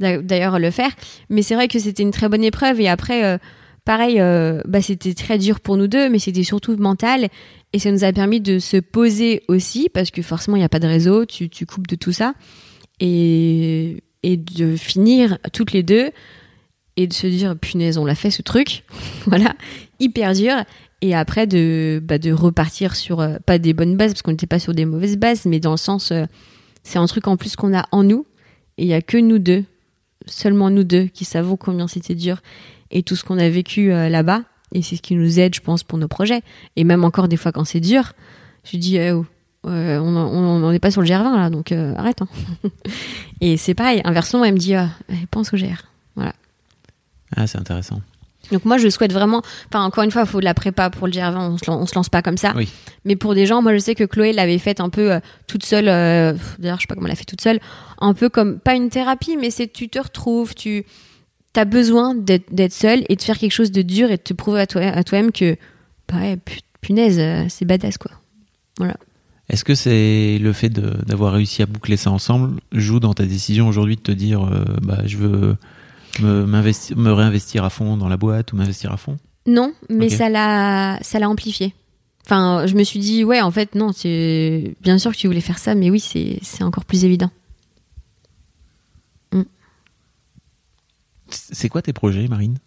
d'a- 0.00 0.20
d'ailleurs 0.20 0.58
le 0.58 0.70
faire. 0.70 0.90
Mais 1.30 1.40
c'est 1.42 1.54
vrai 1.54 1.68
que 1.68 1.78
c'était 1.78 2.02
une 2.02 2.10
très 2.10 2.28
bonne 2.28 2.44
épreuve 2.44 2.80
et 2.80 2.88
après, 2.88 3.24
euh, 3.24 3.38
pareil, 3.84 4.20
euh, 4.20 4.60
bah, 4.66 4.82
c'était 4.82 5.14
très 5.14 5.38
dur 5.38 5.60
pour 5.60 5.76
nous 5.76 5.86
deux, 5.86 6.10
mais 6.10 6.18
c'était 6.18 6.42
surtout 6.42 6.76
mental 6.76 7.28
et 7.72 7.78
ça 7.78 7.92
nous 7.92 8.02
a 8.04 8.12
permis 8.12 8.40
de 8.40 8.58
se 8.58 8.78
poser 8.78 9.42
aussi 9.48 9.88
parce 9.94 10.10
que 10.10 10.22
forcément 10.22 10.56
il 10.56 10.60
n'y 10.60 10.64
a 10.64 10.68
pas 10.68 10.80
de 10.80 10.88
réseau, 10.88 11.24
tu, 11.24 11.48
tu 11.48 11.66
coupes 11.66 11.86
de 11.86 11.94
tout 11.94 12.12
ça 12.12 12.34
et 13.00 14.02
et 14.22 14.36
de 14.36 14.76
finir 14.76 15.38
toutes 15.52 15.72
les 15.72 15.82
deux 15.82 16.10
et 16.96 17.06
de 17.06 17.12
se 17.12 17.26
dire 17.26 17.56
punaise 17.56 17.98
on 17.98 18.04
l'a 18.04 18.14
fait 18.14 18.30
ce 18.30 18.42
truc 18.42 18.82
voilà 19.26 19.54
hyper 20.00 20.32
dur. 20.32 20.54
Et 21.02 21.14
après 21.14 21.46
de 21.46 22.00
bah, 22.02 22.18
de 22.18 22.32
repartir 22.32 22.96
sur 22.96 23.20
euh, 23.20 23.36
pas 23.44 23.58
des 23.58 23.74
bonnes 23.74 23.96
bases 23.96 24.12
parce 24.12 24.22
qu'on 24.22 24.30
n'était 24.30 24.46
pas 24.46 24.58
sur 24.58 24.74
des 24.74 24.86
mauvaises 24.86 25.18
bases 25.18 25.44
mais 25.44 25.60
dans 25.60 25.72
le 25.72 25.76
sens 25.76 26.10
euh, 26.10 26.24
c'est 26.82 26.98
un 26.98 27.06
truc 27.06 27.28
en 27.28 27.36
plus 27.36 27.56
qu'on 27.56 27.76
a 27.76 27.86
en 27.92 28.02
nous. 28.02 28.26
Et 28.78 28.84
il 28.84 28.88
y 28.88 28.94
a 28.94 29.02
que 29.02 29.18
nous 29.18 29.38
deux 29.38 29.64
seulement 30.26 30.70
nous 30.70 30.84
deux 30.84 31.04
qui 31.04 31.24
savons 31.24 31.56
combien 31.56 31.86
c'était 31.86 32.14
dur 32.14 32.40
et 32.90 33.02
tout 33.02 33.14
ce 33.14 33.24
qu'on 33.24 33.38
a 33.38 33.48
vécu 33.48 33.92
euh, 33.92 34.08
là-bas. 34.08 34.42
Et 34.72 34.82
c'est 34.82 34.96
ce 34.96 35.02
qui 35.02 35.14
nous 35.14 35.38
aide 35.38 35.54
je 35.54 35.60
pense 35.60 35.82
pour 35.82 35.98
nos 35.98 36.08
projets. 36.08 36.42
Et 36.76 36.84
même 36.84 37.04
encore 37.04 37.28
des 37.28 37.36
fois 37.36 37.52
quand 37.52 37.64
c'est 37.64 37.80
dur 37.80 38.12
je 38.64 38.78
dis 38.78 38.98
oh, 39.12 39.24
on 39.64 40.70
n'est 40.72 40.78
pas 40.80 40.90
sur 40.90 41.02
le 41.02 41.08
GR20 41.08 41.36
là 41.36 41.50
donc 41.50 41.72
arrête 41.72 42.22
hein. 42.22 42.28
et 43.40 43.56
c'est 43.56 43.74
pareil 43.74 44.00
inversement 44.04 44.44
elle 44.44 44.54
me 44.54 44.58
dit 44.58 44.74
eh, 44.74 45.26
pense 45.30 45.52
au 45.52 45.56
GR 45.56 45.84
voilà. 46.16 46.32
Ah, 47.36 47.46
c'est 47.46 47.58
intéressant. 47.58 48.00
Donc 48.52 48.64
moi 48.64 48.78
je 48.78 48.88
souhaite 48.88 49.12
vraiment 49.12 49.42
enfin 49.72 49.84
encore 49.84 50.04
une 50.04 50.10
fois 50.10 50.22
il 50.22 50.28
faut 50.28 50.40
de 50.40 50.44
la 50.44 50.54
prépa 50.54 50.90
pour 50.90 51.06
le 51.06 51.12
GR20 51.12 51.36
on 51.38 51.58
se, 51.58 51.70
on 51.70 51.86
se 51.86 51.94
lance 51.94 52.08
pas 52.08 52.22
comme 52.22 52.36
ça. 52.36 52.52
Oui. 52.56 52.68
mais 53.04 53.16
pour 53.16 53.34
des 53.34 53.46
gens 53.46 53.62
moi 53.62 53.72
je 53.74 53.78
sais 53.78 53.94
que 53.94 54.04
Chloé 54.04 54.32
l'avait 54.32 54.58
faite 54.58 54.80
un 54.80 54.88
peu 54.88 55.12
euh, 55.12 55.20
toute 55.46 55.64
seule 55.64 55.88
euh, 55.88 56.34
d'ailleurs 56.58 56.76
je 56.76 56.82
sais 56.82 56.86
pas 56.86 56.94
comment 56.94 57.06
elle 57.06 57.12
l'a 57.12 57.16
fait 57.16 57.24
toute 57.24 57.40
seule 57.40 57.60
un 58.00 58.14
peu 58.14 58.28
comme 58.28 58.58
pas 58.58 58.74
une 58.74 58.88
thérapie 58.90 59.36
mais 59.36 59.50
c'est 59.50 59.72
tu 59.72 59.88
te 59.88 59.98
retrouves 59.98 60.54
tu 60.54 60.84
as 61.56 61.64
besoin 61.64 62.14
d'être 62.14 62.72
seule 62.72 63.04
et 63.08 63.16
de 63.16 63.22
faire 63.22 63.38
quelque 63.38 63.52
chose 63.52 63.72
de 63.72 63.82
dur 63.82 64.10
et 64.10 64.16
de 64.18 64.22
te 64.22 64.34
prouver 64.34 64.60
à 64.60 64.66
toi 64.66 64.82
à 64.82 65.02
toi-même 65.04 65.32
que 65.32 65.56
bah 66.08 66.16
ouais, 66.20 66.36
pu- 66.36 66.60
punaise 66.80 67.18
euh, 67.18 67.44
c'est 67.48 67.64
badass 67.64 67.98
quoi. 67.98 68.10
Voilà. 68.78 68.94
Est-ce 69.48 69.64
que 69.64 69.74
c'est 69.76 70.38
le 70.40 70.52
fait 70.52 70.68
d'avoir 70.70 71.32
réussi 71.32 71.62
à 71.62 71.66
boucler 71.66 71.96
ça 71.96 72.10
ensemble 72.10 72.60
joue 72.72 72.98
dans 73.00 73.14
ta 73.14 73.24
décision 73.24 73.68
aujourd'hui 73.68 73.94
de 73.96 74.00
te 74.02 74.10
dire 74.12 74.40
bah 74.82 74.98
je 75.06 75.16
veux 75.16 75.56
me, 76.20 77.12
réinvestir 77.12 77.64
à 77.64 77.70
fond 77.70 77.96
dans 77.96 78.08
la 78.08 78.16
boîte 78.16 78.52
ou 78.52 78.56
m'investir 78.56 78.92
à 78.92 78.96
fond? 78.96 79.16
Non, 79.46 79.72
mais 79.88 80.08
ça 80.08 80.28
l'a, 80.28 80.98
ça 81.02 81.18
l'a 81.18 81.28
amplifié. 81.28 81.74
Enfin, 82.26 82.66
je 82.66 82.74
me 82.74 82.82
suis 82.82 82.98
dit, 82.98 83.22
ouais, 83.22 83.40
en 83.40 83.52
fait, 83.52 83.74
non, 83.76 83.92
c'est 83.92 84.74
bien 84.80 84.98
sûr 84.98 85.12
que 85.12 85.16
tu 85.16 85.28
voulais 85.28 85.40
faire 85.40 85.58
ça, 85.58 85.76
mais 85.76 85.90
oui, 85.90 86.00
c'est, 86.00 86.38
c'est 86.42 86.64
encore 86.64 86.84
plus 86.84 87.04
évident. 87.04 87.30
C'est 91.28 91.68
quoi 91.68 91.82
tes 91.82 91.92
projets, 91.92 92.28
Marine? 92.28 92.58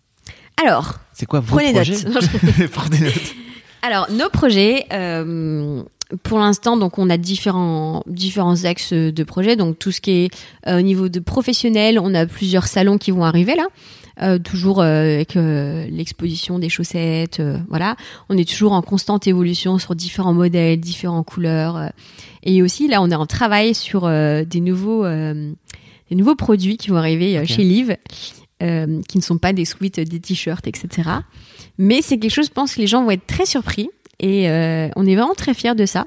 Alors, 0.61 0.99
C'est 1.13 1.25
quoi 1.25 1.39
vos 1.39 1.55
Prenez 1.55 1.73
projets? 1.73 2.03
note. 2.09 2.23
Prenez 2.73 2.99
note. 2.99 3.35
alors 3.81 4.11
nos 4.11 4.29
projets, 4.29 4.85
euh, 4.91 5.81
pour 6.23 6.39
l'instant, 6.39 6.77
donc 6.77 6.97
on 6.97 7.09
a 7.09 7.17
différents 7.17 8.03
différents 8.07 8.65
axes 8.65 8.93
de 8.93 9.23
projets. 9.23 9.55
Donc 9.55 9.77
tout 9.77 9.91
ce 9.91 10.01
qui 10.01 10.11
est 10.11 10.29
euh, 10.67 10.79
au 10.79 10.81
niveau 10.81 11.09
de 11.09 11.19
professionnel, 11.19 11.99
on 12.01 12.13
a 12.15 12.25
plusieurs 12.25 12.67
salons 12.67 12.97
qui 12.97 13.11
vont 13.11 13.23
arriver 13.23 13.55
là. 13.55 13.67
Euh, 14.21 14.37
toujours 14.37 14.81
euh, 14.81 15.15
avec 15.15 15.37
euh, 15.37 15.87
l'exposition 15.89 16.59
des 16.59 16.67
chaussettes, 16.67 17.39
euh, 17.39 17.57
voilà. 17.69 17.95
On 18.27 18.37
est 18.37 18.49
toujours 18.49 18.73
en 18.73 18.81
constante 18.81 19.27
évolution 19.27 19.77
sur 19.77 19.95
différents 19.95 20.33
modèles, 20.33 20.79
différentes 20.79 21.25
couleurs. 21.25 21.77
euh. 21.77 21.87
et 22.43 22.61
aussi 22.61 22.89
là, 22.89 23.01
on 23.01 23.09
est 23.11 23.15
en 23.15 23.25
travail 23.27 23.73
sur 23.73 24.05
euh, 24.05 24.43
des 24.43 24.59
nouveaux 24.59 25.05
euh, 25.05 25.53
des 26.09 26.15
nouveaux 26.17 26.35
produits 26.35 26.75
qui 26.75 26.89
vont 26.89 26.97
arriver 26.97 27.37
euh, 27.37 27.45
chez 27.45 27.63
Liv, 27.63 27.95
euh, 28.61 28.99
qui 29.07 29.17
ne 29.19 29.23
sont 29.23 29.37
pas 29.37 29.53
des 29.53 29.63
sweats, 29.63 30.03
des 30.03 30.19
t-shirts, 30.19 30.67
etc. 30.67 31.09
Mais 31.77 32.01
c'est 32.01 32.17
quelque 32.17 32.33
chose, 32.33 32.47
je 32.47 32.51
pense 32.51 32.75
que 32.75 32.81
les 32.81 32.87
gens 32.87 33.03
vont 33.05 33.11
être 33.11 33.25
très 33.27 33.45
surpris 33.45 33.89
et 34.19 34.49
euh, 34.49 34.89
on 34.95 35.05
est 35.05 35.15
vraiment 35.15 35.35
très 35.35 35.53
fiers 35.53 35.75
de 35.75 35.85
ça. 35.85 36.05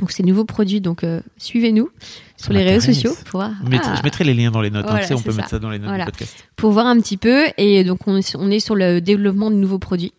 Donc 0.00 0.10
ces 0.12 0.22
nouveaux 0.22 0.46
produits, 0.46 0.80
donc 0.80 1.04
euh, 1.04 1.20
suivez-nous 1.36 1.90
sur 2.38 2.54
les 2.54 2.64
réseaux 2.64 2.86
sociaux 2.86 3.12
pour 3.26 3.40
voir, 3.40 3.52
Je 3.64 3.68
mettrai, 3.68 3.90
ah, 3.92 3.96
je 3.98 4.02
mettrai 4.02 4.24
les 4.24 4.32
liens 4.32 4.50
dans 4.50 4.62
les 4.62 4.70
notes. 4.70 4.84
hein. 4.86 4.88
Voilà, 4.92 5.02
Tu 5.04 5.08
sais, 5.08 5.14
on 5.14 5.20
peut 5.20 5.30
ça. 5.30 5.36
mettre 5.36 5.50
ça 5.50 5.58
dans 5.58 5.68
les 5.68 5.78
notes 5.78 5.88
Voilà. 5.88 6.06
du 6.06 6.10
podcast. 6.10 6.44
pour 6.56 6.70
voir 6.72 6.86
un 6.86 6.98
petit 7.00 7.18
peu. 7.18 7.44
Et 7.58 7.84
donc 7.84 7.98
on, 8.06 8.16
est- 8.16 8.34
on 8.36 8.50
est 8.50 8.60
sur 8.60 8.74
le 8.76 9.00
développement 9.02 9.50
de 9.50 9.56
nouveaux 9.56 9.78
produits. 9.78 10.12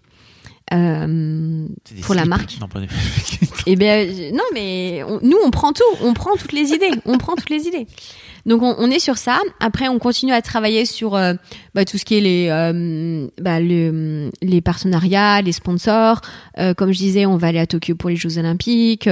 Euh, 0.72 1.66
Pour 2.04 2.14
la 2.14 2.26
marque. 2.26 2.58
Non, 2.62 2.68
et 3.66 3.76
ben 3.76 4.08
euh, 4.08 4.32
non 4.34 4.44
mais 4.54 5.02
on- 5.08 5.20
nous 5.24 5.38
on 5.44 5.50
prend 5.50 5.74
tout, 5.74 5.82
on 6.04 6.14
prend 6.14 6.36
toutes 6.36 6.52
les 6.54 6.74
idées, 6.74 6.92
on 7.06 7.18
prend 7.18 7.34
toutes 7.36 7.50
les 7.50 7.66
idées. 7.68 7.88
Donc 8.50 8.64
on, 8.64 8.90
est 8.90 8.98
sur 8.98 9.20
ça. 9.20 9.40
Après 9.60 9.90
on 9.90 10.00
continue 10.00 10.34
à 10.34 10.42
travailler 10.42 10.84
sur 10.84 11.16
euh, 11.16 11.36
bah, 11.76 11.86
tout 11.86 12.00
ce 12.00 12.04
qui 12.04 12.18
est 12.18 12.20
les 12.20 12.48
euh, 12.50 13.28
bah, 13.40 13.60
partenariats, 14.66 15.44
les 15.44 15.52
sponsors. 15.52 16.22
Euh, 16.58 16.74
comme 16.74 16.92
je 16.92 16.98
disais, 16.98 17.28
on 17.28 17.38
va 17.38 17.48
aller 17.48 17.60
à 17.60 17.68
Tokyo 17.68 17.94
pour 17.94 18.10
les 18.10 18.16
Jeux 18.16 18.40
Olympiques. 18.40 19.08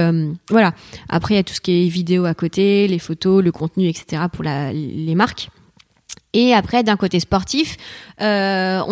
Voilà. 0.50 0.74
Après 1.08 1.34
il 1.34 1.36
y 1.36 1.40
a 1.40 1.44
tout 1.44 1.54
ce 1.54 1.60
qui 1.60 1.86
est 1.86 1.88
vidéo 1.88 2.24
à 2.24 2.34
côté, 2.34 2.88
les 2.88 2.98
photos, 2.98 3.40
le 3.44 3.52
contenu, 3.52 3.86
etc. 3.86 4.24
pour 4.32 4.42
les 4.42 5.14
marques. 5.14 5.50
Et 6.34 6.52
après, 6.52 6.82
d'un 6.82 6.96
côté 6.96 7.20
sportif, 7.20 7.76
on 8.18 8.24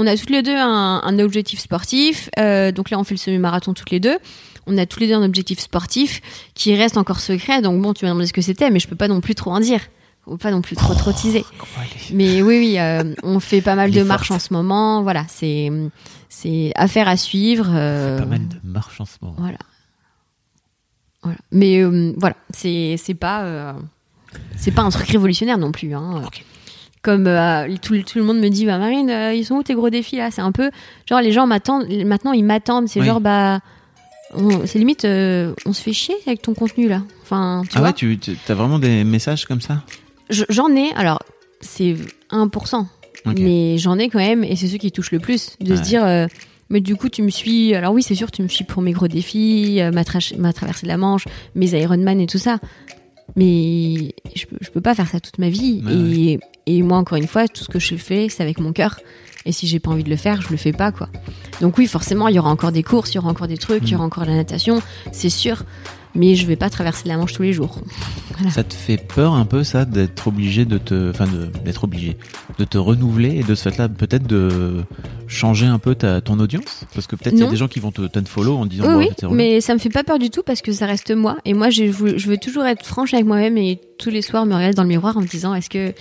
a 0.07 0.17
toutes 0.17 0.31
les 0.31 0.43
deux 0.43 0.57
un, 0.57 1.03
un 1.03 1.19
objectif 1.19 1.59
sportif. 1.59 2.31
Donc 2.37 2.91
là, 2.91 3.01
on 3.01 3.05
fait 3.05 3.15
le 3.15 3.19
semi-marathon 3.19 3.75
toutes 3.75 3.91
les 3.91 4.01
deux. 4.01 4.17
On 4.69 4.79
a 4.79 4.87
tous 4.87 5.01
les 5.01 5.09
deux 5.09 5.15
un 5.15 5.25
objectif 5.25 5.59
sportif 5.59 6.23
qui 6.55 6.77
reste 6.77 6.97
encore 6.97 7.19
secret. 7.19 7.63
Donc 7.63 7.83
bon, 7.83 7.95
tu 7.95 8.05
m'as 8.05 8.13
demandé 8.13 8.29
ce 8.29 8.33
que 8.33 8.43
c'était, 8.43 8.71
mais 8.71 8.79
je 8.79 8.87
peux 8.87 8.97
pas 8.97 9.09
non 9.09 9.21
plus 9.21 9.35
trop 9.35 9.51
en 9.51 9.59
dire. 9.59 9.81
Faut 10.27 10.37
pas 10.37 10.51
non 10.51 10.61
plus 10.61 10.75
trop 10.77 10.93
trop 10.95 11.13
teaser. 11.13 11.45
Elle 11.79 11.85
est- 11.85 12.15
Mais 12.15 12.43
oui, 12.43 12.59
oui, 12.59 12.79
euh, 12.79 13.15
on 13.23 13.39
fait 13.41 13.61
pas 13.63 13.75
mal 13.77 13.91
de 13.93 14.03
marches 14.03 14.31
en 14.33 14.39
ce 14.41 14.53
moment. 14.53 15.03
Voilà, 15.03 15.25
c'est 15.29 15.71
c'est 16.29 16.73
affaire 16.75 17.09
à 17.09 17.17
suivre. 17.17 17.69
euh, 17.73 18.19
Pas 18.19 18.27
mal 18.27 18.49
de 18.49 18.57
marches 18.65 19.01
en 19.01 19.05
ce 19.05 19.17
moment. 19.23 19.37
Voilà. 19.39 19.59
Voilà. 21.23 21.39
Mais 21.53 21.79
euh, 21.83 22.13
voilà, 22.17 22.37
c'est 22.51 22.97
c'est 22.99 23.15
pas 23.15 23.43
euh, 23.45 23.73
c'est 24.57 24.71
pas 24.73 24.83
un 24.83 24.91
truc 24.91 25.09
révolutionnaire 25.09 25.59
non 25.59 25.73
plus. 25.73 25.95
Hein. 25.95 26.23
Comme 27.03 27.25
tout, 27.83 27.93
le- 27.93 28.03
tout 28.03 28.19
le 28.19 28.25
monde 28.25 28.39
me 28.41 28.49
dit, 28.49 28.67
bah 28.67 28.79
Marine, 28.79 29.09
ils 29.33 29.45
sont 29.45 29.55
où 29.55 29.63
tes 29.63 29.75
gros 29.75 29.91
défis 29.91 30.17
là? 30.17 30.33
C'est 30.33 30.41
un 30.43 30.51
peu 30.53 30.71
genre 31.09 31.21
les 31.21 31.31
gens 31.31 31.47
m'attendent. 31.47 31.87
Maintenant 32.05 32.33
ils 32.33 32.45
m'attendent. 32.45 32.89
C'est 32.89 33.01
Oui. 33.01 33.07
genre 33.07 33.21
bah 33.21 33.61
c'est 34.65 34.81
limite 34.81 35.05
euh, 35.05 35.55
on 35.67 35.73
se 35.73 35.81
fait 35.81 35.93
chier 35.93 36.17
avec 36.27 36.43
ton 36.43 36.53
contenu 36.53 36.89
là. 36.89 37.03
Enfin 37.23 37.63
tu 37.71 37.77
Ah 37.77 37.81
vois? 37.81 37.89
ouais, 37.91 37.95
tu 37.95 38.37
as 38.49 38.55
vraiment 38.55 38.81
des 38.81 39.05
messages 39.05 39.47
comme 39.47 39.61
ça? 39.61 39.83
J'en 40.31 40.75
ai. 40.75 40.93
Alors 40.95 41.21
c'est 41.61 41.97
1%. 42.31 42.87
Ok. 43.27 43.39
Mais 43.39 43.77
j'en 43.79 43.99
ai 43.99 44.09
quand 44.09 44.19
même, 44.19 44.45
et 44.45 44.55
c'est 44.57 44.69
ceux 44.69 44.79
qui 44.79 44.93
touchent 44.93 45.11
le 45.13 45.19
plus, 45.19 45.57
de 45.61 45.71
Ouais. 45.73 45.77
se 45.77 45.83
dire, 45.83 46.05
euh, 46.05 46.27
mais 46.71 46.81
du 46.81 46.95
coup, 46.97 47.09
tu 47.09 47.23
me 47.23 47.31
suis. 47.31 47.75
Alors 47.75 47.93
oui, 47.93 48.03
c'est 48.03 48.15
sûr, 48.15 48.31
tu 48.31 48.43
me 48.43 48.49
suis 48.49 48.65
pour 48.65 48.83
mes 48.83 48.93
gros 48.93 49.09
défis, 49.09 49.81
euh, 49.81 49.91
ma, 49.91 50.03
tra- 50.03 50.37
ma 50.39 50.53
traversée 50.53 50.83
de 50.87 50.89
la 50.89 50.97
Manche, 50.97 51.25
mes 51.55 51.71
Ironman 51.73 52.21
et 52.21 52.27
tout 52.27 52.39
ça. 52.39 52.59
Mais 53.35 54.15
je 54.35 54.47
peux, 54.47 54.57
je 54.61 54.71
peux 54.71 54.81
pas 54.81 54.95
faire 54.95 55.09
ça 55.09 55.19
toute 55.21 55.39
ma 55.39 55.49
vie. 55.49 55.83
Ouais, 55.85 55.93
et, 55.93 56.41
et 56.67 56.83
moi, 56.83 56.99
encore 56.99 57.17
une 57.19 57.27
fois, 57.29 57.49
tout 57.49 57.65
ce 57.65 57.69
que 57.69 57.79
je 57.79 57.97
fais, 57.97 58.29
c'est 58.29 58.43
avec 58.43 58.59
mon 58.61 58.73
cœur. 58.73 58.99
Et 59.45 59.53
si 59.53 59.69
j'ai 59.69 59.79
pas 59.79 59.91
envie 59.93 60.03
de 60.03 60.11
le 60.11 60.17
faire, 60.17 60.43
je 60.43 60.49
le 60.51 60.57
fais 60.57 60.73
pas, 60.73 60.91
quoi. 60.91 61.09
Donc 61.61 61.79
oui, 61.79 61.87
forcément, 61.87 62.27
il 62.29 62.35
y 62.35 62.39
aura 62.39 62.51
encore 62.51 62.73
des 62.73 62.83
courses, 62.83 63.13
il 63.13 63.17
y 63.17 63.19
aura 63.19 63.29
encore 63.31 63.47
des 63.47 63.59
trucs, 63.59 63.83
il 63.85 63.91
y 63.91 63.93
Mm. 63.93 63.97
aura 63.97 64.05
encore 64.07 64.25
de 64.25 64.31
la 64.31 64.37
natation, 64.37 64.83
c'est 65.13 65.31
sûr. 65.31 65.63
Mais 66.19 66.35
je 66.35 66.47
vais 66.47 66.57
pas 66.57 66.71
traverser 66.71 67.07
la 67.09 67.19
Manche 67.19 67.35
tous 67.35 67.43
les 67.43 67.53
jours. 67.53 67.79
Ça 68.51 68.65
te 68.65 68.73
fait 68.75 68.97
peur 68.97 69.35
un 69.35 69.45
peu 69.45 69.65
ça 69.65 69.85
d'être 69.85 70.29
obligé 70.29 70.65
de 70.65 70.79
te, 70.79 71.11
enfin 71.11 71.27
d'être 71.65 71.85
obligé, 71.85 72.17
de 72.59 72.65
te 72.65 72.79
renouveler 72.79 73.37
et 73.37 73.43
de 73.43 73.55
ce 73.55 73.69
fait-là 73.69 73.89
peut-être 73.91 74.27
de 74.27 74.83
changer 75.27 75.67
un 75.67 75.79
peu 75.79 75.95
ta, 75.95 76.21
ton 76.23 76.39
audience? 76.39 76.85
Parce 76.95 77.07
que 77.07 77.17
peut-être 77.17 77.35
il 77.35 77.41
y 77.41 77.45
a 77.45 77.51
des 77.51 77.57
gens 77.57 77.69
qui 77.69 77.81
vont 77.81 77.93
te 77.93 78.09
follow 78.27 78.57
en 78.57 78.65
disant 78.67 78.85
Oui, 78.85 78.93
bon, 78.93 78.99
oui, 78.99 79.05
en 79.05 79.09
fait, 79.11 79.15
c'est 79.21 79.27
relou. 79.27 79.37
mais 79.37 79.61
ça 79.61 79.75
me 79.75 79.79
fait 79.79 79.91
pas 79.91 80.05
peur 80.05 80.19
du 80.19 80.31
tout 80.31 80.43
parce 80.43 80.63
que 80.63 80.73
ça 80.73 80.87
reste 80.87 81.11
moi. 81.15 81.37
Et 81.45 81.53
moi, 81.55 81.69
je 81.71 81.85
veux, 81.85 82.17
je 82.19 82.29
veux 82.29 82.39
toujours 82.39 82.65
être 82.65 82.85
franche 82.87 83.13
avec 83.15 83.27
moi-même 83.27 83.57
et 83.59 83.79
tous 83.99 84.11
les 84.11 84.23
soirs 84.23 84.45
me 84.47 84.55
regarder 84.55 84.75
dans 84.75 84.83
le 84.85 84.89
miroir 84.91 85.17
en 85.17 85.21
me 85.21 85.27
disant 85.27 85.55
est-ce 85.55 85.69
que, 85.71 85.93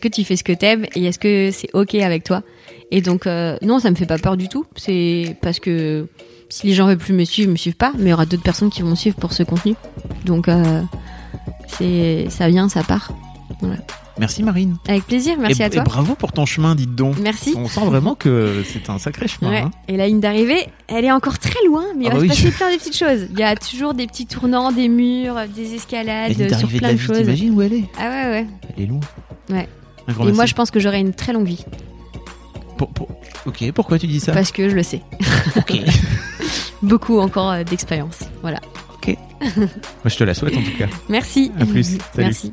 est-ce 0.00 0.08
que 0.08 0.14
tu 0.14 0.24
fais 0.24 0.36
ce 0.36 0.44
que 0.44 0.52
t'aimes 0.52 0.86
et 0.94 1.04
est-ce 1.04 1.18
que 1.18 1.50
c'est 1.52 1.68
ok 1.74 1.94
avec 1.96 2.24
toi? 2.24 2.42
Et 2.90 3.02
donc, 3.02 3.26
euh, 3.26 3.56
non, 3.60 3.78
ça 3.80 3.90
me 3.90 3.96
fait 3.96 4.06
pas 4.06 4.16
peur 4.18 4.36
du 4.38 4.48
tout. 4.48 4.64
C'est 4.76 5.36
parce 5.42 5.60
que 5.60 6.06
si 6.48 6.66
les 6.68 6.72
gens 6.72 6.86
veulent 6.86 6.96
plus 6.96 7.12
me 7.12 7.24
suivre, 7.24 7.48
ils 7.50 7.52
me 7.52 7.56
suivent 7.58 7.76
pas, 7.76 7.92
mais 7.98 8.04
il 8.06 8.08
y 8.08 8.12
aura 8.14 8.24
d'autres 8.24 8.42
personnes 8.42 8.70
qui 8.70 8.80
vont 8.82 8.90
me 8.90 8.94
suivre 8.94 9.16
pour 9.16 9.32
ce 9.34 9.42
contenu. 9.42 9.74
Donc, 10.24 10.48
euh, 10.48 10.80
c'est, 11.68 12.26
ça 12.30 12.48
vient, 12.48 12.68
ça 12.70 12.82
part. 12.82 13.12
Merci 14.18 14.42
Marine. 14.42 14.76
Avec 14.88 15.04
plaisir, 15.04 15.36
merci 15.38 15.60
et, 15.60 15.64
à 15.64 15.66
et 15.68 15.70
toi. 15.70 15.82
bravo 15.82 16.14
pour 16.14 16.32
ton 16.32 16.44
chemin, 16.46 16.74
dites 16.74 16.94
donc. 16.94 17.18
Merci. 17.20 17.54
On 17.56 17.68
sent 17.68 17.84
vraiment 17.84 18.14
que 18.14 18.62
c'est 18.66 18.90
un 18.90 18.98
sacré 18.98 19.28
chemin. 19.28 19.50
Ouais. 19.50 19.58
hein. 19.60 19.70
Et 19.88 19.96
la 19.96 20.06
ligne 20.08 20.20
d'arrivée, 20.20 20.66
elle 20.88 21.04
est 21.04 21.12
encore 21.12 21.38
très 21.38 21.64
loin, 21.66 21.84
mais 21.96 22.04
il 22.06 22.08
Ah 22.10 22.14
va 22.16 22.20
bah 22.26 22.34
se 22.34 22.42
passer 22.42 22.50
plein 22.50 22.72
de 22.72 22.76
petites 22.78 22.96
choses. 22.96 23.28
Il 23.32 23.38
y 23.38 23.42
a 23.42 23.54
toujours 23.56 23.94
des 23.94 24.06
petits 24.06 24.26
tournants, 24.26 24.72
des 24.72 24.88
murs, 24.88 25.36
des 25.54 25.68
La 25.68 25.74
escalades, 25.74 26.32
sur 26.34 26.46
d'arrivée 26.48 26.72
de 26.74 26.78
plein 26.78 26.88
la 26.88 26.94
de 26.94 26.98
vie, 26.98 27.06
choses. 27.06 27.18
t'imagines 27.18 27.54
où 27.54 27.62
elle 27.62 27.72
est? 27.74 27.84
Ah 27.98 28.08
ouais, 28.08 28.30
ouais. 28.30 28.46
Elle 28.76 28.82
est 28.82 28.86
loin. 28.86 29.00
Ouais. 29.50 29.68
Un 30.08 30.12
grand 30.12 30.28
Et 30.28 30.32
moi, 30.32 30.46
je 30.46 30.54
pense 30.54 30.70
que 30.70 30.80
j'aurai 30.80 31.00
une 31.00 31.14
très 31.14 31.32
longue 31.32 31.46
vie. 31.46 31.64
Pour- 32.76 32.88
pour- 32.88 33.08
Ok, 33.46 33.70
pourquoi 33.72 33.98
tu 33.98 34.06
dis 34.06 34.20
ça 34.20 34.32
Parce 34.32 34.52
que 34.52 34.68
je 34.68 34.74
le 34.74 34.82
sais. 34.82 35.02
Ok. 35.56 35.78
Beaucoup 36.82 37.18
encore 37.20 37.50
euh, 37.50 37.64
d'expérience. 37.64 38.20
Voilà. 38.42 38.60
Moi, 39.56 39.66
je 40.04 40.16
te 40.16 40.24
la 40.24 40.34
souhaite 40.34 40.54
en 40.56 40.62
tout 40.62 40.76
cas. 40.78 40.86
Merci. 41.08 41.50
À 41.58 41.64
plus. 41.64 41.84
Salut. 42.14 42.26
Merci. 42.28 42.52